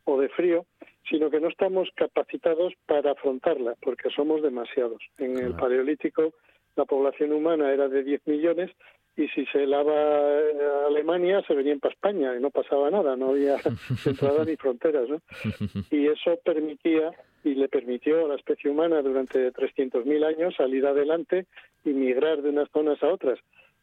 o 0.07 0.19
de 0.19 0.29
frío, 0.31 0.65
sino 1.09 1.31
que 1.31 1.41
no 1.41 1.49
estamos 1.49 1.89
capacitados 1.95 2.73
para 2.87 3.13
afrontarla, 3.13 3.75
porque 3.83 4.11
somos 4.11 4.43
demasiados. 4.43 5.03
En 5.19 5.39
el 5.39 5.55
Paleolítico 5.55 6.33
la 6.77 6.85
población 6.85 7.33
humana 7.33 7.73
era 7.73 7.89
de 7.89 8.05
10 8.05 8.27
millones 8.27 8.71
y 9.17 9.29
si 9.29 9.47
se 9.47 9.67
lava 9.67 9.95
a 9.95 10.87
Alemania 10.89 11.43
se 11.47 11.55
venían 11.55 11.81
para 11.81 11.95
España 11.95 12.37
y 12.37 12.41
no 12.41 12.51
pasaba 12.51 12.91
nada, 12.91 13.17
no 13.17 13.31
había 13.31 13.57
entrada 14.05 14.45
ni 14.45 14.57
fronteras. 14.57 15.09
¿no? 15.09 15.21
Y 15.91 16.07
eso 16.07 16.39
permitía 16.45 17.13
y 17.43 17.55
le 17.55 17.69
permitió 17.69 18.27
a 18.27 18.29
la 18.29 18.35
especie 18.35 18.71
humana 18.71 19.01
durante 19.01 19.53
300.000 19.53 20.25
años 20.25 20.55
salir 20.57 20.87
adelante 20.87 21.47
y 21.85 21.91
migrar 21.91 22.43
de 22.43 22.51
unas 22.51 22.71
zonas 22.71 23.03
a 23.03 23.09
otras. 23.09 23.39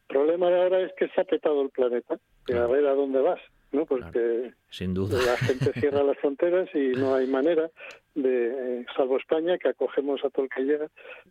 El 0.08 0.16
problema 0.16 0.50
de 0.50 0.62
ahora 0.62 0.80
es 0.82 0.92
que 0.96 1.08
se 1.08 1.20
ha 1.20 1.24
petado 1.24 1.62
el 1.62 1.70
planeta, 1.70 2.18
a 2.54 2.66
ver 2.66 2.86
a 2.86 2.94
dónde 2.94 3.20
vas. 3.20 3.40
¿No? 3.74 3.84
Porque 3.84 4.52
Sin 4.70 4.94
duda. 4.94 5.20
la 5.22 5.36
gente 5.36 5.72
cierra 5.80 6.02
las 6.02 6.16
fronteras 6.18 6.68
y 6.74 6.92
no 6.92 7.14
hay 7.14 7.26
manera 7.26 7.70
de, 8.14 8.80
eh, 8.80 8.86
salvo 8.96 9.18
España, 9.18 9.58
que 9.58 9.68
acogemos 9.68 10.24
a 10.24 10.30
todo 10.30 10.44
el 10.44 10.50
que 10.50 10.62
llega, 10.62 10.88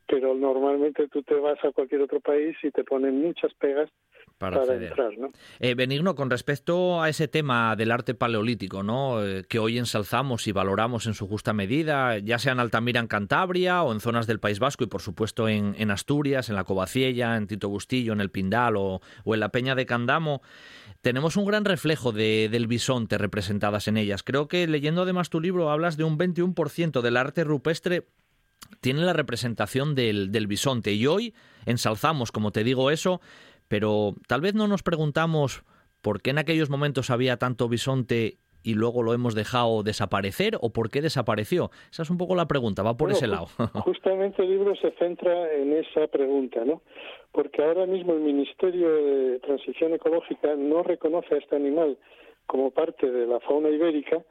pero 0.08 0.34
normalmente 0.34 1.08
tú 1.08 1.24
te 1.24 1.36
vas 1.36 1.58
a 1.64 1.72
cualquier 1.72 2.02
otro 2.02 2.20
país 2.20 2.56
y 2.64 2.72
te 2.72 2.84
ponen 2.84 3.22
muchas 3.22 3.54
pegas 3.54 3.90
para, 4.38 4.64
entrar, 4.76 5.18
¿no? 5.18 5.32
Eh, 5.60 5.76
Benigno, 5.76 6.16
con 6.16 6.30
respecto 6.30 7.02
a 7.02 7.08
ese 7.08 7.28
tema 7.28 7.76
del 7.76 7.92
arte 7.92 8.14
paleolítico, 8.14 8.84
¿no? 8.84 9.24
Eh, 9.24 9.44
que 9.48 9.60
hoy 9.60 9.78
ensalzamos 9.78 10.48
y 10.48 10.52
valoramos 10.52 11.08
en 11.08 11.14
su 11.14 11.28
justa 11.28 11.54
medida, 11.54 12.18
ya 12.18 12.40
sea 12.40 12.52
en 12.52 12.60
Altamira, 12.60 13.00
en 13.00 13.08
Cantabria, 13.08 13.84
o 13.84 13.94
en 13.94 14.02
zonas 14.02 14.28
del 14.28 14.40
País 14.40 14.60
Vasco 14.60 14.84
y, 14.84 14.88
por 14.88 15.02
supuesto, 15.02 15.48
en, 15.48 15.76
en 15.78 15.92
Asturias, 15.92 16.50
en 16.50 16.56
la 16.56 16.66
Covaciella, 16.66 17.38
en 17.38 17.48
Tito 17.48 17.70
Bustillo, 17.70 18.12
en 18.12 18.22
el 18.22 18.32
Pindal 18.32 18.76
o, 18.76 19.00
o 19.24 19.34
en 19.34 19.40
la 19.40 19.50
Peña 19.50 19.76
de 19.76 19.86
Candamo, 19.86 20.42
tenemos 21.04 21.36
un 21.36 21.46
gran 21.46 21.66
reflejo 21.66 22.14
de, 22.14 22.48
del 22.50 22.66
bisonte 22.66 23.18
representadas 23.18 23.90
en 23.90 23.98
ellas. 23.98 24.24
Creo 24.24 24.48
que 24.48 24.66
leyendo 24.68 25.02
además 25.02 25.30
tu 25.30 25.42
libro 25.42 25.70
hablas 25.70 25.98
de 25.98 26.06
un 26.06 26.18
21% 26.18 26.73
del 26.76 27.18
arte 27.18 27.44
rupestre 27.44 28.04
tiene 28.82 29.02
la 29.02 29.14
representación 29.14 29.96
del, 29.96 30.32
del 30.32 30.48
bisonte. 30.48 30.94
Y 30.94 31.08
hoy 31.08 31.34
ensalzamos, 31.66 32.32
como 32.32 32.52
te 32.52 32.64
digo, 32.64 32.92
eso, 32.92 33.22
pero 33.68 34.16
tal 34.28 34.42
vez 34.42 34.56
no 34.56 34.68
nos 34.68 34.84
preguntamos 34.84 35.64
por 36.02 36.22
qué 36.22 36.32
en 36.32 36.38
aquellos 36.38 36.70
momentos 36.70 37.10
había 37.10 37.38
tanto 37.38 37.70
bisonte 37.70 38.38
y 38.64 38.76
luego 38.76 39.04
lo 39.04 39.14
hemos 39.14 39.36
dejado 39.36 39.84
desaparecer 39.84 40.58
o 40.62 40.72
por 40.72 40.90
qué 40.90 41.02
desapareció? 41.02 41.70
Esa 41.92 42.04
es 42.04 42.10
un 42.10 42.18
poco 42.18 42.36
la 42.36 42.48
pregunta, 42.48 42.82
va 42.82 42.96
por 42.96 43.12
ese 43.12 43.28
lado. 43.28 43.48
Justamente 43.84 44.42
el 44.42 44.50
libro 44.50 44.76
se 44.76 44.92
centra 44.92 45.54
en 45.54 45.74
esa 45.74 46.08
pregunta, 46.08 46.64
¿no? 46.66 46.82
Porque 47.32 47.62
ahora 47.62 47.86
mismo 47.86 48.14
el 48.14 48.22
Ministerio 48.22 48.90
de 48.90 49.40
Transición 49.40 49.94
Ecológica 49.94 50.56
no 50.56 50.84
reconoce 50.84 51.36
a 51.36 51.38
este 51.38 51.56
animal 51.56 51.98
como 52.48 52.72
parte 52.72 53.10
de 53.10 53.28
la 53.28 53.40
fauna 53.42 53.70
ibérica 53.70 54.24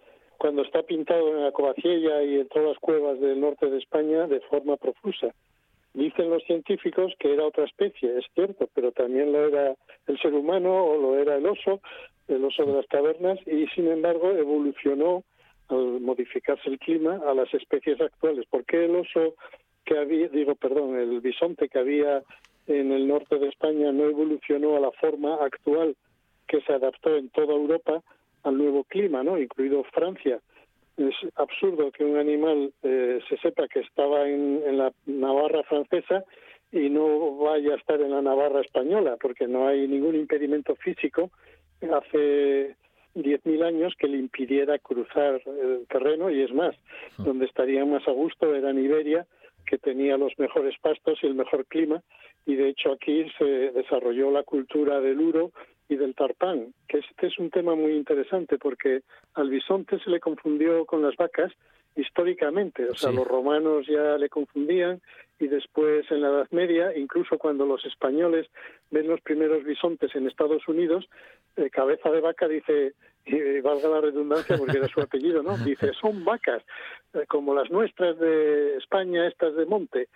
cuando 0.43 0.63
está 0.63 0.83
pintado 0.83 1.29
en 1.29 1.45
la 1.45 1.53
Covaciella 1.53 2.21
y 2.25 2.41
en 2.41 2.49
todas 2.49 2.71
las 2.71 2.79
cuevas 2.81 3.21
del 3.21 3.41
norte 3.41 3.71
de 3.71 3.79
España 3.79 4.27
de 4.27 4.41
forma 4.41 4.77
profusa. 4.77 5.29
Dicen 5.95 6.31
los 6.31 6.43
científicos 6.43 7.15
que 7.21 7.33
era 7.33 7.47
otra 7.47 7.63
especie, 7.63 8.19
es 8.19 8.25
cierto, 8.35 8.69
pero 8.75 8.91
también 8.91 9.31
lo 9.31 9.47
era 9.47 9.77
el 10.09 10.19
ser 10.19 10.35
humano 10.35 10.85
o 10.85 11.01
lo 11.01 11.17
era 11.17 11.37
el 11.37 11.47
oso, 11.47 11.81
el 12.27 12.45
oso 12.45 12.65
de 12.65 12.73
las 12.73 12.89
cavernas, 12.89 13.39
y 13.47 13.69
sin 13.69 13.87
embargo 13.87 14.33
evolucionó 14.33 15.23
al 15.69 16.01
modificarse 16.01 16.69
el 16.71 16.81
clima 16.81 17.21
a 17.25 17.35
las 17.35 17.55
especies 17.55 18.01
actuales. 18.01 18.45
¿Por 18.51 18.65
qué 18.65 18.87
el 18.87 18.97
oso 18.97 19.37
que 19.85 19.97
había, 19.97 20.27
digo, 20.27 20.57
perdón, 20.57 20.99
el 20.99 21.21
bisonte 21.21 21.69
que 21.69 21.79
había 21.79 22.21
en 22.67 22.91
el 22.91 23.07
norte 23.07 23.39
de 23.39 23.47
España 23.47 23.93
no 23.93 24.07
evolucionó 24.07 24.75
a 24.75 24.81
la 24.81 24.91
forma 24.91 25.37
actual 25.37 25.95
que 26.49 26.61
se 26.63 26.73
adaptó 26.73 27.15
en 27.15 27.29
toda 27.29 27.55
Europa 27.55 28.03
al 28.43 28.59
nuevo 28.59 28.85
clima, 28.85 29.23
¿no? 29.23 29.39
Incluido 29.39 29.85
Francia. 29.85 30.41
Es 30.97 31.15
absurdo 31.37 31.91
que 31.91 32.05
un 32.05 32.17
animal 32.19 32.73
eh, 32.83 33.21
se 33.29 33.37
sepa 33.39 33.67
que 33.69 33.81
estaba 33.81 34.29
en, 34.29 34.77
la 34.77 34.93
Navarra 35.07 35.63
francesa 35.63 36.25
y 36.71 36.91
no 36.91 37.37
vaya 37.37 37.75
a 37.75 37.77
estar 37.77 38.01
en 38.01 38.11
la 38.11 38.23
Navarra 38.23 38.61
española, 38.61 39.17
porque 39.21 39.47
no 39.47 39.69
hay 39.69 39.87
ningún 39.89 40.15
impedimento 40.15 40.75
físico 40.77 41.31
hace 41.83 42.77
10.000 43.15 43.65
años 43.65 43.95
que 43.99 44.09
le 44.09 44.19
impidiera 44.19 44.79
cruzar 44.79 45.43
el 45.47 45.87
terreno. 45.89 46.31
Y 46.31 46.43
es 46.43 46.53
más, 46.53 46.75
donde 47.19 47.47
estaría 47.47 47.85
más 47.85 48.07
a 48.07 48.13
gusto 48.13 48.55
era 48.55 48.71
en 48.71 48.85
Iberia, 48.85 49.27
que 49.67 49.79
tenía 49.79 50.17
los 50.17 50.39
mejores 50.39 50.75
pastos 50.81 51.19
y 51.23 51.27
el 51.27 51.35
mejor 51.35 51.67
clima, 51.67 52.03
y 52.45 52.57
de 52.57 52.69
hecho 52.69 52.93
aquí 52.93 53.27
se 53.39 53.45
desarrolló 53.45 54.31
la 54.31 54.43
cultura 54.43 55.01
del 55.01 55.21
uro 55.21 55.53
y 55.89 55.97
del 55.97 56.15
tarpán, 56.15 56.73
que 56.89 56.99
este 56.99 57.27
es 57.27 57.39
un 57.39 57.51
tema 57.51 57.75
muy 57.75 57.93
interesante 57.93 58.59
porque 58.59 59.03
al 59.35 59.51
bisonte 59.51 59.99
se 60.01 60.11
le 60.11 60.21
confundió 60.21 60.87
con 60.87 61.03
las 61.03 61.17
vacas 61.17 61.53
históricamente, 61.95 62.89
o 62.89 62.95
sea, 62.95 63.13
los 63.13 63.27
romanos 63.27 63.87
ya 63.87 64.17
le 64.17 64.31
confundían 64.31 65.03
y 65.39 65.49
después 65.49 66.11
en 66.11 66.23
la 66.23 66.29
Edad 66.29 66.49
Media, 66.51 66.97
incluso 66.97 67.37
cuando 67.37 67.67
los 67.67 67.85
españoles 67.85 68.49
ven 68.91 69.09
los 69.09 69.21
primeros 69.21 69.65
bisontes 69.65 70.15
en 70.15 70.27
Estados 70.27 70.67
Unidos, 70.69 71.09
eh, 71.57 71.69
cabeza 71.69 72.11
de 72.11 72.21
vaca 72.21 72.49
dice, 72.49 72.95
y 73.27 73.61
valga 73.61 73.89
la 73.89 74.01
redundancia 74.01 74.57
porque 74.57 74.79
era 74.79 74.89
su 74.89 75.01
apellido, 75.03 75.43
¿no? 75.43 75.59
Dice, 75.59 75.93
son 76.01 76.25
vacas, 76.25 76.63
eh, 77.13 77.25
como 77.29 77.55
las 77.55 77.71
nuestras 77.71 78.19
de 78.19 78.77
España, 78.77 79.27
estas 79.27 79.55
de 79.55 79.67
monte. 79.67 80.09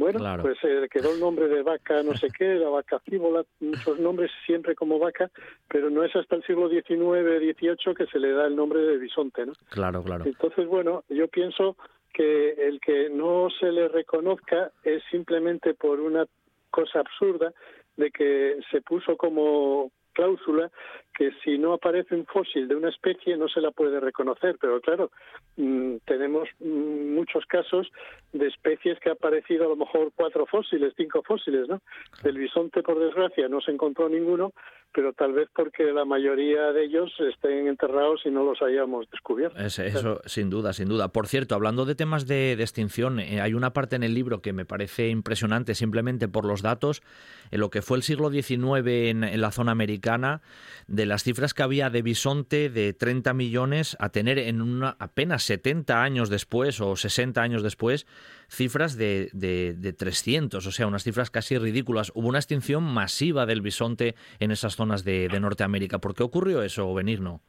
Bueno, 0.00 0.18
pues 0.40 0.56
eh, 0.62 0.88
quedó 0.90 1.12
el 1.12 1.20
nombre 1.20 1.46
de 1.46 1.62
vaca, 1.62 2.02
no 2.02 2.16
sé 2.16 2.28
qué, 2.36 2.54
la 2.54 2.70
vaca 2.70 3.00
fíbola, 3.00 3.44
muchos 3.60 4.00
nombres 4.00 4.30
siempre 4.46 4.74
como 4.74 4.98
vaca, 4.98 5.30
pero 5.68 5.90
no 5.90 6.02
es 6.02 6.16
hasta 6.16 6.36
el 6.36 6.42
siglo 6.44 6.70
XIX, 6.70 6.86
XVIII 6.88 7.94
que 7.94 8.06
se 8.06 8.18
le 8.18 8.32
da 8.32 8.46
el 8.46 8.56
nombre 8.56 8.80
de 8.80 8.96
bisonte, 8.96 9.44
¿no? 9.44 9.52
Claro, 9.68 10.02
claro. 10.02 10.24
Entonces, 10.24 10.66
bueno, 10.66 11.04
yo 11.10 11.28
pienso 11.28 11.76
que 12.14 12.52
el 12.52 12.80
que 12.80 13.10
no 13.10 13.48
se 13.60 13.70
le 13.70 13.88
reconozca 13.88 14.72
es 14.84 15.02
simplemente 15.10 15.74
por 15.74 16.00
una 16.00 16.24
cosa 16.70 17.00
absurda 17.00 17.52
de 17.98 18.10
que 18.10 18.58
se 18.70 18.80
puso 18.80 19.18
como 19.18 19.90
cláusula 20.12 20.70
que 21.14 21.30
si 21.44 21.58
no 21.58 21.72
aparece 21.72 22.14
un 22.14 22.26
fósil 22.26 22.68
de 22.68 22.74
una 22.74 22.88
especie 22.88 23.36
no 23.36 23.48
se 23.48 23.60
la 23.60 23.70
puede 23.70 24.00
reconocer, 24.00 24.56
pero 24.60 24.80
claro, 24.80 25.10
mm, 25.56 25.96
tenemos 26.06 26.48
mm, 26.60 27.14
muchos 27.14 27.44
casos 27.46 27.90
de 28.32 28.46
especies 28.46 28.98
que 29.00 29.10
ha 29.10 29.12
aparecido 29.12 29.66
a 29.66 29.68
lo 29.68 29.76
mejor 29.76 30.12
cuatro 30.14 30.46
fósiles, 30.46 30.94
cinco 30.96 31.22
fósiles, 31.22 31.68
¿no? 31.68 31.80
El 32.24 32.38
bisonte, 32.38 32.82
por 32.82 32.98
desgracia, 32.98 33.48
no 33.48 33.60
se 33.60 33.70
encontró 33.70 34.08
ninguno, 34.08 34.52
pero 34.92 35.12
tal 35.12 35.32
vez 35.32 35.48
porque 35.54 35.84
la 35.84 36.04
mayoría 36.04 36.72
de 36.72 36.84
ellos 36.84 37.12
estén 37.20 37.68
enterrados 37.68 38.22
y 38.24 38.30
no 38.30 38.44
los 38.44 38.60
hayamos 38.62 39.08
descubierto. 39.10 39.58
eso, 39.58 40.20
sin 40.26 40.50
duda, 40.50 40.72
sin 40.72 40.88
duda. 40.88 41.08
Por 41.08 41.26
cierto, 41.26 41.54
hablando 41.54 41.84
de 41.84 41.94
temas 41.94 42.26
de, 42.26 42.52
extinción, 42.52 43.20
eh, 43.20 43.40
hay 43.40 43.54
una 43.54 43.72
parte 43.72 43.96
en 43.96 44.02
el 44.02 44.14
libro 44.14 44.42
que 44.42 44.52
me 44.52 44.64
parece 44.64 45.08
impresionante 45.08 45.74
simplemente 45.74 46.28
por 46.28 46.44
los 46.44 46.62
datos, 46.62 47.02
en 47.50 47.60
lo 47.60 47.70
que 47.70 47.82
fue 47.82 47.96
el 47.96 48.02
siglo 48.02 48.30
XIX 48.30 48.86
en, 48.86 49.40
la 49.40 49.52
zona 49.52 49.72
americana, 49.72 50.42
de 50.86 51.06
las 51.06 51.22
cifras 51.22 51.54
que 51.54 51.62
había 51.62 51.90
de 51.90 52.02
bisonte 52.02 52.68
de 52.70 52.92
30 52.92 53.32
millones 53.34 53.96
a 54.00 54.08
tener 54.10 54.38
en 54.38 54.60
una, 54.60 54.96
apenas 54.98 55.44
70 55.44 56.02
años 56.02 56.30
después 56.30 56.80
o 56.80 56.96
60 56.96 57.40
años 57.40 57.62
después 57.62 58.06
cifras 58.50 58.98
de, 58.98 59.30
de, 59.32 59.92
300, 59.92 60.66
o 60.66 60.70
sea, 60.70 60.86
unas 60.86 61.04
cifras 61.04 61.30
casi 61.30 61.56
ridículas. 61.56 62.12
Hubo 62.14 62.28
una 62.28 62.38
extinción 62.38 62.82
masiva 62.82 63.46
del 63.46 63.62
bisonte 63.62 64.14
en 64.40 64.50
esas 64.50 64.76
zonas 64.76 65.04
de, 65.04 65.28
Norteamérica. 65.40 65.98
¿Por 65.98 66.14
qué 66.14 66.22
ocurrió 66.22 66.62
eso, 66.62 66.92
Benigno? 66.92 67.40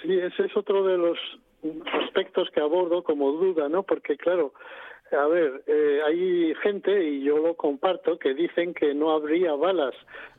Sí, 0.00 0.12
ese 0.12 0.46
es 0.46 0.56
otro 0.56 0.84
de 0.84 0.96
los 0.96 1.18
aspectos 2.04 2.48
que 2.54 2.60
abordo 2.60 3.02
como 3.02 3.32
duda, 3.32 3.68
¿no? 3.68 3.82
Porque, 3.82 4.16
claro, 4.16 4.54
a 5.10 5.26
ver, 5.26 5.64
eh, 5.66 6.00
hay 6.06 6.54
gente, 6.62 7.04
y 7.04 7.24
yo 7.24 7.38
lo 7.38 7.54
comparto, 7.54 8.18
que 8.18 8.32
dicen 8.32 8.74
que 8.74 8.94
no 8.94 9.10
habría 9.10 9.54
balas 9.54 9.94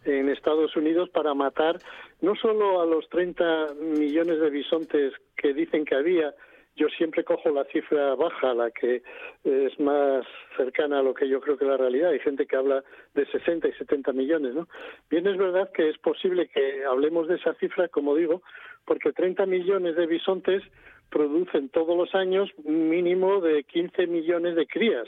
en 0.06 0.30
Estados 0.30 0.76
Unidos 0.76 1.10
para 1.10 1.34
matar 1.34 1.78
no 2.22 2.36
solo 2.36 2.82
a 2.82 2.86
los 2.86 3.08
30 3.10 3.74
millones 3.76 4.40
de 4.40 4.50
bisontes 4.50 5.14
que 5.36 5.54
dicen 5.54 5.86
que 5.86 5.96
había, 5.96 6.34
yo 6.80 6.88
siempre 6.89 7.26
cojo 7.26 7.49
la 7.49 7.65
cifra 7.65 8.15
baja, 8.15 8.53
la 8.53 8.72
que 8.72 9.03
es 9.43 9.80
más 9.80 10.26
cercana 10.56 10.99
a 10.99 11.03
lo 11.03 11.14
que 11.14 11.27
yo 11.27 11.41
creo 11.41 11.57
que 11.57 11.65
es 11.65 11.69
la 11.69 11.77
realidad. 11.77 12.11
Hay 12.11 12.19
gente 12.19 12.47
que 12.47 12.56
habla 12.56 12.84
de 13.14 13.26
60 13.26 13.68
y 13.68 13.73
70 13.73 14.14
millones, 14.14 14.56
¿no? 14.56 14.68
Bien, 15.10 15.27
es 15.27 15.38
verdad 15.38 15.69
que 15.73 15.89
es 15.89 15.97
posible 15.97 16.47
que 16.47 16.85
hablemos 16.85 17.27
de 17.27 17.35
esa 17.35 17.53
cifra, 17.56 17.89
como 17.89 18.15
digo, 18.15 18.41
porque 18.85 19.11
30 19.11 19.45
millones 19.45 19.97
de 19.97 20.07
bisontes 20.07 20.64
producen 21.10 21.68
todos 21.69 21.97
los 21.97 22.15
años 22.15 22.49
un 22.64 22.88
mínimo 22.89 23.41
de 23.41 23.64
15 23.64 24.07
millones 24.07 24.56
de 24.56 24.65
crías. 24.65 25.07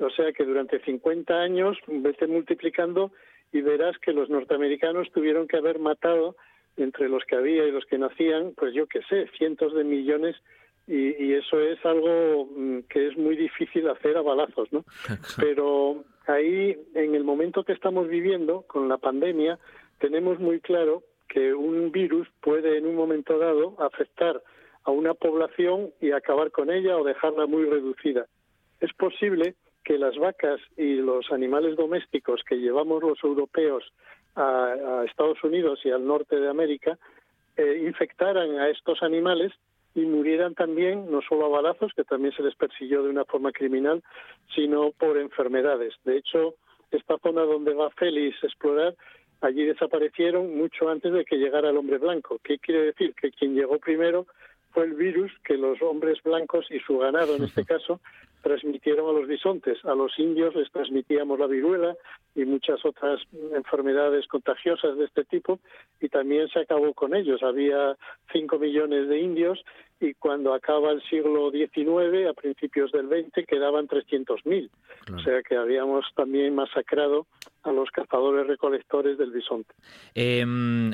O 0.00 0.10
sea 0.10 0.32
que 0.32 0.44
durante 0.44 0.78
50 0.80 1.34
años 1.34 1.78
vete 1.86 2.26
multiplicando 2.26 3.12
y 3.50 3.62
verás 3.62 3.96
que 3.98 4.12
los 4.12 4.28
norteamericanos 4.28 5.10
tuvieron 5.12 5.48
que 5.48 5.56
haber 5.56 5.78
matado 5.78 6.36
entre 6.76 7.08
los 7.08 7.24
que 7.24 7.34
había 7.34 7.66
y 7.66 7.72
los 7.72 7.84
que 7.86 7.98
nacían, 7.98 8.52
pues 8.56 8.74
yo 8.74 8.86
qué 8.86 9.00
sé, 9.08 9.28
cientos 9.36 9.74
de 9.74 9.84
millones 9.84 10.36
y, 10.88 11.22
y, 11.22 11.34
eso 11.34 11.60
es 11.60 11.84
algo 11.84 12.46
mm, 12.46 12.80
que 12.88 13.08
es 13.08 13.16
muy 13.16 13.36
difícil 13.36 13.88
hacer 13.88 14.16
a 14.16 14.22
balazos, 14.22 14.72
¿no? 14.72 14.84
Pero 15.36 16.04
ahí, 16.26 16.76
en 16.94 17.14
el 17.14 17.24
momento 17.24 17.62
que 17.62 17.72
estamos 17.72 18.08
viviendo 18.08 18.62
con 18.62 18.88
la 18.88 18.98
pandemia, 18.98 19.58
tenemos 19.98 20.40
muy 20.40 20.60
claro 20.60 21.02
que 21.28 21.54
un 21.54 21.92
virus 21.92 22.26
puede 22.40 22.78
en 22.78 22.86
un 22.86 22.96
momento 22.96 23.38
dado 23.38 23.76
afectar 23.78 24.42
a 24.84 24.90
una 24.90 25.14
población 25.14 25.90
y 26.00 26.12
acabar 26.12 26.50
con 26.50 26.70
ella 26.70 26.96
o 26.96 27.04
dejarla 27.04 27.46
muy 27.46 27.64
reducida. 27.66 28.26
Es 28.80 28.92
posible 28.94 29.54
que 29.84 29.98
las 29.98 30.16
vacas 30.16 30.60
y 30.76 30.96
los 30.96 31.30
animales 31.30 31.76
domésticos 31.76 32.42
que 32.48 32.56
llevamos 32.56 33.02
los 33.02 33.22
europeos 33.22 33.84
a, 34.36 35.04
Estados 35.06 35.42
Unidos 35.44 35.80
y 35.84 35.90
al 35.90 36.06
norte 36.06 36.36
de 36.36 36.48
América 36.48 36.98
eh, 37.56 37.82
infectaran 37.86 38.58
a 38.58 38.68
estos 38.68 39.02
animales 39.02 39.52
y 39.94 40.00
murieran 40.02 40.54
también, 40.54 41.10
no 41.10 41.20
solo 41.22 41.46
a 41.46 41.60
balazos, 41.60 41.92
que 41.94 42.04
también 42.04 42.34
se 42.34 42.42
les 42.42 42.54
persiguió 42.54 43.02
de 43.02 43.10
una 43.10 43.24
forma 43.24 43.52
criminal, 43.52 44.02
sino 44.54 44.92
por 44.92 45.18
enfermedades. 45.18 45.94
De 46.04 46.16
hecho, 46.16 46.54
esta 46.90 47.18
zona 47.18 47.42
donde 47.42 47.74
va 47.74 47.90
Félix 47.90 48.42
a 48.42 48.46
explorar, 48.46 48.94
allí 49.40 49.64
desaparecieron 49.64 50.56
mucho 50.56 50.88
antes 50.88 51.12
de 51.12 51.24
que 51.24 51.36
llegara 51.36 51.70
el 51.70 51.76
hombre 51.76 51.98
blanco. 51.98 52.38
¿Qué 52.42 52.58
quiere 52.58 52.86
decir? 52.86 53.14
Que 53.14 53.30
quien 53.30 53.54
llegó 53.54 53.78
primero 53.78 54.26
fue 54.70 54.84
el 54.84 54.94
virus 54.94 55.32
que 55.44 55.56
los 55.56 55.80
hombres 55.82 56.22
blancos 56.22 56.66
y 56.70 56.78
su 56.80 56.98
ganado, 56.98 57.36
en 57.36 57.44
este 57.44 57.64
caso, 57.64 58.00
transmitieron 58.42 59.08
a 59.08 59.18
los 59.18 59.28
bisontes. 59.28 59.84
A 59.84 59.94
los 59.94 60.18
indios 60.18 60.54
les 60.54 60.70
transmitíamos 60.70 61.38
la 61.38 61.46
viruela 61.46 61.96
y 62.34 62.44
muchas 62.44 62.84
otras 62.84 63.20
enfermedades 63.54 64.26
contagiosas 64.26 64.96
de 64.96 65.04
este 65.04 65.24
tipo 65.24 65.60
y 66.00 66.08
también 66.08 66.48
se 66.48 66.60
acabó 66.60 66.92
con 66.94 67.14
ellos. 67.14 67.42
Había 67.42 67.96
cinco 68.32 68.58
millones 68.58 69.08
de 69.08 69.20
indios 69.20 69.64
y 70.00 70.14
cuando 70.14 70.54
acaba 70.54 70.92
el 70.92 71.02
siglo 71.02 71.50
XIX, 71.50 72.28
a 72.30 72.32
principios 72.32 72.92
del 72.92 73.08
XX, 73.08 73.46
quedaban 73.46 73.88
300.000. 73.88 74.70
O 75.14 75.18
sea 75.20 75.42
que 75.42 75.56
habíamos 75.56 76.04
también 76.14 76.54
masacrado 76.54 77.26
a 77.64 77.72
los 77.72 77.90
cazadores 77.90 78.46
recolectores 78.46 79.18
del 79.18 79.32
bisonte. 79.32 79.74
Eh, 80.14 80.44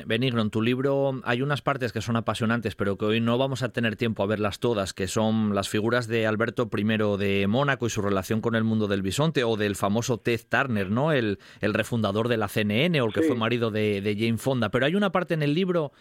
Benigno, 0.05 0.41
en 0.41 0.49
tu 0.49 0.61
libro 0.61 1.21
hay 1.23 1.41
unas 1.41 1.61
partes 1.61 1.93
que 1.93 2.01
son 2.01 2.15
apasionantes, 2.15 2.75
pero 2.75 2.97
que 2.97 3.05
hoy 3.05 3.21
no 3.21 3.37
vamos 3.37 3.61
a 3.61 3.69
tener 3.69 3.95
tiempo 3.95 4.23
a 4.23 4.27
verlas 4.27 4.59
todas, 4.59 4.93
que 4.93 5.07
son 5.07 5.53
las 5.53 5.69
figuras 5.69 6.07
de 6.07 6.25
Alberto 6.25 6.69
I 6.75 6.83
de 7.17 7.45
Mónaco 7.47 7.85
y 7.85 7.89
su 7.89 8.01
relación 8.01 8.41
con 8.41 8.55
el 8.55 8.63
mundo 8.63 8.87
del 8.87 9.03
bisonte, 9.03 9.43
o 9.43 9.55
del 9.55 9.75
famoso 9.75 10.17
Ted 10.17 10.41
Turner, 10.49 10.89
¿no? 10.89 11.11
el, 11.11 11.39
el 11.61 11.73
refundador 11.73 12.27
de 12.27 12.37
la 12.37 12.47
CNN, 12.47 12.99
o 13.01 13.05
el 13.05 13.13
que 13.13 13.21
fue 13.21 13.35
marido 13.35 13.69
de, 13.69 14.01
de 14.01 14.15
Jane 14.15 14.37
Fonda. 14.37 14.69
Pero 14.69 14.85
hay 14.85 14.95
una 14.95 15.11
parte 15.11 15.35
en 15.35 15.43
el 15.43 15.53
libro 15.53 15.91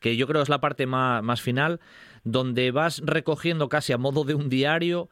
que 0.00 0.16
yo 0.16 0.26
creo 0.26 0.42
es 0.42 0.48
la 0.48 0.60
parte 0.60 0.86
más, 0.86 1.22
más 1.22 1.40
final, 1.40 1.78
donde 2.24 2.70
vas 2.70 3.02
recogiendo 3.04 3.68
casi 3.68 3.92
a 3.92 3.98
modo 3.98 4.24
de 4.24 4.34
un 4.34 4.48
diario 4.48 5.08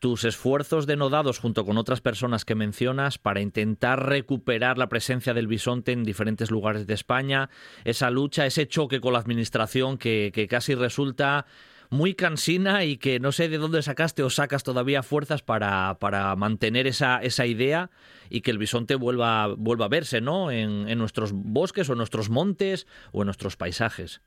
tus 0.00 0.24
esfuerzos 0.24 0.86
denodados 0.86 1.38
junto 1.38 1.66
con 1.66 1.76
otras 1.76 2.00
personas 2.00 2.46
que 2.46 2.54
mencionas 2.54 3.18
para 3.18 3.42
intentar 3.42 4.08
recuperar 4.08 4.78
la 4.78 4.88
presencia 4.88 5.34
del 5.34 5.46
bisonte 5.46 5.92
en 5.92 6.04
diferentes 6.04 6.50
lugares 6.50 6.86
de 6.86 6.94
España, 6.94 7.50
esa 7.84 8.10
lucha, 8.10 8.46
ese 8.46 8.66
choque 8.66 9.00
con 9.00 9.12
la 9.12 9.18
administración 9.18 9.98
que, 9.98 10.46
casi 10.48 10.74
resulta 10.74 11.44
muy 11.90 12.14
cansina 12.14 12.84
y 12.84 12.96
que 12.96 13.20
no 13.20 13.30
sé 13.30 13.50
de 13.50 13.58
dónde 13.58 13.82
sacaste 13.82 14.22
o 14.22 14.30
sacas 14.30 14.62
todavía 14.62 15.02
fuerzas 15.02 15.42
para, 15.42 15.98
para 16.00 16.34
mantener 16.34 16.86
esa, 16.86 17.18
esa 17.18 17.44
idea 17.44 17.90
y 18.30 18.40
que 18.40 18.52
el 18.52 18.58
bisonte 18.58 18.94
vuelva, 18.94 19.48
vuelva 19.48 19.84
a 19.84 19.88
verse 19.88 20.22
¿no? 20.22 20.50
en, 20.50 20.88
en 20.88 20.98
nuestros 20.98 21.32
bosques 21.32 21.90
o 21.90 21.92
en 21.92 21.98
nuestros 21.98 22.30
montes 22.30 22.86
o 23.12 23.20
en 23.20 23.26
nuestros 23.26 23.56
paisajes. 23.56 24.22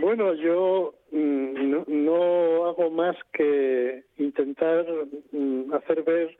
Bueno, 0.00 0.34
yo 0.34 0.94
mm, 1.10 2.04
no, 2.04 2.66
hago 2.66 2.90
más 2.90 3.16
que 3.32 4.04
intentar 4.18 4.84
mm, 5.32 5.72
hacer 5.72 6.02
ver 6.02 6.36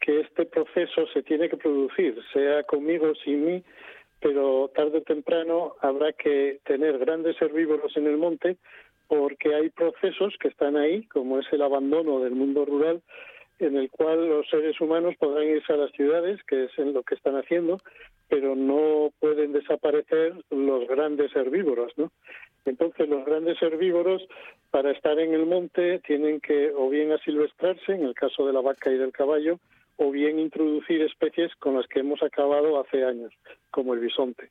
que 0.00 0.20
este 0.20 0.46
proceso 0.46 1.06
se 1.12 1.22
tiene 1.22 1.48
que 1.48 1.56
producir, 1.56 2.18
sea 2.32 2.62
conmigo 2.64 3.14
sin 3.24 3.44
mí, 3.44 3.64
pero 4.20 4.70
tarde 4.74 4.98
o 4.98 5.02
temprano 5.02 5.74
habrá 5.80 6.12
que 6.12 6.60
tener 6.64 6.98
grandes 6.98 7.40
herbívoros 7.40 7.96
en 7.96 8.06
el 8.06 8.16
monte 8.16 8.56
porque 9.08 9.54
hay 9.54 9.68
procesos 9.70 10.34
que 10.40 10.48
están 10.48 10.76
ahí, 10.76 11.04
como 11.08 11.38
es 11.38 11.46
el 11.52 11.62
abandono 11.62 12.20
del 12.20 12.34
mundo 12.34 12.64
rural, 12.64 13.02
en 13.58 13.76
el 13.76 13.90
cual 13.90 14.28
los 14.28 14.48
seres 14.48 14.80
humanos 14.80 15.14
podrán 15.18 15.48
irse 15.48 15.72
a 15.72 15.76
las 15.76 15.92
ciudades, 15.92 16.42
que 16.44 16.64
es 16.64 16.78
en 16.78 16.92
lo 16.92 17.02
que 17.02 17.14
están 17.14 17.36
haciendo, 17.36 17.78
pero 18.28 18.56
no 18.56 19.10
pueden 19.20 19.52
desaparecer 19.52 20.34
los 20.50 20.88
grandes 20.88 21.34
herbívoros, 21.36 21.92
¿no? 21.96 22.10
Entonces 22.64 23.08
los 23.08 23.24
grandes 23.24 23.60
herbívoros 23.60 24.22
para 24.70 24.92
estar 24.92 25.18
en 25.18 25.34
el 25.34 25.46
monte 25.46 25.98
tienen 26.00 26.40
que 26.40 26.70
o 26.74 26.88
bien 26.88 27.12
asilvestrarse, 27.12 27.92
en 27.92 28.04
el 28.04 28.14
caso 28.14 28.46
de 28.46 28.52
la 28.52 28.60
vaca 28.60 28.90
y 28.90 28.96
del 28.96 29.12
caballo, 29.12 29.58
o 29.96 30.10
bien 30.10 30.38
introducir 30.38 31.02
especies 31.02 31.54
con 31.56 31.76
las 31.76 31.86
que 31.86 32.00
hemos 32.00 32.22
acabado 32.22 32.80
hace 32.80 33.04
años, 33.04 33.32
como 33.70 33.94
el 33.94 34.00
bisonte. 34.00 34.50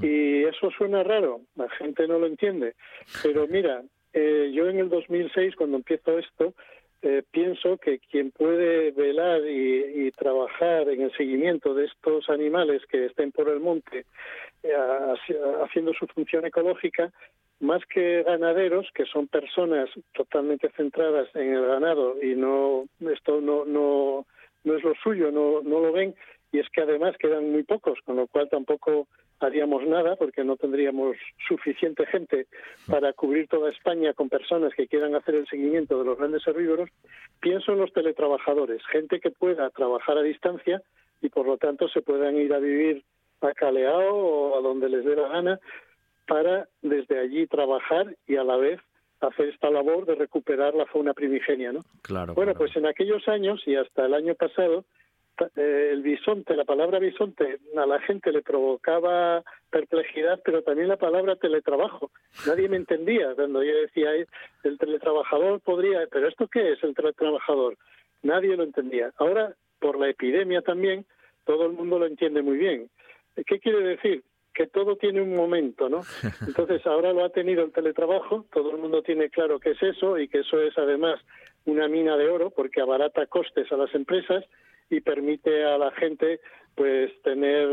Y 0.00 0.44
eso 0.44 0.70
suena 0.70 1.02
raro, 1.02 1.42
la 1.56 1.68
gente 1.68 2.08
no 2.08 2.18
lo 2.18 2.26
entiende, 2.26 2.74
pero 3.22 3.46
mira, 3.46 3.82
eh, 4.14 4.50
yo 4.54 4.68
en 4.68 4.78
el 4.78 4.88
2006, 4.88 5.56
cuando 5.56 5.76
empiezo 5.76 6.18
esto, 6.18 6.54
eh, 7.06 7.22
pienso 7.30 7.76
que 7.76 7.98
quien 7.98 8.30
puede 8.30 8.90
velar 8.90 9.42
y, 9.46 10.10
trabajar 10.12 10.88
en 10.88 11.02
el 11.02 11.12
seguimiento 11.16 11.74
de 11.74 11.84
estos 11.84 12.30
animales 12.30 12.80
que 12.86 13.06
estén 13.06 13.30
por 13.30 13.48
el 13.48 13.60
monte 13.60 14.06
eh, 14.62 14.72
haciendo 15.62 15.92
su 15.92 16.06
función 16.06 16.46
ecológica, 16.46 17.12
más 17.60 17.84
que 17.86 18.22
ganaderos, 18.22 18.86
que 18.94 19.04
son 19.04 19.26
personas 19.26 19.90
totalmente 20.14 20.70
centradas 20.76 21.28
en 21.34 21.52
el 21.52 21.66
ganado 21.66 22.22
y 22.22 22.34
no 22.36 22.84
esto 23.12 23.40
no 23.40 23.64
no 23.64 24.24
no 24.62 24.76
es 24.76 24.82
lo 24.82 24.94
suyo, 25.02 25.30
no 25.30 25.60
no 25.62 25.80
lo 25.80 25.92
ven 25.92 26.14
y 26.52 26.60
es 26.60 26.68
que 26.70 26.82
además 26.82 27.16
quedan 27.18 27.50
muy 27.50 27.64
pocos, 27.64 27.98
con 28.06 28.16
lo 28.16 28.28
cual 28.28 28.48
tampoco 28.48 29.08
haríamos 29.46 29.86
nada 29.86 30.16
porque 30.16 30.44
no 30.44 30.56
tendríamos 30.56 31.16
suficiente 31.48 32.06
gente 32.06 32.46
para 32.88 33.12
cubrir 33.12 33.48
toda 33.48 33.70
España 33.70 34.12
con 34.14 34.28
personas 34.28 34.72
que 34.74 34.86
quieran 34.86 35.14
hacer 35.14 35.34
el 35.34 35.46
seguimiento 35.46 35.98
de 35.98 36.04
los 36.04 36.18
grandes 36.18 36.46
herbívoros, 36.46 36.90
pienso 37.40 37.72
en 37.72 37.78
los 37.80 37.92
teletrabajadores, 37.92 38.82
gente 38.86 39.20
que 39.20 39.30
pueda 39.30 39.70
trabajar 39.70 40.18
a 40.18 40.22
distancia 40.22 40.82
y 41.20 41.28
por 41.28 41.46
lo 41.46 41.56
tanto 41.58 41.88
se 41.88 42.02
puedan 42.02 42.36
ir 42.36 42.52
a 42.52 42.58
vivir 42.58 43.04
a 43.40 43.52
Caleao 43.52 44.14
o 44.14 44.58
a 44.58 44.62
donde 44.62 44.88
les 44.88 45.04
dé 45.04 45.16
la 45.16 45.28
gana 45.28 45.60
para 46.26 46.68
desde 46.82 47.18
allí 47.18 47.46
trabajar 47.46 48.16
y 48.26 48.36
a 48.36 48.44
la 48.44 48.56
vez 48.56 48.80
hacer 49.20 49.48
esta 49.48 49.70
labor 49.70 50.06
de 50.06 50.14
recuperar 50.14 50.74
la 50.74 50.86
fauna 50.86 51.14
primigenia, 51.14 51.72
¿no? 51.72 51.80
Claro. 52.02 52.34
Bueno, 52.34 52.54
pues 52.54 52.74
en 52.76 52.86
aquellos 52.86 53.26
años 53.28 53.62
y 53.66 53.76
hasta 53.76 54.06
el 54.06 54.14
año 54.14 54.34
pasado 54.34 54.84
el 55.56 56.02
bisonte, 56.02 56.56
la 56.56 56.64
palabra 56.64 56.98
bisonte 56.98 57.58
a 57.76 57.86
la 57.86 58.00
gente 58.00 58.32
le 58.32 58.42
provocaba 58.42 59.42
perplejidad, 59.70 60.40
pero 60.44 60.62
también 60.62 60.88
la 60.88 60.96
palabra 60.96 61.36
teletrabajo. 61.36 62.10
Nadie 62.46 62.68
me 62.68 62.76
entendía 62.76 63.34
cuando 63.34 63.62
yo 63.62 63.74
decía 63.76 64.10
el 64.12 64.78
teletrabajador 64.78 65.60
podría, 65.60 66.06
pero 66.10 66.28
¿esto 66.28 66.48
qué 66.48 66.72
es 66.72 66.84
el 66.84 66.94
teletrabajador? 66.94 67.76
Nadie 68.22 68.56
lo 68.56 68.62
entendía. 68.62 69.12
Ahora, 69.18 69.54
por 69.80 69.98
la 69.98 70.08
epidemia 70.08 70.62
también, 70.62 71.04
todo 71.44 71.66
el 71.66 71.72
mundo 71.72 71.98
lo 71.98 72.06
entiende 72.06 72.42
muy 72.42 72.56
bien. 72.56 72.88
¿Qué 73.46 73.58
quiere 73.58 73.80
decir? 73.80 74.22
Que 74.54 74.66
todo 74.66 74.96
tiene 74.96 75.20
un 75.20 75.34
momento, 75.34 75.88
¿no? 75.88 76.02
Entonces, 76.46 76.86
ahora 76.86 77.12
lo 77.12 77.24
ha 77.24 77.30
tenido 77.30 77.64
el 77.64 77.72
teletrabajo, 77.72 78.46
todo 78.52 78.70
el 78.70 78.78
mundo 78.78 79.02
tiene 79.02 79.28
claro 79.28 79.58
qué 79.58 79.72
es 79.72 79.82
eso 79.82 80.18
y 80.18 80.28
que 80.28 80.40
eso 80.40 80.60
es 80.60 80.76
además 80.78 81.20
una 81.66 81.88
mina 81.88 82.16
de 82.16 82.28
oro 82.28 82.50
porque 82.50 82.80
abarata 82.80 83.26
costes 83.26 83.70
a 83.72 83.76
las 83.76 83.94
empresas 83.94 84.44
y 84.90 85.00
permite 85.00 85.64
a 85.64 85.78
la 85.78 85.90
gente 85.92 86.40
pues 86.74 87.10
tener 87.22 87.68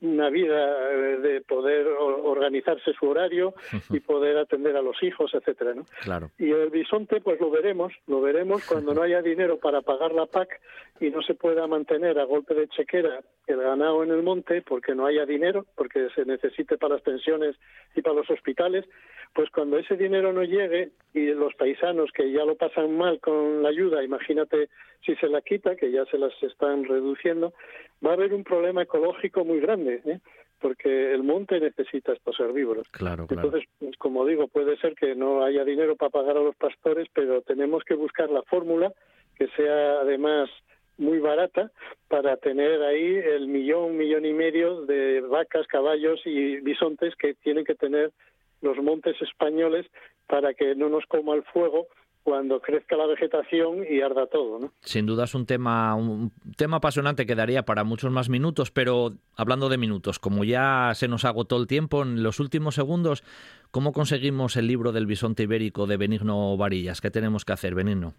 una 0.00 0.28
vida 0.28 0.92
eh, 0.92 1.18
de 1.18 1.40
poder 1.40 1.86
organizarse 1.86 2.92
su 2.92 3.06
horario 3.06 3.54
y 3.90 4.00
poder 4.00 4.36
atender 4.36 4.76
a 4.76 4.82
los 4.82 5.02
hijos, 5.02 5.32
etcétera, 5.34 5.74
¿no? 5.74 5.86
Claro. 6.02 6.30
Y 6.38 6.50
el 6.50 6.70
bisonte, 6.70 7.20
pues 7.20 7.40
lo 7.40 7.50
veremos, 7.50 7.92
lo 8.06 8.20
veremos 8.20 8.64
cuando 8.68 8.94
no 8.94 9.02
haya 9.02 9.22
dinero 9.22 9.58
para 9.58 9.80
pagar 9.80 10.12
la 10.12 10.26
PAC 10.26 10.60
y 11.00 11.10
no 11.10 11.22
se 11.22 11.34
pueda 11.34 11.66
mantener 11.66 12.18
a 12.18 12.24
golpe 12.24 12.54
de 12.54 12.68
chequera 12.68 13.20
el 13.46 13.56
ganado 13.56 14.04
en 14.04 14.10
el 14.10 14.22
monte 14.22 14.62
porque 14.62 14.94
no 14.94 15.06
haya 15.06 15.26
dinero, 15.26 15.66
porque 15.74 16.08
se 16.14 16.24
necesite 16.24 16.78
para 16.78 16.94
las 16.94 17.02
pensiones 17.02 17.56
y 17.94 18.02
para 18.02 18.16
los 18.16 18.30
hospitales, 18.30 18.84
pues 19.34 19.50
cuando 19.50 19.78
ese 19.78 19.96
dinero 19.96 20.32
no 20.32 20.44
llegue 20.44 20.90
y 21.14 21.26
los 21.26 21.54
paisanos 21.54 22.10
que 22.12 22.30
ya 22.30 22.44
lo 22.44 22.56
pasan 22.56 22.96
mal 22.96 23.18
con 23.20 23.62
la 23.62 23.70
ayuda, 23.70 24.04
imagínate 24.04 24.68
si 25.04 25.16
se 25.16 25.28
la 25.28 25.40
quita, 25.40 25.74
que 25.76 25.90
ya 25.90 26.04
se 26.06 26.18
las 26.18 26.32
están 26.42 26.84
reduciendo, 26.84 27.52
va 28.04 28.10
a 28.10 28.14
haber 28.14 28.32
un 28.34 28.41
problema 28.44 28.82
ecológico 28.82 29.44
muy 29.44 29.60
grande, 29.60 30.02
¿eh? 30.04 30.20
porque 30.60 31.12
el 31.12 31.22
monte 31.24 31.58
necesita 31.58 32.12
estos 32.12 32.38
herbívoros. 32.38 32.88
Claro, 32.90 33.26
Entonces, 33.28 33.64
pues, 33.78 33.96
como 33.96 34.24
digo, 34.24 34.46
puede 34.48 34.76
ser 34.78 34.94
que 34.94 35.14
no 35.14 35.44
haya 35.44 35.64
dinero 35.64 35.96
para 35.96 36.10
pagar 36.10 36.36
a 36.36 36.42
los 36.42 36.54
pastores, 36.56 37.08
pero 37.12 37.42
tenemos 37.42 37.82
que 37.84 37.94
buscar 37.94 38.30
la 38.30 38.42
fórmula 38.42 38.92
que 39.36 39.48
sea 39.48 40.00
además 40.00 40.48
muy 40.98 41.18
barata 41.18 41.72
para 42.08 42.36
tener 42.36 42.82
ahí 42.82 43.16
el 43.16 43.48
millón, 43.48 43.96
millón 43.96 44.24
y 44.24 44.32
medio 44.32 44.82
de 44.82 45.20
vacas, 45.22 45.66
caballos 45.66 46.20
y 46.24 46.60
bisontes 46.60 47.14
que 47.16 47.34
tienen 47.34 47.64
que 47.64 47.74
tener 47.74 48.12
los 48.60 48.76
montes 48.78 49.20
españoles 49.20 49.86
para 50.28 50.54
que 50.54 50.74
no 50.76 50.88
nos 50.88 51.04
coma 51.06 51.34
el 51.34 51.42
fuego 51.42 51.88
cuando 52.22 52.60
crezca 52.60 52.96
la 52.96 53.06
vegetación 53.06 53.84
y 53.88 54.00
arda 54.00 54.26
todo, 54.26 54.58
¿no? 54.58 54.72
Sin 54.80 55.06
duda 55.06 55.24
es 55.24 55.34
un 55.34 55.46
tema 55.46 55.94
un 55.94 56.30
tema 56.56 56.76
apasionante 56.76 57.26
que 57.26 57.34
daría 57.34 57.64
para 57.64 57.84
muchos 57.84 58.10
más 58.12 58.28
minutos, 58.28 58.70
pero 58.70 59.10
hablando 59.36 59.68
de 59.68 59.78
minutos, 59.78 60.18
como 60.18 60.44
ya 60.44 60.92
se 60.94 61.08
nos 61.08 61.24
agotó 61.24 61.56
el 61.56 61.66
tiempo 61.66 62.02
en 62.02 62.22
los 62.22 62.40
últimos 62.40 62.74
segundos, 62.74 63.24
¿cómo 63.70 63.92
conseguimos 63.92 64.56
el 64.56 64.66
libro 64.66 64.92
del 64.92 65.06
bisonte 65.06 65.44
ibérico 65.44 65.86
de 65.86 65.96
Benigno 65.96 66.56
Varillas? 66.56 67.00
¿Qué 67.00 67.10
tenemos 67.10 67.44
que 67.44 67.52
hacer, 67.52 67.74
Benigno? 67.74 68.14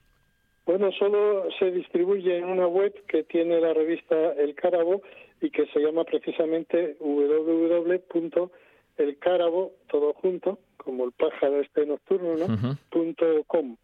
Bueno, 0.66 0.92
solo 0.98 1.48
se 1.60 1.72
distribuye 1.72 2.38
en 2.38 2.46
una 2.46 2.68
web 2.68 2.94
que 3.08 3.24
tiene 3.24 3.60
la 3.60 3.74
revista 3.74 4.16
El 4.34 4.56
Cárabo 4.56 5.02
y 5.42 5.50
que 5.50 5.66
se 5.68 5.80
llama 5.80 6.06
precisamente 6.06 6.98
www 7.00 8.50
el 8.98 9.18
cárabo, 9.18 9.74
todo 9.90 10.14
junto, 10.14 10.60
como 10.78 11.06
el 11.06 11.12
pájaro 11.12 11.62
este 11.62 11.86
nocturno, 11.86 12.36
¿no? 12.38 12.78
punto 12.90 13.26
com. 13.48 13.76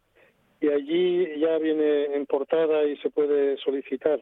Y 0.60 0.68
allí 0.68 1.38
ya 1.38 1.58
viene 1.58 2.14
en 2.14 2.26
portada 2.26 2.84
y 2.84 2.96
se 2.98 3.10
puede 3.10 3.56
solicitar. 3.58 4.20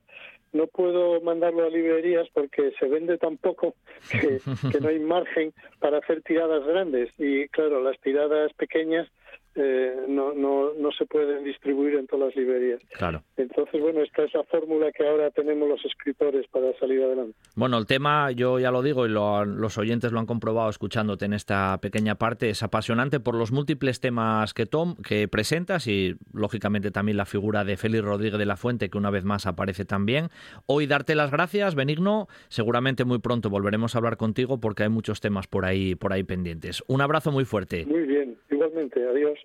No 0.52 0.66
puedo 0.66 1.20
mandarlo 1.20 1.66
a 1.66 1.70
librerías 1.70 2.28
porque 2.32 2.73
se 2.78 2.86
vende 2.86 3.19
tan 3.19 3.36
poco 3.36 3.74
que, 4.10 4.40
que 4.70 4.81
no 4.81 4.89
hay 4.89 4.98
margen 4.98 5.52
para 5.81 5.98
hacer 5.98 6.23
tiradas 6.23 6.65
grandes. 6.65 7.10
Y 7.19 7.48
claro, 7.48 7.82
las 7.82 7.98
tiradas 8.01 8.52
pequeñas 8.55 9.09
eh, 9.55 9.95
no, 10.09 10.35
no, 10.35 10.73
no 10.75 10.93
se 10.93 11.07
pueden 11.07 11.45
distribuir 11.45 11.95
en 11.95 12.07
todas 12.07 12.29
las 12.29 12.37
librerías. 12.37 12.81
Claro. 12.97 13.23
Entonces, 13.37 13.81
bueno, 13.81 14.03
esta 14.03 14.25
es 14.25 14.35
la 14.35 14.45
fórmula 14.45 14.93
que 14.93 15.07
ahora 15.07 15.31
tenemos 15.31 15.69
los 15.69 15.85
escritores 15.85 16.47
para 16.49 16.73
salir 16.79 17.03
adelante. 17.03 17.35
Bueno, 17.57 17.79
el 17.79 17.87
tema, 17.87 18.31
yo 18.31 18.59
ya 18.59 18.70
lo 18.70 18.83
digo 18.83 19.07
y 19.07 19.09
los 19.09 19.79
oyentes 19.79 20.12
lo 20.12 20.20
han 20.20 20.27
comprobado 20.27 20.70
escuchándote 20.70 21.25
en 21.25 21.33
esta 21.33 21.79
pequeña 21.81 22.16
parte, 22.16 22.51
es 22.51 22.62
apasionante 22.62 23.20
por 23.20 23.35
los 23.35 23.53
múltiples 23.53 24.01
temas 24.01 24.55
que, 24.55 24.66
tom, 24.66 24.97
que 24.97 25.29
presentas 25.29 25.87
y, 25.87 26.16
lógicamente, 26.33 26.91
también 26.91 27.16
la 27.16 27.27
figura 27.27 27.65
de 27.65 27.77
Félix 27.77 28.05
Rodríguez 28.05 28.39
de 28.39 28.47
la 28.47 28.57
Fuente, 28.57 28.91
que 28.91 28.99
una 28.99 29.11
vez 29.11 29.25
más 29.25 29.47
aparece 29.47 29.85
también. 29.85 30.29
Hoy 30.66 30.87
darte 30.87 31.15
las 31.15 31.31
gracias, 31.31 31.75
Benigno. 31.75 32.29
Seguramente 32.49 33.05
muy 33.05 33.19
pronto 33.19 33.51
volveremos 33.51 33.95
a 33.95 33.99
hablar 33.99 34.16
contigo 34.16 34.61
porque 34.61 34.85
hay 34.85 34.89
muchos 34.89 35.20
temas 35.20 35.47
por 35.47 35.65
ahí, 35.65 35.95
por 35.95 36.12
ahí 36.12 36.23
pendientes. 36.23 36.83
Un 36.87 37.01
abrazo 37.01 37.33
muy 37.33 37.45
fuerte. 37.45 37.87
Muy 37.87 38.07
bien, 38.07 38.37
Adiós. 38.79 39.39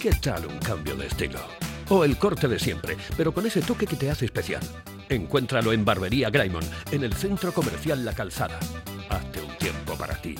¿Qué 0.00 0.10
tal 0.22 0.46
un 0.46 0.58
cambio 0.58 0.94
de 0.94 1.06
estilo? 1.06 1.40
O 1.88 2.04
el 2.04 2.18
corte 2.18 2.48
de 2.48 2.58
siempre, 2.58 2.98
pero 3.16 3.32
con 3.32 3.46
ese 3.46 3.62
toque 3.62 3.86
que 3.86 3.96
te 3.96 4.10
hace 4.10 4.26
especial. 4.26 4.60
Encuéntralo 5.08 5.72
en 5.72 5.86
Barbería 5.86 6.28
Graymon, 6.28 6.64
en 6.92 7.02
el 7.02 7.14
centro 7.14 7.50
comercial 7.52 8.04
La 8.04 8.12
Calzada. 8.12 8.60
Hazte 9.08 9.40
un 9.40 9.56
tiempo 9.56 9.96
para 9.96 10.20
ti. 10.20 10.34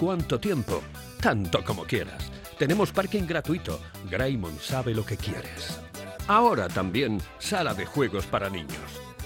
¿Cuánto 0.00 0.40
tiempo? 0.40 0.82
Tanto 1.20 1.62
como 1.62 1.84
quieras. 1.84 2.32
Tenemos 2.58 2.92
parking 2.92 3.26
gratuito. 3.26 3.78
Graymon 4.10 4.58
sabe 4.58 4.94
lo 4.94 5.04
que 5.04 5.18
quieres. 5.18 5.78
Ahora 6.28 6.68
también 6.68 7.20
sala 7.38 7.74
de 7.74 7.84
juegos 7.84 8.26
para 8.26 8.48
niños. 8.48 8.78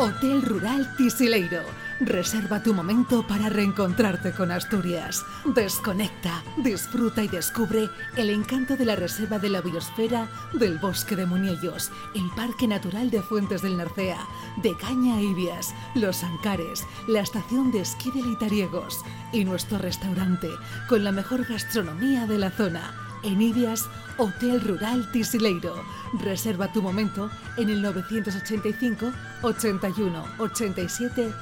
Hotel 0.00 0.40
Rural 0.40 0.96
Tisileiro. 0.96 1.60
Reserva 2.00 2.62
tu 2.62 2.72
momento 2.72 3.26
para 3.26 3.50
reencontrarte 3.50 4.32
con 4.32 4.50
Asturias. 4.50 5.22
Desconecta, 5.44 6.42
disfruta 6.56 7.22
y 7.22 7.28
descubre 7.28 7.90
el 8.16 8.30
encanto 8.30 8.78
de 8.78 8.86
la 8.86 8.96
Reserva 8.96 9.38
de 9.38 9.50
la 9.50 9.60
Biosfera 9.60 10.26
del 10.54 10.78
Bosque 10.78 11.16
de 11.16 11.26
Muniellos, 11.26 11.92
el 12.14 12.30
Parque 12.34 12.66
Natural 12.66 13.10
de 13.10 13.20
Fuentes 13.20 13.60
del 13.60 13.76
Narcea, 13.76 14.26
de 14.62 14.74
Caña 14.74 15.20
Ibias, 15.20 15.74
Los 15.94 16.24
Ancares, 16.24 16.86
la 17.06 17.20
estación 17.20 17.70
de 17.70 17.80
esquí 17.80 18.10
de 18.10 18.22
Litariegos 18.22 19.04
y 19.34 19.44
nuestro 19.44 19.76
restaurante 19.76 20.48
con 20.88 21.04
la 21.04 21.12
mejor 21.12 21.44
gastronomía 21.44 22.26
de 22.26 22.38
la 22.38 22.50
zona. 22.50 23.09
En 23.22 23.40
Ibias, 23.40 23.88
Hotel 24.16 24.60
Rural 24.60 25.10
Tisileiro. 25.12 25.74
Reserva 26.20 26.72
tu 26.72 26.80
momento 26.82 27.30
en 27.56 27.68
el 27.68 27.82
985 27.82 29.12
81 29.42 30.24
87 30.38 31.32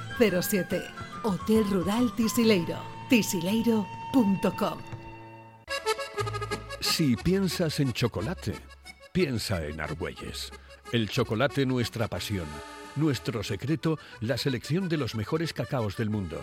07. 0.43 0.83
Hotel 1.23 1.65
Rural 1.71 2.15
Tisileiro. 2.17 2.79
tisileiro.com. 3.09 4.79
Si 6.81 7.17
piensas 7.17 7.81
en 7.81 7.93
chocolate, 7.93 8.55
piensa 9.13 9.65
en 9.65 9.81
Argüelles. 9.81 10.51
El 10.91 11.09
chocolate 11.09 11.65
nuestra 11.67 12.09
pasión, 12.09 12.47
nuestro 12.97 13.43
secreto, 13.43 13.99
la 14.21 14.37
selección 14.37 14.89
de 14.89 14.97
los 14.97 15.15
mejores 15.15 15.53
cacaos 15.53 15.97
del 15.97 16.11
mundo 16.11 16.43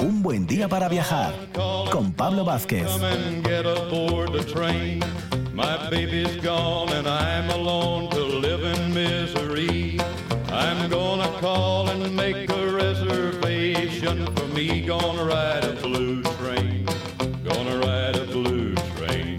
Un 0.00 0.22
buen 0.24 0.44
día 0.44 0.66
para 0.66 0.88
viajar 0.88 1.32
con 1.92 2.12
Pablo 2.12 2.44
Vázquez. 2.44 2.88
On 2.88 3.00
the 4.32 4.44
train 4.52 5.00
my 5.52 5.88
baby's 5.88 6.36
gone 6.38 6.88
and 6.88 7.06
I'm 7.06 7.48
alone 7.50 8.10
to 8.10 8.24
live 8.24 8.64
in 8.64 8.92
misery. 8.92 10.00
I'm 10.48 10.90
gonna 10.90 11.30
call 11.38 11.88
and 11.90 12.16
make 12.16 12.50
a 12.50 12.72
reservation 12.72 14.26
for 14.34 14.48
me. 14.48 14.80
Gonna 14.80 15.24
ride 15.24 15.62
a 15.62 15.74
blue 15.80 16.24
train. 16.40 16.86
Gonna 17.44 17.78
ride 17.78 18.16
a 18.16 18.26
blue 18.26 18.74
train. 18.96 19.38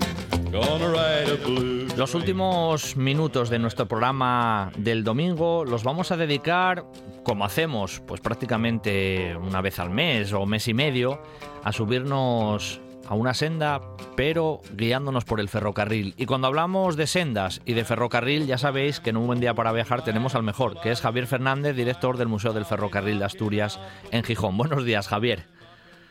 Gonna 0.54 0.90
ride 0.90 1.28
a 1.28 1.36
blue 1.36 1.85
los 1.98 2.14
últimos 2.14 2.98
minutos 2.98 3.50
de 3.50 3.58
nuestro 3.58 3.88
programa 3.88 4.72
del 4.78 5.04
domingo 5.04 5.64
los 5.64 5.84
vamos 5.84 6.12
a 6.12 6.18
dedicar, 6.18 6.86
como 7.24 7.46
hacemos, 7.46 8.02
pues 8.06 8.20
prácticamente 8.20 9.36
una 9.38 9.62
vez 9.62 9.80
al 9.80 9.90
mes 9.90 10.34
o 10.34 10.46
mes 10.46 10.68
y 10.68 10.74
medio, 10.74 11.22
a 11.64 11.72
subirnos 11.72 12.82
a 13.08 13.14
una 13.14 13.34
senda, 13.34 13.82
pero 14.16 14.62
guiándonos 14.74 15.26
por 15.26 15.40
el 15.40 15.48
ferrocarril. 15.48 16.16
Y 16.18 16.26
cuando 16.26 16.48
hablamos 16.48 16.98
de 16.98 17.08
sendas 17.08 17.62
y 17.66 17.74
de 17.74 17.86
ferrocarril, 17.86 18.46
ya 18.46 18.58
sabéis 18.58 19.00
que 19.00 19.12
en 19.12 19.18
un 19.18 19.28
buen 19.28 19.40
día 19.40 19.54
para 19.54 19.72
viajar 19.72 20.04
tenemos 20.04 20.36
al 20.36 20.44
mejor, 20.44 20.82
que 20.82 20.92
es 20.92 21.02
Javier 21.02 21.28
Fernández, 21.28 21.76
director 21.76 22.18
del 22.18 22.28
Museo 22.28 22.52
del 22.52 22.66
Ferrocarril 22.66 23.20
de 23.20 23.26
Asturias 23.26 23.80
en 24.12 24.24
Gijón. 24.24 24.58
Buenos 24.58 24.84
días, 24.84 25.08
Javier. 25.08 25.55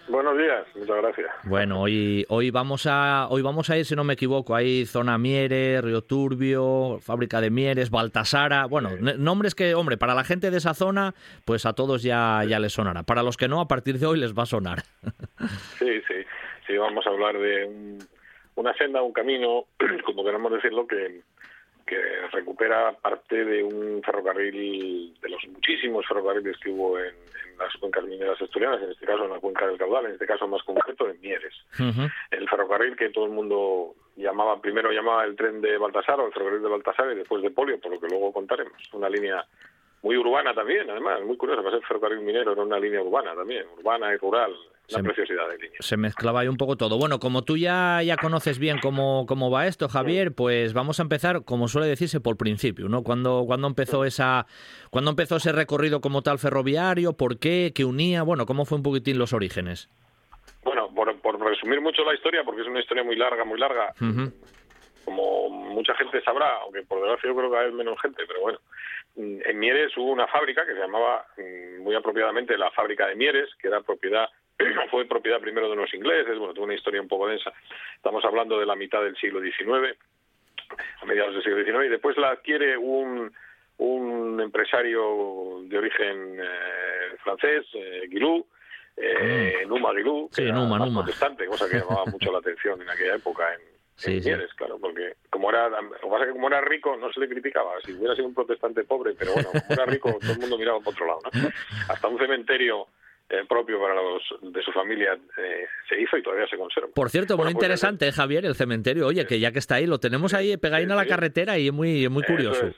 Buenos 0.06 0.36
días, 0.36 0.66
muchas 0.74 0.97
gracias. 0.97 1.31
Bueno, 1.44 1.81
hoy, 1.81 2.26
hoy, 2.28 2.51
vamos 2.51 2.86
a, 2.86 3.26
hoy 3.31 3.40
vamos 3.40 3.70
a 3.70 3.78
ir, 3.78 3.86
si 3.86 3.97
no 3.97 4.05
me 4.05 4.12
equivoco, 4.12 4.55
ahí 4.55 4.85
Zona 4.85 5.16
Mieres, 5.16 5.82
Río 5.82 6.02
Turbio, 6.02 6.98
Fábrica 7.01 7.40
de 7.40 7.51
Mieres, 7.51 7.90
Baltasara, 7.90 8.66
bueno, 8.66 8.90
nombres 9.18 9.55
que, 9.55 9.74
hombre, 9.74 9.97
para 9.97 10.14
la 10.14 10.24
gente 10.24 10.51
de 10.51 10.59
esa 10.59 10.74
zona, 10.74 11.14
pues 11.47 11.64
a 11.64 11.72
todos 11.72 12.02
ya, 12.02 12.43
ya 12.47 12.59
les 12.59 12.74
sonará. 12.74 13.02
Para 13.02 13.22
los 13.22 13.39
que 13.39 13.48
no, 13.48 13.60
a 13.60 13.68
partir 13.68 13.98
de 13.98 14.06
hoy 14.06 14.18
les 14.18 14.35
va 14.36 14.43
a 14.43 14.47
sonar. 14.47 14.82
Sí, 15.78 16.01
sí, 16.06 16.14
sí, 16.66 16.76
vamos 16.76 17.06
a 17.06 17.10
hablar 17.10 17.39
de 17.39 17.98
una 18.55 18.72
senda, 18.74 19.02
un 19.02 19.12
camino, 19.12 19.64
como 20.05 20.24
queramos 20.24 20.52
decirlo, 20.52 20.86
que, 20.86 21.22
que 21.95 22.37
recupera 22.37 22.93
parte 22.93 23.45
de 23.45 23.62
un 23.62 24.03
ferrocarril, 24.03 25.15
de 25.21 25.29
los 25.29 25.41
muchísimos 25.49 26.07
ferrocarriles 26.07 26.57
que 26.59 26.71
hubo 26.71 26.99
en, 26.99 27.15
las 27.59 27.73
cuencas 27.77 28.05
mineras 28.05 28.41
asturianas, 28.43 28.83
en 28.83 28.91
este 28.91 29.07
caso 29.07 29.25
en 29.25 29.31
la 29.31 29.39
cuenca 29.39 29.66
del 29.66 29.79
caudal, 29.79 30.07
en 30.07 30.12
este 30.12 30.27
caso 30.27 30.49
más 30.49 30.61
concreto 30.65 31.09
en 31.09 31.21
Mieres. 31.21 31.55
El 32.31 32.49
ferrocarril 32.49 32.97
que 32.97 33.11
todo 33.11 33.27
el 33.27 33.31
mundo 33.31 33.95
llamaba, 34.16 34.61
primero 34.61 34.91
llamaba 34.91 35.25
el 35.25 35.37
tren 35.37 35.61
de 35.61 35.79
Baltasar 35.79 36.19
o 36.19 36.27
el 36.27 36.33
ferrocarril 36.33 36.62
de 36.62 36.69
Baltasar 36.69 37.12
y 37.12 37.16
después 37.16 37.43
de 37.43 37.53
Polio, 37.53 37.79
por 37.79 37.93
lo 37.93 38.01
que 38.01 38.09
luego 38.09 38.33
contaremos. 38.33 38.73
Una 38.93 39.09
línea 39.09 39.47
muy 40.03 40.16
urbana 40.16 40.53
también, 40.53 40.91
además, 40.91 41.23
muy 41.23 41.37
curiosa, 41.37 41.62
para 41.62 41.77
ser 41.77 41.87
ferrocarril 41.87 42.21
minero 42.21 42.53
era 42.53 42.62
una 42.62 42.81
línea 42.81 43.01
urbana 43.01 43.37
también, 43.37 43.66
urbana 43.79 44.12
y 44.12 44.16
rural, 44.16 44.53
la 44.89 45.02
preciosidad 45.02 45.48
de 45.48 45.59
línea. 45.59 45.78
Se 45.81 45.97
mezclaba 45.97 46.40
ahí 46.40 46.48
un 46.48 46.56
poco 46.56 46.77
todo. 46.77 46.98
Bueno, 46.98 47.19
como 47.19 47.43
tú 47.43 47.56
ya, 47.56 48.02
ya 48.02 48.16
conoces 48.16 48.59
bien 48.59 48.78
cómo, 48.81 49.24
cómo 49.27 49.51
va 49.51 49.66
esto, 49.66 49.89
Javier, 49.89 50.35
pues 50.35 50.74
vamos 50.74 51.01
a 51.01 51.02
empezar, 51.02 51.44
como 51.44 51.69
suele 51.69 51.86
decirse, 51.86 52.20
por 52.20 52.36
principio, 52.36 52.89
¿no? 52.89 53.02
¿Cuándo, 53.02 53.44
cuando 53.47 53.66
empezó 53.66 54.05
esa, 54.05 54.47
cuando 54.90 55.11
empezó 55.11 55.36
ese 55.36 55.52
recorrido 55.52 56.01
como 56.01 56.23
tal 56.23 56.39
ferroviario? 56.39 57.15
¿Por 57.15 57.39
qué? 57.39 57.73
¿Qué 57.74 57.85
unía? 57.85 58.23
Bueno, 58.23 58.47
¿cómo 58.47 58.65
fue 58.65 58.77
un 58.77 58.82
poquitín 58.82 59.19
los 59.19 59.32
orígenes? 59.32 59.89
Bueno, 60.62 60.89
por, 60.94 61.40
resumir 61.40 61.81
mucho 61.81 62.05
la 62.05 62.15
historia, 62.15 62.43
porque 62.44 62.62
es 62.62 62.69
una 62.69 62.81
historia 62.81 63.05
muy 63.05 63.16
larga, 63.16 63.44
muy 63.44 63.59
larga, 63.59 63.93
como 65.05 65.51
mucha 65.51 65.94
gente 65.94 66.23
sabrá, 66.23 66.59
aunque 66.62 66.82
por 66.82 67.01
desgracia 67.01 67.28
yo 67.28 67.36
creo 67.36 67.51
que 67.51 67.59
hay 67.59 67.73
menos 67.73 68.01
gente, 68.01 68.23
pero 68.27 68.40
bueno, 68.40 68.59
en 69.16 69.59
Mieres 69.59 69.97
hubo 69.97 70.11
una 70.11 70.27
fábrica 70.27 70.65
que 70.66 70.73
se 70.73 70.81
llamaba 70.81 71.27
mm, 71.36 71.82
muy 71.82 71.94
apropiadamente 71.94 72.56
la 72.56 72.70
fábrica 72.70 73.06
de 73.06 73.15
Mieres, 73.15 73.51
que 73.61 73.69
era 73.69 73.81
propiedad 73.82 74.28
fue 74.90 75.06
propiedad 75.06 75.40
primero 75.40 75.68
de 75.68 75.74
unos 75.74 75.93
ingleses, 75.94 76.39
bueno, 76.39 76.55
tuvo 76.55 76.64
una 76.64 76.74
historia 76.74 77.01
un 77.01 77.09
poco 77.09 77.28
densa. 77.28 77.52
Estamos 77.97 78.24
hablando 78.24 78.59
de 78.59 78.66
la 78.66 78.76
mitad 78.76 79.02
del 79.02 79.16
siglo 79.16 79.40
XIX, 79.40 79.97
a 81.01 81.05
mediados 81.06 81.35
del 81.35 81.43
siglo 81.43 81.64
XIX, 81.64 81.86
y 81.86 81.90
después 81.90 82.16
la 82.16 82.31
adquiere 82.31 82.76
un, 82.76 83.32
un 83.78 84.40
empresario 84.40 85.62
de 85.64 85.78
origen 85.78 86.39
eh, 86.40 87.16
francés, 87.22 87.66
eh, 87.74 88.06
Guilou, 88.09 88.47
eh, 88.97 89.62
ah. 89.62 89.66
Numa 89.66 89.93
Guilou, 89.93 90.31
que 90.31 90.48
era 90.48 90.66
protestante, 90.93 91.47
cosa 91.47 91.68
que 91.68 91.78
llamaba 91.78 92.05
mucho 92.12 92.32
la 92.32 92.39
atención 92.39 92.81
en 92.81 92.89
aquella 92.89 93.16
época 93.16 93.52
en, 93.55 93.74
Sí, 93.97 94.20
claro, 94.56 94.78
porque 94.81 95.14
como 95.31 95.51
era, 95.51 95.70
que 95.70 96.32
como 96.32 96.48
era 96.48 96.60
rico 96.60 96.97
no 96.97 97.12
se 97.12 97.20
le 97.20 97.28
criticaba, 97.28 97.81
si 97.85 97.93
hubiera 97.93 98.14
sido 98.16 98.26
un 98.26 98.35
protestante 98.35 98.82
pobre, 98.82 99.14
pero 99.16 99.35
bueno, 99.35 99.51
como 99.52 99.64
era 99.70 99.86
rico 99.86 100.18
todo 100.20 100.32
el 100.32 100.40
mundo 100.40 100.59
miraba 100.59 100.81
por 100.81 100.94
otro 100.94 101.06
lado, 101.06 101.20
¿no? 101.22 101.31
Hasta 101.89 102.09
un 102.09 102.18
cementerio 102.18 102.89
eh, 103.31 103.45
propio 103.49 103.81
para 103.81 103.95
los 103.95 104.23
de 104.43 104.63
su 104.63 104.71
familia 104.73 105.19
eh, 105.39 105.67
se 105.89 106.01
hizo 106.01 106.17
y 106.17 106.23
todavía 106.23 106.47
se 106.47 106.59
conserva. 106.59 106.91
Por 106.95 107.09
cierto, 107.09 107.37
muy 107.37 107.45
pues, 107.45 107.55
interesante, 107.55 108.13
Javier, 108.13 108.45
el 108.45 108.55
cementerio. 108.55 109.07
Oye, 109.07 109.27
que 109.27 109.41
ya 109.41 109.51
que 109.51 109.59
está 109.59 109.77
ahí, 109.77 109.87
lo 109.87 109.99
tenemos 109.99 110.35
ahí 110.35 110.57
pegadito 110.57 110.93
a 110.93 110.97
la 110.97 111.07
carretera 111.07 111.59
y 111.59 111.69
es 111.69 111.73
muy, 111.73 112.09
muy 112.09 112.23
curioso. 112.23 112.71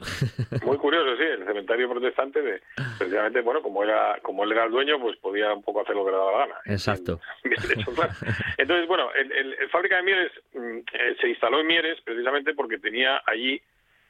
Muy 0.65 0.77
curioso, 0.79 1.17
sí, 1.17 1.25
el 1.25 1.45
cementerio 1.45 1.89
protestante, 1.91 2.43
de, 2.43 2.63
precisamente, 2.99 3.41
bueno, 3.41 3.61
como 3.61 3.83
era 3.83 4.19
como 4.23 4.45
él 4.45 4.53
era 4.53 4.65
el 4.65 4.71
dueño, 4.71 5.01
pues 5.01 5.17
podía 5.19 5.53
un 5.53 5.63
poco 5.63 5.81
hacer 5.81 5.97
lo 5.97 6.05
que 6.05 6.13
le 6.13 6.17
daba 6.17 6.33
la 6.33 6.39
gana. 6.39 6.55
Exacto. 6.67 7.21
Entonces, 8.59 8.87
bueno, 8.87 9.09
el, 9.15 9.57
fábrica 9.71 9.97
de 9.97 10.03
Mieres 10.03 10.33
mm, 10.55 10.79
eh, 10.93 11.17
se 11.21 11.29
instaló 11.29 11.61
en 11.61 11.67
Mieres 11.67 12.01
precisamente 12.03 12.55
porque 12.55 12.79
tenía 12.79 13.21
allí 13.27 13.61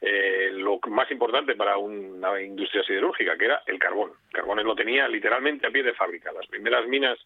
eh, 0.01 0.49
lo 0.53 0.79
más 0.89 1.09
importante 1.11 1.55
para 1.55 1.77
una 1.77 2.41
industria 2.41 2.83
siderúrgica, 2.83 3.37
que 3.37 3.45
era 3.45 3.63
el 3.65 3.79
carbón. 3.79 4.11
El 4.29 4.39
carbón 4.39 4.63
lo 4.63 4.75
tenía 4.75 5.07
literalmente 5.07 5.67
a 5.67 5.71
pie 5.71 5.83
de 5.83 5.93
fábrica. 5.93 6.31
Las 6.31 6.47
primeras 6.47 6.87
minas 6.87 7.17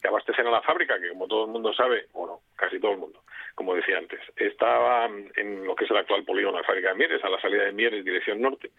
que 0.00 0.08
abastecen 0.08 0.46
a 0.46 0.50
la 0.50 0.62
fábrica, 0.62 0.98
que 1.00 1.10
como 1.10 1.26
todo 1.26 1.44
el 1.44 1.50
mundo 1.50 1.72
sabe, 1.72 2.06
bueno, 2.12 2.40
casi 2.56 2.78
todo 2.78 2.92
el 2.92 2.98
mundo, 2.98 3.22
como 3.54 3.74
decía 3.74 3.98
antes, 3.98 4.20
estaba 4.36 5.08
en 5.36 5.64
lo 5.64 5.74
que 5.74 5.84
es 5.84 5.90
el 5.90 5.96
actual 5.96 6.24
polígono 6.24 6.56
de 6.56 6.62
la 6.62 6.66
fábrica 6.66 6.90
de 6.90 6.94
Mieres, 6.94 7.24
a 7.24 7.28
la 7.28 7.40
salida 7.40 7.64
de 7.64 7.72
Mieres, 7.72 8.04
dirección 8.04 8.40
norte. 8.40 8.70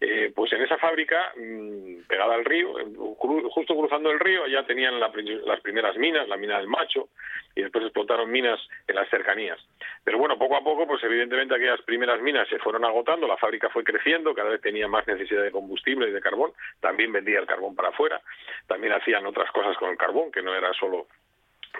Eh, 0.00 0.32
pues 0.34 0.52
en 0.52 0.62
esa 0.62 0.78
fábrica, 0.78 1.32
mm, 1.36 2.06
pegada 2.08 2.34
al 2.34 2.44
río, 2.44 2.74
justo 2.96 3.76
cruzando 3.76 4.10
el 4.10 4.20
río, 4.20 4.46
ya 4.46 4.64
tenían 4.64 4.98
las 4.98 5.60
primeras 5.60 5.96
minas, 5.96 6.28
la 6.28 6.36
mina 6.36 6.58
del 6.58 6.68
Macho, 6.68 7.08
y 7.54 7.62
después 7.62 7.84
explotaron 7.84 8.30
minas 8.30 8.60
en 8.86 8.96
las 8.96 9.08
cercanías. 9.10 9.58
Pero 10.04 10.18
bueno, 10.18 10.38
poco 10.38 10.56
a 10.56 10.64
poco, 10.64 10.86
pues 10.86 11.02
evidentemente 11.04 11.54
aquellas 11.54 11.80
primeras 11.82 12.20
minas 12.20 12.48
se 12.48 12.58
fueron 12.58 12.84
agotando, 12.84 13.26
la 13.26 13.36
fábrica 13.36 13.68
fue 13.68 13.84
creciendo, 13.84 14.34
cada 14.34 14.50
vez 14.50 14.60
tenía 14.60 14.88
más 14.88 15.06
necesidad 15.06 15.42
de 15.42 15.52
combustible 15.52 16.08
y 16.08 16.12
de 16.12 16.20
carbón, 16.20 16.52
también 16.80 17.12
vendía 17.12 17.38
el 17.38 17.46
carbón 17.46 17.74
para 17.76 17.90
afuera, 17.90 18.20
también 18.66 18.92
hacían 18.92 19.26
otras 19.26 19.50
cosas 19.52 19.76
con 19.76 19.90
el 19.90 19.96
carbón, 19.96 20.32
que 20.32 20.42
no 20.42 20.54
era 20.54 20.72
solo 20.74 21.06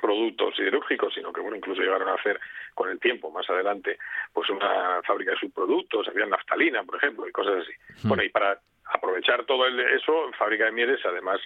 productos 0.01 0.56
siderúrgicos, 0.56 1.14
sino 1.14 1.32
que 1.32 1.40
bueno, 1.40 1.56
incluso 1.56 1.82
llegaron 1.82 2.09
a 2.09 2.14
hacer 2.14 2.39
con 2.74 2.90
el 2.90 2.98
tiempo, 2.98 3.31
más 3.31 3.48
adelante, 3.51 3.98
pues 4.32 4.48
una 4.51 5.02
fábrica 5.02 5.32
de 5.32 5.39
subproductos, 5.39 6.09
había 6.09 6.27
naftalina, 6.27 6.82
por 6.85 6.97
ejemplo, 6.97 7.28
y 7.28 7.32
cosas 7.32 7.62
así. 7.62 7.73
Hmm. 8.02 8.09
Bueno, 8.09 8.23
y 8.23 8.28
para 8.28 8.59
aprovechar 8.86 9.44
todo 9.44 9.66
eso, 9.66 10.31
Fábrica 10.39 10.66
de 10.66 10.73
Mieres, 10.73 11.01
además 11.05 11.40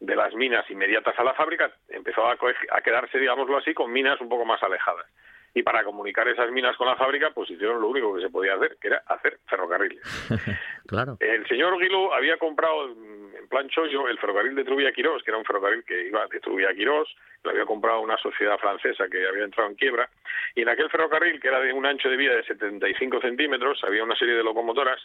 de 0.00 0.14
las 0.14 0.32
minas 0.34 0.68
inmediatas 0.70 1.18
a 1.18 1.24
la 1.24 1.34
fábrica, 1.34 1.72
empezó 1.88 2.26
a, 2.26 2.32
a 2.32 2.80
quedarse, 2.82 3.18
digámoslo 3.18 3.56
así, 3.56 3.74
con 3.74 3.92
minas 3.92 4.20
un 4.20 4.28
poco 4.28 4.44
más 4.44 4.62
alejadas 4.62 5.06
y 5.54 5.62
para 5.62 5.82
comunicar 5.82 6.28
esas 6.28 6.50
minas 6.52 6.76
con 6.76 6.86
la 6.86 6.96
fábrica, 6.96 7.30
pues 7.34 7.50
hicieron 7.50 7.80
lo 7.80 7.88
único 7.88 8.14
que 8.14 8.22
se 8.22 8.30
podía 8.30 8.54
hacer, 8.54 8.76
que 8.80 8.88
era 8.88 9.02
hacer 9.06 9.40
ferrocarriles. 9.46 10.02
claro. 10.86 11.16
El 11.20 11.46
señor 11.48 11.78
Guilú 11.78 12.12
había 12.12 12.36
comprado 12.36 12.94
plan 13.48 13.68
chollo 13.68 14.08
el 14.08 14.18
ferrocarril 14.18 14.54
de 14.54 14.64
Trubia 14.64 14.92
Quirós, 14.92 15.22
que 15.22 15.30
era 15.30 15.38
un 15.38 15.44
ferrocarril 15.44 15.84
que 15.84 16.06
iba 16.06 16.26
de 16.26 16.40
Trubia 16.40 16.74
Quirós, 16.74 17.14
lo 17.42 17.50
había 17.50 17.64
comprado 17.64 18.00
una 18.00 18.16
sociedad 18.18 18.58
francesa 18.58 19.08
que 19.08 19.26
había 19.26 19.44
entrado 19.44 19.70
en 19.70 19.76
quiebra, 19.76 20.08
y 20.54 20.62
en 20.62 20.68
aquel 20.68 20.90
ferrocarril, 20.90 21.40
que 21.40 21.48
era 21.48 21.60
de 21.60 21.72
un 21.72 21.86
ancho 21.86 22.08
de 22.08 22.16
vía 22.16 22.34
de 22.34 22.44
75 22.44 23.20
centímetros, 23.20 23.82
había 23.84 24.04
una 24.04 24.16
serie 24.16 24.34
de 24.34 24.44
locomotoras, 24.44 25.00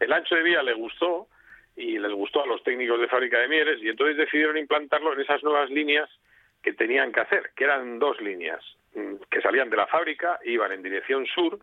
el 0.00 0.12
ancho 0.12 0.34
de 0.34 0.42
vía 0.42 0.62
le 0.62 0.74
gustó, 0.74 1.28
y 1.76 1.98
les 1.98 2.12
gustó 2.12 2.42
a 2.42 2.46
los 2.46 2.62
técnicos 2.62 2.98
de 3.00 3.08
fábrica 3.08 3.38
de 3.38 3.48
Mieres, 3.48 3.82
y 3.82 3.88
entonces 3.88 4.16
decidieron 4.16 4.56
implantarlo 4.56 5.12
en 5.12 5.20
esas 5.20 5.42
nuevas 5.42 5.70
líneas 5.70 6.08
que 6.62 6.72
tenían 6.72 7.12
que 7.12 7.20
hacer, 7.20 7.50
que 7.54 7.64
eran 7.64 7.98
dos 7.98 8.20
líneas. 8.20 8.60
Mm, 8.94 9.16
que 9.30 9.42
salían 9.42 9.68
de 9.68 9.76
la 9.76 9.86
fábrica, 9.86 10.40
iban 10.44 10.72
en 10.72 10.82
dirección 10.82 11.26
sur, 11.26 11.58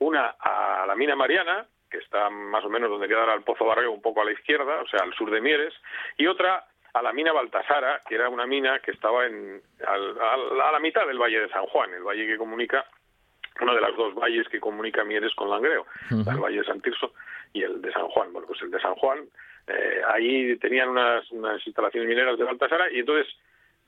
una 0.00 0.34
a 0.38 0.84
la 0.86 0.96
mina 0.96 1.14
Mariana, 1.14 1.66
que 1.92 1.98
está 1.98 2.30
más 2.30 2.64
o 2.64 2.70
menos 2.70 2.90
donde 2.90 3.06
queda 3.06 3.32
el 3.34 3.42
Pozo 3.42 3.66
Barrio, 3.66 3.92
un 3.92 4.00
poco 4.00 4.22
a 4.22 4.24
la 4.24 4.32
izquierda, 4.32 4.80
o 4.80 4.88
sea, 4.88 5.00
al 5.00 5.12
sur 5.14 5.30
de 5.30 5.42
Mieres, 5.42 5.74
y 6.16 6.26
otra 6.26 6.64
a 6.94 7.02
la 7.02 7.12
mina 7.12 7.32
Baltasara, 7.32 8.02
que 8.08 8.14
era 8.14 8.28
una 8.28 8.46
mina 8.46 8.80
que 8.80 8.90
estaba 8.90 9.26
en, 9.26 9.60
a 9.86 10.72
la 10.72 10.80
mitad 10.80 11.06
del 11.06 11.18
Valle 11.18 11.40
de 11.40 11.48
San 11.50 11.66
Juan, 11.66 11.92
el 11.92 12.02
valle 12.02 12.26
que 12.26 12.36
comunica, 12.38 12.84
uno 13.60 13.74
de 13.74 13.80
los 13.82 13.96
dos 13.96 14.14
valles 14.14 14.48
que 14.48 14.60
comunica 14.60 15.04
Mieres 15.04 15.34
con 15.34 15.50
Langreo, 15.50 15.86
el 16.10 16.40
Valle 16.40 16.58
de 16.58 16.64
San 16.64 16.80
Tirso 16.80 17.12
y 17.52 17.62
el 17.62 17.80
de 17.80 17.92
San 17.92 18.08
Juan. 18.08 18.32
Bueno, 18.32 18.48
pues 18.48 18.60
el 18.62 18.70
de 18.70 18.80
San 18.80 18.94
Juan, 18.94 19.20
eh, 19.66 20.02
ahí 20.08 20.56
tenían 20.56 20.88
unas, 20.88 21.30
unas 21.30 21.64
instalaciones 21.66 22.08
mineras 22.08 22.38
de 22.38 22.44
Baltasara 22.44 22.90
y 22.90 23.00
entonces 23.00 23.32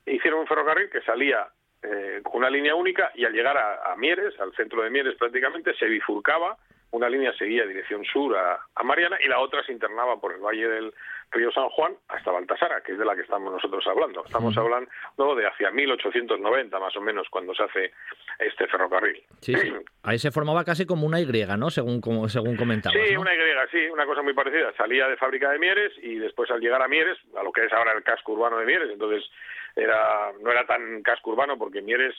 hicieron 0.06 0.40
un 0.40 0.46
ferrocarril 0.46 0.90
que 0.90 1.00
salía 1.02 1.48
eh, 1.82 2.20
con 2.22 2.36
una 2.36 2.48
línea 2.48 2.74
única 2.74 3.12
y 3.14 3.26
al 3.26 3.32
llegar 3.32 3.58
a, 3.58 3.94
Mieres, 3.96 4.38
al 4.40 4.54
centro 4.54 4.82
de 4.82 4.88
Mieres 4.88 5.16
prácticamente, 5.16 5.74
se 5.74 5.84
bifurcaba, 5.86 6.56
una 6.94 7.08
línea 7.08 7.32
seguía 7.36 7.66
dirección 7.66 8.04
sur 8.04 8.36
a, 8.36 8.60
Mariana 8.84 9.18
y 9.20 9.28
la 9.28 9.40
otra 9.40 9.64
se 9.64 9.72
internaba 9.72 10.20
por 10.20 10.32
el 10.32 10.40
valle 10.40 10.68
del 10.68 10.94
río 11.32 11.50
San 11.50 11.68
Juan 11.70 11.94
hasta 12.08 12.30
Baltasara, 12.30 12.82
que 12.82 12.92
es 12.92 12.98
de 12.98 13.04
la 13.04 13.16
que 13.16 13.22
estamos 13.22 13.52
nosotros 13.52 13.84
hablando. 13.88 14.24
Estamos 14.24 14.56
hablando 14.56 15.34
de 15.34 15.46
hacia 15.46 15.72
1890 15.72 16.78
más 16.78 16.96
o 16.96 17.00
menos 17.00 17.26
cuando 17.30 17.52
se 17.54 17.64
hace 17.64 17.92
este 18.38 18.68
ferrocarril. 18.68 19.22
Sí, 19.40 19.54
ahí 20.04 20.18
se 20.18 20.30
formaba 20.30 20.64
casi 20.64 20.86
como 20.86 21.06
una 21.06 21.20
Y, 21.20 21.26
¿no? 21.56 21.70
Según, 21.70 22.00
como, 22.00 22.28
según 22.28 22.56
comentabas. 22.56 22.96
Sí, 22.96 23.16
una 23.16 23.34
Y, 23.34 23.38
sí, 23.72 23.86
una 23.90 24.06
cosa 24.06 24.22
muy 24.22 24.34
parecida. 24.34 24.72
Salía 24.76 25.08
de 25.08 25.16
fábrica 25.16 25.50
de 25.50 25.58
Mieres 25.58 25.92
y 26.00 26.16
después 26.16 26.48
al 26.52 26.60
llegar 26.60 26.82
a 26.82 26.88
Mieres, 26.88 27.18
a 27.36 27.42
lo 27.42 27.50
que 27.50 27.64
es 27.64 27.72
ahora 27.72 27.92
el 27.92 28.04
casco 28.04 28.32
urbano 28.32 28.58
de 28.58 28.66
Mieres, 28.66 28.90
entonces 28.92 29.28
era 29.74 30.30
no 30.40 30.52
era 30.52 30.64
tan 30.66 31.02
casco 31.02 31.30
urbano 31.30 31.58
porque 31.58 31.82
Mieres 31.82 32.14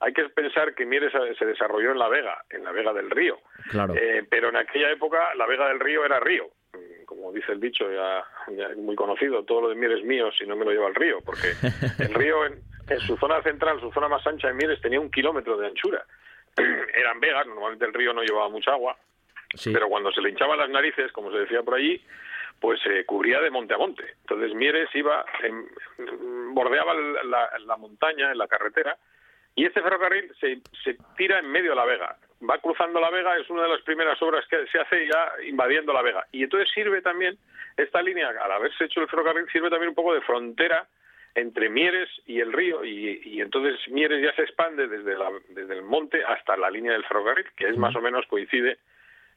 hay 0.00 0.12
que 0.12 0.28
pensar 0.30 0.74
que 0.74 0.86
Mieres 0.86 1.12
se 1.38 1.46
desarrolló 1.46 1.92
en 1.92 1.98
la 1.98 2.08
Vega, 2.08 2.44
en 2.50 2.64
la 2.64 2.72
Vega 2.72 2.92
del 2.92 3.10
Río. 3.10 3.38
Claro. 3.70 3.94
Eh, 3.94 4.26
pero 4.28 4.48
en 4.48 4.56
aquella 4.56 4.90
época 4.90 5.34
la 5.34 5.46
Vega 5.46 5.68
del 5.68 5.80
Río 5.80 6.04
era 6.04 6.20
río. 6.20 6.48
Como 7.06 7.32
dice 7.32 7.52
el 7.52 7.60
dicho, 7.60 7.90
ya, 7.90 8.24
muy 8.76 8.96
conocido, 8.96 9.44
todo 9.44 9.62
lo 9.62 9.68
de 9.68 9.74
Mieres 9.74 10.04
mío 10.04 10.30
si 10.32 10.46
no 10.46 10.56
me 10.56 10.64
lo 10.64 10.72
lleva 10.72 10.88
el 10.88 10.94
río, 10.94 11.18
porque 11.24 11.52
el 11.98 12.14
río 12.14 12.44
en, 12.46 12.60
su 13.00 13.16
zona 13.16 13.42
central, 13.42 13.80
su 13.80 13.90
zona 13.92 14.08
más 14.08 14.26
ancha 14.26 14.48
de 14.48 14.54
Mieres 14.54 14.80
tenía 14.80 15.00
un 15.00 15.10
kilómetro 15.10 15.56
de 15.56 15.68
anchura. 15.68 16.04
Eran 16.56 17.20
vegas, 17.20 17.46
normalmente 17.46 17.84
el 17.84 17.94
río 17.94 18.12
no 18.12 18.22
llevaba 18.22 18.48
mucha 18.48 18.72
agua, 18.72 18.96
pero 19.64 19.88
cuando 19.88 20.12
se 20.12 20.20
le 20.20 20.30
hinchaban 20.30 20.58
las 20.58 20.70
narices, 20.70 21.12
como 21.12 21.30
se 21.30 21.38
decía 21.38 21.62
por 21.62 21.74
allí, 21.74 22.02
pues 22.60 22.80
se 22.82 23.04
cubría 23.04 23.40
de 23.40 23.50
monte 23.50 23.74
a 23.74 23.78
monte. 23.78 24.04
Entonces 24.22 24.54
Mieres 24.54 24.88
iba, 24.94 25.24
bordeaba 26.52 26.94
la, 26.94 27.76
montaña 27.76 28.32
en 28.32 28.38
la 28.38 28.48
carretera 28.48 28.96
y 29.54 29.64
este 29.66 29.82
ferrocarril 29.82 30.32
se, 30.40 30.58
se 30.82 30.96
tira 31.16 31.38
en 31.38 31.50
medio 31.50 31.70
de 31.70 31.76
la 31.76 31.84
vega. 31.84 32.16
Va 32.48 32.58
cruzando 32.58 33.00
la 33.00 33.10
vega, 33.10 33.36
es 33.36 33.48
una 33.48 33.62
de 33.62 33.68
las 33.68 33.82
primeras 33.82 34.20
obras 34.20 34.46
que 34.48 34.66
se 34.66 34.78
hace 34.78 35.06
ya 35.06 35.32
invadiendo 35.46 35.92
la 35.92 36.02
vega. 36.02 36.26
Y 36.32 36.42
entonces 36.42 36.68
sirve 36.74 37.00
también, 37.02 37.38
esta 37.76 38.02
línea, 38.02 38.28
al 38.28 38.52
haberse 38.52 38.84
hecho 38.84 39.00
el 39.00 39.08
ferrocarril, 39.08 39.48
sirve 39.50 39.70
también 39.70 39.90
un 39.90 39.94
poco 39.94 40.14
de 40.14 40.20
frontera 40.22 40.86
entre 41.34 41.68
Mieres 41.68 42.08
y 42.26 42.40
el 42.40 42.52
río 42.52 42.84
y, 42.84 43.40
entonces 43.40 43.80
Mieres 43.88 44.22
ya 44.22 44.32
se 44.36 44.42
expande 44.42 44.86
desde, 44.86 45.16
la, 45.16 45.30
desde 45.48 45.74
el 45.74 45.82
monte 45.82 46.24
hasta 46.24 46.56
la 46.56 46.70
línea 46.70 46.92
del 46.92 47.04
ferrocarril, 47.04 47.46
que 47.56 47.68
es 47.68 47.76
más 47.76 47.94
o 47.96 48.00
menos 48.00 48.26
coincide 48.26 48.78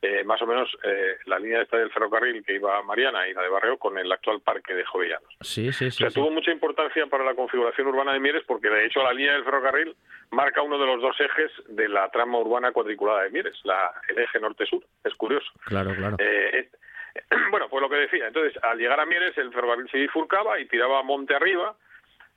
eh, 0.02 0.24
más 0.24 0.41
o 0.41 0.45
menos 0.45 0.69
eh, 0.84 1.18
la 1.26 1.40
línea 1.40 1.61
esta 1.61 1.78
del 1.78 1.91
ferrocarril 1.91 2.44
que 2.45 2.56
iba 2.56 2.78
a 2.78 2.84
Mariana 2.84 3.28
y 3.28 3.34
la 3.34 3.41
de 3.41 3.49
Barrio 3.49 3.78
con 3.78 3.98
el 3.98 4.11
actual 4.11 4.41
parque 4.41 4.76
de 4.76 4.86
Jovellanos. 4.86 5.36
Sí, 5.41 5.72
sí, 5.72 5.90
sí. 5.90 6.03
O 6.03 6.10
sea, 6.10 6.22
tuvo 6.22 6.32
mucha 6.32 6.52
importancia 6.52 7.06
para 7.07 7.24
la 7.24 7.34
configuración 7.34 7.88
urbana 7.88 8.14
de 8.14 8.19
Mieres 8.19 8.44
porque 8.45 8.69
de 8.69 8.86
hecho 8.86 9.02
la 9.02 9.14
línea 9.14 9.34
del 9.34 9.44
ferrocarril 9.44 9.95
marca 10.32 10.61
uno 10.61 10.78
de 10.78 10.86
los 10.86 11.02
dos 11.02 11.19
ejes 11.19 11.52
de 11.69 11.90
la 11.90 12.10
trama 12.10 12.40
urbana 12.40 12.72
cuadriculada 12.72 13.24
de 13.24 13.32
Mieres, 13.32 13.60
la, 13.64 13.91
el 14.07 14.19
eje 14.19 14.40
norte-sur. 14.40 14.84
Es 15.03 15.15
curioso. 15.15 15.52
Claro, 15.65 15.95
claro. 15.95 16.18
Eh, 16.19 16.69
bueno, 17.52 17.68
pues 17.69 17.82
lo 17.82 17.90
que 17.90 17.95
decía. 17.95 18.28
Entonces, 18.28 18.61
al 18.64 18.78
llegar 18.78 18.99
a 18.99 19.06
Mieres, 19.06 19.38
el 19.38 19.52
ferrocarril 19.52 19.90
se 19.90 19.98
bifurcaba 19.98 20.60
y 20.60 20.68
tiraba 20.68 21.02
monte 21.03 21.36
arriba 21.36 21.76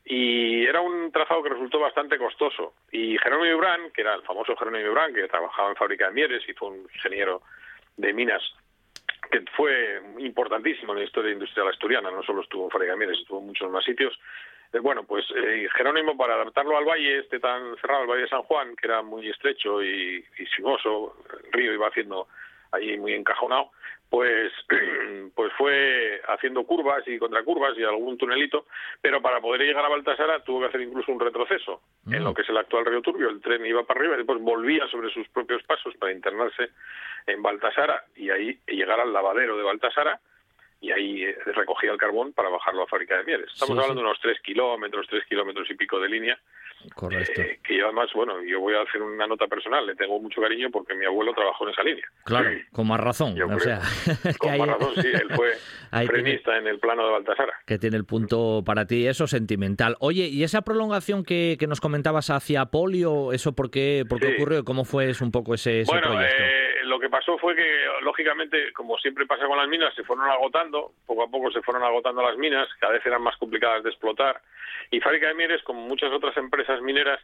y 0.05 0.65
era 0.65 0.81
un 0.81 1.13
trazado 1.13 1.43
que 1.43 1.51
resultó 1.51 1.79
bastante 1.79 2.19
costoso. 2.19 2.75
Y 2.91 3.19
Jerónimo 3.19 3.57
Ibrán, 3.57 3.91
que 3.93 4.01
era 4.01 4.15
el 4.15 4.23
famoso 4.23 4.57
Jerónimo 4.57 4.87
Ibrán, 4.87 5.15
que 5.15 5.29
trabajaba 5.29 5.71
en 5.71 5.77
fábrica 5.77 6.07
de 6.07 6.13
Mieres 6.13 6.43
y 6.49 6.53
fue 6.55 6.69
un 6.69 6.89
ingeniero 6.95 7.43
de 7.97 8.13
minas 8.13 8.43
que 9.31 9.45
fue 9.57 10.01
importantísimo 10.19 10.93
en 10.93 11.01
la 11.01 11.05
historia 11.05 11.33
industrial 11.33 11.69
asturiana, 11.69 12.11
no 12.11 12.23
solo 12.23 12.43
estuvo 12.43 12.65
en 12.65 12.71
fábrica 12.71 12.93
de 12.93 12.99
Mieres, 12.99 13.19
estuvo 13.19 13.39
en 13.41 13.47
muchos 13.47 13.71
más 13.71 13.85
sitios. 13.85 14.19
Eh, 14.73 14.79
bueno, 14.79 15.05
pues 15.05 15.25
eh, 15.37 15.69
Jerónimo, 15.77 16.17
para 16.17 16.35
adaptarlo 16.35 16.77
al 16.77 16.85
valle, 16.85 17.19
este 17.19 17.39
tan 17.39 17.77
cerrado, 17.77 18.03
el 18.03 18.11
valle 18.11 18.23
de 18.23 18.29
San 18.29 18.43
Juan, 18.43 18.75
que 18.77 18.87
era 18.87 19.03
muy 19.03 19.29
estrecho 19.29 19.83
y, 19.83 20.25
y 20.39 20.47
sinuoso, 20.47 21.17
el 21.45 21.53
río 21.53 21.75
iba 21.75 21.89
haciendo 21.89 22.29
allí 22.73 22.99
muy 22.99 23.15
encajonado, 23.15 23.71
pues, 24.11 24.53
pues 25.35 25.53
fue 25.57 26.21
haciendo 26.29 26.65
curvas 26.65 27.07
y 27.07 27.19
contracurvas 27.19 27.79
y 27.79 27.85
algún 27.85 28.19
tunelito, 28.19 28.67
pero 29.01 29.23
para 29.23 29.41
poder 29.41 29.63
llegar 29.63 29.85
a 29.85 29.89
Baltasara 29.89 30.43
tuvo 30.43 30.61
que 30.61 30.67
hacer 30.67 30.81
incluso 30.81 31.13
un 31.13 31.21
retroceso 31.21 31.81
en 32.11 32.25
lo 32.25 32.33
mm. 32.33 32.35
que 32.35 32.43
es 32.43 32.49
el 32.49 32.57
actual 32.57 32.85
río 32.85 33.01
Turbio. 33.01 33.29
El 33.29 33.41
tren 33.41 33.65
iba 33.65 33.85
para 33.85 34.01
arriba 34.01 34.15
y 34.15 34.19
después 34.19 34.41
volvía 34.41 34.87
sobre 34.89 35.11
sus 35.11 35.29
propios 35.29 35.63
pasos 35.63 35.95
para 35.97 36.13
internarse 36.13 36.71
en 37.27 37.41
Baltasara 37.41 38.05
y 38.17 38.31
ahí 38.31 38.59
llegar 38.67 38.99
al 38.99 39.13
lavadero 39.13 39.57
de 39.57 39.63
Baltasara 39.63 40.21
y 40.81 40.91
ahí 40.91 41.23
eh, 41.23 41.37
recogía 41.47 41.93
el 41.93 41.99
carbón 41.99 42.33
para 42.33 42.49
bajarlo 42.49 42.83
a 42.83 42.87
fábrica 42.89 43.19
de 43.19 43.25
mieles. 43.25 43.53
Estamos 43.53 43.79
hablando 43.79 43.95
de 44.01 44.07
unos 44.07 44.21
tres 44.21 44.41
kilómetros, 44.41 45.07
tres 45.09 45.25
kilómetros 45.27 45.71
y 45.71 45.75
pico 45.75 46.01
de 46.01 46.09
línea 46.09 46.39
Correcto. 46.95 47.43
Eh, 47.43 47.61
que 47.63 47.83
además, 47.83 48.09
bueno, 48.15 48.43
yo 48.45 48.61
voy 48.61 48.75
a 48.75 48.83
hacer 48.83 49.03
una 49.03 49.27
nota 49.27 49.47
personal, 49.47 49.87
le 49.87 49.95
tengo 49.95 50.19
mucho 50.19 50.41
cariño 50.41 50.71
porque 50.71 50.95
mi 50.95 51.05
abuelo 51.05 51.33
trabajó 51.35 51.65
en 51.67 51.73
esa 51.73 51.83
línea. 51.83 52.05
Claro, 52.25 52.51
con 52.73 52.87
más 52.87 53.01
razón. 53.01 53.41
o 53.41 53.61
sea, 53.61 53.81
con 54.39 54.59
más 54.59 54.69
razón, 54.69 54.95
sí, 54.97 55.09
él 55.13 55.29
fue 55.35 55.53
frenista 56.07 56.57
en 56.57 56.67
el 56.67 56.79
plano 56.79 57.05
de 57.05 57.13
Baltasara. 57.13 57.53
Que 57.67 57.79
tiene 57.79 57.97
el 57.97 58.05
punto 58.05 58.63
para 58.65 58.87
ti, 58.87 59.07
eso 59.07 59.27
sentimental. 59.27 59.97
Oye, 60.01 60.29
¿y 60.29 60.43
esa 60.43 60.63
prolongación 60.63 61.25
que, 61.25 61.57
que 61.59 61.67
nos 61.67 61.81
comentabas 61.81 62.31
hacia 62.31 62.67
Polio, 62.67 63.33
eso 63.33 63.55
por 63.55 63.71
qué, 63.71 64.05
por 64.09 64.21
qué 64.21 64.35
ocurrió? 64.35 64.65
¿Cómo 64.65 64.85
fue 64.85 65.11
un 65.21 65.33
poco 65.33 65.55
ese, 65.55 65.81
ese 65.81 65.93
bueno, 65.93 66.09
proyecto? 66.09 66.43
Eh, 66.43 66.70
lo 66.91 66.99
que 66.99 67.09
pasó 67.09 67.39
fue 67.39 67.55
que, 67.55 67.87
lógicamente, 68.03 68.73
como 68.73 68.99
siempre 68.99 69.25
pasa 69.25 69.47
con 69.47 69.57
las 69.57 69.69
minas, 69.69 69.95
se 69.95 70.05
fueron 70.05 70.29
agotando, 70.29 70.93
poco 71.07 71.23
a 71.23 71.29
poco 71.29 71.51
se 71.51 71.63
fueron 71.63 71.85
agotando 71.85 72.21
las 72.21 72.37
minas, 72.37 72.69
cada 72.81 72.95
vez 72.95 73.07
eran 73.07 73.23
más 73.23 73.37
complicadas 73.37 73.83
de 73.85 73.91
explotar 73.91 74.43
y 74.91 75.01
Fábrica 75.01 75.29
de 75.29 75.35
Mieres, 75.35 75.63
como 75.63 75.81
muchas 75.83 76.13
otras 76.13 76.37
empresas 76.37 76.83
mineras, 76.83 77.21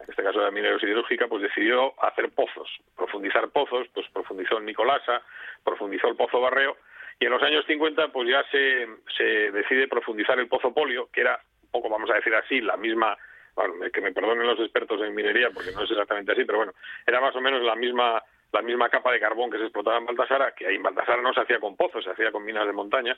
en 0.00 0.06
este 0.08 0.22
caso 0.22 0.40
de 0.40 0.50
mineros 0.50 0.80
siderúrgica, 0.80 1.28
pues 1.28 1.42
decidió 1.42 1.92
hacer 2.02 2.30
pozos, 2.30 2.68
profundizar 2.96 3.48
pozos, 3.50 3.88
pues 3.92 4.06
profundizó 4.12 4.56
en 4.58 4.64
Nicolasa, 4.64 5.22
profundizó 5.62 6.08
el 6.08 6.16
pozo 6.16 6.40
Barreo, 6.40 6.78
y 7.18 7.26
en 7.26 7.32
los 7.32 7.42
años 7.42 7.66
50 7.66 8.08
pues 8.08 8.28
ya 8.28 8.42
se, 8.50 8.88
se 9.16 9.52
decide 9.52 9.86
profundizar 9.86 10.38
el 10.38 10.48
pozo 10.48 10.72
Polio, 10.72 11.10
que 11.12 11.20
era 11.20 11.38
un 11.62 11.70
poco, 11.70 11.90
vamos 11.90 12.10
a 12.10 12.14
decir 12.14 12.34
así, 12.34 12.62
la 12.62 12.78
misma, 12.78 13.16
bueno, 13.54 13.74
que 13.92 14.00
me 14.00 14.12
perdonen 14.12 14.46
los 14.46 14.60
expertos 14.60 15.02
en 15.02 15.14
minería, 15.14 15.50
porque 15.52 15.72
no 15.72 15.84
es 15.84 15.90
exactamente 15.90 16.32
así, 16.32 16.44
pero 16.44 16.58
bueno, 16.58 16.72
era 17.06 17.20
más 17.20 17.36
o 17.36 17.40
menos 17.42 17.62
la 17.62 17.74
misma 17.74 18.22
la 18.52 18.62
misma 18.62 18.88
capa 18.88 19.12
de 19.12 19.20
carbón 19.20 19.50
que 19.50 19.58
se 19.58 19.64
explotaba 19.64 19.98
en 19.98 20.06
Baltasara, 20.06 20.54
que 20.54 20.66
ahí 20.66 20.76
en 20.76 20.82
Baltasara 20.82 21.22
no 21.22 21.32
se 21.32 21.40
hacía 21.40 21.60
con 21.60 21.76
pozos, 21.76 22.04
se 22.04 22.10
hacía 22.10 22.32
con 22.32 22.44
minas 22.44 22.66
de 22.66 22.72
montaña, 22.72 23.16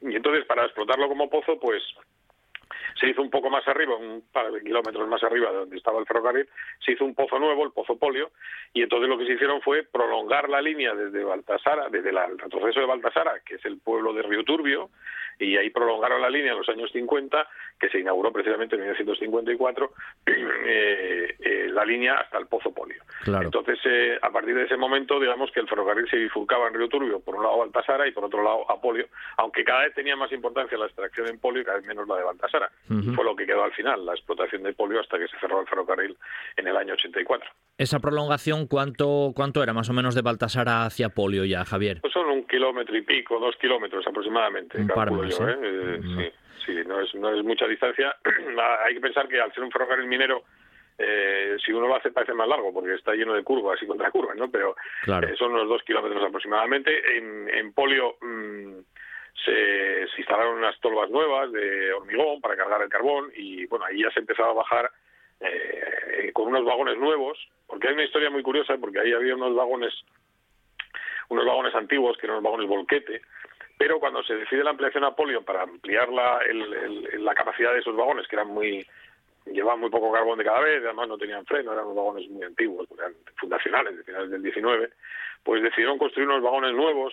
y 0.00 0.16
entonces 0.16 0.44
para 0.46 0.64
explotarlo 0.64 1.08
como 1.08 1.28
pozo, 1.28 1.58
pues 1.60 1.82
se 2.98 3.08
hizo 3.08 3.22
un 3.22 3.30
poco 3.30 3.50
más 3.50 3.66
arriba, 3.68 3.96
un 3.96 4.22
par 4.32 4.50
de 4.50 4.62
kilómetros 4.62 5.08
más 5.08 5.22
arriba 5.22 5.50
de 5.50 5.58
donde 5.58 5.76
estaba 5.76 5.98
el 5.98 6.06
ferrocarril, 6.06 6.48
se 6.84 6.92
hizo 6.92 7.04
un 7.04 7.14
pozo 7.14 7.38
nuevo, 7.38 7.64
el 7.64 7.72
pozo 7.72 7.98
Polio, 7.98 8.30
y 8.72 8.82
entonces 8.82 9.08
lo 9.08 9.18
que 9.18 9.26
se 9.26 9.32
hicieron 9.32 9.60
fue 9.62 9.82
prolongar 9.82 10.48
la 10.48 10.60
línea 10.60 10.94
desde 10.94 11.24
Baltasara, 11.24 11.88
desde 11.88 12.10
el 12.10 12.38
retroceso 12.38 12.80
de 12.80 12.86
Baltasara, 12.86 13.40
que 13.44 13.56
es 13.56 13.64
el 13.64 13.78
pueblo 13.78 14.12
de 14.12 14.22
Río 14.22 14.44
Turbio, 14.44 14.90
y 15.38 15.56
ahí 15.56 15.70
prolongaron 15.70 16.20
la 16.20 16.30
línea 16.30 16.52
en 16.52 16.58
los 16.58 16.68
años 16.68 16.90
50, 16.92 17.46
que 17.78 17.88
se 17.88 17.98
inauguró 17.98 18.32
precisamente 18.32 18.76
en 18.76 18.82
1954, 18.82 19.92
eh, 20.26 21.36
eh, 21.38 21.68
la 21.70 21.84
línea 21.84 22.14
hasta 22.14 22.38
el 22.38 22.46
Pozo 22.46 22.72
Polio. 22.72 23.02
Entonces, 23.26 23.78
eh, 23.84 24.18
a 24.20 24.30
partir 24.30 24.54
de 24.54 24.64
ese 24.64 24.76
momento, 24.76 25.18
digamos 25.18 25.50
que 25.50 25.60
el 25.60 25.68
ferrocarril 25.68 26.08
se 26.08 26.16
bifurcaba 26.16 26.68
en 26.68 26.74
Río 26.74 26.88
Turbio, 26.88 27.20
por 27.20 27.36
un 27.36 27.42
lado 27.42 27.58
Baltasara 27.58 28.06
y 28.06 28.12
por 28.12 28.24
otro 28.24 28.42
lado 28.42 28.70
a 28.70 28.80
Polio, 28.80 29.06
aunque 29.36 29.64
cada 29.64 29.82
vez 29.82 29.94
tenía 29.94 30.16
más 30.16 30.32
importancia 30.32 30.78
la 30.78 30.86
extracción 30.86 31.28
en 31.28 31.38
Polio 31.38 31.62
y 31.62 31.64
cada 31.64 31.78
vez 31.78 31.86
menos 31.86 32.06
la 32.08 32.16
de 32.16 32.24
Baltasara. 32.24 32.70
Fue 33.14 33.24
lo 33.24 33.34
que 33.34 33.46
quedó 33.46 33.64
al 33.64 33.72
final, 33.72 34.04
la 34.04 34.12
explotación 34.12 34.62
de 34.62 34.72
Polio 34.72 35.00
hasta 35.00 35.18
que 35.18 35.28
se 35.28 35.38
cerró 35.38 35.60
el 35.60 35.66
ferrocarril 35.66 36.16
en 36.56 36.66
el 36.66 36.76
año 36.76 36.94
84. 36.94 37.48
¿Esa 37.78 38.00
prolongación 38.00 38.66
cuánto, 38.66 39.32
cuánto 39.34 39.62
era 39.62 39.72
más 39.72 39.88
o 39.88 39.92
menos 39.92 40.14
de 40.14 40.22
Baltasara 40.22 40.84
hacia 40.84 41.08
Polio 41.08 41.44
ya, 41.44 41.64
Javier? 41.64 42.00
Pues 42.00 42.12
son 42.12 42.28
un 42.28 42.44
kilómetro 42.46 42.96
y 42.96 43.02
pico, 43.02 43.40
dos 43.40 43.56
kilómetros 43.56 44.06
aproximadamente. 44.06 44.78
Un 44.78 44.88
par 44.88 45.10
¿eh? 45.24 45.56
Eh, 45.62 46.00
sí, 46.02 46.32
sí, 46.66 46.78
no 46.86 47.00
es, 47.00 47.14
no 47.14 47.34
es 47.34 47.44
mucha 47.44 47.66
distancia. 47.66 48.16
Hay 48.84 48.94
que 48.94 49.00
pensar 49.00 49.28
que 49.28 49.40
al 49.40 49.52
ser 49.52 49.64
un 49.64 49.70
ferrocarril 49.70 50.06
minero, 50.06 50.44
eh, 50.98 51.56
si 51.64 51.72
uno 51.72 51.88
lo 51.88 51.96
hace 51.96 52.10
parece 52.10 52.34
más 52.34 52.48
largo 52.48 52.72
porque 52.72 52.94
está 52.94 53.14
lleno 53.14 53.34
de 53.34 53.42
curvas 53.42 53.82
y 53.82 53.86
contracurvas, 53.86 54.36
¿no? 54.36 54.50
Pero 54.50 54.76
son 55.38 55.52
unos 55.52 55.68
dos 55.68 55.82
kilómetros 55.82 56.22
aproximadamente. 56.22 57.16
En, 57.16 57.48
en 57.48 57.72
Polio 57.72 58.16
mm, 58.20 58.78
se, 59.44 60.06
se, 60.08 60.18
instalaron 60.18 60.58
unas 60.58 60.78
tolvas 60.80 61.10
nuevas 61.10 61.50
de 61.52 61.92
hormigón 61.92 62.40
para 62.40 62.56
cargar 62.56 62.82
el 62.82 62.88
carbón 62.88 63.32
y 63.34 63.66
bueno, 63.66 63.84
ahí 63.86 64.02
ya 64.02 64.10
se 64.10 64.20
empezaba 64.20 64.50
a 64.50 64.54
bajar 64.54 64.90
con 66.34 66.46
unos 66.46 66.64
vagones 66.64 66.96
nuevos, 66.98 67.36
porque 67.66 67.88
hay 67.88 67.94
una 67.94 68.04
historia 68.04 68.30
muy 68.30 68.42
curiosa, 68.42 68.76
porque 68.78 69.00
ahí 69.00 69.12
había 69.12 69.34
unos 69.34 69.56
vagones 69.56 69.92
unos 71.32 71.46
vagones 71.46 71.74
antiguos, 71.74 72.16
que 72.18 72.26
eran 72.26 72.36
unos 72.36 72.44
vagones 72.44 72.68
volquete, 72.68 73.22
pero 73.78 73.98
cuando 73.98 74.22
se 74.22 74.34
decide 74.34 74.64
la 74.64 74.70
ampliación 74.70 75.04
a 75.04 75.14
polio 75.14 75.42
para 75.42 75.62
ampliar 75.62 76.08
la, 76.10 76.40
la 77.18 77.34
capacidad 77.34 77.72
de 77.72 77.80
esos 77.80 77.96
vagones, 77.96 78.26
que 78.28 78.36
eran 78.36 78.48
muy 78.48 78.86
llevaban 79.46 79.80
muy 79.80 79.90
poco 79.90 80.12
carbón 80.12 80.38
de 80.38 80.44
cada 80.44 80.60
vez, 80.60 80.82
además 80.84 81.08
no 81.08 81.18
tenían 81.18 81.44
freno, 81.46 81.72
eran 81.72 81.86
unos 81.86 81.96
vagones 81.96 82.28
muy 82.30 82.44
antiguos, 82.44 82.88
eran 82.96 83.12
fundacionales 83.36 83.96
de 83.96 84.04
finales 84.04 84.30
del 84.30 84.42
19, 84.42 84.90
pues 85.42 85.62
decidieron 85.62 85.98
construir 85.98 86.28
unos 86.28 86.42
vagones 86.42 86.72
nuevos 86.74 87.12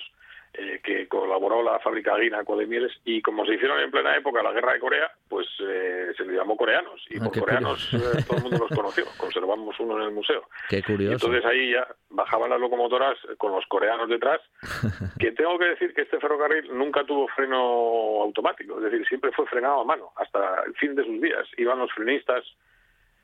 eh, 0.54 0.80
que 0.84 1.08
colaboró 1.08 1.62
la 1.62 1.80
fábrica 1.80 2.18
Guinaco 2.18 2.58
de 2.58 2.66
Mieles 2.66 2.92
y 3.06 3.22
como 3.22 3.46
se 3.46 3.54
hicieron 3.54 3.80
en 3.80 3.92
plena 3.92 4.18
época 4.18 4.42
la 4.42 4.52
guerra 4.52 4.74
de 4.74 4.80
Corea, 4.80 5.12
pues 5.28 5.48
eh, 5.60 6.12
se 6.18 6.26
les 6.26 6.38
llamó 6.38 6.58
coreanos 6.58 7.06
y 7.10 7.18
ah, 7.18 7.26
por 7.26 7.40
coreanos 7.40 7.94
eh, 7.94 8.24
todo 8.28 8.38
el 8.38 8.44
mundo 8.44 8.58
los 8.58 8.70
conoció, 8.76 9.06
conservamos 9.18 9.80
uno 9.80 9.98
en 9.98 10.06
el 10.06 10.12
museo. 10.12 10.48
Qué 10.68 10.82
curioso. 10.82 11.28
entonces 11.28 11.46
ahí 11.46 11.74
ya 11.74 11.88
bajaban 12.10 12.50
las 12.50 12.60
locomotoras 12.60 13.18
con 13.38 13.52
los 13.52 13.66
coreanos 13.68 14.10
detrás, 14.10 14.42
que 15.20 15.32
tengo 15.34 15.60
que 15.60 15.66
decir 15.66 15.94
que 15.94 16.02
este 16.02 16.20
ferrocarril 16.20 16.76
nunca 16.76 17.04
tuvo 17.04 17.28
freno 17.28 18.24
automático, 18.24 18.78
es 18.78 18.92
decir, 18.92 19.08
siempre 19.08 19.32
fue 19.32 19.46
frenado 19.46 19.82
a 19.82 19.86
mano 19.86 20.12
hasta 20.16 20.64
el 20.66 20.74
fin 20.76 20.96
de 20.96 21.06
sus 21.06 21.22
días. 21.22 21.48
Iban 21.58 21.80
los 21.80 21.92
frenistas 21.94 22.44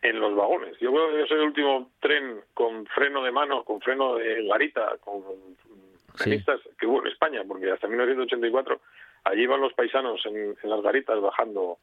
en 0.02 0.20
los 0.20 0.36
vagones. 0.36 0.78
Yo 0.80 0.92
creo 0.92 1.10
que 1.10 1.20
yo 1.20 1.26
soy 1.28 1.38
el 1.38 1.48
último 1.48 1.92
tren 2.00 2.42
con 2.54 2.86
freno 2.88 3.24
de 3.24 3.32
mano, 3.32 3.64
con 3.64 3.82
freno 3.82 4.16
de 4.16 4.46
garita, 4.46 4.98
con 5.00 5.24
que 6.16 6.86
hubo 6.86 7.02
en 7.02 7.08
España, 7.08 7.42
porque 7.48 7.72
hasta 7.72 7.88
1984 7.88 8.82
allí 9.26 9.44
iban 9.44 9.62
los 9.62 9.74
paisanos 9.74 10.22
en, 10.26 10.56
las 10.64 10.82
garitas 10.82 11.20
bajando 11.22 11.78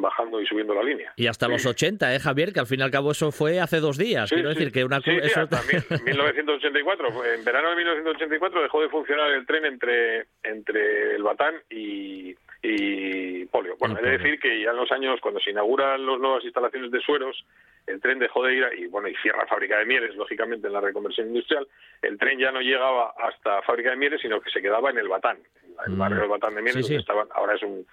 bajando 0.00 0.40
y 0.40 0.46
subiendo 0.46 0.74
la 0.74 0.82
línea. 0.84 1.12
Y 1.16 1.26
hasta 1.26 1.48
los 1.48 1.66
80, 1.66 2.14
¿eh, 2.14 2.20
Javier? 2.20 2.52
Que 2.52 2.60
al 2.60 2.68
fin 2.68 2.78
y 2.78 2.82
al 2.84 2.90
cabo 2.92 3.10
eso 3.10 3.32
fue 3.32 3.58
hace 3.58 3.80
dos 3.80 3.98
días. 3.98 4.30
Quiero 4.30 4.50
decir 4.50 4.70
que 4.70 4.84
una... 4.84 5.00
Sí, 5.00 5.10
eso... 5.10 5.40
hasta 5.40 5.60
1984. 5.62 7.24
En 7.34 7.44
verano 7.44 7.70
de 7.70 7.76
1984 7.76 8.62
dejó 8.62 8.80
de 8.80 8.88
funcionar 8.90 9.32
el 9.32 9.44
tren 9.44 9.64
entre, 9.64 10.26
entre 10.44 11.16
el 11.16 11.22
Batán 11.24 11.56
y, 11.68 12.32
y 12.62 13.44
Polio. 13.46 13.76
Bueno, 13.78 13.98
he 13.98 14.02
de 14.02 14.18
decir 14.18 14.38
que 14.38 14.62
ya 14.62 14.70
en 14.70 14.76
los 14.76 14.92
años, 14.92 15.20
cuando 15.20 15.40
se 15.40 15.50
inauguran 15.50 16.06
las 16.06 16.20
nuevas 16.20 16.44
instalaciones 16.44 16.92
de 16.92 17.00
sueros, 17.00 17.44
el 17.88 18.00
tren 18.00 18.18
dejó 18.18 18.44
de 18.44 18.54
ir 18.54 18.66
y 18.76 18.86
bueno 18.86 19.08
y 19.08 19.14
cierra 19.16 19.46
fábrica 19.46 19.78
de 19.78 19.86
mieles 19.86 20.14
lógicamente 20.16 20.66
en 20.66 20.72
la 20.72 20.80
reconversión 20.80 21.28
industrial 21.28 21.66
el 22.02 22.18
tren 22.18 22.38
ya 22.38 22.52
no 22.52 22.60
llegaba 22.60 23.14
hasta 23.18 23.62
fábrica 23.62 23.90
de 23.90 23.96
mieles 23.96 24.20
sino 24.20 24.40
que 24.40 24.50
se 24.50 24.62
quedaba 24.62 24.90
en 24.90 24.98
el 24.98 25.08
Batán 25.08 25.38
el 25.86 25.92
mm. 25.92 25.98
barrio 25.98 26.20
del 26.20 26.28
Batán 26.28 26.54
de 26.54 26.62
Mieles 26.62 26.82
donde 26.82 26.96
estaban 26.96 27.28
ahora 27.32 27.54
es 27.54 27.62
un 27.62 27.86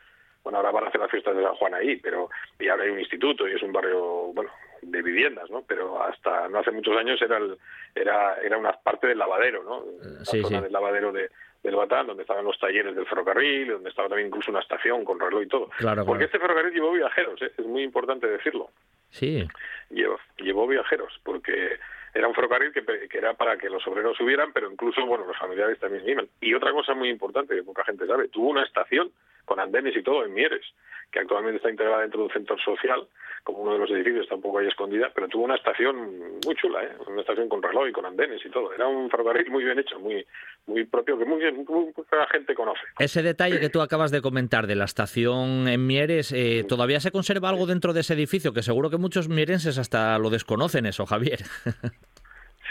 bueno 0.44 0.58
ahora 0.58 0.72
van 0.72 0.86
a 0.86 0.88
hacer 0.88 1.02
las 1.02 1.12
fiestas 1.12 1.36
de 1.36 1.44
San 1.44 1.56
Juan 1.56 1.74
ahí 1.74 1.96
pero 1.98 2.30
y 2.60 2.68
ahora 2.68 2.84
hay 2.84 2.90
un 2.90 3.00
instituto 3.00 3.48
y 3.48 3.54
es 3.54 3.64
un 3.64 3.72
barrio 3.72 4.32
bueno 4.34 4.52
de 4.82 5.02
viviendas 5.02 5.50
no 5.50 5.64
pero 5.68 6.02
hasta 6.04 6.48
no 6.50 6.60
hace 6.60 6.72
muchos 6.72 6.96
años 6.98 7.22
era 7.22 7.38
el, 7.38 7.58
era 7.96 8.38
era 8.44 8.58
una 8.58 8.74
parte 8.74 9.08
del 9.08 9.18
lavadero 9.18 9.64
no 9.64 9.84
la 10.02 10.26
zona 10.26 10.62
del 10.62 10.72
lavadero 10.72 11.12
de 11.12 11.30
del 11.66 11.76
Batán, 11.76 12.08
donde 12.08 12.22
estaban 12.22 12.46
los 12.46 12.58
talleres 12.60 12.96
del 12.96 13.08
ferrocarril, 13.08 13.70
donde 13.70 13.90
estaba 13.90 14.08
también 14.08 14.28
incluso 14.28 14.52
una 14.52 14.60
estación 14.60 15.04
con 15.04 15.20
reloj 15.20 15.42
y 15.42 15.48
todo. 15.48 15.70
Claro, 15.78 16.06
Porque 16.06 16.26
este 16.26 16.40
ferrocarril 16.40 16.74
llevó 16.74 16.92
viajeros, 16.92 17.42
¿eh? 17.42 17.52
es 17.58 17.66
muy 17.66 17.84
importante 17.84 18.28
decirlo. 18.28 18.70
Sí. 19.10 19.48
Llevó, 19.90 20.20
llevó 20.38 20.68
viajeros, 20.68 21.20
porque 21.24 21.80
era 22.14 22.28
un 22.28 22.34
ferrocarril 22.34 22.72
que, 22.72 22.84
era 23.18 23.34
para 23.34 23.58
que 23.58 23.70
los 23.70 23.86
obreros 23.88 24.18
subieran, 24.18 24.54
pero 24.54 24.72
incluso, 24.72 25.06
bueno, 25.06 25.26
los 25.26 25.38
familiares 25.38 25.78
también 25.80 26.08
iban. 26.08 26.28
Y 26.40 26.54
otra 26.54 26.72
cosa 26.72 26.94
muy 26.94 27.10
importante 27.10 27.56
que 27.56 27.64
poca 27.64 27.84
gente 27.84 28.08
sabe, 28.08 28.30
tuvo 28.30 28.50
una 28.50 28.64
estación 28.64 29.12
con 29.44 29.60
andenes 29.60 29.96
y 29.96 30.02
todo 30.02 30.26
en 30.26 30.34
Mieres, 30.34 30.66
que 31.12 31.20
actualmente 31.20 31.58
está 31.58 31.70
integrada 31.70 32.02
dentro 32.02 32.22
de 32.22 32.28
un 32.28 32.34
centro 32.34 32.58
social, 32.60 33.06
como 33.46 33.60
uno 33.60 33.74
de 33.74 33.80
los 33.80 33.92
edificios, 33.92 34.28
tampoco 34.28 34.58
ahí 34.58 34.68
escondida, 34.68 35.12
pero 35.14 35.28
tuvo 35.28 35.44
una 35.44 35.56
estación 35.56 36.40
muy 36.44 36.56
chula, 36.56 36.84
¿eh? 36.84 36.90
una 37.08 37.22
estación 37.22 37.48
con 37.48 37.62
reloj 37.62 37.88
y 37.88 37.92
con 37.92 38.04
andenes 38.04 38.44
y 38.44 38.50
todo. 38.50 38.74
Era 38.74 38.88
un 38.88 39.08
ferrocarril 39.08 39.52
muy 39.52 39.64
bien 39.64 39.78
hecho, 39.78 40.00
muy 40.00 40.26
muy 40.66 40.84
propio, 40.86 41.16
que 41.16 41.26
muy, 41.26 41.40
muy, 41.52 41.94
poca 41.94 42.26
gente 42.32 42.56
conoce. 42.56 42.82
Ese 42.98 43.22
detalle 43.22 43.60
que 43.60 43.70
tú 43.70 43.82
acabas 43.82 44.10
de 44.10 44.22
comentar 44.22 44.66
de 44.66 44.74
la 44.74 44.86
estación 44.86 45.68
en 45.68 45.86
Mieres, 45.86 46.32
eh, 46.32 46.66
¿todavía 46.68 47.00
se 47.00 47.12
conserva 47.12 47.50
algo 47.50 47.68
dentro 47.68 47.94
de 47.94 48.02
ese 48.02 48.16
edificio? 48.16 48.52
Que 48.52 48.64
seguro 48.64 48.90
que 48.90 48.98
muchos 48.98 49.30
mierenses 49.30 49.78
hasta 49.78 50.18
lo 50.18 50.32
desconocen 50.32 50.88
eso, 50.88 51.06
Javier. 51.06 51.40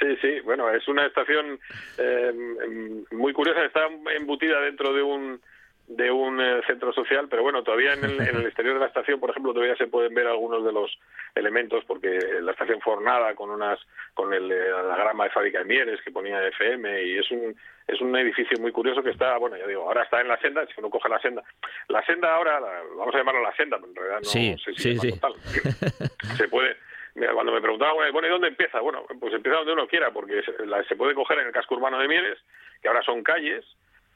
Sí, 0.01 0.16
sí, 0.20 0.40
bueno, 0.40 0.68
es 0.70 0.86
una 0.88 1.06
estación 1.06 1.59
eh, 1.98 2.32
muy 3.12 3.32
curiosa, 3.32 3.64
está 3.64 3.86
embutida 4.16 4.60
dentro 4.60 4.92
de 4.92 5.01
un 5.01 5.40
de 5.86 6.11
un 6.11 6.40
eh, 6.40 6.62
centro 6.66 6.93
social, 6.93 7.27
pero 7.28 7.43
bueno, 7.43 7.62
todavía 7.62 7.93
en 7.93 8.05
el, 8.05 8.20
en 8.20 8.36
el, 8.36 8.47
exterior 8.47 8.74
de 8.74 8.81
la 8.81 8.86
estación, 8.86 9.20
por 9.20 9.31
ejemplo, 9.31 9.52
todavía 9.52 9.77
se 9.77 9.86
pueden 9.86 10.15
ver 10.15 10.27
algunos 10.27 10.65
de 10.65 10.73
los 10.73 10.90
elementos, 11.35 11.85
porque 11.86 12.19
la 12.40 12.52
estación 12.52 12.81
fornada 12.81 13.35
con 13.35 13.51
unas 13.51 13.78
con 14.15 14.32
el, 14.32 14.51
eh, 14.51 14.70
la 14.70 14.97
grama 14.97 15.24
de 15.24 15.31
fábrica 15.31 15.59
de 15.59 15.66
Mieres 15.66 16.01
que 16.02 16.11
ponía 16.11 16.47
FM 16.48 17.02
y 17.02 17.19
es 17.19 17.31
un 17.31 17.55
es 17.86 18.01
un 18.01 18.16
edificio 18.16 18.59
muy 18.61 18.73
curioso 18.73 19.02
que 19.02 19.11
está, 19.11 19.36
bueno, 19.36 19.59
ya 19.59 19.66
digo, 19.66 19.82
ahora 19.82 20.05
está 20.05 20.23
en 20.23 20.28
la 20.28 20.39
senda, 20.39 20.65
si 20.66 20.73
uno 20.78 20.89
coge 20.89 21.09
la 21.09 21.20
senda, 21.20 21.43
la 21.89 22.02
senda 22.06 22.35
ahora, 22.35 22.59
vamos 22.97 23.15
a 23.15 23.19
llamarla 23.19 23.43
la 23.43 23.56
senda, 23.56 23.77
pero 23.77 23.89
en 23.90 23.97
realidad 23.97 24.20
no 24.20 24.24
sí, 24.24 24.56
sé 24.65 24.73
sí, 24.74 24.98
si 24.98 25.11
sí. 25.11 25.20
Tal, 25.20 25.35
se 26.36 26.48
puede 26.48 26.77
Mira, 27.15 27.32
cuando 27.32 27.52
me 27.52 27.61
preguntaban, 27.61 27.94
bueno, 28.12 28.27
¿y 28.27 28.31
dónde 28.31 28.48
empieza? 28.48 28.81
Bueno, 28.81 29.05
pues 29.20 29.32
empieza 29.32 29.59
donde 29.59 29.73
uno 29.73 29.86
quiera, 29.86 30.11
porque 30.11 30.43
se, 30.43 30.66
la, 30.66 30.82
se 30.85 30.97
puede 30.97 31.15
coger 31.15 31.39
en 31.39 31.47
el 31.47 31.52
casco 31.52 31.77
urbano 31.77 31.98
de 31.98 32.09
Mieres, 32.09 32.39
que 32.82 32.89
ahora 32.89 33.02
son 33.02 33.23
calles, 33.23 33.65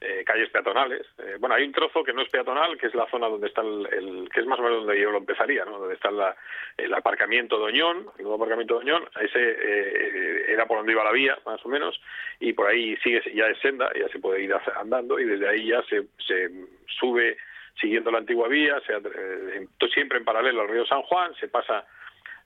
eh, 0.01 0.23
calles 0.25 0.49
peatonales. 0.51 1.07
Eh, 1.19 1.37
bueno, 1.41 1.55
hay 1.57 1.65
un 1.65 1.73
trozo 1.73 2.05
que 2.05 2.13
no 2.13 2.23
es 2.23 2.29
peatonal, 2.29 2.79
que 2.79 2.87
es 2.87 2.95
la 2.95 3.07
zona 3.11 3.29
donde 3.29 3.49
está 3.49 3.63
el, 3.63 3.87
el 3.93 4.29
que 4.33 4.41
es 4.41 4.47
más 4.47 4.59
o 4.59 4.63
menos 4.63 4.85
donde 4.87 5.01
yo 5.01 5.11
lo 5.11 5.19
empezaría, 5.19 5.65
¿no? 5.65 5.79
Donde 5.79 5.95
está 5.95 6.11
la, 6.11 6.37
el 6.77 6.95
aparcamiento 6.95 7.59
de 7.59 7.65
Oñón, 7.65 8.07
el 8.17 8.23
nuevo 8.23 8.37
aparcamiento 8.37 8.75
de 8.75 8.81
Oñón, 8.81 9.09
ese 9.21 9.39
eh, 9.41 10.45
era 10.53 10.67
por 10.67 10.79
donde 10.79 10.93
iba 10.93 11.03
la 11.05 11.13
vía, 11.13 11.37
más 11.45 11.65
o 11.65 11.69
menos, 11.69 12.01
y 12.41 12.53
por 12.53 12.69
ahí 12.69 12.97
sigue, 12.99 13.23
ya 13.35 13.47
es 13.47 13.59
senda, 13.61 13.91
ya 13.99 14.09
se 14.09 14.19
puede 14.21 14.43
ir 14.43 14.55
andando, 14.77 15.19
y 15.19 15.25
desde 15.25 15.49
ahí 15.49 15.67
ya 15.69 15.83
se, 15.83 16.05
se 16.27 16.49
sube 16.99 17.37
siguiendo 17.81 18.11
la 18.11 18.19
antigua 18.19 18.49
vía, 18.49 18.81
se, 18.87 18.95
siempre 19.93 20.19
en 20.19 20.25
paralelo 20.25 20.63
al 20.63 20.69
río 20.69 20.87
San 20.87 21.03
Juan, 21.03 21.35
se 21.37 21.49
pasa 21.49 21.85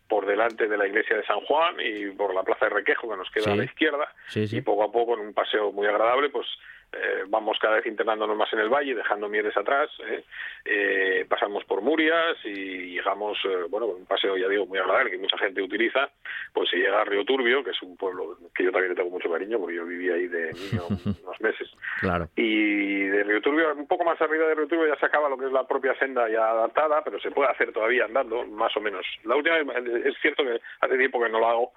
por 0.09 0.27
delante 0.27 0.69
de 0.69 0.77
la 0.77 0.87
iglesia 0.87 1.17
de 1.17 1.25
San 1.25 1.41
Juan 1.41 1.77
y 1.81 2.11
por 2.11 2.35
la 2.35 2.43
plaza 2.43 2.67
de 2.67 2.71
Requejo 2.75 3.09
que 3.11 3.17
nos 3.17 3.31
queda 3.31 3.45
Sí. 3.45 3.51
a 3.51 3.57
la 3.57 3.65
izquierda 3.65 4.15
Sí, 4.29 4.47
sí. 4.47 4.59
y 4.59 4.61
poco 4.61 4.85
a 4.85 4.93
poco 4.93 5.15
en 5.15 5.21
un 5.21 5.33
paseo 5.33 5.73
muy 5.73 5.87
agradable 5.87 6.29
pues 6.29 6.47
eh, 6.93 7.25
vamos 7.29 7.59
cada 7.61 7.77
vez 7.77 7.87
internándonos 7.87 8.37
más 8.37 8.53
en 8.53 8.61
el 8.61 8.69
valle 8.69 8.95
dejando 8.95 9.29
Mieres 9.29 9.57
atrás 9.57 9.91
eh, 10.07 10.25
eh, 10.65 11.27
pasamos 11.29 11.65
por 11.65 11.81
Murias 11.83 12.37
y 12.45 12.95
llegamos 12.95 13.39
bueno 13.71 13.87
un 13.87 14.07
paseo 14.07 14.37
ya 14.37 14.49
digo 14.49 14.67
muy 14.67 14.79
agradable 14.79 15.11
que 15.11 15.19
mucha 15.19 15.39
gente 15.39 15.63
utiliza 15.63 16.11
pues 16.53 16.69
se 16.71 16.77
llega 16.77 17.01
a 17.01 17.05
Río 17.05 17.25
Turbio 17.25 17.65
que 17.65 17.71
es 17.71 17.83
un 17.83 17.97
pueblo 17.97 18.37
que 18.55 18.65
yo 18.65 18.73
también 18.73 18.91
le 18.91 18.97
tengo 18.97 19.11
mucho 19.11 19.31
cariño 19.31 19.59
porque 19.59 19.77
yo 19.77 19.85
viví 19.85 20.11
ahí 20.11 20.27
de 20.29 20.53
niño 20.53 20.83
unos 21.25 21.41
meses 21.41 21.69
Claro. 22.01 22.29
y 22.37 23.05
de 23.05 23.23
Río 23.25 23.41
Turbio, 23.41 23.73
un 23.75 23.87
poco 23.87 24.05
más 24.05 24.21
arriba 24.21 24.47
de 24.49 24.55
Río 24.55 24.67
Turbio 24.67 24.89
ya 24.89 24.99
se 24.99 25.07
acaba 25.07 25.29
lo 25.29 25.37
que 25.39 25.47
es 25.47 25.53
la 25.53 25.67
propia 25.67 25.95
senda 25.99 26.29
ya 26.29 26.51
adaptada, 26.51 27.03
pero 27.05 27.21
se 27.21 27.31
puede 27.31 27.51
hacer 27.51 27.73
todavía 27.73 28.05
andando, 28.07 28.45
más 28.47 28.77
o 28.77 28.81
menos. 28.81 29.07
La 29.25 29.37
última 29.37 29.57
vez, 29.59 30.07
es 30.07 30.15
cierto 30.21 30.43
que 30.43 30.61
hace 30.81 30.99
tiempo 30.99 31.23
que 31.23 31.29
no 31.29 31.39
lo 31.39 31.49
hago, 31.49 31.73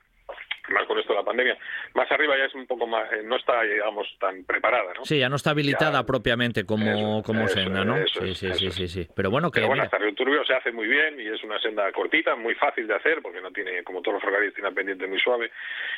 más 0.70 0.86
con 0.88 0.98
esto 0.98 1.14
de 1.14 1.20
la 1.20 1.26
pandemia. 1.26 1.58
Más 1.94 2.12
arriba 2.12 2.36
ya 2.38 2.46
es 2.46 2.56
un 2.56 2.66
poco 2.66 2.88
más, 2.88 3.12
eh, 3.14 3.22
no 3.24 3.36
está, 3.36 3.62
digamos, 3.62 4.08
tan 4.20 4.44
preparada, 4.46 4.94
¿no? 4.96 5.06
Sí, 5.06 5.20
ya 5.20 5.30
no 5.30 5.36
está 5.36 5.52
habilitada 5.52 6.00
Ya- 6.00 6.06
propiamente 6.06 6.66
como, 6.66 7.20
Eso, 7.20 7.24
como 7.24 7.46
eso, 7.46 7.54
senda, 7.54 7.86
¿no? 7.86 7.98
eso 7.98 8.22
sí, 8.26 8.34
sí, 8.34 8.54
sí, 8.56 8.72
sí, 8.72 8.88
sí. 8.88 9.08
Pero 9.16 9.30
bueno, 9.30 9.52
que 9.52 9.60
Pero 9.60 9.68
bueno, 9.68 9.84
hasta 9.84 9.98
Río 10.00 10.16
Turbio 10.16 10.44
se 10.44 10.56
hace 10.56 10.72
muy 10.72 10.88
bien 10.88 11.20
y 11.20 11.28
es 11.28 11.44
una 11.44 11.60
senda 11.60 11.92
cortita, 11.92 12.36
muy 12.36 12.56
fácil 12.56 12.88
de 12.88 12.96
hacer, 12.96 13.22
porque 13.22 13.42
no 13.42 13.52
tiene, 13.52 13.84
como 13.84 14.02
todos 14.02 14.16
los 14.16 14.22
ferrocarriles, 14.22 14.56
tiene 14.56 14.68
una 14.70 14.76
pendiente 14.76 15.06
muy 15.06 15.20
suave 15.20 15.52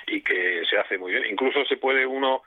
y 0.07 0.21
que 0.21 0.63
se 0.69 0.77
hace 0.77 0.97
muy 0.97 1.11
bien. 1.13 1.23
Incluso 1.31 1.63
se 1.65 1.77
puede 1.77 2.05
uno, 2.05 2.43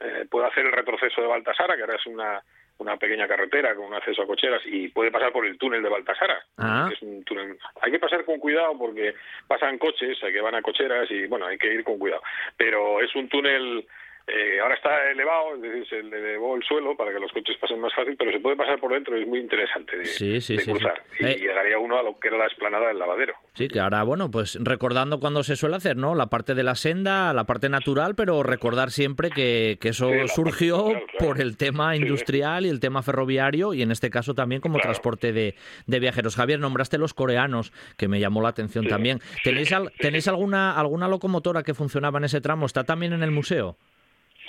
eh, 0.00 0.26
puede 0.30 0.48
hacer 0.48 0.66
el 0.66 0.72
retroceso 0.72 1.22
de 1.22 1.26
Baltasara, 1.28 1.74
que 1.76 1.82
ahora 1.82 1.96
es 1.96 2.06
una 2.06 2.42
una 2.82 2.96
pequeña 2.96 3.26
carretera 3.26 3.74
con 3.74 3.86
un 3.86 3.94
acceso 3.94 4.22
a 4.22 4.26
cocheras 4.26 4.60
y 4.66 4.88
puede 4.88 5.10
pasar 5.10 5.32
por 5.32 5.46
el 5.46 5.56
túnel 5.58 5.82
de 5.82 5.88
Baltasara, 5.88 6.44
Ah. 6.58 6.86
que 6.88 6.94
es 6.94 7.02
un 7.02 7.24
túnel. 7.24 7.56
Hay 7.80 7.90
que 7.90 7.98
pasar 7.98 8.24
con 8.24 8.38
cuidado 8.38 8.76
porque 8.78 9.14
pasan 9.46 9.78
coches 9.78 10.18
eh, 10.22 10.32
que 10.32 10.40
van 10.40 10.54
a 10.54 10.62
cocheras 10.62 11.10
y 11.10 11.26
bueno, 11.26 11.46
hay 11.46 11.58
que 11.58 11.72
ir 11.72 11.84
con 11.84 11.98
cuidado. 11.98 12.22
Pero 12.56 13.00
es 13.00 13.14
un 13.14 13.28
túnel 13.28 13.86
eh, 14.34 14.60
ahora 14.60 14.74
está 14.74 15.10
elevado, 15.10 15.54
es 15.56 15.62
decir, 15.62 15.86
se 15.88 15.98
elevó 16.00 16.56
el 16.56 16.62
suelo 16.62 16.96
para 16.96 17.12
que 17.12 17.20
los 17.20 17.30
coches 17.32 17.56
pasen 17.60 17.80
más 17.80 17.92
fácil, 17.94 18.16
pero 18.16 18.32
se 18.32 18.40
puede 18.40 18.56
pasar 18.56 18.78
por 18.80 18.92
dentro, 18.92 19.16
es 19.16 19.26
muy 19.26 19.38
interesante 19.40 19.96
de, 19.98 20.04
Sí, 20.06 20.40
sí, 20.40 20.56
de 20.56 20.62
sí, 20.62 20.70
cruzar. 20.70 21.02
Y 21.20 21.26
Eh. 21.26 21.36
llegaría 21.40 21.78
uno 21.78 21.98
a 21.98 22.02
lo 22.02 22.18
que 22.18 22.28
era 22.28 22.38
la 22.38 22.46
explanada 22.46 22.88
del 22.88 22.98
lavadero. 22.98 23.34
sí, 23.54 23.68
que 23.68 23.80
ahora, 23.80 24.02
bueno, 24.02 24.30
pues 24.30 24.58
recordando 24.62 25.20
cuando 25.20 25.42
se 25.42 25.56
suele 25.56 25.76
hacer, 25.76 25.96
¿no? 25.96 26.14
La 26.14 26.26
parte 26.26 26.54
de 26.54 26.62
la 26.62 26.74
senda, 26.74 27.32
la 27.34 27.44
parte 27.44 27.68
natural, 27.68 28.14
pero 28.14 28.42
recordar 28.42 28.90
siempre 28.90 29.30
que, 29.30 29.78
que 29.80 29.88
eso 29.90 30.10
surgió 30.28 30.76
natural, 30.78 31.02
claro. 31.10 31.26
por 31.26 31.40
el 31.40 31.56
tema 31.56 31.94
industrial 31.96 32.64
y 32.66 32.68
el 32.68 32.80
tema 32.80 33.02
ferroviario 33.02 33.74
y 33.74 33.82
en 33.82 33.90
este 33.90 34.10
caso 34.10 34.34
también 34.34 34.60
como 34.60 34.74
Claro. 34.74 34.88
transporte 34.88 35.32
de, 35.32 35.54
de 35.86 36.00
viajeros. 36.00 36.36
Javier, 36.36 36.58
nombraste 36.58 36.96
los 36.98 37.12
coreanos, 37.14 37.72
que 37.98 38.08
me 38.08 38.18
llamó 38.20 38.40
la 38.42 38.48
atención 38.48 38.86
también. 38.86 39.20
¿Tenéis, 39.44 39.72
al-. 39.72 39.92
¿tenéis 39.98 40.26
alguna, 40.28 40.78
alguna 40.78 41.08
locomotora 41.08 41.62
que 41.62 41.74
funcionaba 41.74 42.18
en 42.18 42.24
ese 42.24 42.40
tramo? 42.40 42.66
¿Está 42.66 42.84
también 42.84 43.12
en 43.12 43.22
el 43.22 43.30
museo? 43.30 43.76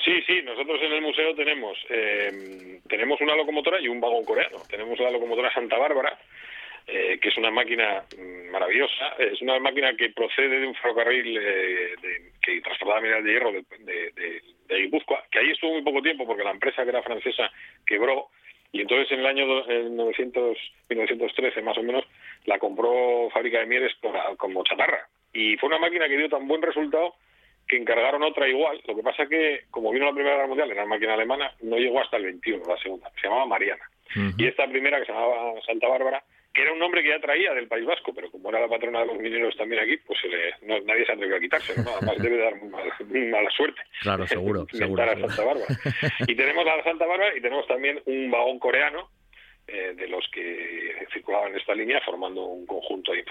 Sí, 0.03 0.21
sí, 0.27 0.41
nosotros 0.43 0.81
en 0.81 0.91
el 0.93 1.01
museo 1.01 1.33
tenemos 1.35 1.77
eh, 1.89 2.79
tenemos 2.89 3.21
una 3.21 3.35
locomotora 3.35 3.79
y 3.79 3.87
un 3.87 4.01
vagón 4.01 4.25
coreano. 4.25 4.57
Tenemos 4.69 4.99
la 4.99 5.11
locomotora 5.11 5.53
Santa 5.53 5.77
Bárbara, 5.77 6.17
eh, 6.87 7.17
que 7.21 7.29
es 7.29 7.37
una 7.37 7.51
máquina 7.51 8.03
mm, 8.17 8.51
maravillosa. 8.51 9.15
Es 9.17 9.41
una 9.41 9.59
máquina 9.59 9.95
que 9.95 10.09
procede 10.09 10.59
de 10.59 10.67
un 10.67 10.75
ferrocarril 10.75 11.37
eh, 11.37 11.95
de- 12.01 12.31
que 12.41 12.59
transportaba 12.61 12.99
mineral 13.01 13.23
de 13.23 13.31
hierro 13.31 13.51
de, 13.53 13.63
de, 13.79 14.11
de- 14.11 14.41
Guipúzcoa, 14.81 15.23
que 15.31 15.39
ahí 15.39 15.51
estuvo 15.51 15.71
muy 15.73 15.83
poco 15.83 16.01
tiempo 16.01 16.25
porque 16.25 16.43
la 16.43 16.49
empresa 16.51 16.83
que 16.83 16.89
era 16.89 17.03
francesa 17.03 17.51
quebró 17.85 18.29
y 18.71 18.81
entonces 18.81 19.11
en 19.11 19.19
el 19.19 19.27
año 19.27 19.45
do- 19.45 19.69
en 19.69 19.95
900, 19.95 20.57
1913 20.89 21.61
más 21.61 21.77
o 21.77 21.83
menos 21.83 22.03
la 22.45 22.57
compró 22.57 23.29
Fábrica 23.31 23.59
de 23.59 23.67
Mieres 23.67 23.93
como 24.37 24.63
chatarra. 24.63 25.07
Y 25.31 25.55
fue 25.57 25.67
una 25.69 25.77
máquina 25.77 26.07
que 26.09 26.17
dio 26.17 26.27
tan 26.27 26.47
buen 26.47 26.61
resultado 26.61 27.13
que 27.67 27.77
encargaron 27.77 28.23
otra 28.23 28.47
igual. 28.47 28.81
Lo 28.87 28.95
que 28.95 29.03
pasa 29.03 29.25
que, 29.27 29.61
como 29.71 29.91
vino 29.91 30.05
la 30.05 30.13
Primera 30.13 30.35
Guerra 30.35 30.47
Mundial, 30.47 30.71
era 30.71 30.85
máquina 30.85 31.13
alemana, 31.13 31.51
no 31.61 31.77
llegó 31.77 32.01
hasta 32.01 32.17
el 32.17 32.23
21, 32.25 32.63
la 32.67 32.77
segunda. 32.77 33.09
Se 33.19 33.27
llamaba 33.27 33.45
Mariana. 33.45 33.83
Y 34.37 34.45
esta 34.45 34.67
primera, 34.67 34.99
que 34.99 35.05
se 35.07 35.11
llamaba 35.11 35.53
Santa 35.65 35.87
Bárbara, 35.87 36.23
que 36.53 36.61
era 36.61 36.71
un 36.71 36.77
nombre 36.77 37.01
que 37.01 37.09
ya 37.09 37.19
traía 37.19 37.51
del 37.55 37.67
País 37.67 37.83
Vasco, 37.83 38.13
pero 38.13 38.29
como 38.29 38.49
era 38.49 38.59
la 38.61 38.67
patrona 38.67 38.99
de 38.99 39.07
los 39.07 39.17
mineros 39.17 39.57
también 39.57 39.81
aquí, 39.81 39.97
pues 40.05 40.19
se 40.21 40.27
le- 40.27 40.53
no- 40.61 40.79
nadie 40.85 41.03
se 41.03 41.13
atrevió 41.13 41.37
a 41.37 41.39
quitárselo. 41.39 41.81
¿no? 41.81 41.89
Además, 41.97 42.17
debe 42.21 42.37
dar 42.37 42.61
mala, 42.63 42.95
mala 43.31 43.49
suerte. 43.49 43.81
Claro, 44.01 44.27
seguro, 44.27 44.67
seguro, 44.71 45.01
a. 45.01 45.15
Santa 45.15 45.43
Bárbara. 45.43 45.65
Y 46.27 46.35
tenemos 46.35 46.67
a 46.67 46.77
la 46.77 46.83
Santa 46.83 47.07
Bárbara 47.07 47.35
y 47.35 47.41
tenemos 47.41 47.65
también 47.67 47.99
un 48.05 48.29
vagón 48.29 48.59
coreano 48.59 49.09
eh, 49.67 49.93
de 49.95 50.07
los 50.07 50.27
que 50.29 51.05
circulaban 51.13 51.51
en 51.51 51.59
esta 51.59 51.73
línea 51.73 52.01
formando 52.01 52.43
un 52.43 52.65
conjunto 52.65 53.13
de 53.13 53.23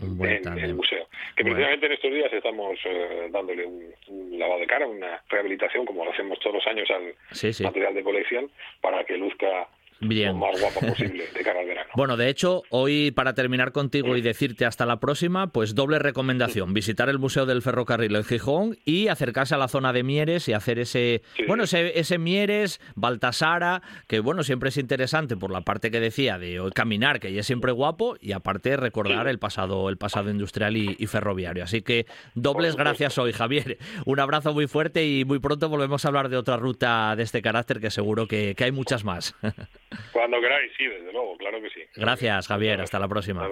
buen 0.00 0.46
en, 0.46 0.58
el 0.58 0.74
museo. 0.74 1.06
Que 1.36 1.42
Bueno. 1.42 1.56
precisamente 1.56 1.86
en 1.86 1.92
estos 1.92 2.12
días 2.12 2.32
estamos 2.32 2.78
eh, 2.84 3.28
dándole 3.30 3.66
un, 3.66 3.94
un 4.08 4.38
lavado 4.38 4.60
de 4.60 4.66
cara, 4.66 4.86
una 4.86 5.22
rehabilitación, 5.28 5.86
como 5.86 6.04
lo 6.04 6.12
hacemos 6.12 6.38
todos 6.40 6.56
los 6.56 6.66
años 6.66 6.90
al 6.90 7.14
Sí, 7.32 7.52
sí. 7.52 7.62
material 7.62 7.94
de 7.94 8.02
colección, 8.02 8.50
para 8.80 9.04
que 9.04 9.16
luzca 9.16 9.68
Bien. 10.00 10.28
lo 10.28 10.46
más 10.46 10.60
guapo 10.60 10.80
posible 10.80 11.24
de 11.34 11.42
cara 11.42 11.60
al 11.60 11.66
verano. 11.66 11.90
Bueno, 11.96 12.16
de 12.18 12.28
hecho, 12.28 12.62
hoy 12.70 13.10
para 13.12 13.32
terminar 13.34 13.72
contigo 13.72 14.16
y 14.16 14.20
decirte 14.20 14.66
hasta 14.66 14.84
la 14.84 15.00
próxima, 15.00 15.46
pues 15.46 15.74
doble 15.74 15.98
recomendación, 15.98 16.74
visitar 16.74 17.08
el 17.08 17.18
Museo 17.18 17.46
del 17.46 17.62
Ferrocarril 17.62 18.14
en 18.16 18.24
Gijón 18.24 18.76
y 18.84 19.08
acercarse 19.08 19.54
a 19.54 19.58
la 19.58 19.68
zona 19.68 19.92
de 19.94 20.02
Mieres 20.02 20.48
y 20.48 20.52
hacer 20.52 20.78
ese, 20.78 21.22
Sí. 21.36 21.44
bueno, 21.48 21.64
ese, 21.64 21.98
ese 21.98 22.18
Mieres, 22.18 22.80
Baltasara, 22.96 23.80
que 24.08 24.20
bueno, 24.20 24.42
siempre 24.42 24.68
es 24.68 24.76
interesante 24.76 25.36
por 25.36 25.50
la 25.50 25.62
parte 25.62 25.90
que 25.90 26.00
decía 26.00 26.38
de 26.38 26.60
caminar, 26.74 27.18
que 27.18 27.32
ya 27.32 27.40
es 27.40 27.46
siempre 27.46 27.72
guapo, 27.72 28.16
y 28.20 28.32
aparte 28.32 28.76
recordar 28.76 29.24
Sí. 29.26 29.30
el 29.30 29.38
pasado, 29.38 29.88
el 29.88 29.96
pasado 29.96 30.30
industrial 30.30 30.76
y, 30.76 30.96
y 30.98 31.06
ferroviario. 31.06 31.64
Así 31.64 31.80
que 31.80 32.04
dobles 32.34 32.76
gracias 32.76 33.16
hoy, 33.16 33.32
Javier. 33.32 33.78
Un 34.04 34.20
abrazo 34.20 34.52
muy 34.52 34.66
fuerte 34.66 35.06
y 35.06 35.24
muy 35.24 35.38
pronto 35.38 35.68
volvemos 35.70 36.04
a 36.04 36.08
hablar 36.08 36.28
de 36.28 36.36
otra 36.36 36.56
ruta 36.58 37.14
de 37.16 37.22
este 37.22 37.40
carácter 37.40 37.80
que 37.80 37.90
seguro 37.90 38.26
que, 38.26 38.54
que 38.54 38.64
hay 38.64 38.72
muchas 38.72 39.02
más. 39.04 39.34
Cuando 40.12 40.40
queráis, 40.40 40.72
sí, 40.76 40.84
desde 40.86 41.12
luego, 41.12 41.36
claro 41.36 41.60
que 41.60 41.70
sí. 41.70 41.80
Gracias, 41.94 42.48
Javier. 42.48 42.80
Hasta 42.80 42.98
la 42.98 43.08
próxima. 43.08 43.48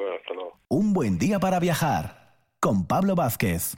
Un 0.69 0.93
buen 0.93 1.19
día 1.19 1.39
para 1.39 1.61
viajar 1.61 2.35
con 2.61 2.87
Pablo 2.87 3.15
Vázquez. 3.15 3.75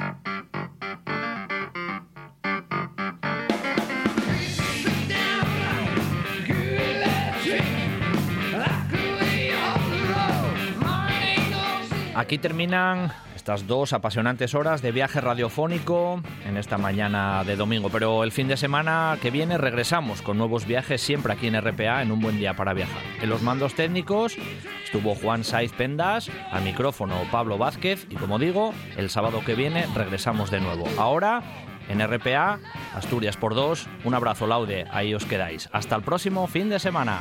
Aquí 12.14 12.38
terminan 12.38 13.12
estas 13.47 13.68
dos 13.68 13.93
apasionantes 13.93 14.56
horas 14.56 14.82
de 14.82 14.90
viaje 14.90 15.20
radiofónico 15.20 16.20
en 16.44 16.56
esta 16.56 16.78
mañana 16.78 17.44
de 17.44 17.55
domingo, 17.55 17.90
pero 17.90 18.24
el 18.24 18.32
fin 18.32 18.48
de 18.48 18.56
semana 18.56 19.16
que 19.23 19.31
viene 19.31 19.56
regresamos 19.56 20.20
con 20.20 20.36
nuevos 20.36 20.66
viajes 20.66 21.01
siempre 21.01 21.32
aquí 21.32 21.47
en 21.47 21.60
RPA 21.60 22.02
en 22.02 22.10
un 22.10 22.18
buen 22.18 22.39
día 22.39 22.56
para 22.56 22.74
viajar. 22.74 23.01
En 23.23 23.28
los 23.28 23.43
mandos 23.43 23.74
técnicos 23.74 24.36
estuvo 24.85 25.14
Juan 25.14 25.44
Saiz 25.44 25.73
Pendas, 25.73 26.28
al 26.51 26.64
micrófono 26.64 27.23
Pablo 27.31 27.56
Vázquez 27.56 28.09
y 28.10 28.16
como 28.16 28.40
digo, 28.40 28.74
el 28.97 29.10
sábado 29.10 29.40
que 29.47 29.55
viene 29.55 29.86
regresamos 29.94 30.51
de 30.51 30.59
nuevo. 30.59 30.85
Ahora 30.98 31.40
en 31.89 32.05
RPA, 32.05 32.59
Asturias 32.97 33.36
por 33.36 33.55
dos, 33.55 33.86
un 34.02 34.14
abrazo 34.14 34.48
laude, 34.48 34.86
ahí 34.90 35.14
os 35.14 35.24
quedáis. 35.24 35.68
Hasta 35.70 35.94
el 35.94 36.02
próximo 36.02 36.48
fin 36.48 36.68
de 36.68 36.81
semana. 36.81 37.20